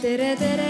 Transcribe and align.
tere, 0.00 0.36
tere. 0.36 0.66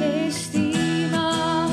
Eestimaa. 0.00 1.68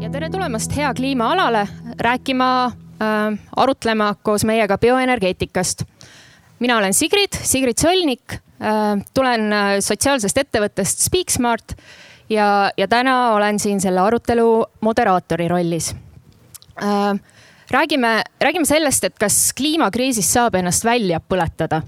ja 0.00 0.10
tere 0.10 0.30
tulemast 0.30 0.74
Hea 0.76 0.94
kliima 0.94 1.30
alale 1.32 1.68
rääkima 2.00 2.48
äh,, 2.66 3.38
arutlema 3.56 4.14
koos 4.22 4.44
meiega 4.44 4.78
bioenergeetikast. 4.78 5.84
mina 6.58 6.78
olen 6.78 6.94
Sigrid, 6.94 7.38
Sigrid 7.42 7.78
Solnik 7.78 8.32
äh,, 8.32 9.04
tulen 9.14 9.52
äh, 9.52 9.78
sotsiaalsest 9.80 10.38
ettevõttest 10.42 11.06
Speaksmart 11.06 11.76
ja, 12.30 12.70
ja 12.76 12.88
täna 12.88 13.32
olen 13.34 13.58
siin 13.58 13.80
selle 13.80 14.00
arutelu 14.00 14.66
moderaatori 14.80 15.48
rollis 15.48 15.94
äh,. 16.82 17.20
räägime, 17.70 18.22
räägime 18.40 18.66
sellest, 18.66 19.04
et 19.04 19.18
kas 19.18 19.52
kliimakriisist 19.56 20.32
saab 20.32 20.54
ennast 20.54 20.84
välja 20.84 21.20
põletada 21.20 21.82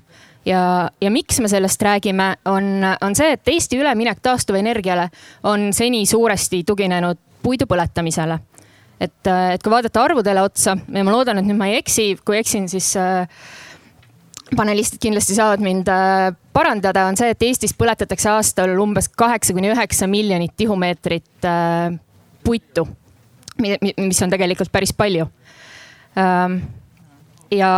ja, 0.48 0.90
ja 1.00 1.10
miks 1.10 1.40
me 1.40 1.48
sellest 1.48 1.82
räägime, 1.82 2.34
on, 2.44 2.84
on 3.00 3.16
see, 3.16 3.32
et 3.36 3.48
Eesti 3.48 3.78
üleminek 3.80 4.20
taastuvenergiale 4.22 5.08
on 5.48 5.70
seni 5.76 6.04
suuresti 6.06 6.62
tuginenud 6.66 7.18
puidu 7.42 7.68
põletamisele. 7.70 8.38
et, 9.00 9.26
et 9.54 9.62
kui 9.62 9.70
vaadata 9.70 10.02
arvudele 10.02 10.42
otsa 10.42 10.74
ja 10.74 11.04
ma 11.06 11.12
loodan, 11.14 11.38
et 11.38 11.46
nüüd 11.46 11.58
ma 11.58 11.68
ei 11.70 11.78
eksi, 11.78 12.16
kui 12.26 12.38
eksin, 12.40 12.66
siis 12.68 12.96
äh, 12.98 13.28
panelistid 14.56 15.00
kindlasti 15.02 15.36
saavad 15.36 15.62
mind 15.62 15.88
äh, 15.92 16.30
parandada, 16.52 17.06
on 17.08 17.18
see, 17.18 17.32
et 17.34 17.44
Eestis 17.48 17.74
põletatakse 17.76 18.30
aastal 18.32 18.74
umbes 18.80 19.10
kaheksa 19.10 19.54
kuni 19.56 19.72
üheksa 19.72 20.08
miljonit 20.10 20.54
tihumeetrit 20.56 21.48
äh, 21.48 21.92
puitu, 22.44 22.86
mis 23.60 24.22
on 24.24 24.32
tegelikult 24.32 24.70
päris 24.72 24.94
palju 24.96 25.26
ähm, 26.16 26.60
ja, 27.50 27.72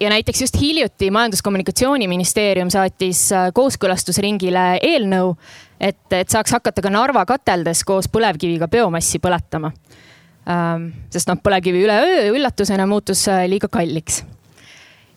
ja 0.00 0.12
näiteks 0.12 0.44
just 0.44 0.60
hiljuti 0.60 1.10
Majandus-Kommunikatsiooniministeerium 1.14 2.70
saatis 2.70 3.24
äh, 3.34 3.48
kooskõlastusringile 3.56 4.66
eelnõu, 4.82 5.34
et, 5.80 6.04
et 6.12 6.30
saaks 6.30 6.54
hakata 6.58 6.84
ka 6.84 6.92
Narva 6.92 7.24
kateldes 7.26 7.82
koos 7.88 8.10
põlevkiviga 8.12 8.70
biomassi 8.70 9.18
põletama. 9.22 9.72
sest 11.14 11.28
noh, 11.30 11.38
põlevkivi 11.38 11.84
üleöö 11.86 12.30
üllatusena 12.34 12.86
muutus 12.90 13.28
liiga 13.46 13.68
kalliks. 13.70 14.24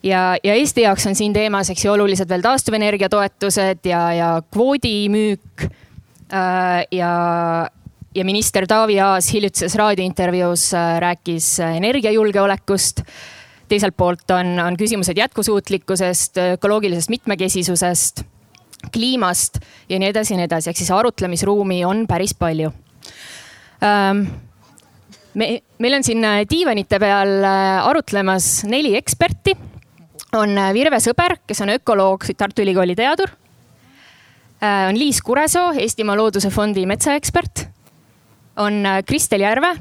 Ja, 0.02 0.36
ja 0.44 0.54
Eesti 0.54 0.84
jaoks 0.86 1.06
on 1.06 1.16
siin 1.18 1.32
teemas, 1.32 1.70
eks 1.70 1.84
ju, 1.84 1.92
olulised 1.92 2.28
veel 2.28 2.44
taastuvenergia 2.44 3.08
toetused 3.12 3.86
ja, 3.88 4.02
ja 4.12 4.28
kvoodimüük. 4.52 5.66
ja, 6.90 7.10
ja 8.14 8.24
minister 8.24 8.66
Taavi 8.66 9.00
Aas 9.00 9.32
hiljutises 9.32 9.74
raadiointervjuus 9.78 10.72
äh, 10.74 10.96
rääkis 11.00 11.58
energiajulgeolekust 11.60 13.02
teiselt 13.68 13.96
poolt 13.96 14.30
on, 14.30 14.58
on 14.62 14.76
küsimused 14.78 15.18
jätkusuutlikkusest, 15.18 16.38
ökoloogilisest 16.54 17.10
mitmekesisusest, 17.10 18.22
kliimast 18.92 19.58
ja 19.88 19.98
nii 19.98 20.10
edasi 20.12 20.34
ja 20.34 20.40
nii 20.40 20.48
edasi, 20.50 20.70
ehk 20.70 20.78
siis 20.78 20.90
arutlemisruumi 20.94 21.84
on 21.84 22.04
päris 22.06 22.34
palju 22.38 22.70
ähm, 23.82 24.26
me, 25.36 25.48
meil 25.82 25.98
on 25.98 26.06
siin 26.06 26.24
äh, 26.24 26.42
diivanite 26.48 27.00
peal 27.02 27.38
äh, 27.44 27.86
arutlemas 27.86 28.64
neli 28.68 28.94
eksperti. 28.98 29.56
On 30.32 30.58
äh, 30.58 30.72
Virve 30.74 31.00
Sõber, 31.00 31.36
kes 31.46 31.60
on 31.62 31.74
ökoloog, 31.76 32.24
Tartu 32.36 32.62
Ülikooli 32.62 32.96
teadur. 32.96 33.30
on 34.88 34.98
Liis 34.98 35.20
Kuresoo, 35.22 35.72
Eestimaa 35.78 36.16
Looduse 36.16 36.50
Fondi 36.50 36.86
metsaekspert. 36.86 37.66
on 38.56 38.84
Kristel 39.06 39.40
Järve, 39.40 39.76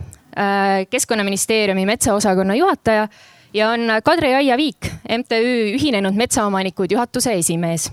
keskkonnaministeeriumi 0.89 1.85
metsaosakonna 1.85 2.55
juhataja 2.55 3.07
ja 3.53 3.69
on 3.69 3.79
Kadri 4.03 4.35
Aiaviik, 4.35 4.85
MTÜ 5.17 5.75
Ühinenud 5.75 6.13
Metsaomanikud 6.13 6.91
juhatuse 6.91 7.33
esimees. 7.33 7.91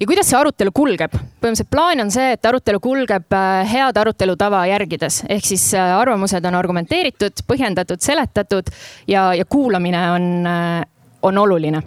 Ja 0.00 0.08
kuidas 0.08 0.30
see 0.30 0.38
arutelu 0.38 0.72
kulgeb? 0.74 1.14
põhimõtteliselt 1.14 1.70
plaan 1.72 2.04
on 2.04 2.10
see, 2.12 2.32
et 2.36 2.46
arutelu 2.48 2.80
kulgeb 2.82 3.36
äh, 3.36 3.60
head 3.68 4.00
arutelu 4.00 4.36
tava 4.40 4.64
järgides, 4.70 5.22
ehk 5.28 5.46
siis 5.52 5.70
äh, 5.76 5.94
arvamused 5.98 6.44
on 6.48 6.58
argumenteeritud, 6.58 7.44
põhjendatud, 7.48 8.02
seletatud 8.04 8.70
ja, 9.08 9.30
ja 9.36 9.44
kuulamine 9.44 10.04
on, 10.16 10.28
äh, 10.48 10.84
on 11.22 11.38
oluline. 11.44 11.82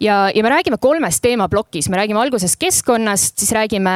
Ja, 0.00 0.26
ja 0.28 0.42
me 0.44 0.50
räägime 0.52 0.76
kolmes 0.80 1.22
teemaplokis, 1.24 1.88
me 1.88 1.96
räägime 1.96 2.20
alguses 2.20 2.56
keskkonnast, 2.60 3.38
siis 3.40 3.52
räägime 3.56 3.92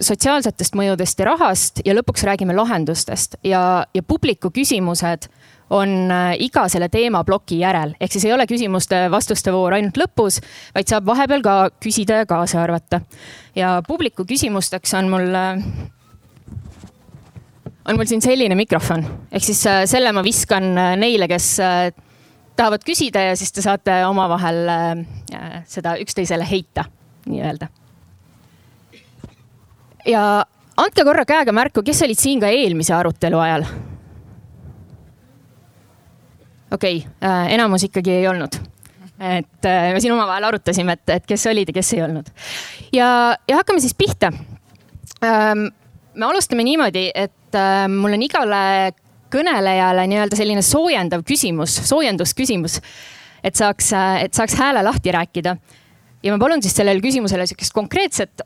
sotsiaalsetest 0.00 0.76
mõjudest 0.76 1.22
ja 1.22 1.28
rahast 1.30 1.80
ja 1.88 1.94
lõpuks 1.96 2.26
räägime 2.28 2.56
lahendustest. 2.56 3.38
Ja, 3.48 3.86
ja 3.96 4.02
publiku 4.04 4.52
küsimused 4.52 5.30
on 5.70 6.10
äh, 6.10 6.36
iga 6.40 6.66
selle 6.68 6.88
teemaploki 6.92 7.60
järel, 7.60 7.94
ehk 8.00 8.12
siis 8.12 8.24
ei 8.28 8.32
ole 8.32 8.46
küsimuste-vastuste 8.48 9.52
voor 9.52 9.76
ainult 9.76 9.98
lõpus, 10.00 10.40
vaid 10.74 10.88
saab 10.88 11.06
vahepeal 11.08 11.44
ka 11.44 11.56
küsida 11.82 12.22
ja 12.22 12.28
kaasa 12.28 12.62
arvata. 12.62 13.00
ja 13.56 13.78
publiku 13.86 14.24
küsimusteks 14.28 14.94
on 14.98 15.10
mul, 15.12 15.28
äh, 15.36 15.62
on 17.88 17.96
mul 17.96 18.08
siin 18.08 18.24
selline 18.24 18.56
mikrofon, 18.58 19.04
ehk 19.32 19.44
siis 19.44 19.64
äh, 19.66 19.82
selle 19.86 20.12
ma 20.12 20.24
viskan 20.24 20.72
neile, 21.00 21.28
kes 21.28 21.56
tahavad 22.56 22.84
küsida 22.86 23.28
ja 23.28 23.36
siis 23.36 23.52
te 23.52 23.62
saate 23.62 24.00
omavahel 24.06 24.64
seda 25.68 25.94
üksteisele 26.02 26.46
heita, 26.48 26.84
nii-öelda. 27.28 27.68
ja 30.08 30.24
andke 30.80 31.04
korra 31.04 31.28
käega 31.28 31.52
märku, 31.52 31.84
kes 31.86 32.02
olid 32.08 32.18
siin 32.18 32.40
ka 32.40 32.50
eelmise 32.50 32.96
arutelu 32.96 33.38
ajal 33.44 33.68
okei 36.70 36.96
okay, 36.96 37.28
äh,, 37.28 37.54
enamus 37.54 37.86
ikkagi 37.88 38.12
ei 38.20 38.28
olnud. 38.28 38.58
et 39.18 39.66
äh, 39.66 39.90
me 39.92 40.00
siin 40.00 40.14
omavahel 40.14 40.48
arutasime, 40.50 40.94
et, 40.94 41.10
et 41.16 41.26
kes 41.26 41.46
olid 41.50 41.70
ja 41.70 41.74
kes 41.80 41.92
ei 41.96 42.02
olnud. 42.04 42.30
ja, 42.92 43.10
ja 43.48 43.58
hakkame 43.60 43.82
siis 43.84 43.96
pihta 43.98 44.32
ähm,. 45.24 45.68
me 46.14 46.26
alustame 46.26 46.64
niimoodi, 46.66 47.08
et 47.14 47.58
äh, 47.58 47.84
mul 47.92 48.16
on 48.18 48.24
igale 48.26 48.62
kõnelejale 49.32 50.06
nii-öelda 50.08 50.38
selline 50.38 50.62
soojendav 50.64 51.20
küsimus, 51.28 51.74
soojendusküsimus, 51.84 52.78
et 53.44 53.58
saaks, 53.60 53.90
et 54.24 54.32
saaks 54.34 54.54
hääle 54.56 54.80
lahti 54.82 55.12
rääkida. 55.12 55.56
ja 56.22 56.32
ma 56.32 56.38
palun 56.40 56.62
siis 56.64 56.74
sellele 56.76 57.00
küsimusele 57.04 57.44
sihukest 57.46 57.72
konkreetset 57.76 58.40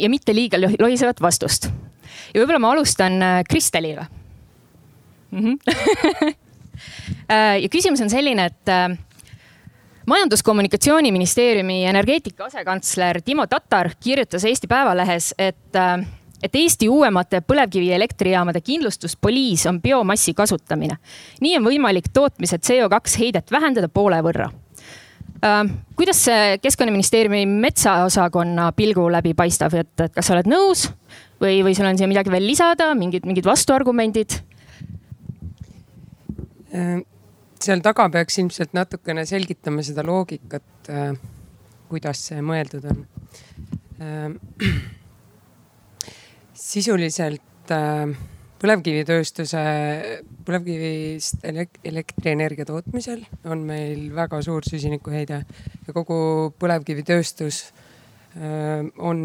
ja 0.00 0.08
mitte 0.08 0.34
liiga 0.34 0.58
lohisevat 0.58 1.20
vastust. 1.20 1.68
ja 2.32 2.40
võib-olla 2.40 2.58
ma 2.64 2.72
alustan 2.72 3.20
Kristeliga 3.48 4.06
mm. 5.30 5.38
-hmm. 5.38 6.34
Äh, 7.30 7.62
ja 7.62 7.68
küsimus 7.72 8.00
on 8.02 8.10
selline, 8.10 8.46
et 8.50 8.72
äh, 8.72 8.88
majandus-kommunikatsiooniministeeriumi 10.06 11.84
energeetika 11.90 12.48
asekantsler 12.50 13.22
Timo 13.24 13.46
Tatar 13.46 13.90
kirjutas 14.00 14.44
Eesti 14.44 14.66
Päevalehes, 14.70 15.34
et, 15.38 15.76
äh, 15.76 16.06
et 16.42 16.54
Eesti 16.54 16.88
uuemate 16.88 17.42
põlevkivielektrijaamade 17.46 18.60
kindlustuspoliis 18.60 19.66
on 19.70 19.80
biomassi 19.82 20.34
kasutamine. 20.34 20.98
nii 21.40 21.56
on 21.56 21.64
võimalik 21.70 22.10
tootmise 22.12 22.58
CO2 22.58 23.18
heidet 23.18 23.50
vähendada 23.50 23.88
poole 23.88 24.20
võrra. 24.22 24.50
kuidas 25.96 26.20
see 26.24 26.58
keskkonnaministeeriumi 26.62 27.46
metsaosakonna 27.46 28.72
pilgu 28.72 29.08
läbi 29.10 29.34
paistab, 29.34 29.74
et, 29.74 30.00
et 30.00 30.12
kas 30.14 30.26
sa 30.26 30.36
oled 30.36 30.46
nõus 30.46 30.84
või, 31.40 31.64
või 31.66 31.74
sul 31.74 31.86
on 31.86 31.98
siia 31.98 32.06
midagi 32.06 32.30
veel 32.30 32.46
lisada, 32.46 32.92
mingid, 32.94 33.26
mingid 33.26 33.46
vastuargumendid? 33.46 34.38
Seal 37.62 37.82
taga 37.84 38.08
peaks 38.12 38.40
ilmselt 38.42 38.74
natukene 38.76 39.24
selgitama 39.28 39.84
seda 39.86 40.04
loogikat, 40.06 40.90
äh, 40.90 41.14
kuidas 41.90 42.26
see 42.30 42.42
mõeldud 42.44 42.88
on. 42.90 43.02
Äh, 44.02 44.72
sisuliselt 46.72 47.74
äh, 47.74 48.14
põlevkivitööstuse, 48.62 49.62
põlevkivist 50.46 51.42
elektrienergia 51.90 52.66
tootmisel 52.68 53.24
on 53.50 53.64
meil 53.66 54.06
väga 54.14 54.38
suur 54.46 54.66
süsinikuheide 54.66 55.40
ja 55.42 55.94
kogu 55.96 56.52
põlevkivitööstus 56.62 57.64
on 59.02 59.18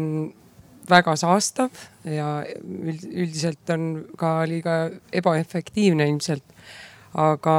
väga 0.90 1.14
saastav 1.16 1.70
ja 2.04 2.42
üldiselt 2.66 3.70
on 3.72 3.86
ka 4.18 4.42
liiga 4.50 4.74
ebaefektiivne 5.14 6.08
ilmselt. 6.10 6.44
Aga 7.14 7.56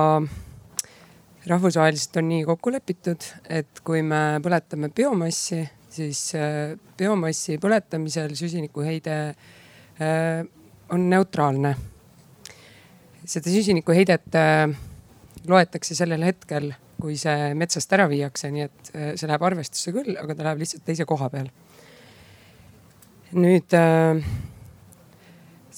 rahvusvaheliselt 1.49 2.17
on 2.21 2.27
nii 2.29 2.43
kokku 2.47 2.71
lepitud, 2.73 3.25
et 3.49 3.81
kui 3.85 4.01
me 4.05 4.39
põletame 4.43 4.91
biomassi, 4.95 5.61
siis 5.93 6.21
äh, 6.37 6.75
biomassi 6.97 7.57
põletamisel 7.61 8.35
süsinikuheide 8.37 9.15
äh, 9.29 10.43
on 10.93 11.09
neutraalne. 11.09 11.75
seda 13.29 13.51
süsinikuheidet 13.53 14.35
äh, 14.35 14.69
loetakse 15.47 15.95
sellel 15.95 16.23
hetkel, 16.25 16.71
kui 16.99 17.15
see 17.17 17.53
metsast 17.55 17.93
ära 17.95 18.09
viiakse, 18.11 18.49
nii 18.51 18.65
et 18.65 18.89
see 18.91 19.27
läheb 19.29 19.43
arvestusse 19.47 19.93
küll, 19.95 20.17
aga 20.19 20.35
ta 20.35 20.49
läheb 20.49 20.63
lihtsalt 20.65 20.83
teise 20.85 21.05
koha 21.07 21.29
peal. 21.31 21.47
nüüd 23.39 23.75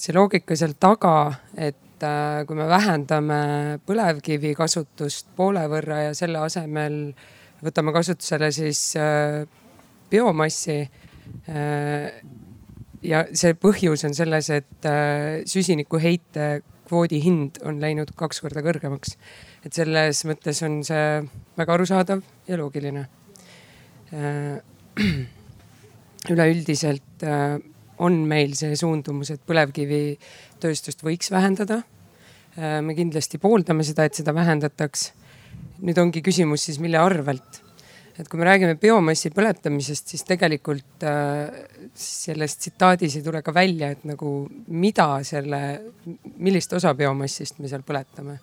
see 0.01 0.15
loogika 0.15 0.56
seal 0.57 0.73
taga, 0.79 1.13
et 1.53 1.77
äh, 2.06 2.42
kui 2.48 2.57
me 2.57 2.68
vähendame 2.69 3.38
põlevkivi 3.88 4.53
kasutust 4.57 5.30
poole 5.38 5.63
võrra 5.71 6.07
ja 6.07 6.13
selle 6.18 6.42
asemel 6.42 6.98
võtame 7.62 7.94
kasutusele 7.95 8.51
siis 8.56 8.81
äh, 9.00 9.44
biomassi. 10.12 10.81
ja 13.01 13.21
see 13.33 13.53
põhjus 13.56 14.03
on 14.06 14.13
selles, 14.13 14.50
et 14.51 14.88
süsinikuheite 15.48 16.62
kvoodi 16.89 17.21
hind 17.24 17.62
on 17.63 17.80
läinud 17.81 18.12
kaks 18.19 18.42
korda 18.44 18.62
kõrgemaks. 18.65 19.15
et 19.65 19.74
selles 19.74 20.25
mõttes 20.27 20.59
on 20.68 20.83
see 20.83 21.21
väga 21.57 21.74
arusaadav 21.77 22.21
ja 22.47 22.57
loogiline. 22.59 23.07
üleüldiselt 26.33 27.24
on 28.01 28.18
meil 28.27 28.56
see 28.57 28.75
suundumus, 28.80 29.31
et 29.33 29.44
põlevkivitööstust 30.62 31.02
võiks 31.04 31.31
vähendada. 31.31 31.81
Äh, 32.58 32.81
me 32.81 32.94
kindlasti 32.96 33.40
pooldame 33.42 33.84
seda, 33.84 34.06
et 34.06 34.16
seda 34.16 34.34
vähendataks. 34.34 35.12
nüüd 35.81 35.98
ongi 35.98 36.22
küsimus 36.22 36.66
siis, 36.66 36.80
mille 36.80 36.98
arvelt. 36.98 37.62
et 38.19 38.28
kui 38.28 38.38
me 38.38 38.46
räägime 38.46 38.75
biomassi 38.75 39.31
põletamisest, 39.31 40.08
siis 40.08 40.24
tegelikult 40.24 41.04
äh, 41.04 41.50
selles 41.96 42.58
tsitaadis 42.58 43.16
ei 43.16 43.24
tule 43.24 43.42
ka 43.42 43.54
välja, 43.54 43.90
et 43.90 44.04
nagu 44.06 44.48
mida 44.68 45.24
selle, 45.24 45.81
millist 46.38 46.74
osa 46.74 46.94
biomassist 46.94 47.60
me 47.60 47.68
seal 47.68 47.81
põletame 47.81 48.38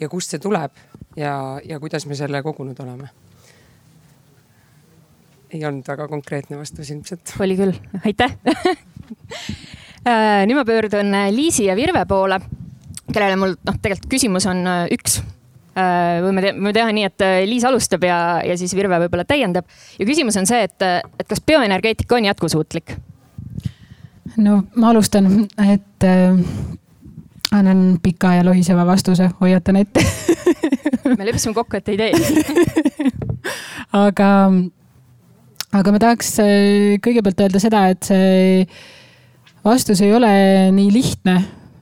ja 0.00 0.08
kust 0.08 0.30
see 0.30 0.42
tuleb 0.42 0.72
ja, 1.16 1.60
ja 1.64 1.78
kuidas 1.80 2.06
me 2.06 2.14
selle 2.14 2.42
kogunud 2.42 2.80
oleme 2.80 3.08
ei 5.54 5.64
olnud 5.64 5.86
väga 5.86 6.08
konkreetne 6.08 6.58
vastus 6.58 6.90
ilmselt. 6.90 7.36
oli 7.40 7.56
küll, 7.56 7.72
aitäh 8.04 8.36
Äh, 9.04 9.76
nüüd 10.04 10.58
ma 10.58 10.64
pöördun 10.68 11.14
äh, 11.14 11.30
Liisi 11.32 11.68
ja 11.68 11.76
Virve 11.76 12.04
poole, 12.08 12.40
kellele 13.12 13.38
mul 13.40 13.54
noh, 13.56 13.78
tegelikult 13.80 14.10
küsimus 14.12 14.48
on 14.50 14.66
äh, 14.66 14.84
üks. 14.94 15.22
võime 15.74 16.38
te, 16.38 16.52
võime 16.54 16.70
teha 16.70 16.92
nii, 16.94 17.06
et 17.08 17.22
Liis 17.48 17.64
alustab 17.66 18.04
ja, 18.06 18.18
ja 18.46 18.54
siis 18.54 18.76
Virve 18.78 19.00
võib-olla 19.02 19.24
täiendab. 19.26 19.66
ja 19.98 20.06
küsimus 20.06 20.36
on 20.38 20.46
see, 20.46 20.60
et, 20.68 20.84
et 21.18 21.26
kas 21.26 21.42
bioenergeetika 21.42 22.14
on 22.14 22.28
jätkusuutlik? 22.28 22.94
no 24.36 24.62
ma 24.76 24.90
alustan, 24.90 25.48
et 25.66 26.06
äh, 26.06 26.38
annan 27.52 27.98
pika 28.02 28.34
ja 28.38 28.44
lohiseva 28.46 28.86
vastuse, 28.86 29.30
hoiatan 29.40 29.82
ette 29.82 30.04
me 31.18 31.26
leppisime 31.26 31.54
kokku, 31.54 31.78
et 31.78 31.88
ei 31.88 31.98
tee 31.98 32.12
aga 34.06 34.30
aga 35.74 35.94
ma 35.94 36.02
tahaks 36.02 36.34
äh, 36.42 36.96
kõigepealt 37.04 37.44
öelda 37.46 37.62
seda, 37.62 37.86
et 37.94 38.10
see 38.10 38.66
vastus 39.64 40.00
ei 40.04 40.12
ole 40.14 40.30
nii 40.72 40.92
lihtne, 40.92 41.36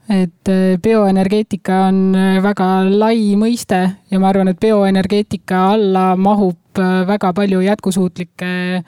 et 0.09 0.49
äh, 0.51 0.77
bioenergeetika 0.83 1.85
on 1.89 1.99
äh, 2.15 2.37
väga 2.43 2.69
lai 2.89 3.35
mõiste 3.39 3.81
ja 4.11 4.19
ma 4.19 4.31
arvan, 4.31 4.51
et 4.51 4.59
bioenergeetika 4.61 5.65
alla 5.73 6.13
mahub 6.15 6.59
väga 7.07 7.33
palju 7.37 7.59
jätkusuutlikke 7.61 8.83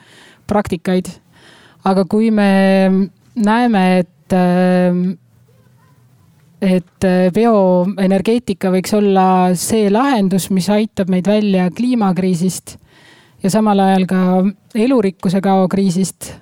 praktikaid. 0.46 1.06
aga 1.84 2.04
kui 2.04 2.30
me 2.30 2.90
näeme, 3.36 3.98
et 3.98 4.34
et 6.66 7.06
bioenergeetika 7.34 8.72
võiks 8.74 8.94
olla 8.96 9.54
see 9.54 9.86
lahendus, 9.92 10.48
mis 10.50 10.66
aitab 10.72 11.12
meid 11.12 11.28
välja 11.30 11.68
kliimakriisist 11.70 12.74
ja 13.42 13.52
samal 13.52 13.80
ajal 13.84 14.06
ka 14.10 14.20
elurikkuse 14.74 15.40
kao 15.44 15.68
kriisist. 15.70 16.32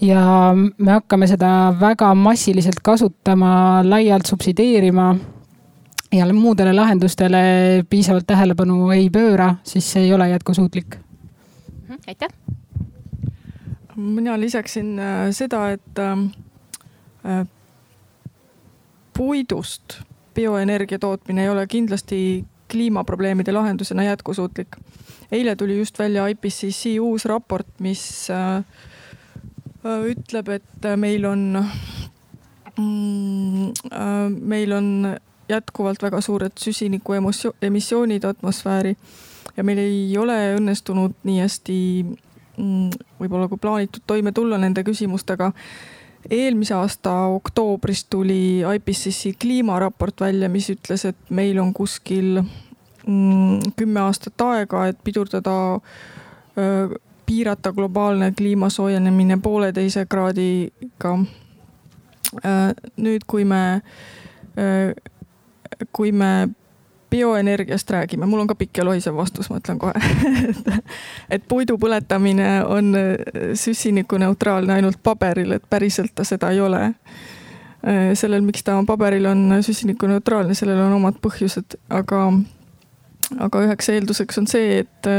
Ja 0.00 0.54
me 0.54 0.92
hakkame 0.92 1.26
seda 1.26 1.74
väga 1.80 2.14
massiliselt 2.14 2.80
kasutama, 2.82 3.82
laialt 3.84 4.26
subsideerima 4.26 5.14
ja 6.12 6.26
muudele 6.34 6.72
lahendustele 6.72 7.84
piisavalt 7.90 8.26
tähelepanu 8.26 8.90
ei 8.90 9.10
pööra, 9.10 9.54
siis 9.62 9.92
see 9.92 10.06
ei 10.06 10.14
ole 10.14 10.28
jätkusuutlik. 10.28 10.96
Mhm, 11.88 11.98
aitäh. 12.08 12.28
mina 13.96 14.40
lisaksin 14.40 14.98
äh, 14.98 15.30
seda, 15.30 15.70
et 15.70 15.98
äh, 15.98 17.46
puidust 19.16 20.00
bioenergia 20.34 20.98
tootmine 20.98 21.42
ei 21.42 21.48
ole 21.48 21.66
kindlasti 21.66 22.44
kliimaprobleemide 22.70 23.52
lahendusena 23.52 24.02
jätkusuutlik 24.02 24.76
eile 25.34 25.56
tuli 25.56 25.78
just 25.78 25.98
välja 25.98 26.26
IPCC 26.26 26.98
uus 27.00 27.24
raport, 27.24 27.66
mis 27.78 28.30
äh, 28.30 28.56
äh, 28.56 28.64
ütleb, 29.84 30.48
et 30.48 30.88
meil 30.96 31.26
on 31.28 31.44
mm,, 32.78 33.68
äh, 33.92 34.28
meil 34.40 34.72
on 34.72 34.88
jätkuvalt 35.48 36.02
väga 36.02 36.20
suured 36.24 36.56
süsiniku 36.58 37.18
emissioonid 37.62 38.24
atmosfääri 38.24 38.96
ja 39.56 39.64
meil 39.64 39.78
ei 39.82 40.18
ole 40.18 40.38
õnnestunud 40.56 41.18
nii 41.28 41.40
hästi 41.42 41.78
mm, 42.04 42.90
võib-olla 43.20 43.48
kui 43.52 43.60
plaanitud 43.60 44.06
toime 44.06 44.32
tulla 44.32 44.58
nende 44.58 44.82
küsimustega. 44.84 45.52
eelmise 46.30 46.74
aasta 46.74 47.12
oktoobris 47.36 48.04
tuli 48.04 48.62
IPCC 48.64 49.36
kliimaraport 49.40 50.20
välja, 50.20 50.48
mis 50.48 50.70
ütles, 50.72 51.04
et 51.04 51.30
meil 51.30 51.58
on 51.60 51.74
kuskil 51.74 52.40
Mm, 53.06 53.60
kümme 53.76 54.00
aastat 54.00 54.40
aega, 54.40 54.86
et 54.88 54.98
pidurdada, 55.04 55.54
piirata 57.26 57.72
globaalne 57.72 58.32
kliima 58.32 58.70
soojenemine 58.70 59.38
pooleteise 59.42 60.06
kraadiga. 60.06 61.18
nüüd, 62.96 63.22
kui 63.26 63.44
me, 63.44 63.82
kui 65.92 66.12
me 66.12 66.48
bioenergiast 67.14 67.90
räägime, 67.90 68.26
mul 68.26 68.40
on 68.42 68.48
ka 68.50 68.56
pikk 68.58 68.78
ja 68.78 68.84
lohisev 68.84 69.14
vastus, 69.14 69.46
ma 69.50 69.60
ütlen 69.60 69.78
kohe 69.78 69.92
et, 71.34 71.44
puidu 71.48 71.76
põletamine 71.78 72.48
on 72.66 72.90
süsinikuneutraalne 73.54 74.74
ainult 74.74 74.98
paberil, 75.02 75.54
et 75.54 75.68
päriselt 75.70 76.14
ta 76.14 76.26
seda 76.26 76.50
ei 76.50 76.60
ole. 76.60 76.88
sellel, 78.18 78.42
miks 78.42 78.64
ta 78.66 78.80
paberil 78.86 79.28
on 79.30 79.60
süsinikuneutraalne, 79.62 80.54
sellel 80.58 80.80
on 80.88 80.96
omad 80.98 81.20
põhjused, 81.22 81.78
aga 81.92 82.24
aga 83.46 83.62
üheks 83.68 83.92
eelduseks 83.94 84.40
on 84.42 84.50
see, 84.50 84.82
et 84.82 85.10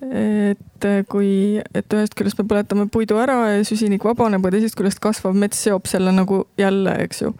et 0.00 0.86
kui, 1.12 1.60
et 1.76 1.96
ühest 1.96 2.14
küljest 2.16 2.40
me 2.40 2.46
põletame 2.48 2.86
puidu 2.92 3.18
ära 3.20 3.36
ja 3.52 3.64
süsinik 3.68 4.04
vabaneb, 4.04 4.44
aga 4.44 4.56
teisest 4.56 4.78
küljest 4.78 5.02
kasvav 5.02 5.36
mets 5.36 5.60
seob 5.60 5.88
selle 5.90 6.12
nagu 6.16 6.44
jälle, 6.60 6.94
eks 7.04 7.24
ju. 7.26 7.34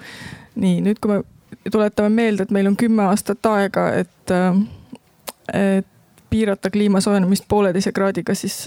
nii, 0.61 0.81
nüüd 0.85 1.01
kui 1.01 1.15
me 1.15 1.71
tuletame 1.73 2.13
meelde, 2.15 2.45
et 2.45 2.53
meil 2.55 2.69
on 2.69 2.77
kümme 2.77 3.07
aastat 3.09 3.47
aega, 3.49 3.87
et, 4.03 4.35
et 5.57 5.89
piirata 6.31 6.71
kliima 6.71 7.01
soojenemist 7.01 7.49
pooleteise 7.49 7.93
kraadiga, 7.93 8.35
siis 8.39 8.67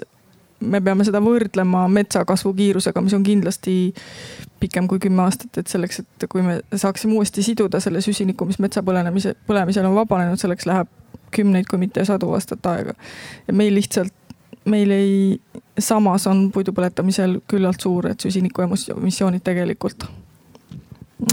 me 0.64 0.82
peame 0.82 1.06
seda 1.08 1.22
võrdlema 1.24 1.86
metsa 1.92 2.24
kasvukiirusega, 2.28 3.02
mis 3.04 3.16
on 3.18 3.24
kindlasti 3.26 3.76
pikem 4.64 4.88
kui 4.88 5.02
kümme 5.04 5.26
aastat, 5.26 5.58
et 5.60 5.72
selleks, 5.72 6.02
et 6.04 6.28
kui 6.32 6.44
me 6.46 6.60
saaksime 6.74 7.18
uuesti 7.18 7.44
siduda 7.44 7.82
selle 7.84 8.02
süsiniku, 8.04 8.48
mis 8.48 8.60
metsa 8.64 8.84
põlenemise, 8.86 9.36
põlemisel 9.48 9.88
on 9.90 9.98
vabanenud, 9.98 10.40
selleks 10.40 10.68
läheb 10.70 10.92
kümneid, 11.36 11.68
kui 11.70 11.80
mitte 11.82 12.06
sadu 12.06 12.32
aastat 12.34 12.66
aega. 12.72 12.94
ja 13.48 13.54
meil 13.54 13.76
lihtsalt, 13.76 14.14
meil 14.66 14.92
ei, 14.96 15.14
samas 15.80 16.28
on 16.28 16.50
puidu 16.52 16.74
põletamisel 16.76 17.40
küllalt 17.50 17.82
suured 17.84 18.20
süsiniku 18.24 18.66
emissioonid 18.66 19.44
tegelikult 19.44 20.08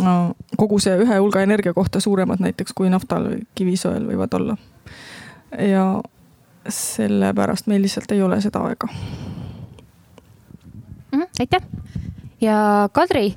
no,. 0.02 0.14
kogu 0.56 0.78
see 0.82 0.96
ühe 1.04 1.18
hulga 1.18 1.44
energia 1.46 1.74
kohta 1.76 2.00
suuremad 2.00 2.42
näiteks 2.42 2.74
kui 2.76 2.90
naftal 2.92 3.28
või 3.30 3.44
kivisöel 3.54 4.08
võivad 4.08 4.34
olla. 4.40 4.56
ja 5.58 5.84
sellepärast 6.68 7.70
meil 7.70 7.82
lihtsalt 7.82 8.12
ei 8.12 8.22
ole 8.22 8.40
seda 8.40 8.62
aega 8.68 8.88
mm. 11.12 11.26
aitäh 11.40 11.62
ja 12.40 12.88
Kadri, 12.92 13.34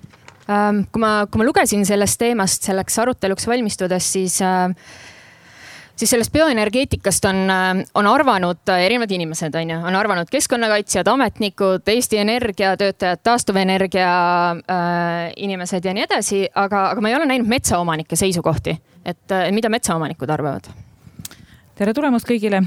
ähm, 0.50 0.84
kui 0.92 1.02
ma, 1.04 1.14
kui 1.32 1.42
ma 1.42 1.48
lugesin 1.48 1.86
sellest 1.88 2.20
teemast 2.22 2.68
selleks 2.68 3.00
aruteluks 3.04 3.48
valmistudes, 3.48 4.12
siis 4.16 4.40
äh, 4.42 4.70
siis 5.96 6.10
sellest 6.10 6.34
bioenergeetikast 6.34 7.26
on, 7.26 7.44
äh, 7.50 7.84
on 7.96 8.08
arvanud 8.08 8.72
erinevad 8.80 9.12
inimesed, 9.12 9.56
on 9.56 9.70
ju, 9.70 9.78
on 9.88 9.96
arvanud 9.96 10.32
keskkonnakaitsjad, 10.32 11.08
ametnikud, 11.08 11.86
Eesti 11.88 12.18
Energia 12.18 12.76
töötajad, 12.78 13.22
taastuvenergia 13.24 14.10
äh, 14.52 15.32
inimesed 15.38 15.86
ja 15.86 15.94
nii 15.94 16.08
edasi, 16.08 16.44
aga, 16.56 16.90
aga 16.94 17.02
ma 17.02 17.12
ei 17.12 17.20
ole 17.20 17.30
näinud 17.30 17.50
metsaomanike 17.50 18.20
seisukohti, 18.20 18.78
et 19.06 19.32
äh, 19.32 19.50
mida 19.52 19.70
metsaomanikud 19.74 20.30
arvavad? 20.30 20.72
tere 21.74 21.94
tulemast 21.94 22.28
kõigile 22.30 22.60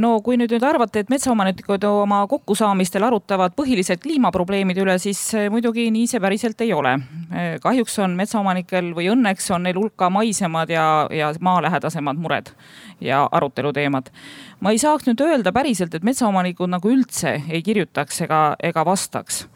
no 0.00 0.12
kui 0.24 0.38
nüüd 0.40 0.52
nüüd 0.52 0.64
arvate, 0.64 1.02
et 1.02 1.10
metsaomanikud 1.12 1.84
oma 1.88 2.22
kokkusaamistel 2.30 3.04
arutavad 3.04 3.54
põhilised 3.58 4.00
kliimaprobleemide 4.02 4.84
üle, 4.84 4.96
siis 5.02 5.20
eh, 5.36 5.48
muidugi 5.52 5.88
nii 5.92 6.06
see 6.10 6.20
päriselt 6.22 6.60
ei 6.64 6.72
ole. 6.72 6.94
Eh, 7.32 7.56
kahjuks 7.62 7.98
on 8.04 8.16
metsaomanikel 8.18 8.92
või 8.96 9.10
õnneks 9.12 9.50
on 9.52 9.66
neil 9.66 9.80
hulka 9.80 10.08
maisemad 10.12 10.72
ja, 10.72 10.86
ja 11.12 11.32
maalähedasemad 11.40 12.20
mured 12.20 12.52
ja 13.00 13.26
aruteluteemad. 13.32 14.08
ma 14.60 14.70
ei 14.70 14.78
saaks 14.78 15.08
nüüd 15.08 15.20
öelda 15.20 15.52
päriselt, 15.52 15.94
et 15.94 16.06
metsaomanikud 16.06 16.70
nagu 16.72 16.88
üldse 16.88 17.42
ei 17.50 17.62
kirjutaks 17.62 18.24
ega, 18.24 18.42
ega 18.62 18.86
vastaks 18.86 19.46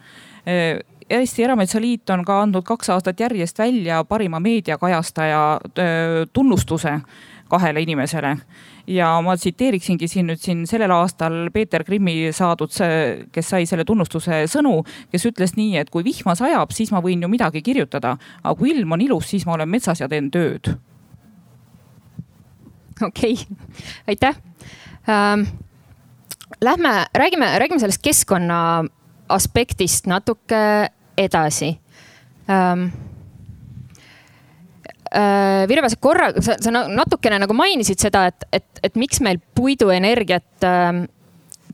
eh, 0.45 0.83
Eesti 1.07 1.43
Erametsaliit 1.43 2.09
on 2.11 2.25
ka 2.27 2.41
andnud 2.43 2.65
kaks 2.67 2.89
aastat 2.91 3.19
järjest 3.19 3.59
välja 3.59 4.01
parima 4.03 4.41
meediakajastaja 4.43 5.59
tunnustuse 6.35 6.97
kahele 7.47 7.81
inimesele 7.81 8.33
ja 8.87 9.09
ma 9.23 9.35
tsiteeriksingi 9.37 10.07
siin 10.09 10.29
nüüd 10.31 10.41
siin 10.41 10.63
sellel 10.69 10.91
aastal 10.95 11.49
Peeter 11.53 11.83
Grimmi 11.87 12.31
saadud, 12.35 12.71
kes 13.33 13.51
sai 13.53 13.67
selle 13.69 13.85
tunnustuse 13.87 14.45
sõnu, 14.51 14.79
kes 15.11 15.27
ütles 15.29 15.55
nii, 15.57 15.75
et 15.81 15.91
kui 15.93 16.05
vihma 16.07 16.37
sajab, 16.39 16.71
siis 16.75 16.91
ma 16.95 17.01
võin 17.03 17.23
ju 17.23 17.29
midagi 17.31 17.63
kirjutada, 17.65 18.15
aga 18.43 18.55
kui 18.59 18.71
ilm 18.73 18.95
on 18.95 19.03
ilus, 19.03 19.31
siis 19.33 19.47
ma 19.47 19.57
olen 19.57 19.69
metsas 19.69 20.01
ja 20.03 20.09
teen 20.11 20.31
tööd. 20.31 20.73
okei 23.01 23.33
okay., 23.33 23.71
aitäh 24.07 24.35
ähm,. 25.09 25.47
Lähme, 26.63 26.89
räägime, 27.13 27.45
räägime 27.59 27.79
sellest 27.79 28.01
keskkonna 28.01 28.85
aspektist 29.29 30.07
natuke 30.07 30.87
edasi 31.19 31.73
ähm, 32.47 32.85
Äh, 32.87 33.16
Virve, 35.67 35.89
sa 35.91 35.99
korra, 36.01 36.31
sa, 36.43 36.57
sa 36.61 36.71
natukene 36.71 37.39
nagu 37.43 37.55
mainisid 37.57 38.01
seda, 38.01 38.25
et, 38.31 38.47
et, 38.59 38.81
et 38.83 38.97
miks 38.99 39.21
meil 39.23 39.39
puiduenergiat 39.55 40.65
äh, 40.67 41.03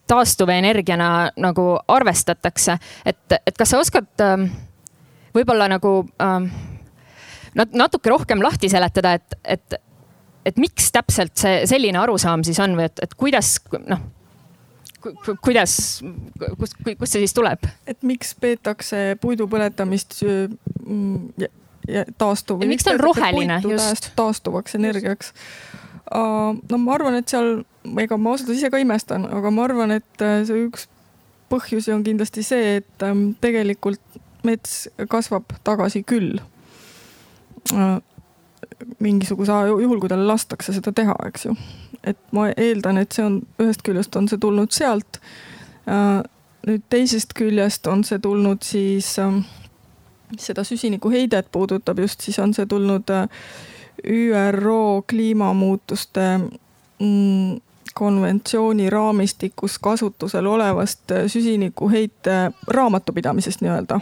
taastuvenergiana 0.10 1.10
nagu 1.42 1.68
arvestatakse, 1.88 2.78
et, 3.06 3.38
et 3.40 3.58
kas 3.58 3.74
sa 3.74 3.80
oskad 3.82 4.24
äh, 4.24 4.48
võib-olla 5.36 5.70
nagu 5.72 5.96
äh, 6.22 6.50
natuke 7.54 8.12
rohkem 8.12 8.44
lahti 8.44 8.70
seletada, 8.72 9.16
et, 9.20 9.38
et, 9.58 9.80
et 10.46 10.60
miks 10.62 10.92
täpselt 10.94 11.38
see 11.40 11.64
selline 11.70 12.02
arusaam 12.02 12.44
siis 12.46 12.60
on 12.64 12.76
või 12.78 12.90
et, 12.90 13.06
et 13.06 13.18
kuidas 13.18 13.58
noh 13.88 14.04
kuidas, 15.44 15.74
kust, 16.60 16.78
kust 16.80 17.12
see 17.12 17.24
siis 17.26 17.36
tuleb? 17.36 17.66
et 17.88 18.00
miks 18.08 18.34
peetakse 18.40 19.18
puidu 19.22 19.48
põletamist 19.52 20.16
mm, 20.24 21.50
taastuv. 22.18 22.64
miks 22.68 22.84
ta 22.84 22.94
on 22.96 23.00
roheline 23.00 23.62
just? 23.64 24.12
taastuvaks 24.16 24.76
energiaks. 24.76 25.34
no 26.72 26.78
ma 26.78 26.94
arvan, 26.94 27.16
et 27.20 27.28
seal, 27.32 27.64
ega 28.00 28.18
ma 28.18 28.34
ausalt 28.34 28.50
öeldes 28.50 28.64
ise 28.64 28.72
ka 28.74 28.82
imestan, 28.82 29.26
aga 29.26 29.52
ma 29.52 29.68
arvan, 29.68 29.96
et 30.00 30.24
äh, 30.26 30.42
see 30.48 30.68
üks 30.68 30.88
põhjusi 31.54 31.94
on 31.94 32.04
kindlasti 32.06 32.44
see, 32.46 32.78
et 32.80 33.06
ähm, 33.06 33.34
tegelikult 33.42 34.02
mets 34.44 34.88
kasvab 35.10 35.56
tagasi 35.64 36.04
küll. 36.08 36.40
Äh, 37.74 38.00
mingisuguse 39.00 39.54
aja 39.54 39.72
juhul, 39.80 40.00
kui 40.02 40.12
talle 40.12 40.28
lastakse 40.28 40.74
seda 40.76 40.92
teha, 40.96 41.16
eks 41.30 41.48
ju. 41.48 41.56
et 42.04 42.20
ma 42.36 42.50
eeldan, 42.52 42.98
et 43.00 43.16
see 43.16 43.24
on, 43.24 43.38
ühest 43.64 43.84
küljest 43.88 44.16
on 44.20 44.28
see 44.28 44.40
tulnud 44.42 44.74
sealt. 44.76 45.22
Äh, 45.88 46.20
nüüd 46.68 46.84
teisest 46.92 47.36
küljest 47.38 47.88
on 47.88 48.04
see 48.08 48.20
tulnud 48.24 48.64
siis 48.68 49.14
äh, 49.24 49.38
mis 50.34 50.50
seda 50.50 50.64
süsinikuheidet 50.68 51.52
puudutab 51.52 52.00
just, 52.00 52.22
siis 52.22 52.40
on 52.40 52.54
see 52.54 52.66
tulnud 52.70 53.10
äh, 53.14 53.28
ÜRO 54.04 55.04
kliimamuutuste 55.10 56.26
mm, 57.00 57.62
konventsiooni 57.94 58.90
raamistikus 58.90 59.80
kasutusel 59.80 60.46
olevast 60.46 61.12
äh, 61.12 61.28
süsinikuheite 61.28 62.52
raamatupidamisest 62.68 63.62
nii-öelda. 63.62 64.00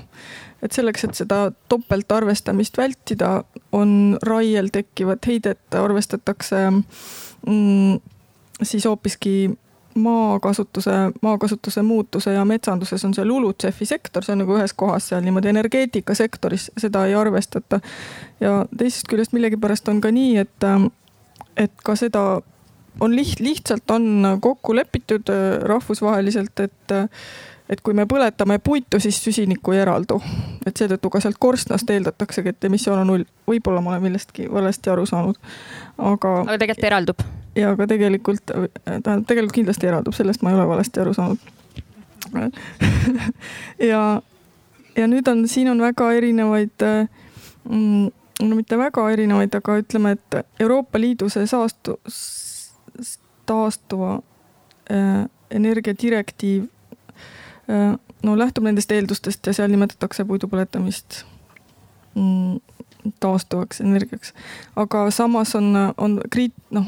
et 0.62 0.72
selleks, 0.72 1.04
et 1.04 1.16
seda 1.18 1.52
topeltarvestamist 1.70 2.78
vältida, 2.78 3.44
on 3.72 4.18
raiel 4.24 4.70
tekkivat 4.72 5.28
heidet 5.28 5.76
arvestatakse 5.76 6.70
mm, 6.72 8.00
siis 8.64 8.86
hoopiski 8.86 9.58
maakasutuse, 9.96 10.92
maakasutuse 11.22 11.82
muutuse 11.82 12.34
ja 12.34 12.46
metsanduses 12.46 13.06
on 13.06 13.14
see 13.14 13.26
LULUCF-i 13.26 13.86
sektor, 13.86 14.24
see 14.24 14.36
on 14.36 14.44
nagu 14.44 14.56
ühes 14.58 14.74
kohas 14.78 15.10
seal 15.12 15.24
niimoodi 15.26 15.52
energeetikasektoris 15.52 16.72
seda 16.78 17.06
ei 17.06 17.16
arvestata. 17.16 17.80
ja 18.40 18.66
teisest 18.78 19.10
küljest 19.10 19.34
millegipärast 19.34 19.88
on 19.92 20.02
ka 20.02 20.12
nii, 20.12 20.38
et, 20.38 20.68
et 21.58 21.74
ka 21.84 21.96
seda 21.96 22.26
on 23.00 23.16
liht-, 23.16 23.40
lihtsalt 23.40 23.92
on 23.92 24.38
kokku 24.42 24.76
lepitud 24.76 25.30
äh, 25.30 25.62
rahvusvaheliselt, 25.62 26.60
et 26.60 27.00
et 27.72 27.80
kui 27.82 27.96
me 27.96 28.04
põletame 28.04 28.58
puitu, 28.60 29.00
siis 29.00 29.22
süsinikku 29.24 29.72
ei 29.72 29.80
eraldu. 29.86 30.22
et 30.66 30.78
seetõttu 30.78 31.10
ka 31.10 31.22
sealt 31.24 31.40
korstnast 31.40 31.90
eeldataksegi, 31.90 32.50
et 32.50 32.68
emissioon 32.68 33.00
on 33.00 33.08
null. 33.08 33.30
võib-olla 33.48 33.82
ma 33.82 33.96
olen 33.96 34.10
millestki 34.10 34.52
valesti 34.52 34.90
aru 34.90 35.06
saanud, 35.06 35.40
aga. 35.98 36.40
aga 36.42 36.58
tegelikult 36.58 36.92
eraldub 36.92 37.24
ja 37.56 37.76
ka 37.78 37.88
tegelikult, 37.88 38.54
tähendab 38.86 39.26
tegelikult 39.28 39.56
kindlasti 39.60 39.88
eraldub, 39.88 40.16
sellest 40.16 40.42
ma 40.42 40.52
ei 40.52 40.60
ole 40.60 40.68
valesti 40.68 41.04
aru 41.04 41.14
saanud 41.14 41.50
ja, 43.92 44.02
ja 44.96 45.08
nüüd 45.10 45.28
on, 45.28 45.48
siin 45.50 45.72
on 45.72 45.82
väga 45.82 46.12
erinevaid 46.16 46.86
mm, 46.86 48.12
no 48.48 48.56
mitte 48.56 48.78
väga 48.78 49.08
erinevaid, 49.14 49.56
aga 49.58 49.78
ütleme, 49.82 50.16
et 50.18 50.62
Euroopa 50.64 51.00
Liidu 51.02 51.30
see 51.30 51.48
saastu-, 51.50 52.00
taastuva 53.50 54.20
äh, 54.92 55.26
energia 55.52 55.96
direktiiv 56.02 56.66
äh, 57.70 57.98
no 58.24 58.38
lähtub 58.38 58.66
nendest 58.68 58.92
eeldustest 58.92 59.48
ja 59.48 59.54
seal 59.54 59.72
nimetatakse 59.74 60.26
puidu 60.26 60.50
põletamist 60.52 61.24
mm, 62.16 62.60
taastuvaks 63.20 63.82
energiaks. 63.82 64.34
aga 64.76 65.10
samas 65.12 65.56
on, 65.56 65.74
on 65.98 66.20
kriit-, 66.36 66.68
noh, 66.70 66.86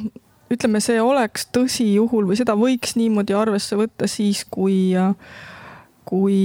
ütleme, 0.53 0.81
see 0.83 1.01
oleks 1.01 1.47
tõsi 1.55 1.87
juhul 1.95 2.27
või 2.29 2.37
seda 2.39 2.55
võiks 2.59 2.95
niimoodi 2.99 3.35
arvesse 3.37 3.77
võtta 3.79 4.07
siis, 4.11 4.43
kui, 4.49 4.93
kui 6.09 6.37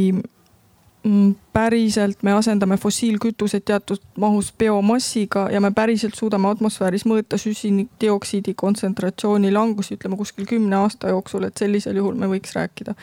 mm, 1.09 1.35
päriselt 1.53 2.23
me 2.23 2.33
asendame 2.37 2.79
fossiilkütused 2.81 3.67
teatud 3.69 4.03
mahus 4.21 4.53
biomassiga 4.59 5.49
ja 5.53 5.61
me 5.61 5.73
päriselt 5.75 6.19
suudame 6.19 6.50
atmosfääris 6.53 7.07
mõõta 7.09 7.41
süsinikdioksiidi 7.41 8.55
kontsentratsiooni 8.55 9.53
langusi, 9.53 9.99
ütleme 9.99 10.17
kuskil 10.21 10.49
kümne 10.49 10.81
aasta 10.83 11.12
jooksul, 11.15 11.49
et 11.49 11.61
sellisel 11.61 12.00
juhul 12.00 12.19
me 12.19 12.31
võiks 12.31 12.57
rääkida 12.57 12.97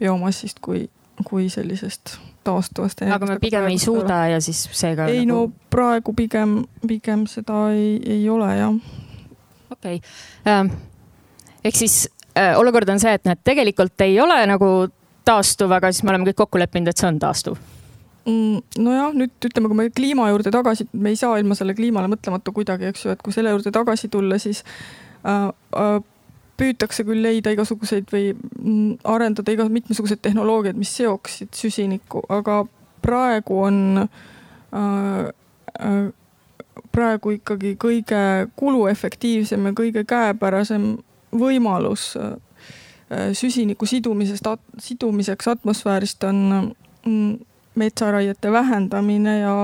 biomassist 0.00 0.62
kui, 0.64 0.86
kui 1.24 1.48
sellisest 1.52 2.16
taastuvast. 2.44 3.02
aga 3.02 3.26
me 3.26 3.38
pigem 3.40 3.68
ei 3.68 3.78
suuda 3.78 4.22
ja 4.32 4.40
siis 4.40 4.64
seega. 4.72 5.06
ei 5.12 5.26
nagu... 5.26 5.50
no 5.50 5.70
praegu 5.70 6.14
pigem, 6.16 6.62
pigem 6.86 7.26
seda 7.28 7.68
ei, 7.76 8.00
ei 8.06 8.28
ole 8.32 8.54
jah 8.56 8.99
okei 9.80 10.00
okay. 10.00 10.52
ähm,. 10.52 10.72
ehk 11.64 11.76
siis 11.76 12.04
äh, 12.36 12.54
olukord 12.58 12.88
on 12.88 13.00
see, 13.02 13.12
et 13.16 13.26
need 13.28 13.44
tegelikult 13.44 14.06
ei 14.06 14.20
ole 14.20 14.38
nagu 14.50 14.70
taastuv, 15.24 15.72
aga 15.76 15.92
siis 15.92 16.04
me 16.04 16.14
oleme 16.14 16.30
kõik 16.30 16.40
kokku 16.44 16.60
leppinud, 16.60 16.92
et 16.92 17.00
see 17.00 17.08
on 17.08 17.20
taastuv 17.22 17.58
mm, 18.28 18.82
nojah, 18.84 19.16
nüüd 19.16 19.50
ütleme, 19.50 19.70
kui 19.70 19.78
me 19.78 19.90
kliima 19.94 20.28
juurde 20.30 20.52
tagasi, 20.54 20.86
me 20.92 21.12
ei 21.14 21.18
saa 21.20 21.38
ilma 21.40 21.56
selle 21.58 21.76
kliimale 21.78 22.10
mõtlemata 22.12 22.54
kuidagi, 22.54 22.90
eks 22.90 23.06
ju, 23.06 23.14
et 23.14 23.22
kui 23.24 23.34
selle 23.34 23.52
juurde 23.54 23.72
tagasi 23.74 24.10
tulla, 24.12 24.38
siis 24.42 24.62
äh, 25.24 25.48
äh, 25.76 26.00
püütakse 26.60 27.06
küll 27.08 27.22
leida 27.24 27.52
igasuguseid 27.54 28.10
või 28.12 28.30
mm, 28.34 29.00
arendada 29.08 29.54
iga 29.54 29.66
mitmesuguseid 29.72 30.20
tehnoloogiaid, 30.24 30.78
mis 30.78 30.92
seoksid 30.98 31.54
süsinikku, 31.56 32.24
aga 32.32 32.62
praegu 33.04 33.62
on 33.64 34.02
äh, 34.04 35.30
äh, 35.80 36.00
praegu 36.92 37.34
ikkagi 37.36 37.74
kõige 37.80 38.22
kuluefektiivsem 38.56 39.66
ja 39.66 39.72
kõige 39.76 40.04
käepärasem 40.08 40.92
võimalus 41.32 42.12
äh, 42.18 42.34
süsiniku 43.36 43.86
sidumisest, 43.86 44.46
sidumiseks 44.78 45.48
atmosfäärist 45.48 46.24
on 46.24 46.42
mm, 47.06 47.38
metsaraiete 47.80 48.52
vähendamine 48.52 49.38
ja 49.38 49.54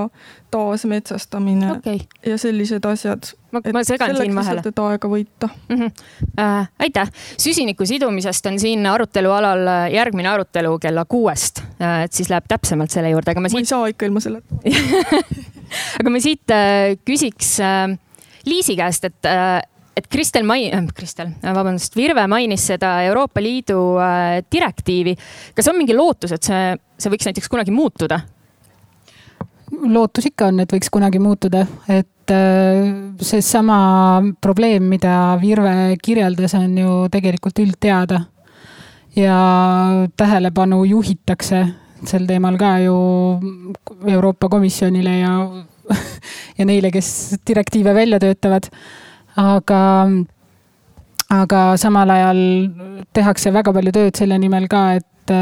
taasmetsastamine 0.51 1.71
okay. 1.71 1.99
ja 2.25 2.37
sellised 2.37 2.85
asjad. 2.89 3.29
ma, 3.51 3.61
ma 3.73 3.83
segan 3.87 4.15
siin 4.17 4.35
vahele. 4.35 4.63
et 4.65 4.79
aega 4.79 5.11
võita 5.11 5.49
mm. 5.69 5.75
-hmm. 5.75 5.91
Äh, 6.39 6.69
aitäh, 6.79 7.11
süsiniku 7.37 7.85
sidumisest 7.85 8.45
on 8.45 8.59
siin 8.59 8.85
arutelu 8.85 9.31
alal 9.31 9.67
äh, 9.67 9.91
järgmine 9.93 10.29
arutelu 10.29 10.79
kella 10.79 11.05
kuuest 11.05 11.61
äh,, 11.81 12.03
et 12.07 12.13
siis 12.13 12.29
läheb 12.33 12.47
täpsemalt 12.47 12.91
selle 12.91 13.09
juurde, 13.13 13.31
aga 13.31 13.41
ma 13.41 13.49
siit. 13.49 13.59
ma 13.59 13.65
ei 13.65 13.71
saa 13.75 13.93
ikka 13.93 14.09
ilma 14.09 14.23
selleta 14.23 14.55
aga 15.99 16.09
ma 16.09 16.19
siit 16.23 16.53
äh, 16.53 16.97
küsiks 17.05 17.57
äh, 17.63 17.97
Liisi 18.47 18.77
käest, 18.79 19.03
et 19.03 19.27
äh, 19.27 19.59
et 19.97 20.07
Kristel 20.07 20.45
mai-, 20.45 20.69
äh, 20.73 20.85
Kristel, 20.93 21.33
äh, 21.41 21.53
vabandust, 21.55 21.95
Virve 21.97 22.27
mainis 22.29 22.67
seda 22.69 23.01
Euroopa 23.07 23.41
Liidu 23.41 23.97
äh, 23.97 24.43
direktiivi. 24.51 25.15
kas 25.55 25.69
on 25.71 25.77
mingi 25.79 25.95
lootus, 25.97 26.35
et 26.35 26.43
see, 26.43 26.73
see 26.97 27.13
võiks 27.13 27.29
näiteks 27.29 27.49
kunagi 27.51 27.73
muutuda? 27.73 28.21
lootus 29.77 30.29
ikka 30.29 30.51
on, 30.51 30.61
et 30.63 30.71
võiks 30.71 30.89
kunagi 30.89 31.19
muutuda, 31.19 31.65
et 31.91 32.31
seesama 33.23 33.77
probleem, 34.41 34.87
mida 34.89 35.37
Virve 35.39 35.95
kirjeldas, 36.03 36.55
on 36.57 36.77
ju 36.79 36.93
tegelikult 37.11 37.59
üldteada. 37.63 38.21
ja 39.15 39.37
tähelepanu 40.17 40.83
juhitakse 40.85 41.61
sel 42.05 42.27
teemal 42.29 42.57
ka 42.57 42.77
ju 42.83 42.95
Euroopa 44.07 44.49
Komisjonile 44.49 45.17
ja, 45.19 45.33
ja 46.57 46.65
neile, 46.65 46.91
kes 46.91 47.09
direktiive 47.47 47.93
välja 47.93 48.19
töötavad 48.23 48.71
aga, 49.37 49.81
aga 51.29 51.61
samal 51.77 52.09
ajal 52.09 52.41
tehakse 53.13 53.53
väga 53.53 53.73
palju 53.75 53.93
tööd 53.95 54.19
selle 54.19 54.37
nimel 54.41 54.67
ka, 54.71 54.83
et, 54.99 55.33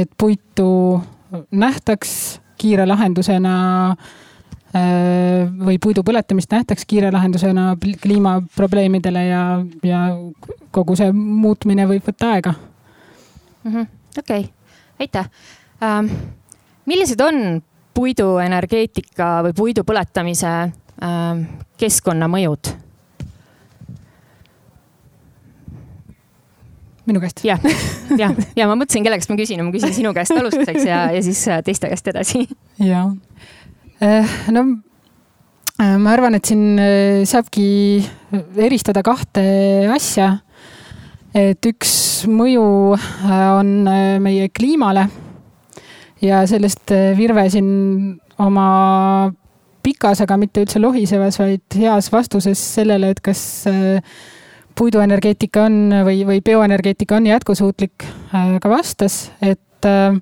et 0.00 0.10
puitu 0.18 1.00
nähtaks 1.52 2.40
kiire 2.60 2.86
lahendusena 2.86 3.54
või 4.72 5.76
puidu 5.82 6.00
põletamist 6.06 6.52
nähtakse 6.52 6.86
kiire 6.88 7.10
lahendusena 7.12 7.74
kliimaprobleemidele 7.76 9.24
ja, 9.26 9.42
ja 9.84 10.04
kogu 10.72 10.96
see 10.96 11.12
muutmine 11.12 11.84
võib 11.90 12.06
võtta 12.08 12.30
aega. 12.36 12.54
Mhm. 13.64 13.90
okei, 14.18 14.46
aitäh 15.00 15.28
ähm,. 15.82 16.08
millised 16.86 17.20
on 17.20 17.60
puiduenergeetika 17.94 19.42
või 19.46 19.52
puidu 19.54 19.84
põletamise 19.84 20.48
ähm, 21.04 21.44
keskkonnamõjud? 21.78 22.72
Minu 27.12 27.22
käest? 27.22 27.42
jah, 27.46 27.60
ja, 28.20 28.30
ja 28.56 28.68
ma 28.70 28.76
mõtlesin, 28.78 29.04
kelle 29.04 29.18
käest 29.20 29.32
ma 29.32 29.38
küsin, 29.38 29.62
ma 29.64 29.74
küsin 29.74 29.94
sinu 29.96 30.14
käest 30.16 30.34
alustuseks 30.36 30.86
ja, 30.88 31.04
ja 31.14 31.20
siis 31.24 31.42
äh, 31.50 31.60
teiste 31.64 31.90
käest 31.92 32.08
edasi. 32.12 32.46
ja, 32.82 33.04
äh, 34.02 34.38
no 34.54 34.64
äh, 35.76 35.96
ma 36.00 36.14
arvan, 36.14 36.38
et 36.38 36.48
siin 36.48 36.80
saabki 37.28 37.66
eristada 38.56 39.04
kahte 39.06 39.44
asja. 39.92 40.38
et 41.36 41.64
üks 41.68 41.92
mõju 42.28 42.64
on 43.32 43.70
meie 44.22 44.48
kliimale 44.52 45.06
ja 46.22 46.42
sellest 46.48 46.92
Virve 47.18 47.48
siin 47.50 47.70
oma 48.42 48.66
pikas, 49.82 50.20
aga 50.22 50.36
mitte 50.38 50.62
üldse 50.62 50.78
lohisevas, 50.78 51.40
vaid 51.40 51.80
heas 51.80 52.12
vastuses 52.12 52.60
sellele, 52.76 53.10
et 53.10 53.20
kas 53.24 53.42
puiduenergeetika 54.78 55.66
on 55.66 55.76
või, 56.06 56.22
või 56.26 56.40
bioenergeetika 56.44 57.16
on 57.16 57.26
jätkusuutlik, 57.26 58.06
äh, 58.34 58.56
ka 58.62 58.70
vastas, 58.70 59.30
et, 59.42 59.84
äh, 59.86 60.16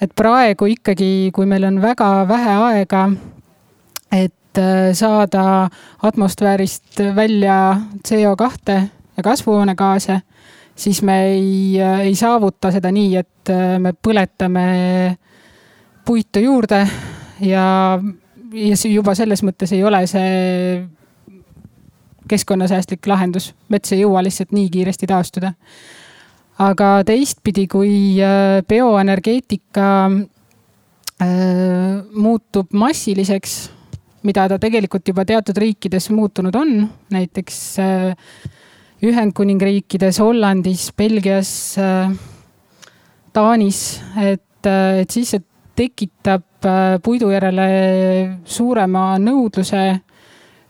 et 0.00 0.14
praegu 0.16 0.68
ikkagi, 0.74 1.30
kui 1.34 1.46
meil 1.46 1.64
on 1.68 1.80
väga 1.82 2.10
vähe 2.28 2.56
aega, 2.68 3.04
et 4.12 4.60
äh, 4.60 4.90
saada 4.92 5.68
atmosfäärist 6.02 7.00
välja 7.16 7.80
CO2 8.08 8.80
ja 9.16 9.22
kasvuhoonegaase, 9.24 10.20
siis 10.76 11.02
me 11.02 11.22
ei, 11.32 11.80
ei 11.80 12.14
saavuta 12.14 12.70
seda 12.70 12.92
nii, 12.94 13.16
et 13.16 13.50
me 13.82 13.92
põletame 13.92 14.66
puitu 16.06 16.40
juurde 16.40 16.84
ja, 17.40 17.64
ja 18.52 18.76
juba 18.88 19.14
selles 19.18 19.42
mõttes 19.42 19.72
ei 19.74 19.82
ole 19.84 20.04
see 20.06 20.84
keskkonnasäästlik 22.28 23.06
lahendus, 23.08 23.52
mets 23.72 23.92
ei 23.92 24.02
jõua 24.02 24.22
lihtsalt 24.24 24.52
nii 24.56 24.68
kiiresti 24.72 25.08
taastuda. 25.10 25.52
aga 26.58 27.04
teistpidi, 27.06 27.68
kui 27.70 28.18
äh, 28.18 28.64
bioenergeetika 28.68 29.88
äh, 31.22 31.28
muutub 32.14 32.72
massiliseks, 32.74 33.70
mida 34.26 34.48
ta 34.50 34.58
tegelikult 34.58 35.06
juba 35.08 35.24
teatud 35.24 35.56
riikides 35.56 36.10
muutunud 36.10 36.54
on, 36.54 36.88
näiteks 37.14 37.60
äh, 37.78 38.16
Ühendkuningriikides, 38.98 40.18
Hollandis, 40.18 40.88
Belgias, 40.98 41.76
Taanis, 43.32 44.00
et, 44.18 44.66
et 44.66 45.14
siis 45.14 45.30
see 45.36 45.44
tekitab 45.78 46.66
puidu 47.06 47.30
järele 47.30 47.68
suurema 48.42 49.12
nõudluse 49.22 49.84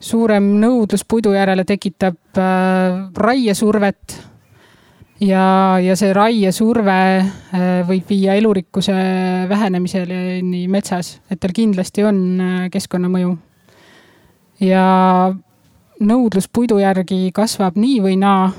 suurem 0.00 0.52
nõudlus 0.62 1.04
puidu 1.08 1.32
järele 1.34 1.64
tekitab 1.66 2.38
äh, 2.38 3.08
raiesurvet 3.16 4.18
ja, 5.20 5.78
ja 5.82 5.96
see 5.98 6.12
raiesurve 6.14 7.00
äh, 7.18 7.66
võib 7.88 8.06
viia 8.10 8.36
elurikkuse 8.38 8.94
vähenemiseni 9.50 10.66
metsas, 10.70 11.18
et 11.30 11.40
tal 11.42 11.54
kindlasti 11.54 12.06
on 12.06 12.22
äh, 12.40 12.62
keskkonnamõju. 12.72 13.34
ja 14.60 14.86
nõudlus 15.98 16.48
puidu 16.52 16.78
järgi 16.78 17.30
kasvab 17.34 17.76
nii 17.78 17.98
või 18.02 18.16
naa, 18.20 18.52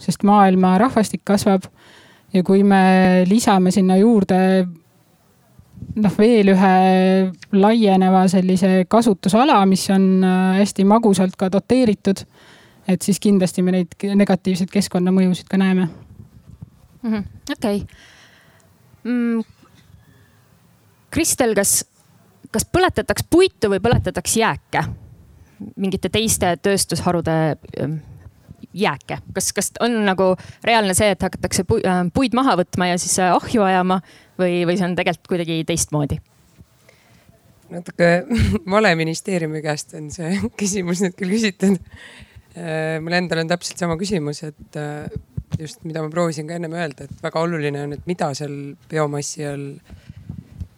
sest 0.00 0.24
maailma 0.24 0.76
rahvastik 0.80 1.24
kasvab 1.24 1.68
ja 2.32 2.42
kui 2.44 2.62
me 2.64 3.24
lisame 3.28 3.70
sinna 3.70 3.96
juurde 4.00 4.66
noh, 5.94 6.14
veel 6.18 6.52
ühe 6.52 6.72
laieneva 7.56 8.24
sellise 8.30 8.84
kasutusala, 8.88 9.58
mis 9.68 9.86
on 9.94 10.24
äh, 10.24 10.58
hästi 10.60 10.86
magusalt 10.88 11.36
ka 11.38 11.50
doteeritud. 11.52 12.24
et 12.88 13.02
siis 13.02 13.18
kindlasti 13.18 13.62
me 13.66 13.72
neid 13.74 13.94
negatiivseid 14.14 14.70
keskkonnamõjusid 14.70 15.48
ka 15.50 15.58
näeme. 15.58 15.88
Mhm, 17.02 17.24
okei. 17.50 17.80
Mm, 19.04 19.42
Kristel, 21.10 21.54
kas, 21.54 21.80
kas 22.50 22.66
põletataks 22.70 23.26
puitu 23.30 23.70
või 23.72 23.82
põletataks 23.82 24.36
jääke? 24.36 24.84
mingite 25.76 26.10
teiste 26.12 26.50
tööstusharude 26.62 27.36
ähm, 27.80 27.98
jääke, 28.76 29.18
kas, 29.34 29.50
kas 29.56 29.72
on 29.84 29.98
nagu 30.06 30.30
reaalne 30.64 30.94
see, 30.96 31.10
et 31.14 31.26
hakatakse 31.26 31.64
äh, 31.80 32.00
puid 32.14 32.36
maha 32.36 32.56
võtma 32.60 32.90
ja 32.92 33.00
siis 33.00 33.16
äh, 33.22 33.32
ahju 33.34 33.64
ajama 33.66 34.00
või, 34.38 34.64
või 34.68 34.78
see 34.78 34.88
on 34.88 34.96
tegelikult 34.98 35.32
kuidagi 35.34 35.60
teistmoodi? 35.68 36.20
natuke 37.72 38.10
vale 38.76 38.94
ministeeriumi 38.98 39.62
käest 39.64 39.96
on 39.98 40.10
see 40.14 40.36
küsimus 40.60 41.02
nüüd 41.02 41.16
küll 41.18 41.34
küsitud. 41.34 41.80
Äh, 42.56 42.98
mul 43.04 43.16
endal 43.18 43.42
on 43.42 43.50
täpselt 43.50 43.80
sama 43.80 43.98
küsimus, 44.00 44.44
et 44.46 44.80
just, 45.58 45.82
mida 45.84 46.04
ma 46.04 46.12
proovisin 46.12 46.48
ka 46.48 46.56
ennem 46.56 46.76
öelda, 46.76 47.06
et 47.06 47.24
väga 47.24 47.42
oluline 47.42 47.82
on, 47.86 47.96
et 47.96 48.06
mida 48.08 48.30
seal 48.38 48.76
biomassi 48.90 49.44
all 49.48 49.72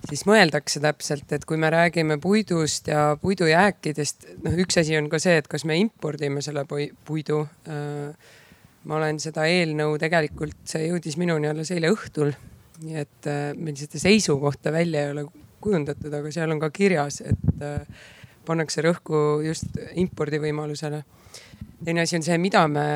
siis 0.09 0.25
mõeldakse 0.29 0.81
täpselt, 0.83 1.31
et 1.37 1.45
kui 1.49 1.59
me 1.61 1.71
räägime 1.73 2.19
puidust 2.23 2.89
ja 2.89 3.13
puidujääkidest, 3.21 4.29
noh, 4.45 4.59
üks 4.65 4.81
asi 4.81 4.97
on 4.99 5.09
ka 5.13 5.21
see, 5.23 5.37
et 5.41 5.49
kas 5.51 5.67
me 5.69 5.77
impordime 5.81 6.43
selle 6.45 6.65
puidu. 6.69 7.43
Äh, 7.69 8.37
ma 8.89 8.97
olen 8.97 9.19
seda 9.21 9.45
eelnõu 9.51 9.99
tegelikult, 10.01 10.57
see 10.69 10.87
jõudis 10.87 11.19
minuni 11.21 11.51
alles 11.51 11.73
eile 11.75 11.93
õhtul. 11.93 12.33
nii 12.79 12.95
et 12.95 13.27
äh, 13.27 13.53
meil 13.59 13.77
seda 13.77 13.99
seisukohta 13.99 14.73
välja 14.73 15.03
ei 15.03 15.11
ole 15.11 15.27
kujundatud, 15.61 16.13
aga 16.15 16.31
seal 16.33 16.55
on 16.55 16.61
ka 16.63 16.71
kirjas, 16.71 17.21
et 17.27 17.63
äh, 17.63 17.81
pannakse 18.47 18.83
rõhku 18.87 19.43
just 19.45 19.77
impordivõimalusele. 19.95 21.03
teine 21.85 22.01
asi 22.01 22.17
on 22.17 22.23
see, 22.23 22.39
mida 22.39 22.67
me 22.69 22.87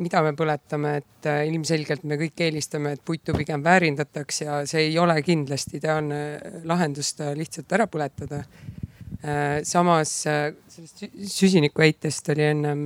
mida 0.00 0.22
me 0.24 0.32
põletame, 0.36 0.96
et 1.02 1.28
äh, 1.28 1.42
ilmselgelt 1.50 2.04
me 2.08 2.18
kõik 2.20 2.44
eelistame, 2.46 2.94
et 2.96 3.02
puitu 3.04 3.34
pigem 3.36 3.62
väärindataks 3.64 4.42
ja 4.44 4.60
see 4.68 4.86
ei 4.88 4.98
ole 5.00 5.18
kindlasti 5.24 5.78
ideaalne 5.80 6.20
lahendus 6.68 7.12
ta 7.18 7.32
lihtsalt 7.36 7.72
ära 7.76 7.88
põletada. 7.90 8.42
Äh, 9.22 9.60
samas 9.68 10.14
äh, 10.30 10.48
sellest 10.72 11.04
süsinikuheitest 11.36 12.32
oli 12.34 12.48
ennem 12.48 12.84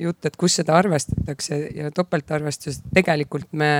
jutt, 0.00 0.24
et 0.26 0.36
kus 0.40 0.58
seda 0.60 0.78
arvestatakse 0.80 1.62
ja 1.76 1.92
topeltarvestus, 1.94 2.82
tegelikult 2.94 3.50
me, 3.52 3.72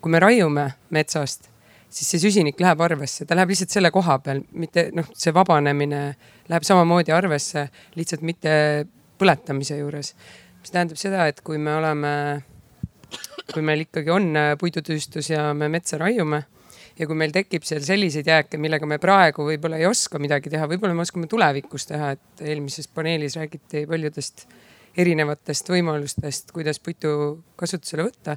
kui 0.00 0.14
me 0.14 0.22
raiume 0.22 0.68
metsast, 0.94 1.50
siis 1.88 2.12
see 2.14 2.22
süsinik 2.28 2.60
läheb 2.60 2.80
arvesse, 2.84 3.26
ta 3.26 3.36
läheb 3.36 3.52
lihtsalt 3.52 3.74
selle 3.74 3.90
koha 3.92 4.20
peal, 4.24 4.44
mitte 4.52 4.90
noh, 4.96 5.08
see 5.16 5.34
vabanemine 5.34 6.02
läheb 6.48 6.68
samamoodi 6.68 7.12
arvesse, 7.16 7.66
lihtsalt 7.96 8.24
mitte 8.24 8.52
põletamise 9.18 9.80
juures 9.80 10.14
mis 10.60 10.74
tähendab 10.74 11.00
seda, 11.00 11.26
et 11.30 11.40
kui 11.46 11.58
me 11.62 11.74
oleme, 11.78 12.12
kui 13.52 13.64
meil 13.64 13.86
ikkagi 13.86 14.12
on 14.12 14.30
äh, 14.36 14.52
puidutööstus 14.60 15.30
ja 15.32 15.50
me 15.56 15.70
metsa 15.72 16.00
raiume 16.00 16.42
ja 16.98 17.06
kui 17.06 17.18
meil 17.18 17.32
tekib 17.34 17.66
seal 17.66 17.84
selliseid 17.86 18.26
jääke, 18.28 18.58
millega 18.60 18.86
me 18.90 18.98
praegu 19.02 19.46
võib-olla 19.46 19.78
ei 19.78 19.86
oska 19.88 20.20
midagi 20.22 20.50
teha, 20.52 20.66
võib-olla 20.70 20.96
me 20.98 21.04
oskame 21.04 21.30
tulevikus 21.30 21.86
teha, 21.90 22.14
et 22.16 22.42
eelmises 22.42 22.90
paneelis 22.90 23.38
räägiti 23.38 23.84
paljudest 23.88 24.48
erinevatest 24.98 25.70
võimalustest, 25.70 26.50
kuidas 26.54 26.80
puitu 26.82 27.10
kasutusele 27.58 28.08
võtta. 28.08 28.36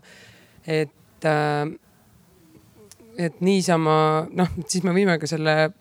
et, 0.68 1.26
äh, 1.26 1.66
et 3.18 3.42
niisama 3.42 4.28
noh, 4.30 4.54
siis 4.68 4.84
me 4.86 4.94
võime 4.94 5.18
ka 5.20 5.28
selle 5.28 5.72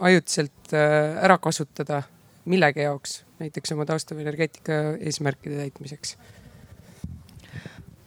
ajutiselt 0.00 0.72
äh, 0.72 1.18
ära 1.24 1.38
kasutada 1.38 2.04
millegi 2.48 2.86
jaoks 2.86 3.20
näiteks 3.40 3.72
oma 3.74 3.86
taastuvenergeetika 3.88 4.78
eesmärkide 5.00 5.58
täitmiseks? 5.60 6.16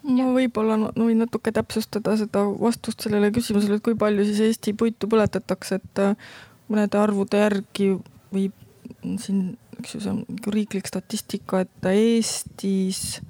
ma 0.03 0.25
võib-olla 0.35 0.77
no, 0.81 0.91
võin 0.97 1.21
natuke 1.23 1.53
täpsustada 1.55 2.17
seda 2.19 2.43
vastust 2.59 3.05
sellele 3.05 3.31
küsimusele, 3.35 3.79
et 3.79 3.85
kui 3.85 3.95
palju 3.99 4.25
siis 4.27 4.41
Eesti 4.49 4.73
puitu 4.77 5.07
põletatakse, 5.11 5.79
et 5.79 6.01
äh, 6.03 6.33
mõnede 6.71 6.99
arvude 6.99 7.39
järgi 7.39 7.93
või 8.33 8.49
siin, 9.21 9.53
eks 9.79 9.95
ju, 9.95 10.01
see 10.03 10.11
on 10.11 10.19
nagu 10.27 10.53
riiklik 10.55 10.89
statistika, 10.89 11.63
et 11.63 11.89
Eestis 11.93 13.21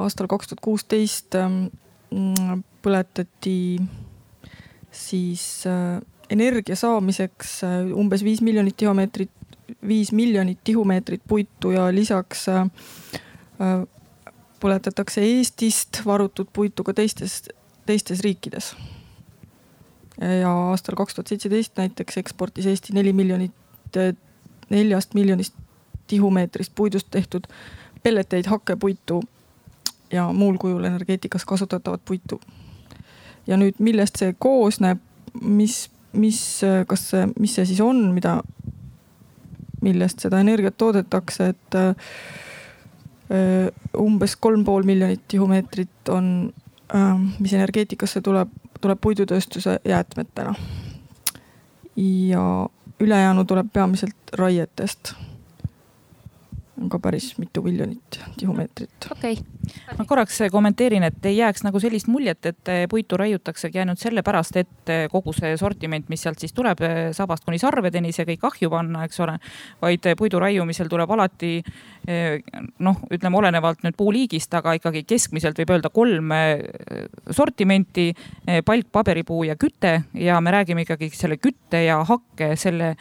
aastal 0.00 0.28
kaks 0.30 0.50
tuhat 0.50 0.64
kuusteist 0.64 1.36
ähm, 1.36 1.66
põletati 2.84 3.58
siis 4.96 5.44
äh, 5.68 6.00
energia 6.32 6.76
saamiseks 6.78 7.58
äh, 7.66 7.78
umbes 7.92 8.24
viis 8.24 8.42
miljonit 8.44 8.76
tihumeetrit 8.80 9.32
viis 9.88 10.12
miljonit 10.12 10.58
tihumeetrit 10.64 11.22
puitu 11.28 11.70
ja 11.70 11.94
lisaks 11.94 12.48
äh, 12.48 12.62
äh, 13.60 13.86
põletatakse 14.60 15.20
Eestist 15.20 16.00
varutud 16.04 16.48
puitu 16.52 16.84
ka 16.84 16.94
teistes, 16.94 17.48
teistes 17.86 18.20
riikides. 18.20 18.76
ja 20.40 20.50
aastal 20.50 20.96
kaks 20.96 21.14
tuhat 21.14 21.26
seitseteist 21.26 21.76
näiteks 21.76 22.16
eksportis 22.16 22.66
Eesti 22.66 22.92
neli 22.96 23.12
miljonit, 23.12 23.52
neljast 24.70 25.14
miljonist 25.14 25.54
tihumeetrist 26.06 26.72
puidust 26.74 27.06
tehtud 27.10 27.44
pelleteid, 28.02 28.46
hakkepuitu 28.46 29.22
ja 30.12 30.32
muul 30.32 30.56
kujul 30.56 30.84
energeetikas 30.84 31.44
kasutatavat 31.44 32.00
puitu. 32.04 32.40
ja 33.46 33.56
nüüd, 33.56 33.76
millest 33.78 34.16
see 34.18 34.34
koosneb, 34.38 34.98
mis, 35.40 35.90
mis, 36.12 36.40
kas 36.86 37.10
mis 37.38 37.54
see 37.54 37.66
siis 37.66 37.80
on, 37.80 38.00
mida, 38.14 38.40
millest 39.82 40.22
seda 40.24 40.40
energiat 40.40 40.76
toodetakse, 40.78 41.50
et 41.52 41.78
äh, 41.78 41.94
umbes 43.98 44.36
kolm 44.36 44.64
pool 44.64 44.86
miljonit 44.86 45.24
tihumeetrit 45.28 46.08
on 46.08 46.52
äh,, 46.94 47.20
mis 47.38 47.52
energeetikasse 47.52 48.20
tuleb, 48.20 48.48
tuleb 48.80 49.00
puidutööstuse 49.00 49.80
jäätmetena. 49.84 50.54
ja 51.96 52.68
ülejäänu 53.00 53.44
tuleb 53.44 53.66
peamiselt 53.72 54.16
raietest 54.32 55.14
on 56.80 56.90
ka 56.92 56.98
päris 57.02 57.38
mitu 57.38 57.62
miljonit 57.62 58.18
tihumeetrit. 58.36 59.08
okei 59.10 59.32
okay.. 59.32 59.96
ma 59.98 60.04
korraks 60.04 60.38
kommenteerin, 60.52 61.02
et 61.08 61.26
ei 61.26 61.36
jääks 61.36 61.64
nagu 61.66 61.80
sellist 61.80 62.08
muljet, 62.12 62.46
et 62.46 62.72
puitu 62.90 63.16
raiutaksegi 63.16 63.80
ainult 63.82 64.02
sellepärast, 64.02 64.56
et 64.56 64.92
kogu 65.12 65.32
see 65.36 65.56
sortiment, 65.56 66.08
mis 66.12 66.22
sealt 66.22 66.42
siis 66.42 66.52
tuleb, 66.56 66.82
sabast 67.16 67.44
kuni 67.44 67.58
sarvedeni, 67.62 68.12
see 68.12 68.26
kõik 68.28 68.44
ahju 68.50 68.70
panna, 68.70 69.04
eks 69.08 69.20
ole. 69.24 69.38
vaid 69.82 70.08
puidu 70.18 70.40
raiumisel 70.42 70.90
tuleb 70.92 71.10
alati 71.16 71.54
noh, 72.78 73.00
ütleme 73.10 73.38
olenevalt 73.40 73.82
nüüd 73.82 73.96
puuliigist, 73.98 74.52
aga 74.54 74.76
ikkagi 74.78 75.02
keskmiselt 75.08 75.58
võib 75.58 75.72
öelda 75.74 75.90
kolm 75.90 76.34
sortimenti. 77.34 78.12
palk, 78.64 78.86
paberipuu 78.92 79.44
ja 79.44 79.56
küte 79.56 80.02
ja 80.14 80.40
me 80.40 80.50
räägime 80.50 80.84
ikkagi 80.84 81.10
selle 81.14 81.36
kütte 81.36 81.82
ja 81.84 81.98
hakke, 82.04 82.54
selle, 82.56 82.94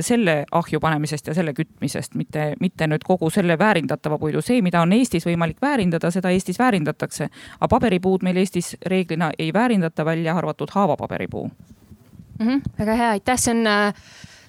selle 0.00 0.44
ahju 0.50 0.80
panemisest 0.80 1.26
ja 1.26 1.34
selle 1.34 1.52
kütmisest, 1.56 2.14
mitte, 2.14 2.54
mitte 2.60 2.86
nüüd 2.86 3.04
kogu 3.04 3.15
kogu 3.16 3.30
selle 3.30 3.58
väärindatava 3.58 4.18
puidu, 4.18 4.42
see, 4.44 4.60
mida 4.62 4.80
on 4.84 4.92
Eestis 4.92 5.26
võimalik 5.26 5.60
väärindada, 5.62 6.10
seda 6.10 6.30
Eestis 6.30 6.58
väärindatakse. 6.58 7.28
aga 7.60 7.68
paberipuud 7.68 8.22
meil 8.22 8.36
Eestis 8.36 8.76
reeglina 8.86 9.32
ei 9.38 9.52
väärindata, 9.52 10.04
välja 10.04 10.36
arvatud 10.36 10.68
haavapaberipuu 10.70 11.50
mm. 12.38 12.46
-hmm, 12.46 12.62
väga 12.78 12.94
hea, 12.94 13.10
aitäh, 13.10 13.38
see 13.38 13.54
on 13.54 13.66
äh 13.66 13.94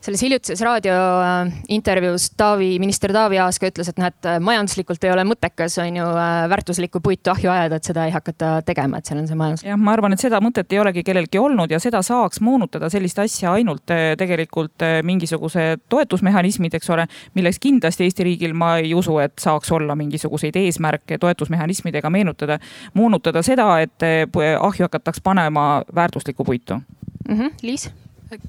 selles 0.02 0.22
hiljutises 0.22 0.62
raadiointervjuus 0.66 2.30
Taavi, 2.38 2.80
minister 2.80 3.12
Taavi 3.14 3.40
Aas 3.42 3.60
ka 3.60 3.70
ütles, 3.72 3.90
et 3.92 4.00
noh, 4.00 4.10
et 4.10 4.30
majanduslikult 4.44 5.04
ei 5.04 5.12
ole 5.14 5.24
mõttekas, 5.28 5.78
on 5.84 6.00
ju, 6.00 6.08
äh, 6.08 6.46
väärtuslikku 6.52 7.02
puitu 7.04 7.32
ahju 7.34 7.52
ajada, 7.52 7.80
et 7.80 7.90
seda 7.90 8.06
ei 8.08 8.14
hakata 8.16 8.52
tegema, 8.68 8.98
et 9.00 9.10
seal 9.10 9.22
on 9.22 9.28
see 9.30 9.40
majandus. 9.40 9.66
jah, 9.68 9.80
ma 9.80 9.94
arvan, 9.96 10.14
et 10.14 10.24
seda 10.24 10.40
mõtet 10.44 10.74
ei 10.74 10.82
olegi 10.82 11.04
kellelgi 11.08 11.42
olnud 11.42 11.72
ja 11.72 11.80
seda 11.84 12.02
saaks 12.06 12.42
moonutada 12.42 12.90
sellist 12.94 13.20
asja 13.24 13.54
ainult 13.58 13.94
äh, 13.94 14.14
tegelikult 14.20 14.86
äh, 14.86 15.00
mingisuguse 15.08 15.78
toetusmehhanismid, 15.90 16.78
eks 16.78 16.90
ole, 16.94 17.08
milleks 17.38 17.60
kindlasti 17.64 18.08
Eesti 18.08 18.24
riigil 18.24 18.54
ma 18.56 18.78
ei 18.80 18.94
usu, 18.96 19.18
et 19.20 19.36
saaks 19.42 19.72
olla 19.76 19.96
mingisuguseid 20.00 20.56
eesmärke 20.56 21.18
toetusmehhanismidega 21.20 22.10
meenutada, 22.14 22.60
moonutada 22.94 23.42
seda, 23.44 23.68
et 23.84 24.06
ahju 24.38 24.88
hakataks 24.88 25.22
panema 25.24 25.84
väärtuslikku 25.96 26.44
puitu 26.44 26.80
mm. 27.28 27.40
-hmm. 27.40 27.52
Liis 27.62 27.90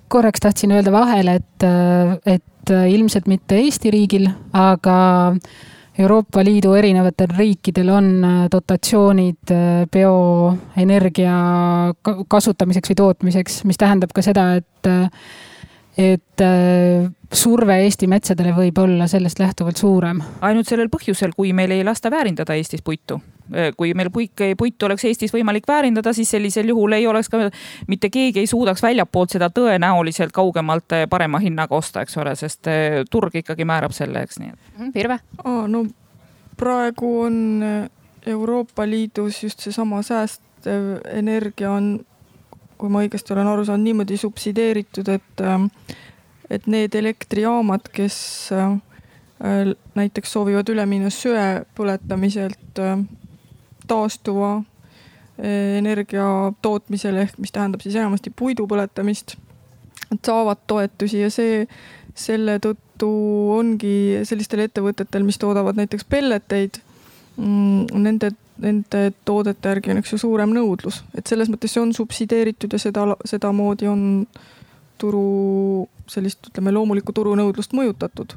korraks 0.09 0.41
tahtsin 0.41 0.73
öelda 0.73 0.93
vahele, 0.93 1.39
et, 1.41 1.67
et 2.27 2.73
ilmselt 2.91 3.29
mitte 3.31 3.59
Eesti 3.63 3.91
riigil, 3.95 4.29
aga 4.53 4.99
Euroopa 5.99 6.45
Liidu 6.47 6.75
erinevatel 6.79 7.33
riikidel 7.35 7.89
on 7.91 8.11
dotatsioonid 8.53 9.53
bioenergia 9.93 11.39
kasutamiseks 12.31 12.93
või 12.93 12.99
tootmiseks, 13.01 13.63
mis 13.67 13.81
tähendab 13.81 14.13
ka 14.15 14.23
seda, 14.23 14.45
et, 14.61 14.91
et 15.99 16.45
surve 17.35 17.81
Eesti 17.83 18.07
metsadele 18.11 18.55
võib 18.57 18.79
olla 18.85 19.09
sellest 19.11 19.43
lähtuvalt 19.43 19.81
suurem. 19.81 20.23
ainult 20.41 20.71
sellel 20.71 20.93
põhjusel, 20.93 21.35
kui 21.37 21.53
meil 21.53 21.75
ei 21.75 21.85
lasta 21.85 22.13
väärindada 22.15 22.55
Eestis 22.55 22.85
puitu. 22.85 23.19
Kui 23.77 23.95
meil 23.97 24.11
puik, 24.13 24.43
puitu 24.59 24.87
oleks 24.87 25.05
Eestis 25.09 25.33
võimalik 25.35 25.69
väärindada, 25.69 26.13
siis 26.17 26.31
sellisel 26.31 26.69
juhul 26.73 26.97
ei 26.97 27.07
oleks 27.07 27.31
ka, 27.33 27.41
mitte 27.89 28.11
keegi 28.13 28.43
ei 28.43 28.51
suudaks 28.51 28.83
väljapoolt 28.83 29.37
seda 29.37 29.51
tõenäoliselt 29.55 30.35
kaugemalt 30.37 30.97
parema 31.11 31.41
hinnaga 31.43 31.77
osta, 31.77 32.05
eks 32.05 32.19
ole, 32.21 32.35
sest 32.37 32.69
eh, 32.69 33.01
turg 33.11 33.35
ikkagi 33.41 33.65
määrab 33.69 33.95
selle, 33.97 34.25
eks 34.27 34.43
nii. 34.43 34.53
Mhm, 34.77 34.93
Virve 34.95 35.21
oh,? 35.45 35.65
no 35.69 35.87
praegu 36.59 37.15
on 37.23 37.39
Euroopa 38.27 38.87
Liidus 38.87 39.43
just 39.43 39.61
seesama 39.65 40.03
säästev 40.03 40.99
energia 41.13 41.71
on, 41.73 42.01
kui 42.79 42.91
ma 42.93 43.05
õigesti 43.07 43.33
olen 43.35 43.49
aru 43.49 43.65
saanud, 43.65 43.87
niimoodi 43.87 44.19
subsideeritud, 44.21 45.09
et 45.15 45.43
äh, 45.45 45.65
et 46.51 46.67
need 46.67 46.95
elektrijaamad, 46.95 47.91
kes 47.93 48.19
äh, 48.57 48.77
näiteks 49.95 50.33
soovivad 50.33 50.69
üle 50.73 50.87
minna 50.89 51.11
söe 51.13 51.65
põletamiselt 51.77 52.81
äh, 52.83 52.97
taastuva 53.89 54.57
äh, 54.59 55.79
energia 55.79 56.27
tootmisele 56.63 57.27
ehk 57.27 57.39
mis 57.43 57.55
tähendab 57.55 57.85
siis 57.85 57.97
enamasti 57.99 58.33
puidu 58.35 58.69
põletamist. 58.71 59.37
Nad 60.09 60.21
saavad 60.25 60.61
toetusi 60.67 61.21
ja 61.21 61.31
see, 61.31 61.67
selle 62.17 62.59
tõttu 62.65 63.09
ongi 63.59 64.21
sellistel 64.29 64.65
ettevõtetel, 64.65 65.27
mis 65.27 65.39
toodavad 65.39 65.77
näiteks 65.79 66.07
pelleteid, 66.09 66.79
mm, 67.37 67.99
nende, 68.05 68.31
nende 68.63 69.03
toodete 69.29 69.75
järgi 69.75 69.93
on, 69.93 70.01
eks 70.01 70.15
ju, 70.15 70.21
suurem 70.25 70.55
nõudlus, 70.55 71.03
et 71.15 71.29
selles 71.29 71.51
mõttes 71.53 71.75
see 71.75 71.83
on 71.83 71.93
subsideeritud 71.97 72.73
ja 72.73 72.81
seda, 72.83 73.05
sedamoodi 73.29 73.91
on 73.91 74.03
turu 74.99 75.87
sellist, 76.11 76.51
ütleme, 76.51 76.73
loomulikku 76.75 77.15
turunõudlust 77.15 77.77
mõjutatud. 77.77 78.35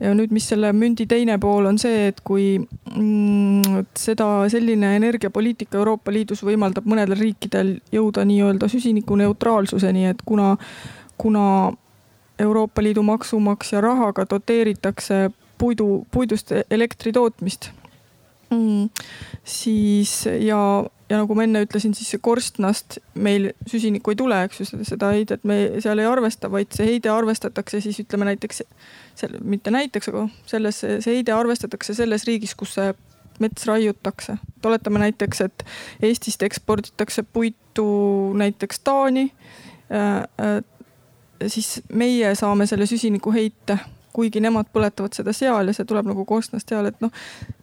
Ja 0.00 0.12
nüüd, 0.16 0.32
mis 0.34 0.48
selle 0.50 0.72
mündi 0.76 1.06
teine 1.08 1.38
pool 1.40 1.68
on 1.70 1.78
see, 1.80 2.08
et 2.10 2.20
kui 2.26 2.58
mm, 2.58 3.86
seda, 3.96 4.28
selline 4.52 4.94
energiapoliitika 4.98 5.80
Euroopa 5.80 6.12
Liidus 6.12 6.44
võimaldab 6.46 6.88
mõnedel 6.88 7.18
riikidel 7.20 7.76
jõuda 7.94 8.26
nii-öelda 8.28 8.68
süsinikuneutraalsuseni, 8.72 10.06
et 10.12 10.22
kuna, 10.28 10.54
kuna 11.20 11.46
Euroopa 12.38 12.84
Liidu 12.84 13.02
maksumaksja 13.06 13.80
rahaga 13.80 14.26
doteeritakse 14.30 15.30
puidu, 15.58 16.04
puidust 16.12 16.52
elektri 16.70 17.12
tootmist 17.16 17.70
mm,, 18.50 18.90
siis 19.44 20.26
ja 20.44 20.60
ja 21.10 21.20
nagu 21.20 21.36
ma 21.38 21.44
enne 21.46 21.62
ütlesin, 21.64 21.94
siis 21.94 22.10
see 22.14 22.22
korstnast 22.22 22.98
meil 23.14 23.50
süsinikku 23.70 24.12
ei 24.12 24.18
tule, 24.18 24.38
eks 24.46 24.62
ju, 24.62 24.68
seda 24.88 25.12
heidet 25.14 25.44
me 25.46 25.58
seal 25.82 26.02
ei 26.02 26.08
arvesta, 26.08 26.50
vaid 26.52 26.74
see 26.74 26.88
heide 26.88 27.12
arvestatakse 27.12 27.80
siis 27.84 28.00
ütleme 28.02 28.28
näiteks, 28.30 28.62
selle, 29.18 29.40
mitte 29.46 29.70
näiteks, 29.74 30.10
aga 30.12 30.26
selles, 30.50 30.82
see 30.82 31.12
heide 31.12 31.34
arvestatakse 31.36 31.94
selles 31.96 32.26
riigis, 32.28 32.56
kus 32.58 32.74
see 32.78 32.92
mets 33.42 33.66
raiutakse. 33.68 34.38
et 34.56 34.66
oletame 34.66 35.02
näiteks, 35.02 35.40
et 35.40 35.66
Eestist 36.02 36.42
eksporditakse 36.42 37.22
puitu 37.22 37.88
näiteks 38.36 38.80
Taani 38.80 39.30
äh,. 39.90 40.24
Äh, 40.40 40.62
siis 41.46 41.82
meie 41.92 42.30
saame 42.34 42.64
selle 42.66 42.86
süsinikuheite 42.88 43.78
kuigi 44.16 44.40
nemad 44.40 44.70
põletavad 44.72 45.16
seda 45.16 45.34
seal 45.36 45.68
ja 45.68 45.76
see 45.76 45.86
tuleb 45.88 46.08
nagu 46.10 46.24
korstnast 46.28 46.72
seal, 46.72 46.88
et 46.90 46.98
noh, 47.04 47.12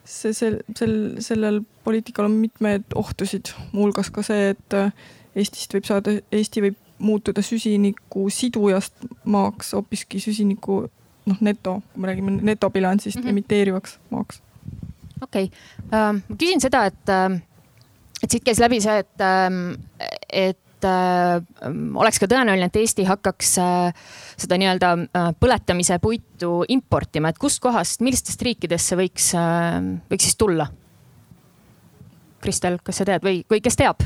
see, 0.06 0.34
sel, 0.38 0.60
sel, 0.78 0.96
sellel 1.24 1.62
poliitikal 1.86 2.30
on 2.30 2.38
mitmeid 2.38 2.96
ohtusid, 3.00 3.54
muuhulgas 3.74 4.12
ka 4.14 4.26
see, 4.26 4.54
et 4.56 4.80
äh, 4.80 4.94
Eestist 5.34 5.74
võib 5.74 5.88
saada, 5.90 6.14
Eesti 6.32 6.62
võib 6.62 6.76
muutuda 7.04 7.42
süsiniku 7.42 8.28
sidujast 8.32 9.08
maaks 9.26 9.74
hoopiski 9.74 10.22
süsiniku 10.22 10.84
noh, 11.26 11.40
neto, 11.42 11.80
kui 11.94 12.04
me 12.04 12.12
räägime 12.12 12.36
netobilansist 12.38 13.18
mm 13.18 13.24
-hmm. 13.24 13.30
emiteerivaks 13.30 13.98
maaks. 14.14 14.42
okei 15.22 15.50
okay. 15.50 15.90
uh,, 15.90 16.22
ma 16.30 16.38
küsin 16.38 16.62
seda, 16.62 16.86
et 16.86 17.10
uh, 17.10 17.42
et 18.24 18.32
siit 18.32 18.46
käis 18.46 18.62
läbi 18.64 18.80
see, 18.84 19.02
et, 19.04 19.24
ähm, 19.24 19.76
et 20.84 21.66
äh, 21.66 21.74
oleks 21.96 22.20
ka 22.22 22.28
tõenäoline, 22.30 22.68
et 22.68 22.80
Eesti 22.82 23.06
hakkaks 23.08 23.56
äh, 23.64 24.08
seda 24.40 24.60
nii-öelda 24.60 24.94
äh, 25.00 25.30
põletamise 25.40 26.00
puitu 26.04 26.64
importima, 26.74 27.32
et 27.32 27.42
kustkohast, 27.42 28.04
millistest 28.06 28.42
riikidest 28.44 28.92
see 28.92 29.00
võiks 29.00 29.30
võiks 30.12 30.30
siis 30.30 30.40
tulla? 30.40 30.68
Kristel, 32.44 32.80
kas 32.84 33.00
sa 33.00 33.08
tead 33.08 33.24
või, 33.24 33.44
või 33.50 33.64
kes 33.64 33.80
teab? 33.80 34.04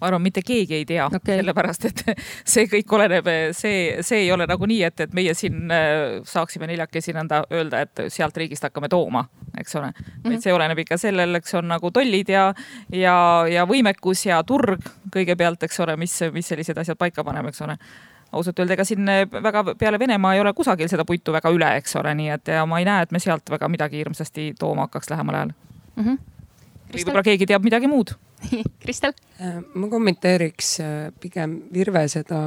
Ma 0.00 0.08
arvan, 0.08 0.22
mitte 0.22 0.42
keegi 0.46 0.80
ei 0.80 0.86
tea 0.88 1.06
okay., 1.06 1.40
sellepärast 1.40 1.86
et 1.90 2.04
see 2.54 2.66
kõik 2.70 2.94
oleneb, 2.96 3.30
see, 3.56 4.02
see 4.06 4.24
ei 4.24 4.32
ole 4.32 4.46
nagunii, 4.50 4.82
et, 4.88 5.04
et 5.06 5.16
meie 5.16 5.34
siin 5.36 5.72
äh, 5.74 6.20
saaksime 6.26 6.68
neljakesi 6.70 7.14
nõnda 7.16 7.42
öelda, 7.52 7.84
et 7.84 8.04
sealt 8.12 8.36
riigist 8.40 8.64
hakkame 8.66 8.88
tooma, 8.92 9.24
eks 9.58 9.76
ole 9.76 9.90
mm. 9.90 10.04
-hmm. 10.04 10.30
vaid 10.30 10.46
see 10.46 10.54
oleneb 10.54 10.84
ikka 10.84 10.98
sellel, 11.00 11.34
eks 11.40 11.54
on 11.60 11.68
nagu 11.68 11.90
tollid 11.90 12.32
ja, 12.32 12.46
ja, 12.92 13.16
ja 13.50 13.66
võimekus 13.68 14.26
ja 14.26 14.42
turg 14.44 14.86
kõigepealt, 15.14 15.62
eks 15.68 15.80
ole, 15.84 15.96
mis, 16.00 16.16
mis 16.32 16.48
sellised 16.48 16.78
asjad 16.78 16.98
paika 16.98 17.24
paneb, 17.24 17.50
eks 17.50 17.62
ole 17.66 17.76
ausalt 18.32 18.58
öelda, 18.58 18.74
ega 18.76 18.84
siin 18.86 19.06
väga 19.42 19.64
peale 19.78 19.98
Venemaa 19.98 20.34
ei 20.34 20.40
ole 20.40 20.52
kusagil 20.54 20.88
seda 20.88 21.04
puitu 21.04 21.32
väga 21.34 21.50
üle, 21.50 21.70
eks 21.80 21.96
ole, 21.98 22.14
nii 22.14 22.28
et 22.36 22.52
ja 22.54 22.64
ma 22.66 22.78
ei 22.78 22.86
näe, 22.86 23.02
et 23.02 23.12
me 23.12 23.18
sealt 23.22 23.50
väga 23.50 23.68
midagi 23.68 23.98
hirmsasti 23.98 24.52
tooma 24.58 24.86
hakkaks 24.86 25.10
lähemal 25.10 25.34
ajal 25.34 25.52
mm. 25.52 26.04
-hmm. 26.04 26.18
või 26.92 27.04
võib-olla 27.04 27.26
keegi 27.26 27.46
teab 27.50 27.66
midagi 27.66 27.90
muud 27.90 28.14
Kristel? 28.82 29.16
ma 29.74 29.88
kommenteeriks 29.88 30.76
pigem 31.20 31.56
Virve 31.72 32.06
seda, 32.12 32.40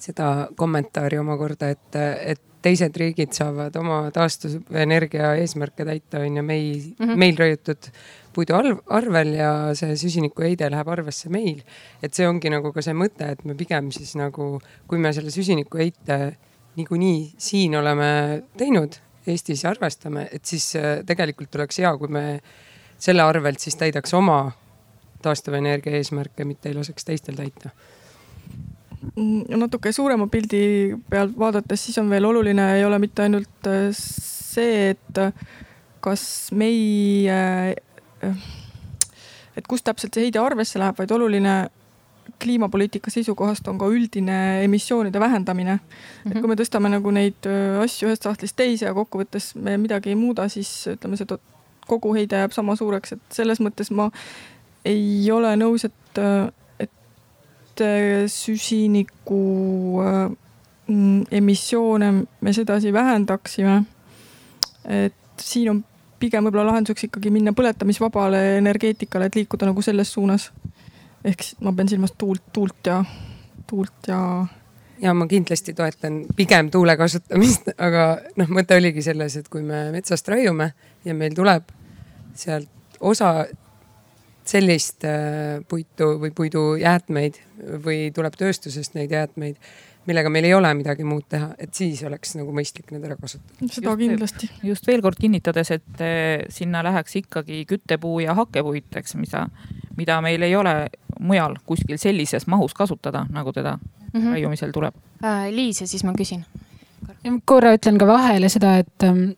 seda 0.00 0.28
kommentaari 0.56 1.18
omakorda, 1.20 1.70
et, 1.74 2.00
et 2.34 2.42
teised 2.64 2.96
riigid 2.96 3.34
saavad 3.36 3.74
oma 3.76 3.98
taastuvenergia 4.14 5.34
eesmärke 5.42 5.84
täita, 5.86 6.22
on 6.24 6.38
ju, 6.38 6.42
meil 6.42 6.70
mm, 6.76 6.94
-hmm. 7.00 7.16
meil 7.20 7.36
raiutud 7.38 7.90
puidu 8.34 8.56
arvel 8.90 9.34
ja 9.36 9.50
see 9.78 9.96
süsinikuheide 9.96 10.70
läheb 10.70 10.88
arvesse 10.88 11.30
meil. 11.30 11.62
et 12.02 12.14
see 12.14 12.28
ongi 12.28 12.50
nagu 12.50 12.72
ka 12.72 12.82
see 12.82 12.94
mõte, 12.94 13.30
et 13.30 13.44
me 13.44 13.54
pigem 13.54 13.90
siis 13.92 14.14
nagu, 14.16 14.60
kui 14.88 14.98
me 14.98 15.12
selle 15.12 15.30
süsinikuheite 15.30 16.36
niikuinii 16.76 17.34
siin 17.38 17.76
oleme 17.76 18.42
teinud, 18.56 19.00
Eestis 19.26 19.64
arvestame, 19.64 20.28
et 20.32 20.44
siis 20.44 20.76
äh, 20.76 20.98
tegelikult 21.06 21.54
oleks 21.56 21.78
hea, 21.80 21.96
kui 21.96 22.08
me 22.12 22.42
selle 22.98 23.22
arvelt 23.22 23.60
siis 23.60 23.76
täidaks 23.76 24.14
oma 24.14 24.52
taastuvenergia 25.22 25.96
eesmärke, 25.96 26.44
mitte 26.44 26.68
ei 26.68 26.74
laseks 26.74 27.04
teistel 27.04 27.36
täita 27.36 27.70
Mm, 29.14 29.44
natuke 29.60 29.92
suurema 29.92 30.26
pildi 30.32 30.96
pealt 31.10 31.36
vaadates, 31.38 31.84
siis 31.86 31.98
on 32.00 32.08
veel 32.10 32.24
oluline, 32.24 32.70
ei 32.78 32.84
ole 32.86 32.98
mitte 33.02 33.26
ainult 33.26 33.68
äh, 33.68 33.90
see, 33.94 34.94
et 34.94 35.20
äh, 35.20 35.32
kas 36.04 36.24
meie, 36.56 37.38
äh, 38.24 38.46
et 39.56 39.68
kust 39.68 39.84
täpselt 39.84 40.16
see 40.16 40.28
heide 40.28 40.40
arvesse 40.40 40.80
läheb, 40.80 40.96
vaid 40.98 41.12
oluline 41.12 41.56
kliimapoliitika 42.40 43.12
seisukohast 43.12 43.68
on 43.68 43.76
ka 43.78 43.86
üldine 43.92 44.64
emissioonide 44.64 45.20
vähendamine. 45.20 45.78
et 46.24 46.38
kui 46.40 46.48
me 46.48 46.56
tõstame 46.58 46.88
nagu 46.90 47.12
neid 47.14 47.46
asju 47.84 48.08
ühest 48.08 48.24
sahtlist 48.24 48.56
teise 48.56 48.88
ja 48.88 48.94
kokkuvõttes 48.96 49.52
me 49.60 49.76
midagi 49.78 50.14
ei 50.14 50.18
muuda, 50.18 50.48
siis 50.48 50.72
ütleme, 50.96 51.20
see 51.20 51.28
koguheide 51.86 52.42
jääb 52.42 52.52
sama 52.56 52.76
suureks, 52.76 53.16
et 53.16 53.38
selles 53.38 53.60
mõttes 53.60 53.90
ma 53.94 54.10
ei 54.84 55.30
ole 55.32 55.54
nõus, 55.56 55.86
et 55.88 56.20
Äh, 57.80 58.26
süsiniku 58.26 60.00
äh, 60.02 60.30
emissioone 61.30 62.12
me 62.40 62.52
sedasi 62.52 62.92
vähendaksime. 62.92 63.82
et 64.84 65.14
siin 65.40 65.70
on 65.70 65.84
pigem 66.20 66.44
võib-olla 66.44 66.66
lahenduseks 66.68 67.08
ikkagi 67.08 67.30
minna 67.32 67.54
põletamisvabale 67.56 68.58
energeetikale, 68.58 69.26
et 69.26 69.34
liikuda 69.34 69.66
nagu 69.66 69.82
selles 69.82 70.12
suunas. 70.12 70.52
ehk 71.24 71.42
ma 71.60 71.72
pean 71.72 71.88
silmas 71.88 72.12
tuult, 72.18 72.44
tuult 72.52 72.86
ja, 72.86 73.04
tuult 73.66 74.06
ja. 74.06 74.46
ja 75.02 75.14
ma 75.14 75.26
kindlasti 75.26 75.74
toetan 75.74 76.24
pigem 76.36 76.70
tuule 76.70 76.96
kasutamist, 76.96 77.72
aga 77.78 78.20
noh, 78.36 78.54
mõte 78.54 78.76
oligi 78.76 79.02
selles, 79.02 79.36
et 79.36 79.48
kui 79.48 79.62
me 79.62 79.88
metsast 79.90 80.28
raiume 80.28 80.72
ja 81.04 81.14
meil 81.14 81.34
tuleb 81.34 81.73
sealt 82.34 82.98
osa 83.00 83.46
sellist 84.44 85.04
äh, 85.08 85.64
puitu 85.68 86.14
või 86.20 86.30
puidujäätmeid 86.36 87.40
või 87.84 88.10
tuleb 88.14 88.36
tööstusest 88.36 88.96
neid 88.96 89.12
jäätmeid, 89.14 89.56
millega 90.06 90.30
meil 90.32 90.44
ei 90.44 90.54
ole 90.54 90.68
midagi 90.76 91.06
muud 91.08 91.24
teha, 91.32 91.54
et 91.58 91.72
siis 91.74 92.02
oleks 92.04 92.34
nagu 92.36 92.52
mõistlik 92.52 92.92
need 92.92 93.06
ära 93.08 93.16
kasutada. 93.16 93.70
seda 93.72 93.94
kindlasti. 93.96 94.50
just 94.62 94.86
veel 94.86 95.02
kord 95.04 95.20
kinnitades, 95.20 95.70
et 95.78 96.04
äh, 96.04 96.44
sinna 96.52 96.84
läheks 96.84 97.16
ikkagi 97.22 97.64
küttepuu 97.70 98.20
ja 98.26 98.36
hakkepuit, 98.36 98.92
eks, 99.00 99.16
mida, 99.20 99.46
mida 99.96 100.20
meil 100.24 100.44
ei 100.44 100.56
ole 100.56 100.76
mujal 101.20 101.56
kuskil 101.66 101.98
sellises 101.98 102.46
mahus 102.46 102.74
kasutada, 102.76 103.24
nagu 103.32 103.52
teda 103.52 103.78
mm 103.78 104.20
-hmm. 104.20 104.30
raiumisel 104.30 104.72
tuleb 104.72 104.94
äh,. 105.24 105.48
Liis 105.50 105.80
ja 105.80 105.86
siis 105.86 106.04
ma 106.04 106.12
küsin. 106.12 106.44
korra 107.44 107.74
ütlen 107.74 107.98
ka 107.98 108.06
vahele 108.06 108.48
seda, 108.48 108.76
et 108.78 109.02
ähm, 109.02 109.30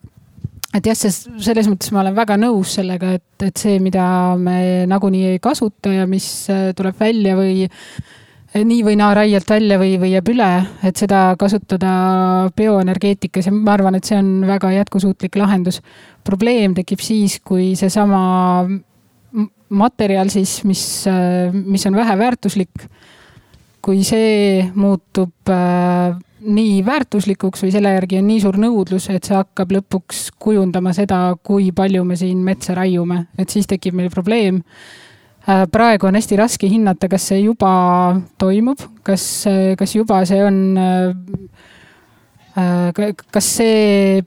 et 0.74 0.86
jah, 0.86 0.96
sest 0.98 1.28
selles 1.44 1.68
mõttes 1.70 1.92
ma 1.94 2.02
olen 2.02 2.16
väga 2.16 2.36
nõus 2.40 2.76
sellega, 2.78 3.16
et, 3.18 3.46
et 3.46 3.60
see, 3.60 3.78
mida 3.82 4.04
me 4.40 4.84
nagunii 4.90 5.34
ei 5.34 5.42
kasuta 5.42 5.92
ja 5.94 6.06
mis 6.10 6.28
äh, 6.52 6.70
tuleb 6.76 6.98
välja 7.00 7.36
või 7.38 7.66
äh, 7.66 8.64
nii 8.64 8.82
või 8.86 8.96
naa 8.98 9.14
raielt 9.16 9.48
välja 9.50 9.78
või, 9.80 9.94
või 10.00 10.12
jääb 10.14 10.30
üle, 10.32 10.50
et 10.86 10.98
seda 10.98 11.28
kasutada 11.38 11.92
bioenergeetikas 12.56 13.48
ja 13.48 13.54
ma 13.54 13.76
arvan, 13.76 13.98
et 13.98 14.08
see 14.08 14.18
on 14.18 14.46
väga 14.48 14.72
jätkusuutlik 14.78 15.38
lahendus. 15.40 15.80
probleem 16.24 16.74
tekib 16.74 17.00
siis, 17.00 17.38
kui 17.44 17.74
seesama 17.78 18.66
materjal 19.68 20.30
siis, 20.32 20.58
mis, 20.64 20.82
äh, 21.10 21.54
mis 21.54 21.86
on 21.86 21.96
väheväärtuslik, 21.96 22.88
kui 23.82 24.02
see 24.04 24.66
muutub 24.74 25.54
nii 26.40 26.84
väärtuslikuks 26.86 27.62
või 27.64 27.72
selle 27.72 27.92
järgi 27.94 28.18
on 28.20 28.26
nii 28.28 28.40
suur 28.42 28.58
nõudlus, 28.60 29.08
et 29.12 29.24
see 29.24 29.36
hakkab 29.36 29.72
lõpuks 29.78 30.26
kujundama 30.42 30.92
seda, 30.96 31.20
kui 31.42 31.70
palju 31.76 32.04
me 32.04 32.16
siin 32.18 32.42
metsa 32.44 32.74
raiume, 32.76 33.26
et 33.38 33.48
siis 33.52 33.66
tekib 33.70 33.96
meil 33.96 34.10
probleem. 34.12 34.60
Äh, 35.46 35.64
praegu 35.72 36.08
on 36.08 36.18
hästi 36.18 36.36
raske 36.36 36.68
hinnata, 36.68 37.08
kas 37.08 37.28
see 37.30 37.40
juba 37.44 37.70
toimub, 38.38 38.80
kas, 39.06 39.46
kas 39.78 39.94
juba 39.96 40.24
see 40.28 40.42
on, 40.44 40.78
äh, 42.56 43.12
kas 43.32 43.50
see 43.60 44.22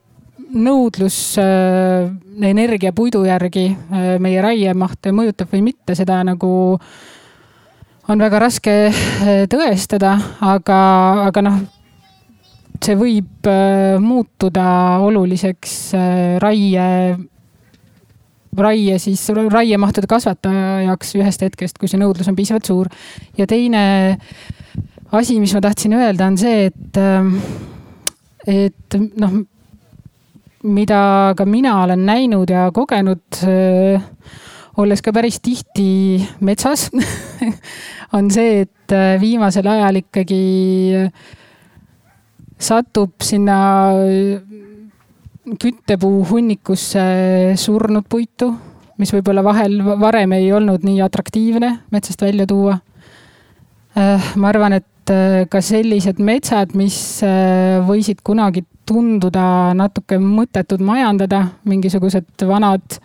nõudlus 0.50 1.38
äh, 1.38 2.10
energia 2.50 2.94
puidu 2.96 3.22
järgi 3.28 3.68
meie 4.20 4.42
raiemahte 4.42 5.12
mõjutab 5.14 5.52
või 5.54 5.62
mitte, 5.70 5.94
seda 5.94 6.24
nagu 6.26 6.52
on 8.10 8.18
väga 8.24 8.40
raske 8.42 8.78
tõestada, 9.52 10.16
aga, 10.42 10.80
aga 11.28 11.44
noh 11.46 11.60
see 12.86 12.96
võib 13.00 13.50
äh, 13.50 13.98
muutuda 14.02 14.66
oluliseks 15.04 15.76
äh, 15.98 16.38
raie, 16.42 16.86
raie 18.60 19.00
siis, 19.02 19.26
raiemahtude 19.36 20.10
kasvatajaks 20.10 21.16
ühest 21.20 21.44
hetkest, 21.46 21.80
kui 21.80 21.92
see 21.92 22.00
nõudlus 22.02 22.30
on 22.32 22.38
piisavalt 22.40 22.70
suur. 22.70 22.90
ja 23.38 23.48
teine 23.50 23.84
asi, 25.12 25.40
mis 25.42 25.54
ma 25.56 25.64
tahtsin 25.66 25.98
öelda, 25.98 26.30
on 26.30 26.40
see, 26.40 26.70
et, 26.70 27.00
äh, 27.00 28.60
et 28.70 29.00
noh, 29.20 29.42
mida 30.70 31.02
ka 31.38 31.48
mina 31.48 31.78
olen 31.86 32.02
näinud 32.08 32.50
ja 32.52 32.66
kogenud, 32.76 33.38
olles 34.80 35.02
ka 35.04 35.14
päris 35.16 35.40
tihti 35.44 36.20
metsas 36.44 36.90
on 38.18 38.28
see, 38.32 38.66
et 38.66 38.96
viimasel 39.22 39.68
ajal 39.72 40.02
ikkagi 40.02 40.42
satub 42.60 43.24
sinna 43.24 43.60
äh, 43.96 44.42
küttepuu 45.60 46.26
hunnikusse 46.30 47.04
surnud 47.58 48.06
puitu, 48.10 48.52
mis 49.00 49.14
võib-olla 49.16 49.44
vahel 49.46 49.80
varem 50.00 50.36
ei 50.38 50.52
olnud 50.54 50.84
nii 50.86 51.00
atraktiivne 51.02 51.72
metsast 51.94 52.22
välja 52.22 52.48
tuua. 52.50 52.78
Äh, 53.98 54.34
ma 54.36 54.52
arvan, 54.52 54.78
et 54.78 55.14
äh, 55.14 55.46
ka 55.50 55.64
sellised 55.64 56.20
metsad, 56.20 56.76
mis 56.78 57.00
võisid 57.88 58.22
kunagi 58.24 58.66
tunduda 58.90 59.74
natuke 59.78 60.18
mõttetud 60.22 60.82
majandada, 60.84 61.46
mingisugused 61.70 62.46
vanad 62.50 63.00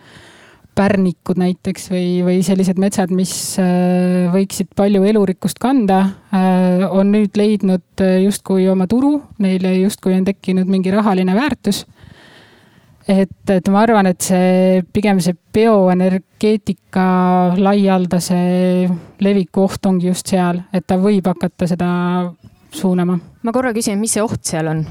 pärnikud 0.75 1.39
näiteks 1.39 1.89
või, 1.91 2.07
või 2.25 2.41
sellised 2.45 2.79
metsad, 2.81 3.11
mis 3.15 3.31
äh, 3.61 4.27
võiksid 4.33 4.73
palju 4.75 5.05
elurikkust 5.07 5.59
kanda, 5.63 6.01
äh, 6.35 6.83
on 6.89 7.13
nüüd 7.15 7.37
leidnud 7.39 8.03
äh, 8.03 8.19
justkui 8.25 8.67
oma 8.71 8.87
turu, 8.91 9.17
neile 9.43 9.75
justkui 9.79 10.15
on 10.17 10.27
tekkinud 10.27 10.69
mingi 10.69 10.93
rahaline 10.93 11.35
väärtus. 11.35 11.85
et, 13.07 13.49
et 13.53 13.67
ma 13.69 13.83
arvan, 13.85 14.09
et 14.09 14.21
see 14.25 14.83
pigem 14.93 15.21
see 15.23 15.37
bioenergeetika 15.53 17.07
laialdase 17.61 18.37
leviku 19.21 19.67
oht 19.69 19.85
ongi 19.85 20.09
just 20.09 20.27
seal, 20.33 20.63
et 20.73 20.87
ta 20.87 20.97
võib 20.99 21.27
hakata 21.29 21.69
seda 21.71 21.89
suunama. 22.75 23.19
ma 23.43 23.55
korra 23.55 23.73
küsin, 23.73 24.01
mis 24.01 24.17
see 24.17 24.25
oht 24.25 24.43
seal 24.43 24.73
on? 24.73 24.85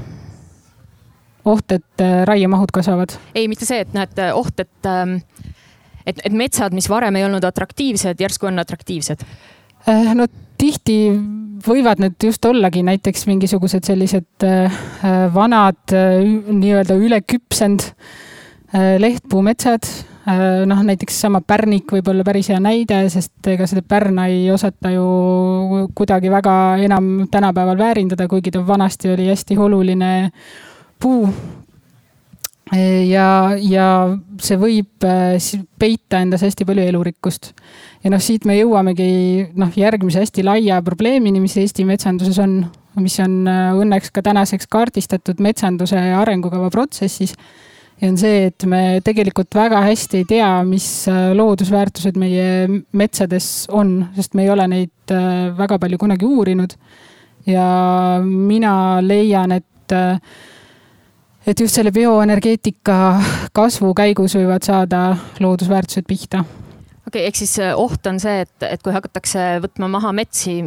oht, 1.45 1.69
et 1.75 2.07
raiemahud 2.25 2.73
kasvavad? 2.73 3.19
ei, 3.35 3.45
mitte 3.51 3.69
see, 3.69 3.83
et 3.85 3.93
noh, 3.93 4.07
et 4.07 4.23
oht, 4.33 4.63
et 4.63 4.89
ähm, 4.89 5.19
et, 6.05 6.21
et 6.23 6.33
metsad, 6.33 6.73
mis 6.75 6.89
varem 6.89 7.15
ei 7.19 7.25
olnud 7.27 7.43
atraktiivsed, 7.43 8.21
järsku 8.21 8.49
on 8.49 8.61
atraktiivsed? 8.63 9.25
Äh, 9.85 10.13
no 10.17 10.25
tihti 10.57 10.97
võivad 11.65 12.01
need 12.01 12.17
just 12.27 12.45
ollagi 12.45 12.81
näiteks 12.85 13.27
mingisugused 13.29 13.85
sellised 13.85 14.45
äh, 14.45 14.81
vanad 15.33 15.93
nii-öelda 15.93 16.97
üleküpsenud 16.97 17.85
äh, 17.85 18.95
lehtpuumetsad. 19.01 19.89
noh, 20.65 20.79
näiteks 20.81 21.19
sama 21.21 21.37
pärnik 21.45 21.91
võib 21.93 22.07
olla 22.09 22.23
päris 22.25 22.47
hea 22.49 22.57
näide, 22.57 23.03
sest 23.13 23.45
ega 23.45 23.67
seda 23.69 23.83
pärna 23.85 24.23
ei 24.25 24.47
osata 24.49 24.89
ju 24.89 25.03
kuidagi 25.93 26.31
väga 26.33 26.55
enam 26.81 27.27
tänapäeval 27.29 27.77
väärindada, 27.77 28.25
kuigi 28.27 28.49
ta 28.49 28.63
vanasti 28.65 29.11
oli 29.13 29.27
hästi 29.29 29.57
oluline 29.61 30.31
puu 30.97 31.29
ja, 32.73 33.27
ja 33.61 33.87
see 34.41 34.57
võib 34.57 35.05
äh, 35.05 35.35
peita 35.79 36.21
endas 36.23 36.41
hästi 36.45 36.65
palju 36.65 36.87
elurikkust. 36.89 37.51
ja 38.03 38.09
noh, 38.13 38.21
siit 38.21 38.47
me 38.49 38.57
jõuamegi 38.57 39.51
noh, 39.53 39.75
järgmise 39.77 40.23
hästi 40.23 40.45
laia 40.45 40.81
probleemini, 40.85 41.41
mis 41.43 41.57
Eesti 41.61 41.85
metsanduses 41.85 42.39
on, 42.41 42.57
mis 43.01 43.19
on 43.21 43.43
äh, 43.51 43.69
õnneks 43.77 44.09
ka 44.15 44.25
tänaseks 44.25 44.69
kaardistatud 44.71 45.43
metsanduse 45.45 45.99
arengukava 46.17 46.71
protsessis. 46.73 47.35
ja 48.01 48.09
on 48.09 48.17
see, 48.17 48.47
et 48.49 48.65
me 48.65 48.99
tegelikult 49.05 49.53
väga 49.55 49.83
hästi 49.85 50.23
ei 50.23 50.29
tea, 50.33 50.49
mis 50.65 50.89
äh, 51.11 51.35
loodusväärtused 51.37 52.17
meie 52.17 52.81
metsades 52.97 53.67
on, 53.69 53.99
sest 54.17 54.33
me 54.33 54.47
ei 54.47 54.53
ole 54.53 54.67
neid 54.71 54.91
väga 55.05 55.77
palju 55.77 56.01
kunagi 56.01 56.25
uurinud. 56.25 56.73
ja 57.45 57.69
mina 58.25 59.01
leian, 59.05 59.51
et, 59.53 59.93
et 61.45 61.59
just 61.59 61.77
selle 61.77 61.93
bioenergeetika 61.95 62.99
kasvu 63.55 63.93
käigus 63.97 64.37
võivad 64.37 64.65
saada 64.65 65.07
loodusväärtused 65.39 66.07
pihta 66.09 66.43
okei 67.05 67.21
okay,, 67.21 67.27
ehk 67.29 67.37
siis 67.39 67.57
oht 67.75 68.07
on 68.09 68.19
see, 68.21 68.41
et, 68.45 68.67
et 68.69 68.81
kui 68.83 68.93
hakatakse 68.95 69.45
võtma 69.63 69.89
maha 69.97 70.13
metsi, 70.15 70.57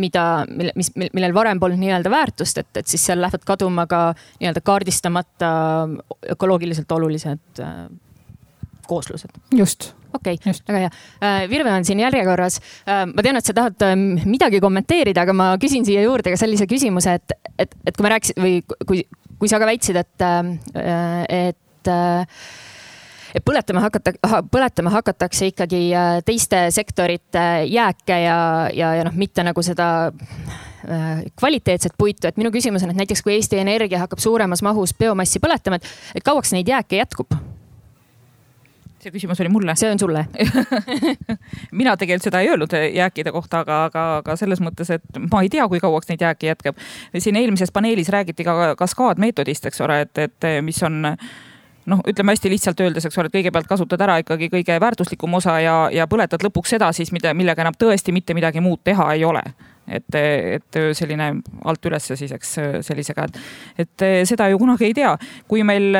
mida, 0.00 0.24
mille, 0.48 0.74
mis, 0.78 0.92
millel 0.96 1.34
varem 1.36 1.60
polnud 1.60 1.80
nii-öelda 1.82 2.12
väärtust, 2.12 2.60
et, 2.62 2.70
et 2.80 2.90
siis 2.90 3.04
seal 3.10 3.20
lähevad 3.22 3.44
kaduma 3.46 3.86
ka 3.90 4.10
nii-öelda 4.40 4.62
kaardistamata 4.64 5.54
ökoloogiliselt 6.36 6.92
olulised 6.96 7.62
äh, 7.64 7.88
kooslused. 8.88 9.34
just 9.54 9.92
okei 10.14 10.34
okay,, 10.34 10.54
väga 10.68 10.78
hea. 10.84 10.90
Äh, 11.22 11.44
Virve 11.50 11.72
on 11.72 11.84
siin 11.86 12.00
järjekorras. 12.02 12.58
Äh, 12.88 13.04
ma 13.12 13.22
tean, 13.22 13.38
et 13.38 13.46
sa 13.46 13.54
tahad 13.54 13.84
midagi 14.24 14.60
kommenteerida, 14.62 15.26
aga 15.26 15.34
ma 15.36 15.52
küsin 15.62 15.86
siia 15.86 16.02
juurde 16.06 16.32
ka 16.34 16.40
sellise 16.40 16.66
küsimuse, 16.70 17.14
et, 17.20 17.36
et, 17.58 17.76
et 17.86 17.96
kui 17.96 18.06
me 18.06 18.14
rääkisime 18.14 18.46
või 18.46 18.56
kui, 18.88 19.04
kui 19.40 19.50
sa 19.50 19.60
ka 19.60 19.68
väitsid, 19.68 19.96
et, 20.00 20.26
äh, 20.26 21.24
et 21.28 21.88
et 23.34 23.44
põletama 23.46 23.82
hakata, 23.84 24.12
põletama 24.50 24.92
hakatakse 24.94 25.50
ikkagi 25.52 25.82
äh, 25.94 26.18
teiste 26.26 26.66
sektorite 26.74 27.44
jääke 27.70 28.18
ja, 28.24 28.38
ja, 28.74 28.94
ja 28.98 29.06
noh, 29.06 29.16
mitte 29.18 29.44
nagu 29.46 29.62
seda 29.64 29.88
äh, 30.10 31.22
kvaliteetset 31.38 31.96
puitu, 31.98 32.28
et 32.28 32.40
minu 32.40 32.52
küsimus 32.54 32.84
on, 32.84 32.92
et 32.92 33.02
näiteks 33.04 33.22
kui 33.24 33.36
Eesti 33.36 33.62
Energia 33.62 34.02
hakkab 34.02 34.22
suuremas 34.22 34.64
mahus 34.66 34.94
biomassi 34.98 35.42
põletama, 35.42 35.80
et, 35.80 35.88
et 36.18 36.26
kauaks 36.26 36.54
neid 36.56 36.68
jääke 36.70 37.00
jätkub? 37.00 37.38
See 39.02 39.12
küsimus 39.14 39.40
oli 39.40 39.52
mulle. 39.52 39.74
see 39.76 39.90
on 39.90 39.98
sulle 39.98 40.24
mina 41.80 41.96
tegelikult 41.96 42.28
seda 42.28 42.40
ei 42.40 42.50
öelnud 42.52 42.74
jääkide 42.94 43.32
kohta, 43.32 43.64
aga, 43.64 43.84
aga, 43.90 44.06
aga 44.20 44.36
selles 44.36 44.62
mõttes, 44.64 44.90
et 44.94 45.22
ma 45.30 45.42
ei 45.44 45.52
tea, 45.52 45.66
kui 45.68 45.80
kauaks 45.80 46.10
neid 46.10 46.24
jääke 46.24 46.50
jätkab. 46.50 46.80
siin 47.18 47.36
eelmises 47.36 47.72
paneelis 47.72 48.08
räägiti 48.08 48.44
ka 48.44 48.74
kaskaadmeetodist, 48.78 49.70
eks 49.70 49.80
ole, 49.86 50.00
et, 50.06 50.18
et 50.18 50.50
mis 50.62 50.82
on 50.82 51.00
noh, 51.90 52.02
ütleme 52.08 52.34
hästi 52.34 52.52
lihtsalt 52.52 52.80
öeldes, 52.80 53.06
eks 53.06 53.18
ole, 53.18 53.30
et 53.30 53.38
kõigepealt 53.38 53.68
kasutad 53.70 54.00
ära 54.04 54.20
ikkagi 54.22 54.50
kõige 54.52 54.76
väärtuslikum 54.80 55.34
osa 55.40 55.58
ja, 55.64 55.76
ja 55.92 56.06
põletad 56.10 56.44
lõpuks 56.44 56.76
seda 56.76 56.92
siis, 56.96 57.12
mida, 57.12 57.34
millega 57.34 57.64
enam 57.64 57.76
tõesti 57.78 58.14
mitte 58.14 58.36
midagi 58.36 58.62
muud 58.64 58.84
teha 58.84 59.12
ei 59.16 59.24
ole 59.24 59.42
et, 59.90 60.14
et 60.14 60.80
selline 60.94 61.32
alt 61.64 61.86
ülesse 61.90 62.16
siis, 62.18 62.32
eks 62.36 62.54
sellisega, 62.86 63.26
et, 63.26 63.40
et 63.84 64.06
seda 64.28 64.46
ju 64.52 64.60
kunagi 64.60 64.90
ei 64.90 64.94
tea, 64.94 65.16
kui 65.50 65.64
meil 65.66 65.96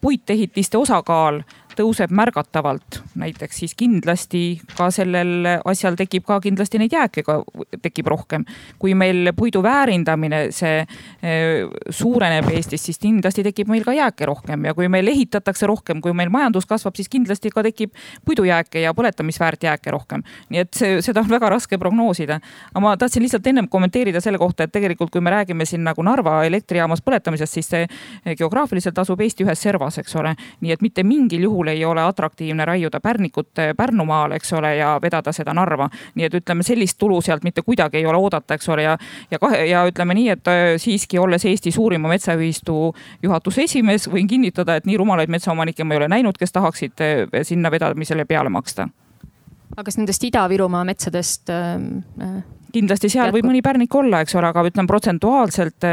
puitehitiste 0.00 0.78
osakaal 0.80 1.42
tõuseb 1.76 2.12
märgatavalt 2.14 3.00
näiteks, 3.18 3.60
siis 3.62 3.74
kindlasti 3.78 4.60
ka 4.76 4.88
sellel 4.94 5.46
asjal 5.64 5.96
tekib 5.98 6.26
ka 6.26 6.38
kindlasti 6.44 6.80
neid 6.80 6.94
jääke 6.96 7.24
ka 7.26 7.38
tekib 7.82 8.06
rohkem. 8.10 8.44
kui 8.78 8.94
meil 8.94 9.32
puidu 9.36 9.62
väärindamine, 9.62 10.50
see 10.54 10.80
eh, 10.80 11.66
suureneb 11.90 12.48
Eestis, 12.52 12.82
siis 12.88 12.98
kindlasti 13.02 13.44
tekib 13.46 13.68
meil 13.72 13.84
ka 13.84 13.94
jääke 13.96 14.26
rohkem 14.26 14.64
ja 14.64 14.74
kui 14.74 14.88
meil 14.88 15.08
ehitatakse 15.08 15.66
rohkem, 15.66 16.00
kui 16.00 16.12
meil 16.12 16.30
majandus 16.32 16.66
kasvab, 16.66 16.96
siis 16.96 17.08
kindlasti 17.12 17.50
ka 17.50 17.62
tekib 17.66 17.94
puidujääke 18.24 18.80
ja 18.80 18.94
põletamisväärt 18.96 19.68
jääke 19.68 19.90
rohkem. 19.90 20.22
nii 20.50 20.64
et 20.64 20.74
see, 20.74 21.00
seda 21.02 21.20
on 21.20 21.30
väga 21.30 21.50
raske 21.50 21.78
prognoosida. 21.78 22.40
aga 22.72 22.80
ma 22.80 22.96
tahtsin 22.96 23.22
lihtsalt 23.22 23.46
ennem 23.46 23.68
kommenteerida 23.68 24.20
selle 24.20 24.38
kohta, 24.38 24.64
et 24.64 24.72
tegelikult, 24.72 25.10
kui 25.10 25.20
me 25.20 25.30
räägime 25.30 25.64
siin 25.64 25.84
nagu 25.84 26.02
Narva 26.02 26.44
elektrijaamas 26.44 27.02
põletamisest, 27.02 27.52
siis 27.52 27.68
see 27.68 28.34
geograafiliselt 28.38 28.98
asub 28.98 29.20
Eesti 29.20 29.44
ühes 29.44 29.62
servas, 29.62 29.98
eks 29.98 30.16
ole. 30.16 30.34
nii 30.60 30.72
et 30.72 30.82
mitte 30.82 31.02
mingil 31.04 31.46
juhul 31.48 31.65
puhul 31.66 31.74
ei 31.74 31.84
ole 31.84 32.02
atraktiivne 32.02 32.64
raiuda 32.64 33.00
pärnikut 33.00 33.48
Pärnumaal, 33.76 34.32
eks 34.32 34.52
ole, 34.52 34.76
ja 34.76 34.98
vedada 35.02 35.32
seda 35.32 35.54
Narva. 35.54 35.88
nii 36.14 36.26
et 36.26 36.34
ütleme, 36.34 36.62
sellist 36.62 36.98
tulu 36.98 37.20
sealt 37.20 37.42
mitte 37.44 37.62
kuidagi 37.62 37.98
ei 37.98 38.06
ole 38.06 38.16
oodata, 38.16 38.54
eks 38.54 38.68
ole, 38.68 38.82
ja, 38.82 38.96
ja 39.30 39.38
kahe 39.38 39.66
ja 39.66 39.84
ütleme 39.86 40.14
nii, 40.14 40.28
et 40.30 40.48
äh, 40.48 40.76
siiski 40.78 41.18
olles 41.18 41.44
Eesti 41.44 41.70
suurima 41.70 42.08
metsaühistu 42.08 42.94
juhatuse 43.22 43.62
esimees, 43.62 44.08
võin 44.08 44.28
kinnitada, 44.28 44.76
et 44.76 44.86
nii 44.86 44.96
rumalaid 44.96 45.28
metsaomanikke 45.28 45.84
ma 45.84 45.94
ei 45.94 45.98
ole 45.98 46.08
näinud, 46.08 46.38
kes 46.38 46.52
tahaksid 46.52 47.00
äh, 47.00 47.42
sinna 47.42 47.70
vedamisele 47.70 48.24
peale 48.24 48.48
maksta. 48.48 48.88
Aga 49.76 49.84
kas 49.88 49.98
nendest 49.98 50.22
Ida-Virumaa 50.24 50.84
metsadest 50.86 51.50
ähm, 51.50 52.04
äh, 52.22 52.36
kindlasti 52.72 53.08
seal 53.10 53.32
võib 53.34 53.48
mõni 53.48 53.62
pärnik 53.64 53.94
olla, 53.94 54.20
eks 54.22 54.36
ole, 54.36 54.50
aga 54.52 54.62
ütleme 54.68 54.86
protsentuaalselt 54.90 55.86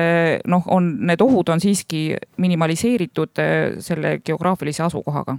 noh, 0.51 0.67
on 0.67 0.89
need 1.07 1.21
ohud 1.23 1.49
on 1.49 1.61
siiski 1.63 2.11
minimaliseeritud 2.43 3.41
selle 3.83 4.17
geograafilise 4.25 4.83
asukohaga 4.83 5.37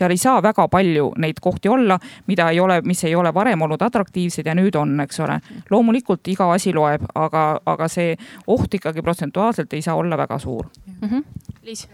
seal 0.00 0.14
ei 0.14 0.20
saa 0.20 0.40
väga 0.42 0.66
palju 0.72 1.12
neid 1.20 1.40
kohti 1.42 1.68
olla, 1.68 1.98
mida 2.26 2.48
ei 2.50 2.60
ole, 2.60 2.80
mis 2.84 3.04
ei 3.04 3.14
ole 3.14 3.34
varem 3.34 3.62
olnud 3.66 3.82
atraktiivsed 3.82 4.46
ja 4.48 4.56
nüüd 4.56 4.76
on, 4.80 4.96
eks 5.04 5.20
ole. 5.20 5.40
loomulikult 5.70 6.28
iga 6.32 6.50
asi 6.54 6.72
loeb, 6.74 7.04
aga, 7.14 7.44
aga 7.66 7.88
see 7.88 8.16
oht 8.46 8.74
ikkagi 8.80 9.02
protsentuaalselt 9.02 9.72
ei 9.76 9.82
saa 9.82 9.94
olla 10.00 10.18
väga 10.18 10.38
suur 10.38 10.66
mm. 10.86 11.08
-hmm. 11.08 11.24
Liis 11.62 11.88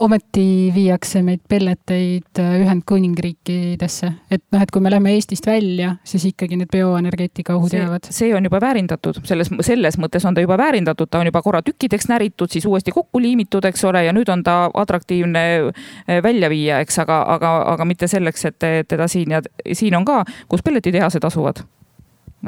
ometi 0.00 0.72
viiakse 0.74 1.20
meid 1.22 1.40
pelleteid 1.48 2.38
äh, 2.38 2.54
Ühendkuningriikidesse, 2.62 4.12
et 4.32 4.42
noh, 4.52 4.62
et 4.62 4.70
kui 4.72 4.80
me 4.80 4.90
läheme 4.92 5.12
Eestist 5.14 5.46
välja, 5.46 5.92
siis 6.04 6.24
ikkagi 6.30 6.56
need 6.56 6.70
bioenergeetika 6.72 7.54
ohud 7.58 7.74
jäävad. 7.76 8.08
see 8.10 8.32
on 8.36 8.44
juba 8.48 8.60
väärindatud, 8.60 9.20
selles, 9.28 9.50
selles 9.66 9.98
mõttes 10.00 10.24
on 10.28 10.36
ta 10.36 10.44
juba 10.44 10.56
väärindatud, 10.58 11.10
ta 11.10 11.20
on 11.20 11.28
juba 11.28 11.42
korra 11.44 11.60
tükkideks 11.62 12.08
näritud, 12.08 12.48
siis 12.52 12.66
uuesti 12.66 12.94
kokku 12.96 13.20
liimitud, 13.20 13.64
eks 13.68 13.84
ole, 13.84 14.04
ja 14.06 14.14
nüüd 14.16 14.32
on 14.32 14.44
ta 14.46 14.70
atraktiivne 14.74 15.42
äh, 15.58 16.22
välja 16.22 16.48
viia, 16.50 16.80
eks, 16.80 16.98
aga, 17.04 17.20
aga, 17.36 17.52
aga 17.74 17.84
mitte 17.84 18.08
selleks, 18.08 18.44
et 18.48 18.70
teda 18.88 19.08
siin 19.08 19.36
ja 19.36 19.42
siin 19.72 19.96
on 19.96 20.08
ka, 20.08 20.22
kus 20.48 20.64
pelletitehased 20.64 21.24
asuvad. 21.24 21.60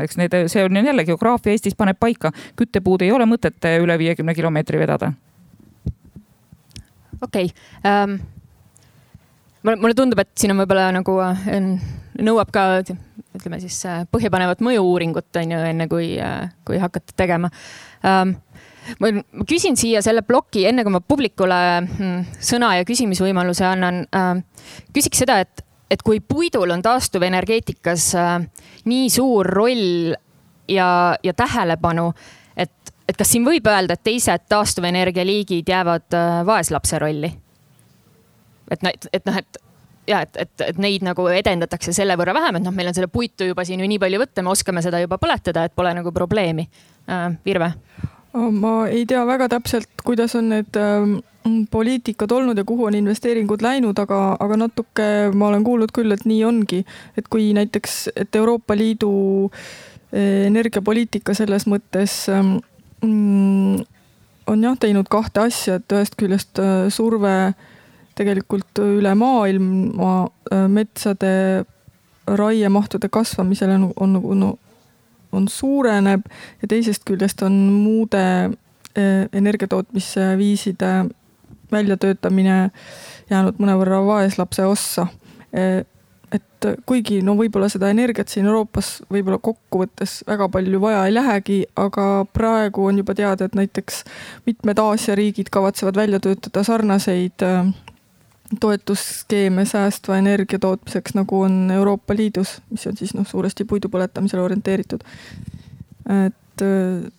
Eks 0.01 0.17
need, 0.17 0.33
see 0.49 0.65
on 0.65 0.77
jälle 0.77 1.05
geograafia 1.05 1.53
Eestis 1.53 1.77
paneb 1.77 2.01
paika, 2.01 2.33
küttepuud 2.57 3.05
ei 3.05 3.13
ole 3.13 3.27
mõtet 3.29 3.69
üle 3.83 3.99
viiekümne 4.01 4.33
kilomeetri 4.35 4.81
vedada 4.81 5.13
okei 7.23 7.51
okay. 7.51 8.05
um,. 8.05 8.19
mulle 9.63 9.95
tundub, 9.95 10.19
et 10.19 10.33
siin 10.37 10.55
on 10.55 10.63
võib-olla 10.63 10.91
nagu 10.95 11.19
nõuab 12.21 12.53
ka 12.53 12.65
ütleme 13.37 13.59
siis 13.63 13.79
äh, 13.89 14.05
põhjapanevat 14.13 14.63
mõju-uuringut 14.65 15.41
on 15.41 15.55
ju, 15.55 15.61
enne 15.73 15.89
kui, 15.91 16.15
äh, 16.21 16.51
kui 16.67 16.81
hakata 16.83 17.15
tegema 17.17 17.51
um, 18.05 18.35
ma 19.01 19.13
küsin 19.49 19.79
siia 19.79 20.03
selle 20.05 20.25
ploki, 20.27 20.67
enne 20.69 20.85
kui 20.85 20.95
ma 20.95 21.01
publikule 21.01 21.61
hmm, 21.87 22.27
sõna 22.43 22.75
ja 22.79 22.89
küsimisvõimaluse 22.89 23.67
annan 23.69 24.03
äh,. 24.13 24.35
küsiks 24.95 25.23
seda, 25.25 25.41
et, 25.45 25.65
et 25.91 26.03
kui 26.05 26.21
puidul 26.21 26.75
on 26.75 26.85
taastuvenergeetikas 26.85 28.11
äh, 28.21 28.37
nii 28.91 29.09
suur 29.13 29.49
roll 29.49 30.13
ja, 30.69 30.89
ja 31.23 31.35
tähelepanu, 31.37 32.11
et 33.13 33.19
kas 33.21 33.35
siin 33.35 33.45
võib 33.45 33.67
öelda, 33.69 33.99
et 33.99 34.05
teised 34.05 34.49
taastuvenergia 34.49 35.27
liigid 35.29 35.69
jäävad 35.69 36.17
äh, 36.17 36.39
vaeslapse 36.49 36.99
rolli? 37.03 37.33
et, 38.73 39.07
et 39.13 39.29
noh, 39.29 39.37
et 39.37 39.63
ja 40.09 40.23
et, 40.27 40.37
et, 40.37 40.65
et 40.67 40.79
neid 40.83 41.05
nagu 41.07 41.27
edendatakse 41.31 41.95
selle 41.95 42.17
võrra 42.19 42.35
vähem, 42.37 42.59
et 42.59 42.65
noh, 42.65 42.75
meil 42.75 42.91
on 42.91 42.97
seda 42.97 43.11
puitu 43.13 43.47
juba 43.47 43.67
siin 43.69 43.83
ju 43.83 43.89
nii 43.91 44.01
palju 44.03 44.23
võtta, 44.23 44.45
me 44.45 44.53
oskame 44.55 44.83
seda 44.85 45.03
juba 45.03 45.19
põletada, 45.23 45.67
et 45.67 45.77
pole 45.77 45.93
nagu 45.95 46.15
probleemi 46.15 46.67
äh,. 47.09 47.29
Virve? 47.45 47.73
ma 48.33 48.87
ei 48.89 49.05
tea 49.05 49.27
väga 49.29 49.51
täpselt, 49.53 49.91
kuidas 50.07 50.33
on 50.39 50.49
need 50.55 50.79
äh, 50.81 51.05
poliitikad 51.71 52.33
olnud 52.33 52.59
ja 52.59 52.65
kuhu 52.65 52.87
on 52.89 52.97
investeeringud 52.97 53.61
läinud, 53.63 53.99
aga, 54.01 54.21
aga 54.41 54.57
natuke 54.57 55.09
ma 55.37 55.51
olen 55.51 55.65
kuulnud 55.67 55.93
küll, 55.93 56.15
et 56.15 56.25
nii 56.25 56.41
ongi, 56.49 56.81
et 57.19 57.29
kui 57.29 57.51
näiteks, 57.53 58.07
et 58.17 58.41
Euroopa 58.41 58.77
Liidu 58.79 59.13
äh, 59.53 60.47
energiapoliitika 60.49 61.37
selles 61.37 61.69
mõttes 61.69 62.25
äh, 62.33 62.55
on 63.03 64.65
jah 64.65 64.79
teinud 64.79 65.09
kahte 65.11 65.47
asja, 65.47 65.79
et 65.79 65.95
ühest 65.95 66.17
küljest 66.19 66.61
äh, 66.63 66.89
surve 66.93 67.53
tegelikult 68.19 68.83
üle 68.83 69.15
maailma 69.19 70.13
äh, 70.53 70.67
metsade 70.69 71.65
raiemahtude 72.27 73.09
kasvamisele 73.13 73.79
on, 73.97 74.17
on 74.17 74.41
no, 74.41 74.51
on 75.33 75.49
suureneb 75.49 76.27
ja 76.63 76.69
teisest 76.69 77.07
küljest 77.09 77.43
on 77.43 77.57
muude 77.83 78.23
äh, 78.51 79.27
energiatootmisviiside 79.33 80.93
väljatöötamine 81.73 82.59
jäänud 83.31 83.59
mõnevõrra 83.63 84.03
vaeslapse 84.07 84.67
ossa 84.69 85.07
et 86.63 86.81
kuigi 86.87 87.21
no 87.25 87.35
võib-olla 87.39 87.69
seda 87.73 87.91
energiat 87.93 88.31
siin 88.33 88.47
Euroopas 88.47 89.03
võib-olla 89.13 89.39
kokkuvõttes 89.43 90.23
väga 90.29 90.49
palju 90.53 90.81
vaja 90.83 91.05
ei 91.07 91.15
lähegi, 91.15 91.59
aga 91.77 92.25
praegu 92.33 92.87
on 92.89 93.01
juba 93.03 93.15
teada, 93.19 93.47
et 93.47 93.57
näiteks 93.59 94.03
mitmed 94.47 94.79
Aasia 94.83 95.17
riigid 95.19 95.51
kavatsevad 95.53 95.99
välja 95.99 96.21
töötada 96.23 96.65
sarnaseid 96.67 97.45
äh, 97.47 97.73
toetusskeeme 98.61 99.65
säästva 99.69 100.19
energia 100.21 100.59
tootmiseks, 100.59 101.15
nagu 101.19 101.41
on 101.47 101.71
Euroopa 101.71 102.17
Liidus, 102.17 102.61
mis 102.71 102.87
on 102.87 102.97
siis 102.97 103.15
noh, 103.17 103.27
suuresti 103.29 103.65
puidu 103.65 103.89
põletamisele 103.93 104.43
orienteeritud. 104.43 105.05
et 106.27 106.63
äh, 106.63 107.13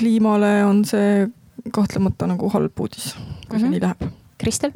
kliimale 0.00 0.64
on 0.64 0.84
see 0.84 1.28
kahtlemata 1.72 2.26
nagu 2.26 2.48
halb 2.48 2.80
uudis, 2.80 3.14
kui 3.48 3.58
see 3.58 3.58
mm 3.58 3.64
-hmm. 3.64 3.70
nii 3.70 3.80
läheb. 3.80 4.12
Kristel 4.38 4.72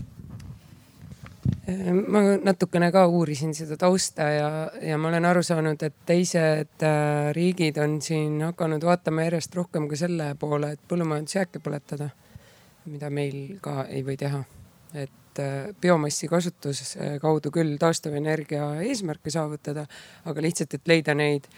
ma 1.64 2.20
natukene 2.44 2.90
ka 2.92 3.06
uurisin 3.08 3.54
seda 3.56 3.76
tausta 3.80 4.26
ja, 4.28 4.48
ja 4.82 4.98
ma 5.00 5.08
olen 5.08 5.24
aru 5.24 5.42
saanud, 5.44 5.80
et 5.86 5.96
teised 6.06 6.84
äh, 6.84 7.30
riigid 7.36 7.78
on 7.80 7.96
siin 8.04 8.40
hakanud 8.44 8.84
vaatama 8.84 9.24
järjest 9.24 9.56
rohkem 9.56 9.88
ka 9.88 9.96
selle 9.96 10.34
poole, 10.40 10.74
et 10.74 10.82
põllumajandusjääke 10.90 11.62
põletada, 11.64 12.10
mida 12.90 13.08
meil 13.10 13.56
ka 13.64 13.86
ei 13.88 14.04
või 14.04 14.18
teha. 14.20 14.42
et 14.94 15.40
äh, 15.40 15.72
biomassi 15.80 16.28
kasutuse 16.28 16.84
äh, 17.00 17.16
kaudu 17.20 17.50
küll 17.50 17.78
taastuvenergia 17.80 18.68
eesmärke 18.84 19.32
saavutada, 19.32 19.86
aga 20.24 20.44
lihtsalt, 20.44 20.74
et 20.74 20.88
leida 20.88 21.14
neid 21.14 21.48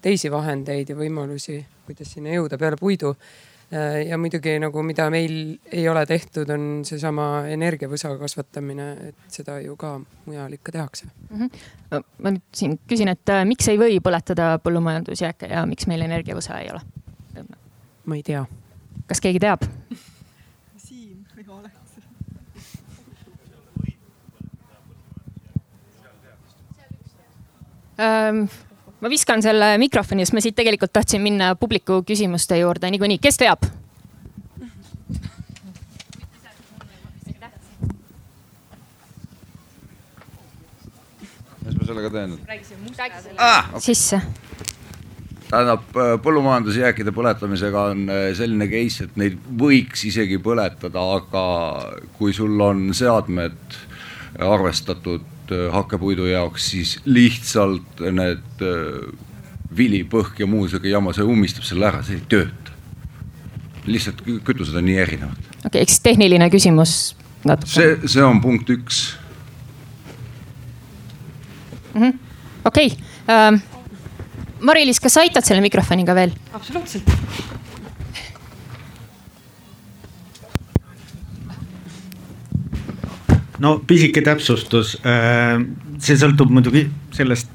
teisi 0.00 0.30
vahendeid 0.30 0.94
ja 0.94 0.96
võimalusi, 0.96 1.58
kuidas 1.86 2.14
sinna 2.14 2.38
jõuda 2.38 2.58
peale 2.58 2.78
puidu 2.78 3.16
ja 4.08 4.18
muidugi 4.18 4.52
nagu, 4.62 4.82
mida 4.86 5.08
meil 5.10 5.56
ei 5.72 5.88
ole 5.90 6.04
tehtud, 6.06 6.50
on 6.54 6.66
seesama 6.86 7.46
energiavõsa 7.50 8.12
kasvatamine, 8.20 8.90
et 9.08 9.38
seda 9.38 9.58
ju 9.64 9.74
ka 9.80 9.96
mujal 10.26 10.54
ikka 10.54 10.72
tehakse 10.76 11.06
mm. 11.06 11.40
-hmm. 11.40 12.04
ma 12.22 12.30
nüüd 12.36 12.44
siin 12.54 12.78
küsin, 12.88 13.10
et 13.10 13.34
äh, 13.34 13.44
miks 13.44 13.68
ei 13.68 13.78
või 13.78 13.98
põletada 13.98 14.58
põllumajandusjääke 14.62 15.50
ja 15.50 15.66
miks 15.66 15.86
meil 15.86 16.06
energiavõsa 16.06 16.60
ei 16.60 16.70
ole? 16.70 16.80
ma 18.06 18.14
ei 18.14 18.22
tea. 18.22 18.44
kas 19.06 19.20
keegi 19.20 19.42
teab? 19.42 19.66
Siim 20.76 21.26
või 21.34 21.50
Alex? 21.58 21.86
Um, 27.96 28.48
ma 29.06 29.10
viskan 29.10 29.42
selle 29.42 29.76
mikrofoni, 29.78 30.24
sest 30.26 30.34
ma 30.34 30.42
siit 30.42 30.56
tegelikult 30.58 30.90
tahtsin 30.96 31.22
minna 31.22 31.52
publiku 31.58 32.00
küsimuste 32.06 32.58
juurde 32.58 32.90
niikuinii, 32.90 33.20
kes 33.22 33.38
teab? 33.38 33.68
mis 41.66 41.78
ma 41.78 41.86
sellega 41.86 42.10
teen? 42.16 42.34
Ah, 43.38 43.70
sisse 43.78 44.20
tähendab, 45.46 45.86
põllumajandusjääkide 46.26 47.14
põletamisega 47.14 47.82
on 47.92 48.08
äh, 48.10 48.24
selline 48.34 48.66
case, 48.66 49.06
et 49.06 49.20
neid 49.22 49.38
võiks 49.60 50.02
isegi 50.08 50.40
põletada, 50.42 51.04
aga 51.20 51.46
kui 52.18 52.34
sul 52.34 52.58
on 52.66 52.88
seadmed 52.98 53.78
arvestatud 54.42 55.22
Äh, 55.22 55.35
hakkepuidu 55.72 56.26
jaoks, 56.30 56.70
siis 56.72 56.96
lihtsalt 57.04 58.00
need 58.12 58.64
äh, 58.64 59.26
vili, 59.76 60.02
põhk 60.08 60.40
ja 60.42 60.48
muu 60.50 60.68
sihuke 60.68 60.90
jama, 60.90 61.14
see 61.16 61.26
ummistab 61.26 61.66
selle 61.66 61.88
ära, 61.90 62.02
see 62.06 62.18
ei 62.20 62.24
tööta. 62.30 62.74
lihtsalt 63.86 64.24
kütused 64.26 64.74
on 64.74 64.84
nii 64.88 64.98
erinevad. 64.98 65.38
okei 65.38 65.68
okay,, 65.68 65.80
ehk 65.82 65.92
siis 65.94 66.02
tehniline 66.02 66.50
küsimus 66.50 67.14
natuke. 67.46 67.70
see, 67.70 67.96
see 68.16 68.24
on 68.24 68.40
punkt 68.42 68.70
üks 68.70 69.02
mm 71.94 72.02
-hmm.. 72.02 72.18
okei 72.64 72.86
okay. 72.86 72.98
ähm,, 73.30 73.62
Mari-Liis, 74.60 75.00
kas 75.00 75.14
sa 75.14 75.20
aitad 75.20 75.44
selle 75.44 75.60
mikrofoniga 75.60 76.14
veel? 76.14 76.34
absoluutselt 76.52 77.12
no 83.62 83.76
pisike 83.86 84.22
täpsustus. 84.24 84.96
Äh, 85.06 85.58
see 86.02 86.18
sõltub 86.20 86.52
muidugi 86.52 86.86
sellest, 87.16 87.54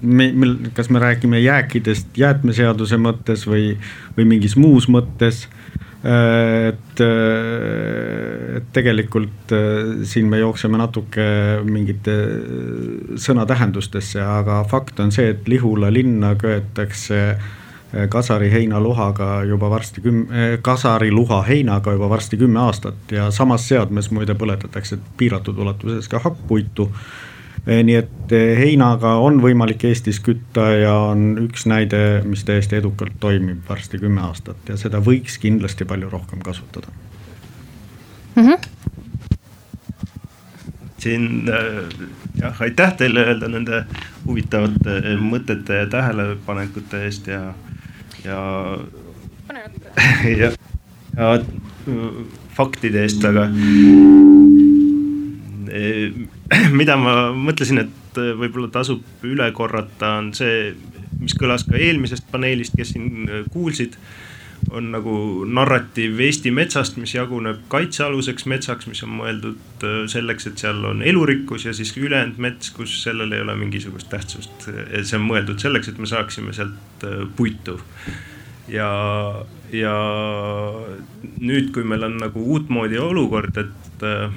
kas 0.76 0.90
me 0.94 1.02
räägime 1.04 1.42
jääkidest 1.42 2.18
jäätmeseaduse 2.18 3.00
mõttes 3.02 3.46
või, 3.50 3.76
või 4.18 4.28
mingis 4.36 4.58
muus 4.60 4.90
mõttes. 4.92 5.46
Äh, 6.02 6.72
et, 6.72 7.04
äh, 7.06 8.58
et 8.58 8.70
tegelikult 8.74 9.56
siin 10.10 10.30
me 10.32 10.42
jookseme 10.42 10.80
natuke 10.82 11.26
mingite 11.68 12.18
sõnatähendustesse, 13.22 14.22
aga 14.26 14.64
fakt 14.70 15.00
on 15.04 15.14
see, 15.14 15.36
et 15.36 15.50
Lihula 15.52 15.92
linna 15.94 16.36
köetakse 16.40 17.22
kasari 18.10 18.52
heinaluhaga 18.52 19.44
juba 19.44 19.70
varsti 19.70 20.02
kümme, 20.02 20.26
eh, 20.32 20.60
kasariluha 20.62 21.42
heinaga 21.44 21.92
juba 21.92 22.10
varsti 22.10 22.38
kümme 22.38 22.60
aastat 22.60 23.12
ja 23.12 23.32
samas 23.32 23.68
seadmes 23.68 24.12
muide 24.12 24.34
põletatakse 24.34 24.98
piiratud 25.18 25.58
ulatuses 25.58 26.08
ka 26.08 26.20
hakkpuitu. 26.20 26.92
Eh, 27.68 27.84
nii 27.84 27.96
et 27.96 28.36
heinaga 28.58 29.16
on 29.22 29.42
võimalik 29.42 29.84
Eestis 29.86 30.20
kütta 30.24 30.70
ja 30.82 30.94
on 31.12 31.36
üks 31.44 31.68
näide, 31.70 32.22
mis 32.26 32.44
täiesti 32.44 32.80
edukalt 32.80 33.20
toimib 33.20 33.68
varsti 33.70 34.00
kümme 34.00 34.22
aastat 34.22 34.70
ja 34.70 34.78
seda 34.78 35.04
võiks 35.04 35.38
kindlasti 35.38 35.86
palju 35.86 36.10
rohkem 36.10 36.40
kasutada 36.40 36.88
mm. 38.36 38.48
-hmm 38.48 38.70
siin 41.02 41.50
jah, 42.42 42.62
aitäh 42.62 42.94
teile 42.94 43.24
öelda 43.26 43.48
nende 43.50 43.86
huvitavate 44.26 45.16
mõtete 45.18 45.80
ja 45.80 45.88
tähelepanekute 45.90 47.06
eest 47.08 47.28
ja 47.28 47.40
ja, 48.30 48.42
ja, 50.30 50.52
ja 51.16 51.30
faktide 52.56 53.06
eest, 53.06 53.24
aga 53.26 53.48
eh, 55.72 56.12
mida 56.80 56.98
ma 57.00 57.16
mõtlesin, 57.36 57.82
et 57.86 58.20
võib-olla 58.38 58.72
tasub 58.74 59.26
üle 59.28 59.48
korrata, 59.56 60.18
on 60.20 60.32
see, 60.36 60.74
mis 61.22 61.36
kõlas 61.38 61.64
ka 61.68 61.80
eelmisest 61.80 62.28
paneelist, 62.32 62.76
kes 62.78 62.94
siin 62.96 63.30
kuulsid 63.54 63.98
on 64.70 64.92
nagu 64.94 65.14
narratiiv 65.50 66.20
Eesti 66.22 66.52
metsast, 66.54 66.98
mis 67.02 67.16
jaguneb 67.16 67.64
kaitsealuseks 67.72 68.46
metsaks, 68.52 68.88
mis 68.92 69.02
on 69.06 69.16
mõeldud 69.18 69.86
äh, 69.88 69.98
selleks, 70.12 70.48
et 70.48 70.62
seal 70.62 70.84
on 70.88 71.02
elurikkus 71.06 71.66
ja 71.66 71.74
siis 71.76 71.94
ülejäänud 71.98 72.40
mets, 72.42 72.72
kus 72.76 72.94
sellel 73.04 73.34
ei 73.34 73.44
ole 73.44 73.56
mingisugust 73.60 74.10
tähtsust. 74.12 74.68
see 74.68 75.18
on 75.18 75.26
mõeldud 75.28 75.60
selleks, 75.64 75.92
et 75.92 76.00
me 76.00 76.10
saaksime 76.10 76.54
sealt 76.54 77.06
äh, 77.08 77.26
puitu. 77.36 77.80
ja, 78.72 78.92
ja 79.74 79.96
nüüd, 81.40 81.72
kui 81.74 81.84
meil 81.84 82.08
on 82.08 82.18
nagu 82.22 82.46
uutmoodi 82.56 83.02
olukord, 83.02 83.58
et 83.58 84.08
äh, 84.08 84.30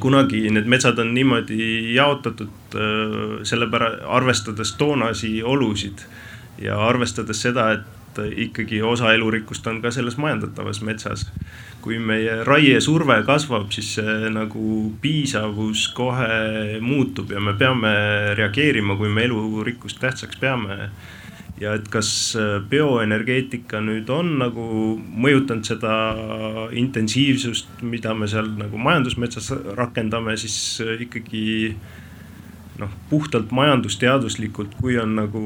kunagi 0.00 0.48
need 0.50 0.66
metsad 0.66 0.98
on 0.98 1.12
niimoodi 1.14 1.94
jaotatud 1.94 2.74
sellepärast, 3.46 4.00
arvestades 4.10 4.72
toonasi 4.80 5.36
olusid 5.46 6.02
ja 6.58 6.80
arvestades 6.88 7.42
seda, 7.44 7.68
et 7.76 7.93
et 8.18 8.38
ikkagi 8.46 8.82
osa 8.82 9.12
elurikkust 9.14 9.66
on 9.66 9.80
ka 9.82 9.90
selles 9.90 10.16
majandatavas 10.20 10.82
metsas. 10.82 11.26
kui 11.84 11.98
meie 12.00 12.38
raiesurve 12.48 13.18
kasvab, 13.26 13.66
siis 13.68 13.90
see 13.98 14.30
nagu 14.32 14.92
piisavus 15.02 15.82
kohe 15.92 16.78
muutub 16.80 17.30
ja 17.30 17.40
me 17.40 17.52
peame 17.52 17.90
reageerima, 18.38 18.96
kui 18.96 19.08
me 19.12 19.26
elurikkust 19.26 20.00
tähtsaks 20.00 20.40
peame 20.40 20.88
ja 21.60 21.74
et 21.76 21.88
kas 21.92 22.08
bioenergeetika 22.70 23.82
nüüd 23.84 24.08
on 24.10 24.38
nagu 24.40 24.64
mõjutanud 24.96 25.68
seda 25.68 25.92
intensiivsust, 26.72 27.82
mida 27.82 28.14
me 28.16 28.28
seal 28.30 28.48
nagu 28.58 28.80
majandusmetsas 28.80 29.52
rakendame, 29.76 30.38
siis 30.40 30.56
ikkagi 31.06 31.44
noh, 32.78 32.90
puhtalt 33.10 33.52
majandusteaduslikult, 33.54 34.74
kui 34.80 34.96
on 34.98 35.14
nagu 35.18 35.42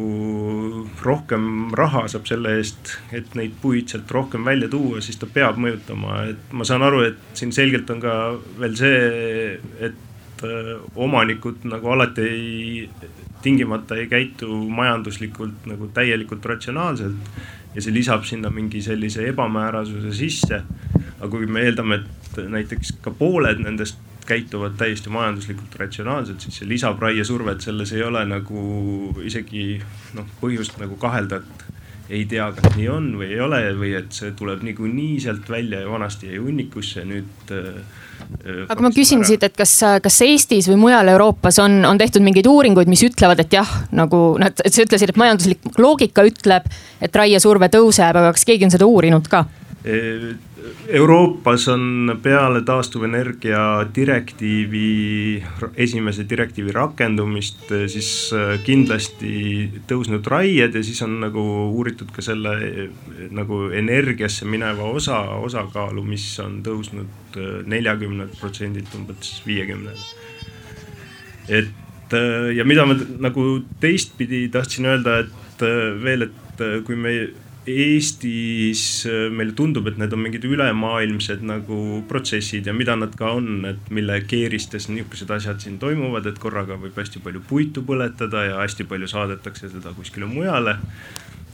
rohkem 1.05 1.69
raha 1.77 2.07
saab 2.09 2.29
selle 2.31 2.55
eest, 2.59 2.95
et 3.13 3.37
neid 3.39 3.57
puid 3.63 3.93
sealt 3.93 4.11
rohkem 4.15 4.47
välja 4.49 4.71
tuua, 4.73 5.03
siis 5.05 5.21
ta 5.21 5.29
peab 5.31 5.61
mõjutama, 5.61 6.23
et 6.33 6.53
ma 6.57 6.67
saan 6.69 6.85
aru, 6.87 7.05
et 7.11 7.21
siin 7.39 7.53
selgelt 7.55 7.91
on 7.93 8.01
ka 8.05 8.15
veel 8.61 8.77
see, 8.81 9.59
et 9.91 10.45
äh, 10.47 10.75
omanikud 10.97 11.69
nagu 11.69 11.93
alati 11.93 12.25
ei, 12.25 12.89
tingimata 13.45 13.99
ei 14.01 14.09
käitu 14.11 14.51
majanduslikult 14.73 15.69
nagu 15.71 15.93
täielikult 15.95 16.47
ratsionaalselt. 16.55 17.39
ja 17.75 17.83
see 17.85 17.93
lisab 17.93 18.25
sinna 18.25 18.49
mingi 18.51 18.81
sellise 18.83 19.27
ebamäärasuse 19.29 20.15
sisse. 20.17 20.63
Aga 21.19 21.31
kui 21.33 21.49
me 21.51 21.65
eeldame, 21.67 22.03
et 22.03 22.43
näiteks 22.53 22.99
ka 23.03 23.13
pooled 23.15 23.63
nendest 23.65 23.99
käituvad 24.29 24.77
täiesti 24.79 25.11
majanduslikult 25.13 25.75
ratsionaalselt, 25.81 26.45
siis 26.45 26.61
see 26.61 26.69
lisab 26.69 27.01
raiesurvet, 27.01 27.65
selles 27.65 27.95
ei 27.97 28.05
ole 28.05 28.25
nagu 28.29 28.63
isegi 29.25 29.79
noh, 30.19 30.29
põhjust 30.43 30.77
nagu 30.83 30.99
kahelda, 31.01 31.41
et 31.41 32.13
ei 32.19 32.25
tea, 32.29 32.51
kas 32.57 32.77
nii 32.77 32.89
on 32.93 33.09
või 33.21 33.31
ei 33.35 33.41
ole 33.45 33.63
või 33.77 33.95
et 33.99 34.13
see 34.17 34.33
tuleb 34.37 34.63
niikuinii 34.65 35.17
sealt 35.25 35.49
välja 35.51 35.83
ja 35.83 35.89
vanasti 35.91 36.31
jäi 36.31 36.43
hunnikusse, 36.45 37.05
nüüd 37.09 37.53
äh, 37.57 37.81
aga 38.69 38.83
ma 38.85 38.91
küsin 38.93 39.23
siit, 39.27 39.45
et 39.47 39.57
kas, 39.57 39.73
kas 40.03 40.17
Eestis 40.25 40.69
või 40.71 40.79
mujal 40.87 41.09
Euroopas 41.13 41.61
on, 41.63 41.81
on 41.89 42.01
tehtud 42.01 42.25
mingeid 42.25 42.49
uuringuid, 42.51 42.91
mis 42.91 43.05
ütlevad, 43.07 43.41
et 43.45 43.55
jah, 43.55 43.69
nagu 43.97 44.21
nad, 44.41 44.57
sa 44.59 44.85
ütlesid, 44.85 45.13
et 45.13 45.21
majanduslik 45.21 45.79
loogika 45.81 46.25
ütleb, 46.27 46.69
et 47.05 47.17
raiesurve 47.17 47.71
tõuseb, 47.73 48.19
aga 48.21 48.35
kas 48.37 48.45
keegi 48.49 48.69
on 48.69 48.75
seda 48.75 48.89
uurinud 48.89 49.31
ka? 49.31 49.47
Euroopas 50.89 51.69
on 51.71 52.19
peale 52.23 52.65
taastuvenergia 52.67 53.61
direktiivi, 53.95 55.39
esimese 55.79 56.25
direktiivi 56.29 56.75
rakendumist 56.75 57.71
siis 57.87 58.11
äh, 58.35 58.57
kindlasti 58.67 59.71
tõusnud 59.89 60.27
raied 60.27 60.75
ja 60.75 60.83
siis 60.83 60.99
on 61.07 61.21
nagu 61.23 61.45
uuritud 61.71 62.11
ka 62.15 62.25
selle 62.27 62.57
nagu 63.31 63.69
energiasse 63.71 64.51
mineva 64.51 64.91
osa, 64.91 65.23
osakaalu, 65.47 66.03
mis 66.03 66.27
on 66.43 66.59
tõusnud 66.67 67.39
äh, 67.39 67.51
neljakümnelt 67.71 68.35
protsendilt 68.41 68.99
umbes 68.99 69.39
viiekümnele. 69.47 70.09
Et 71.49 71.75
ja 72.57 72.65
mida 72.65 72.87
ma 72.89 72.97
nagu 73.21 73.43
teistpidi 73.81 74.49
tahtsin 74.53 74.89
öelda, 74.89 75.21
et 75.23 75.63
veel, 76.03 76.25
et 76.25 76.63
kui 76.85 76.97
me 76.97 77.13
Eestis 77.69 78.83
meile 79.35 79.53
tundub, 79.57 79.89
et 79.91 79.99
need 80.01 80.15
on 80.15 80.23
mingid 80.25 80.47
ülemaailmsed 80.49 81.43
nagu 81.47 82.01
protsessid 82.09 82.69
ja 82.69 82.75
mida 82.77 82.97
nad 82.99 83.15
ka 83.19 83.35
on, 83.39 83.67
et 83.69 83.91
mille 83.95 84.17
keeristes 84.31 84.89
niisugused 84.91 85.31
asjad 85.37 85.61
siin 85.63 85.77
toimuvad, 85.83 86.27
et 86.31 86.41
korraga 86.43 86.79
võib 86.81 86.97
hästi 86.99 87.23
palju 87.25 87.45
puitu 87.49 87.85
põletada 87.89 88.47
ja 88.49 88.63
hästi 88.63 88.89
palju 88.89 89.11
saadetakse 89.11 89.73
seda 89.75 89.93
kuskile 89.97 90.31
mujale. 90.31 90.79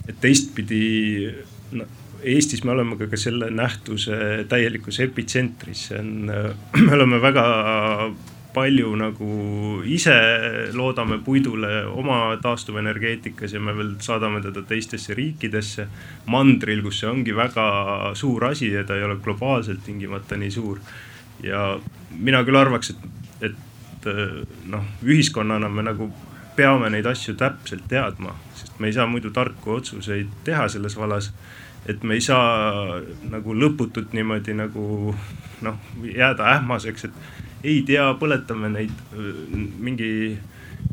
et 0.07 0.19
teistpidi 0.21 0.83
no, 1.73 1.87
Eestis 2.25 2.63
me 2.65 2.71
oleme 2.73 2.97
ka, 2.97 3.09
ka 3.11 3.17
selle 3.19 3.51
nähtuse 3.53 4.45
täielikus 4.49 4.99
epitsentris, 5.03 5.89
see 5.89 5.99
on, 5.99 6.31
me 6.85 6.95
oleme 6.95 7.19
väga 7.21 7.45
palju 8.55 8.93
nagu 8.99 9.29
ise 9.85 10.15
loodame 10.73 11.17
puidule 11.23 11.83
oma 11.91 12.19
taastuvenergeetikas 12.41 13.53
ja 13.53 13.59
me 13.59 13.75
veel 13.75 13.95
saadame 13.99 14.41
teda 14.43 14.63
teistesse 14.67 15.13
riikidesse. 15.17 15.87
mandril, 16.25 16.81
kus 16.83 17.01
see 17.01 17.09
ongi 17.09 17.35
väga 17.35 17.65
suur 18.15 18.45
asi 18.51 18.71
ja 18.71 18.83
ta 18.83 18.95
ei 18.95 19.03
ole 19.03 19.19
globaalselt 19.23 19.83
tingimata 19.85 20.37
nii 20.37 20.51
suur. 20.51 20.79
ja 21.43 21.79
mina 22.11 22.43
küll 22.47 22.55
arvaks, 22.55 22.93
et, 22.95 23.51
et 23.51 24.09
noh, 24.71 24.87
ühiskonnana 25.03 25.69
me 25.69 25.83
nagu 25.83 26.09
peame 26.55 26.89
neid 26.89 27.05
asju 27.05 27.35
täpselt 27.35 27.83
teadma, 27.91 28.37
sest 28.55 28.79
me 28.79 28.87
ei 28.87 28.95
saa 28.95 29.07
muidu 29.11 29.33
tarku 29.35 29.75
otsuseid 29.75 30.31
teha 30.47 30.69
selles 30.71 30.95
vallas 30.97 31.33
et 31.85 32.03
me 32.03 32.15
ei 32.17 32.21
saa 32.21 33.01
nagu 33.29 33.53
lõputult 33.53 34.15
niimoodi 34.17 34.55
nagu 34.57 35.13
noh, 35.65 35.81
jääda 36.01 36.55
ähmaseks, 36.55 37.05
et 37.05 37.44
ei 37.63 37.81
tea, 37.87 38.05
põletame 38.19 38.69
neid, 38.73 38.93
mingi 39.79 40.09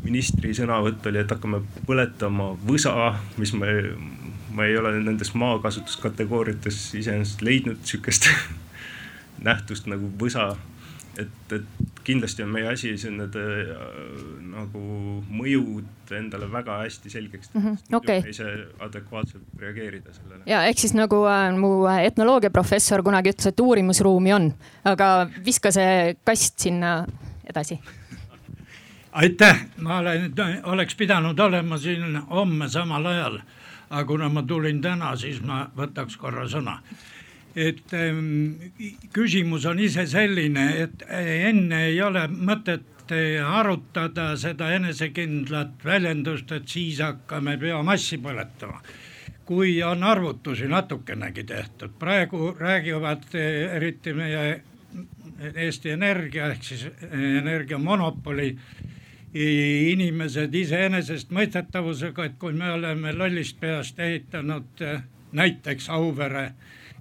ministri 0.03 0.53
sõnavõtt 0.55 1.05
oli, 1.09 1.21
et 1.21 1.31
hakkame 1.31 1.61
põletama 1.87 2.51
võsa, 2.67 3.13
mis 3.37 3.53
me, 3.57 3.71
ma 4.55 4.67
ei 4.67 4.77
ole 4.77 4.95
nendes 4.99 5.33
maakasutuskategooriates 5.39 6.79
iseenesest 6.99 7.43
leidnud 7.45 7.83
sihukest 7.87 8.29
nähtust 9.47 9.87
nagu 9.91 10.11
võsa 10.19 10.53
et, 11.17 11.53
et 11.55 11.89
kindlasti 12.03 12.43
on 12.43 12.51
meie 12.53 12.67
asi 12.67 12.93
siin 12.97 13.17
need 13.21 13.35
äh, 13.39 13.71
nagu 14.53 14.83
mõjud 15.29 16.13
endale 16.17 16.49
väga 16.51 16.79
hästi 16.83 17.09
selgeks 17.09 17.51
teha 17.53 17.63
mm 17.63 17.75
-hmm. 17.75 17.97
okay., 17.97 18.23
ise 18.29 18.49
adekvaatselt 18.79 19.43
reageerida 19.59 20.13
sellele. 20.13 20.43
ja 20.45 20.63
ehk 20.65 20.79
siis 20.79 20.93
nagu 20.93 21.23
äh, 21.25 21.57
mu 21.57 21.87
etnoloogiaprofessor 21.87 23.03
kunagi 23.03 23.29
ütles, 23.29 23.47
et 23.47 23.59
uurimusruumi 23.59 24.33
on, 24.33 24.53
aga 24.85 25.29
viska 25.45 25.71
see 25.71 26.15
kast 26.23 26.59
sinna 26.59 27.05
edasi 27.49 27.79
aitäh, 29.11 29.65
ma 29.77 29.97
olen, 29.97 30.33
oleks 30.63 30.95
pidanud 30.95 31.39
olema 31.39 31.77
siin 31.77 32.21
homme 32.29 32.69
samal 32.69 33.05
ajal, 33.05 33.39
aga 33.89 34.05
kuna 34.05 34.29
ma 34.29 34.43
tulin 34.43 34.81
täna, 34.81 35.15
siis 35.15 35.41
ma 35.41 35.67
võtaks 35.77 36.17
korra 36.17 36.47
sõna 36.49 36.79
et 37.55 37.93
ähm, 37.93 38.55
küsimus 39.13 39.65
on 39.69 39.79
ise 39.79 40.05
selline, 40.09 40.65
et 40.85 41.05
enne 41.13 41.85
ei 41.89 42.01
ole 42.01 42.25
mõtet 42.33 43.11
äh, 43.13 43.37
arutada 43.45 44.33
seda 44.39 44.71
enesekindlat 44.73 45.85
väljendust, 45.85 46.51
et 46.51 46.67
siis 46.67 47.01
hakkame 47.03 47.57
biomassi 47.61 48.17
põletama. 48.17 48.81
kui 49.45 49.83
on 49.83 50.03
arvutusi 50.03 50.67
natukenegi 50.71 51.43
tehtud, 51.43 51.91
praegu 51.99 52.55
räägivad 52.59 53.25
äh, 53.35 53.75
eriti 53.75 54.13
meie 54.13 54.61
Eesti 55.55 55.89
Energia 55.89 56.47
ehk 56.53 56.63
siis 56.63 56.85
äh, 56.85 57.19
energiamonopoli 57.41 58.55
inimesed 59.33 60.53
iseenesestmõistetavusega, 60.53 62.25
et 62.25 62.35
kui 62.37 62.53
me 62.53 62.69
oleme 62.71 63.13
lollist 63.17 63.57
peast 63.59 63.99
ehitanud 63.99 64.83
näiteks 65.33 65.89
Auvere 65.89 66.51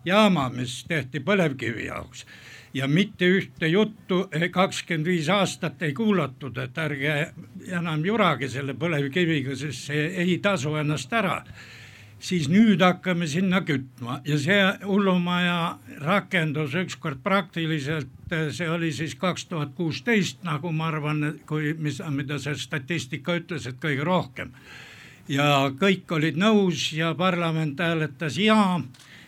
jaama, 0.04 0.48
mis 0.54 0.84
tehti 0.88 1.20
põlevkivi 1.20 1.86
jaoks 1.86 2.26
ja 2.74 2.88
mitte 2.88 3.28
ühte 3.28 3.68
juttu 3.68 4.24
kakskümmend 4.50 5.06
viis 5.06 5.28
aastat 5.28 5.82
ei 5.82 5.92
kuulatud, 5.94 6.56
et 6.58 6.78
ärge 6.78 7.14
enam 7.68 8.04
jurage 8.04 8.48
selle 8.48 8.74
põlevkiviga, 8.78 9.56
sest 9.56 9.90
see 9.90 10.08
ei 10.24 10.38
tasu 10.42 10.76
ennast 10.80 11.12
ära. 11.12 11.42
siis 12.22 12.46
nüüd 12.48 12.78
hakkame 12.78 13.26
sinna 13.26 13.60
kütma 13.66 14.20
ja 14.24 14.36
see 14.38 14.60
hullumaja 14.86 15.78
rakendus 15.98 16.74
ükskord 16.78 17.18
praktiliselt, 17.22 18.08
see 18.50 18.68
oli 18.70 18.92
siis 18.92 19.16
kaks 19.18 19.44
tuhat 19.50 19.74
kuusteist, 19.74 20.38
nagu 20.46 20.70
ma 20.72 20.86
arvan, 20.86 21.40
kui, 21.46 21.74
mis, 21.74 21.98
mida 22.10 22.38
see 22.38 22.54
statistika 22.54 23.34
ütles, 23.34 23.66
et 23.66 23.80
kõige 23.82 24.04
rohkem. 24.04 24.52
ja 25.28 25.72
kõik 25.80 26.10
olid 26.10 26.38
nõus 26.38 26.92
ja 26.92 27.14
parlament 27.14 27.80
hääletas 27.80 28.38
jaa 28.38 28.80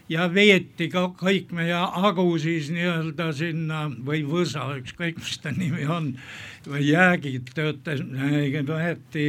ja 0.09 0.27
veeti 0.33 0.89
ka 0.93 1.07
kõik 1.17 1.53
meie 1.57 1.77
hagu 1.97 2.27
siis 2.41 2.69
nii-öelda 2.75 3.31
sinna 3.37 3.85
või 3.89 4.23
võsa, 4.29 4.67
ükskõik 4.79 5.21
mis 5.23 5.39
ta 5.41 5.53
nimi 5.55 5.87
on, 5.89 6.13
või 6.69 6.89
jäägid 6.91 7.55
töötas, 7.57 8.03
võeti 8.05 9.27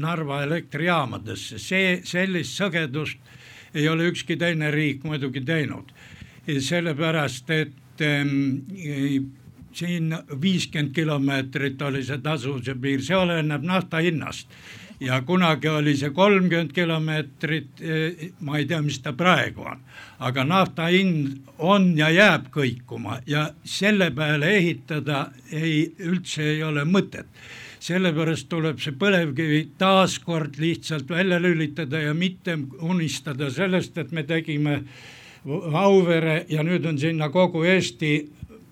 Narva 0.00 0.42
elektrijaamadesse, 0.48 1.60
see, 1.62 2.00
sellist 2.06 2.58
sõgedust 2.58 3.18
ei 3.74 3.88
ole 3.90 4.10
ükski 4.10 4.36
teine 4.38 4.70
riik 4.70 5.04
muidugi 5.04 5.42
teinud. 5.44 5.90
sellepärast, 6.46 7.50
et 7.50 8.00
ähm, 8.02 9.32
siin 9.72 10.14
viiskümmend 10.40 10.94
kilomeetrit 10.94 11.82
oli 11.82 12.04
see 12.04 12.18
tasuvuse 12.18 12.74
piir, 12.74 13.02
see 13.02 13.16
oleneb 13.16 13.62
nafta 13.62 14.02
hinnast 14.04 14.48
ja 15.00 15.20
kunagi 15.26 15.68
oli 15.68 15.96
see 15.96 16.10
kolmkümmend 16.14 16.72
kilomeetrit, 16.72 17.80
eh, 17.80 18.30
ma 18.40 18.58
ei 18.58 18.66
tea, 18.66 18.82
mis 18.82 18.98
ta 19.02 19.12
praegu 19.12 19.66
on. 19.66 19.82
aga 20.18 20.44
nafta 20.44 20.86
hind 20.92 21.42
on 21.58 21.96
ja 21.98 22.08
jääb 22.10 22.46
kõikuma 22.54 23.20
ja 23.26 23.50
selle 23.64 24.10
peale 24.10 24.56
ehitada 24.56 25.30
ei, 25.52 25.92
üldse 25.98 26.42
ei 26.54 26.62
ole 26.62 26.84
mõtet 26.84 27.26
sellepärast 27.84 28.48
tuleb 28.48 28.78
see 28.80 28.94
põlevkivi 28.96 29.60
taaskord 29.78 30.56
lihtsalt 30.60 31.10
välja 31.10 31.40
lülitada 31.42 32.00
ja 32.00 32.14
mitte 32.14 32.56
unistada 32.80 33.50
sellest, 33.52 33.98
et 33.98 34.12
me 34.12 34.24
tegime 34.24 34.82
Auvere 35.44 36.46
ja 36.48 36.62
nüüd 36.64 36.86
on 36.88 36.96
sinna 36.96 37.28
kogu 37.28 37.66
Eesti 37.68 38.14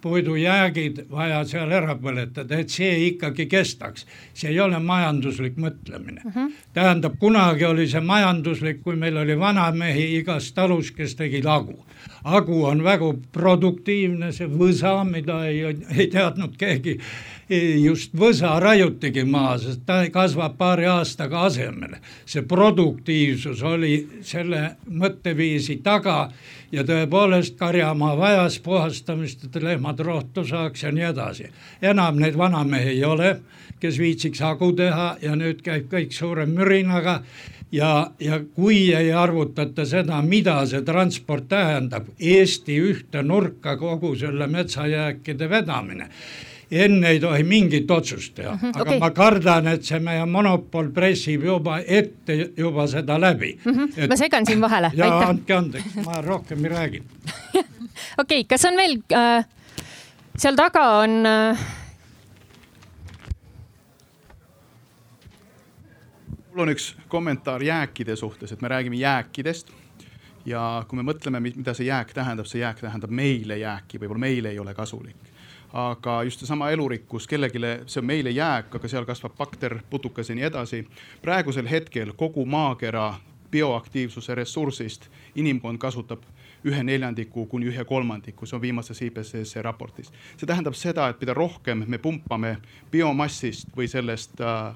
puidujäägid 0.02 1.04
vaja 1.10 1.42
seal 1.48 1.72
ära 1.72 1.94
põletada, 2.00 2.58
et 2.58 2.70
see 2.70 2.92
ikkagi 3.08 3.46
kestaks. 3.50 4.06
see 4.34 4.50
ei 4.50 4.60
ole 4.60 4.78
majanduslik 4.78 5.56
mõtlemine 5.56 6.20
uh. 6.24 6.30
Mhm. 6.30 6.38
-huh. 6.38 6.70
tähendab, 6.74 7.18
kunagi 7.18 7.64
oli 7.64 7.88
see 7.88 8.00
majanduslik, 8.00 8.82
kui 8.82 8.96
meil 8.96 9.16
oli 9.16 9.38
vanamehi 9.38 10.16
igas 10.18 10.52
talus, 10.52 10.90
kes 10.90 11.14
tegid 11.14 11.44
hagu. 11.44 11.84
hagu 12.24 12.64
on 12.64 12.84
väga 12.84 13.14
produktiivne, 13.32 14.32
see 14.32 14.46
võsa, 14.46 15.04
mida 15.04 15.44
ei, 15.46 15.62
ei 15.98 16.06
teadnud 16.06 16.56
keegi 16.58 16.98
just 17.82 18.14
võsa 18.16 18.54
raiutigi 18.62 19.24
maha, 19.28 19.56
sest 19.60 19.84
ta 19.86 20.02
kasvab 20.12 20.56
paari 20.58 20.86
aastaga 20.88 21.46
asemele. 21.48 22.00
see 22.26 22.42
produktiivsus 22.42 23.62
oli 23.62 24.08
selle 24.22 24.76
mõtteviisi 24.88 25.80
taga 25.82 26.30
ja 26.72 26.84
tõepoolest 26.84 27.56
karjamaa 27.58 28.16
vajas 28.16 28.58
puhastamist, 28.58 29.44
et 29.44 29.62
lehmad 29.62 30.00
rohtu 30.00 30.44
saaks 30.44 30.82
ja 30.82 30.92
nii 30.92 31.08
edasi. 31.10 31.50
enam 31.82 32.18
neid 32.18 32.38
vanamehi 32.38 32.90
ei 32.90 33.04
ole, 33.04 33.40
kes 33.80 33.98
viitsiks 33.98 34.40
hagu 34.40 34.72
teha 34.72 35.16
ja 35.22 35.36
nüüd 35.36 35.62
käib 35.62 35.90
kõik 35.92 36.12
suure 36.12 36.46
mürinaga 36.46 37.22
ja, 37.72 38.10
ja 38.20 38.40
kui 38.54 38.94
ei 38.94 39.12
arvutata 39.12 39.84
seda, 39.84 40.22
mida 40.22 40.66
see 40.66 40.82
transport 40.82 41.48
tähendab, 41.48 42.08
Eesti 42.20 42.78
ühte 42.80 43.22
nurka 43.22 43.76
kogu 43.76 44.14
selle 44.16 44.46
metsajääkide 44.46 45.50
vedamine 45.50 46.08
enne 46.72 47.08
ei 47.08 47.20
tohi 47.20 47.42
mingit 47.44 47.90
otsust 47.90 48.34
teha 48.34 48.54
mm, 48.54 48.60
-hmm, 48.60 48.68
aga 48.74 48.82
okay. 48.82 48.98
ma 48.98 49.10
kardan, 49.10 49.66
et 49.66 49.84
see 49.84 50.00
meie 50.00 50.24
monopol 50.26 50.88
pressib 50.94 51.44
juba 51.44 51.78
ette 51.86 52.36
juba 52.56 52.86
seda 52.86 53.20
läbi 53.20 53.58
mm. 53.64 53.72
-hmm. 53.72 53.92
Et... 53.96 54.08
ma 54.08 54.16
segan 54.16 54.46
siin 54.46 54.60
vahele. 54.60 54.90
ja 54.94 55.18
andke 55.18 55.54
andeks, 55.54 55.94
ma 56.04 56.20
rohkem 56.20 56.64
ei 56.64 56.70
räägi. 56.70 57.02
okei 58.22 58.44
kas 58.44 58.64
on 58.64 58.76
veel 58.76 58.98
äh,, 59.12 59.44
seal 60.36 60.56
taga 60.56 60.88
on 61.02 61.26
äh... 61.26 61.58
mul 66.50 66.66
on 66.66 66.68
üks 66.68 66.94
kommentaar 67.08 67.62
jääkide 67.62 68.16
suhtes, 68.16 68.52
et 68.52 68.62
me 68.62 68.68
räägime 68.68 68.96
jääkidest 68.96 69.72
ja 70.44 70.84
kui 70.88 70.96
me 70.96 71.12
mõtleme, 71.12 71.40
mida 71.40 71.74
see 71.74 71.86
jääk 71.86 72.12
tähendab, 72.12 72.46
see 72.46 72.60
jääk 72.60 72.80
tähendab 72.80 73.10
meile 73.10 73.58
jääki, 73.58 74.00
võib-olla 74.00 74.18
meile 74.18 74.50
ei 74.50 74.58
ole 74.58 74.74
kasulik 74.74 75.31
aga 75.72 76.22
just 76.22 76.40
seesama 76.40 76.70
elurikkus, 76.70 77.26
kellelegi 77.26 77.58
see 77.86 78.00
on 78.00 78.06
meile 78.06 78.30
jääk, 78.30 78.74
aga 78.76 78.88
seal 78.88 79.06
kasvab 79.08 79.36
bakter, 79.38 79.78
putukas 79.90 80.28
ja 80.28 80.34
nii 80.34 80.44
edasi. 80.44 80.86
praegusel 81.22 81.70
hetkel 81.70 82.12
kogu 82.16 82.46
maakera 82.46 83.14
bioaktiivsuse 83.50 84.34
ressursist 84.34 85.08
inimkond 85.34 85.78
kasutab 85.78 86.22
ühe 86.64 86.82
neljandiku 86.82 87.46
kuni 87.46 87.66
ühe 87.72 87.84
kolmandiku, 87.84 88.46
see 88.46 88.56
on 88.56 88.62
viimases 88.62 89.02
IPCC 89.02 89.62
raportis. 89.62 90.12
see 90.36 90.46
tähendab 90.46 90.74
seda, 90.78 91.08
et 91.08 91.20
mida 91.20 91.34
rohkem 91.34 91.84
me 91.86 91.98
pumpame 91.98 92.56
biomassist 92.90 93.68
või 93.76 93.88
sellest 93.88 94.40
äh, 94.40 94.74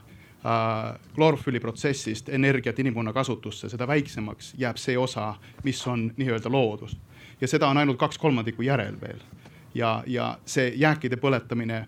klorofülli 1.15 1.61
protsessist 1.61 2.29
energiat 2.29 2.79
inimkonna 2.79 3.13
kasutusse, 3.13 3.69
seda 3.69 3.87
väiksemaks 3.87 4.55
jääb 4.59 4.77
see 4.79 4.99
osa, 4.99 5.35
mis 5.65 5.87
on 5.87 6.11
nii-öelda 6.17 6.53
loodus. 6.53 6.97
ja 7.41 7.49
seda 7.49 7.69
on 7.69 7.77
ainult 7.77 7.99
kaks 7.99 8.19
kolmandikku 8.19 8.63
järel 8.63 9.01
veel. 9.01 9.21
Ja, 9.77 10.03
ja 10.07 10.39
see 10.47 10.73
jääkide 10.77 11.17
põletamine 11.21 11.85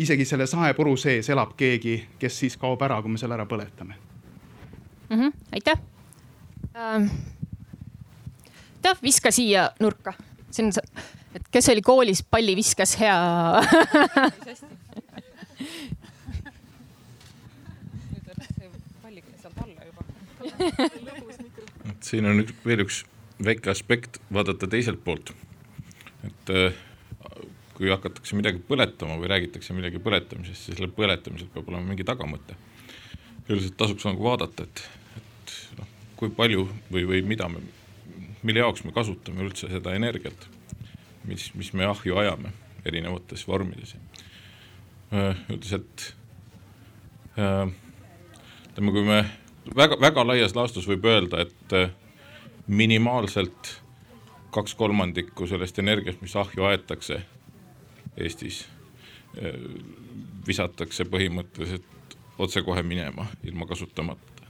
isegi 0.00 0.24
selle 0.24 0.46
saepuru 0.48 0.96
sees 0.96 1.28
elab 1.30 1.52
keegi, 1.56 1.96
kes 2.18 2.38
siis 2.44 2.56
kaob 2.60 2.82
ära, 2.86 3.00
kui 3.02 3.12
me 3.12 3.20
selle 3.20 3.36
ära 3.36 3.46
põletame 3.46 3.94
mm. 5.10 5.16
-hmm, 5.16 5.32
aitäh 5.52 5.78
ähm,. 6.76 7.08
aitäh, 8.76 9.02
viska 9.02 9.30
siia 9.30 9.70
nurka, 9.80 10.12
see 10.50 10.66
on, 10.66 10.72
et 11.34 11.48
kes 11.50 11.68
oli 11.68 11.82
koolis 11.82 12.22
palli 12.22 12.56
viskas, 12.56 12.98
hea 13.00 13.16
siin 22.00 22.26
on 22.26 22.42
üks, 22.42 22.54
veel 22.66 22.84
üks 22.84 23.04
väike 23.44 23.70
aspekt 23.72 24.20
vaadata 24.32 24.68
teiselt 24.70 25.02
poolt. 25.04 25.32
et 26.24 26.50
äh, 26.50 26.72
kui 27.80 27.88
hakatakse 27.88 28.36
midagi 28.36 28.60
põletama 28.68 29.14
või 29.16 29.30
räägitakse 29.32 29.72
millegi 29.72 30.02
põletamisest, 30.04 30.66
siis 30.66 30.76
sellel 30.76 30.90
põletamisel 30.92 31.48
peab 31.54 31.70
olema 31.72 31.88
mingi 31.88 32.04
tagamõte. 32.04 32.52
üldiselt 33.48 33.78
tasuks 33.80 34.04
nagu 34.04 34.20
vaadata, 34.22 34.66
et, 34.68 34.82
et 35.16 35.54
noh, 35.78 35.86
kui 36.20 36.28
palju 36.28 36.66
või, 36.92 37.06
või 37.08 37.22
mida 37.24 37.48
me, 37.48 37.62
mille 38.44 38.60
jaoks 38.60 38.84
me 38.84 38.92
kasutame 38.92 39.46
üldse 39.46 39.70
seda 39.72 39.96
energiat, 39.96 40.44
mis, 41.24 41.48
mis 41.56 41.72
me 41.72 41.88
ahju 41.88 42.20
ajame 42.20 42.52
erinevates 42.84 43.46
vormides. 43.48 43.96
üldiselt 45.48 46.12
ütleme, 47.40 48.92
kui 48.92 49.08
me 49.08 49.24
väga, 49.72 49.96
väga 50.04 50.28
laias 50.34 50.54
laastus 50.54 50.84
võib 50.86 51.08
öelda, 51.08 51.48
et 51.48 52.68
minimaalselt 52.68 53.76
kaks 54.52 54.76
kolmandikku 54.76 55.48
sellest 55.48 55.78
energiast, 55.80 56.20
mis 56.20 56.36
ahju 56.36 56.68
aetakse 56.68 57.22
Eestis 58.16 58.64
äh, 59.38 59.54
visatakse 60.46 61.06
põhimõtteliselt 61.10 62.16
otsekohe 62.40 62.82
minema 62.82 63.26
ilma 63.44 63.66
kasutamata. 63.66 64.48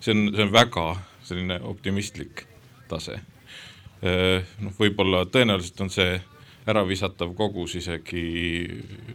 see 0.00 0.14
on, 0.14 0.30
see 0.34 0.42
on 0.42 0.52
väga 0.52 0.86
selline 1.26 1.60
optimistlik 1.62 2.46
tase. 2.88 3.20
Äh, 4.04 4.46
noh, 4.62 4.74
võib-olla 4.78 5.24
tõenäoliselt 5.26 5.80
on 5.84 5.90
see 5.90 6.20
äravisatav 6.66 7.34
kogus 7.38 7.76
isegi 7.78 8.22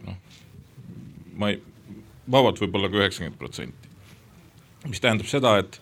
noh, 0.06 0.18
ma 1.36 1.52
ei, 1.52 1.58
vabalt 2.30 2.60
võib-olla 2.60 2.90
ka 2.90 3.00
üheksakümmend 3.02 3.38
protsenti. 3.38 3.88
mis 4.88 5.00
tähendab 5.00 5.28
seda, 5.30 5.56
et, 5.62 5.80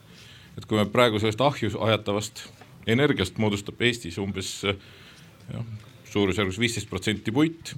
et 0.58 0.66
kui 0.68 0.78
me 0.78 0.86
praegu 0.86 1.18
sellest 1.18 1.40
ahju 1.40 1.78
ajatavast 1.80 2.44
energiast 2.86 3.38
moodustab 3.38 3.80
Eestis 3.82 4.18
umbes 4.20 4.50
noh, 4.64 5.64
suurusjärgus 6.10 6.58
viisteist 6.58 6.90
protsenti 6.90 7.32
puit 7.32 7.74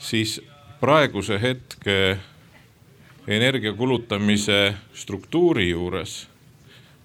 siis 0.00 0.40
praeguse 0.80 1.36
hetke 1.42 2.18
energia 3.28 3.72
kulutamise 3.76 4.74
struktuuri 4.96 5.70
juures 5.70 6.30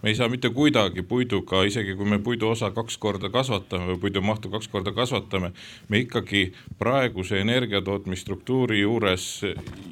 me 0.05 0.09
ei 0.09 0.15
saa 0.15 0.29
mitte 0.29 0.49
kuidagi 0.53 1.01
puiduga, 1.01 1.63
isegi 1.65 1.95
kui 1.97 2.05
me 2.05 2.19
puidu 2.21 2.51
osa 2.53 2.67
kaks 2.71 2.99
korda 3.01 3.29
kasvatame 3.33 3.87
või 3.87 4.03
puidu 4.03 4.21
mahtu 4.21 4.51
kaks 4.53 4.67
korda 4.69 4.91
kasvatame, 4.93 5.49
me 5.89 6.01
ikkagi 6.03 6.51
praeguse 6.77 7.39
energiatootmisstruktuuri 7.41 8.83
juures 8.83 9.25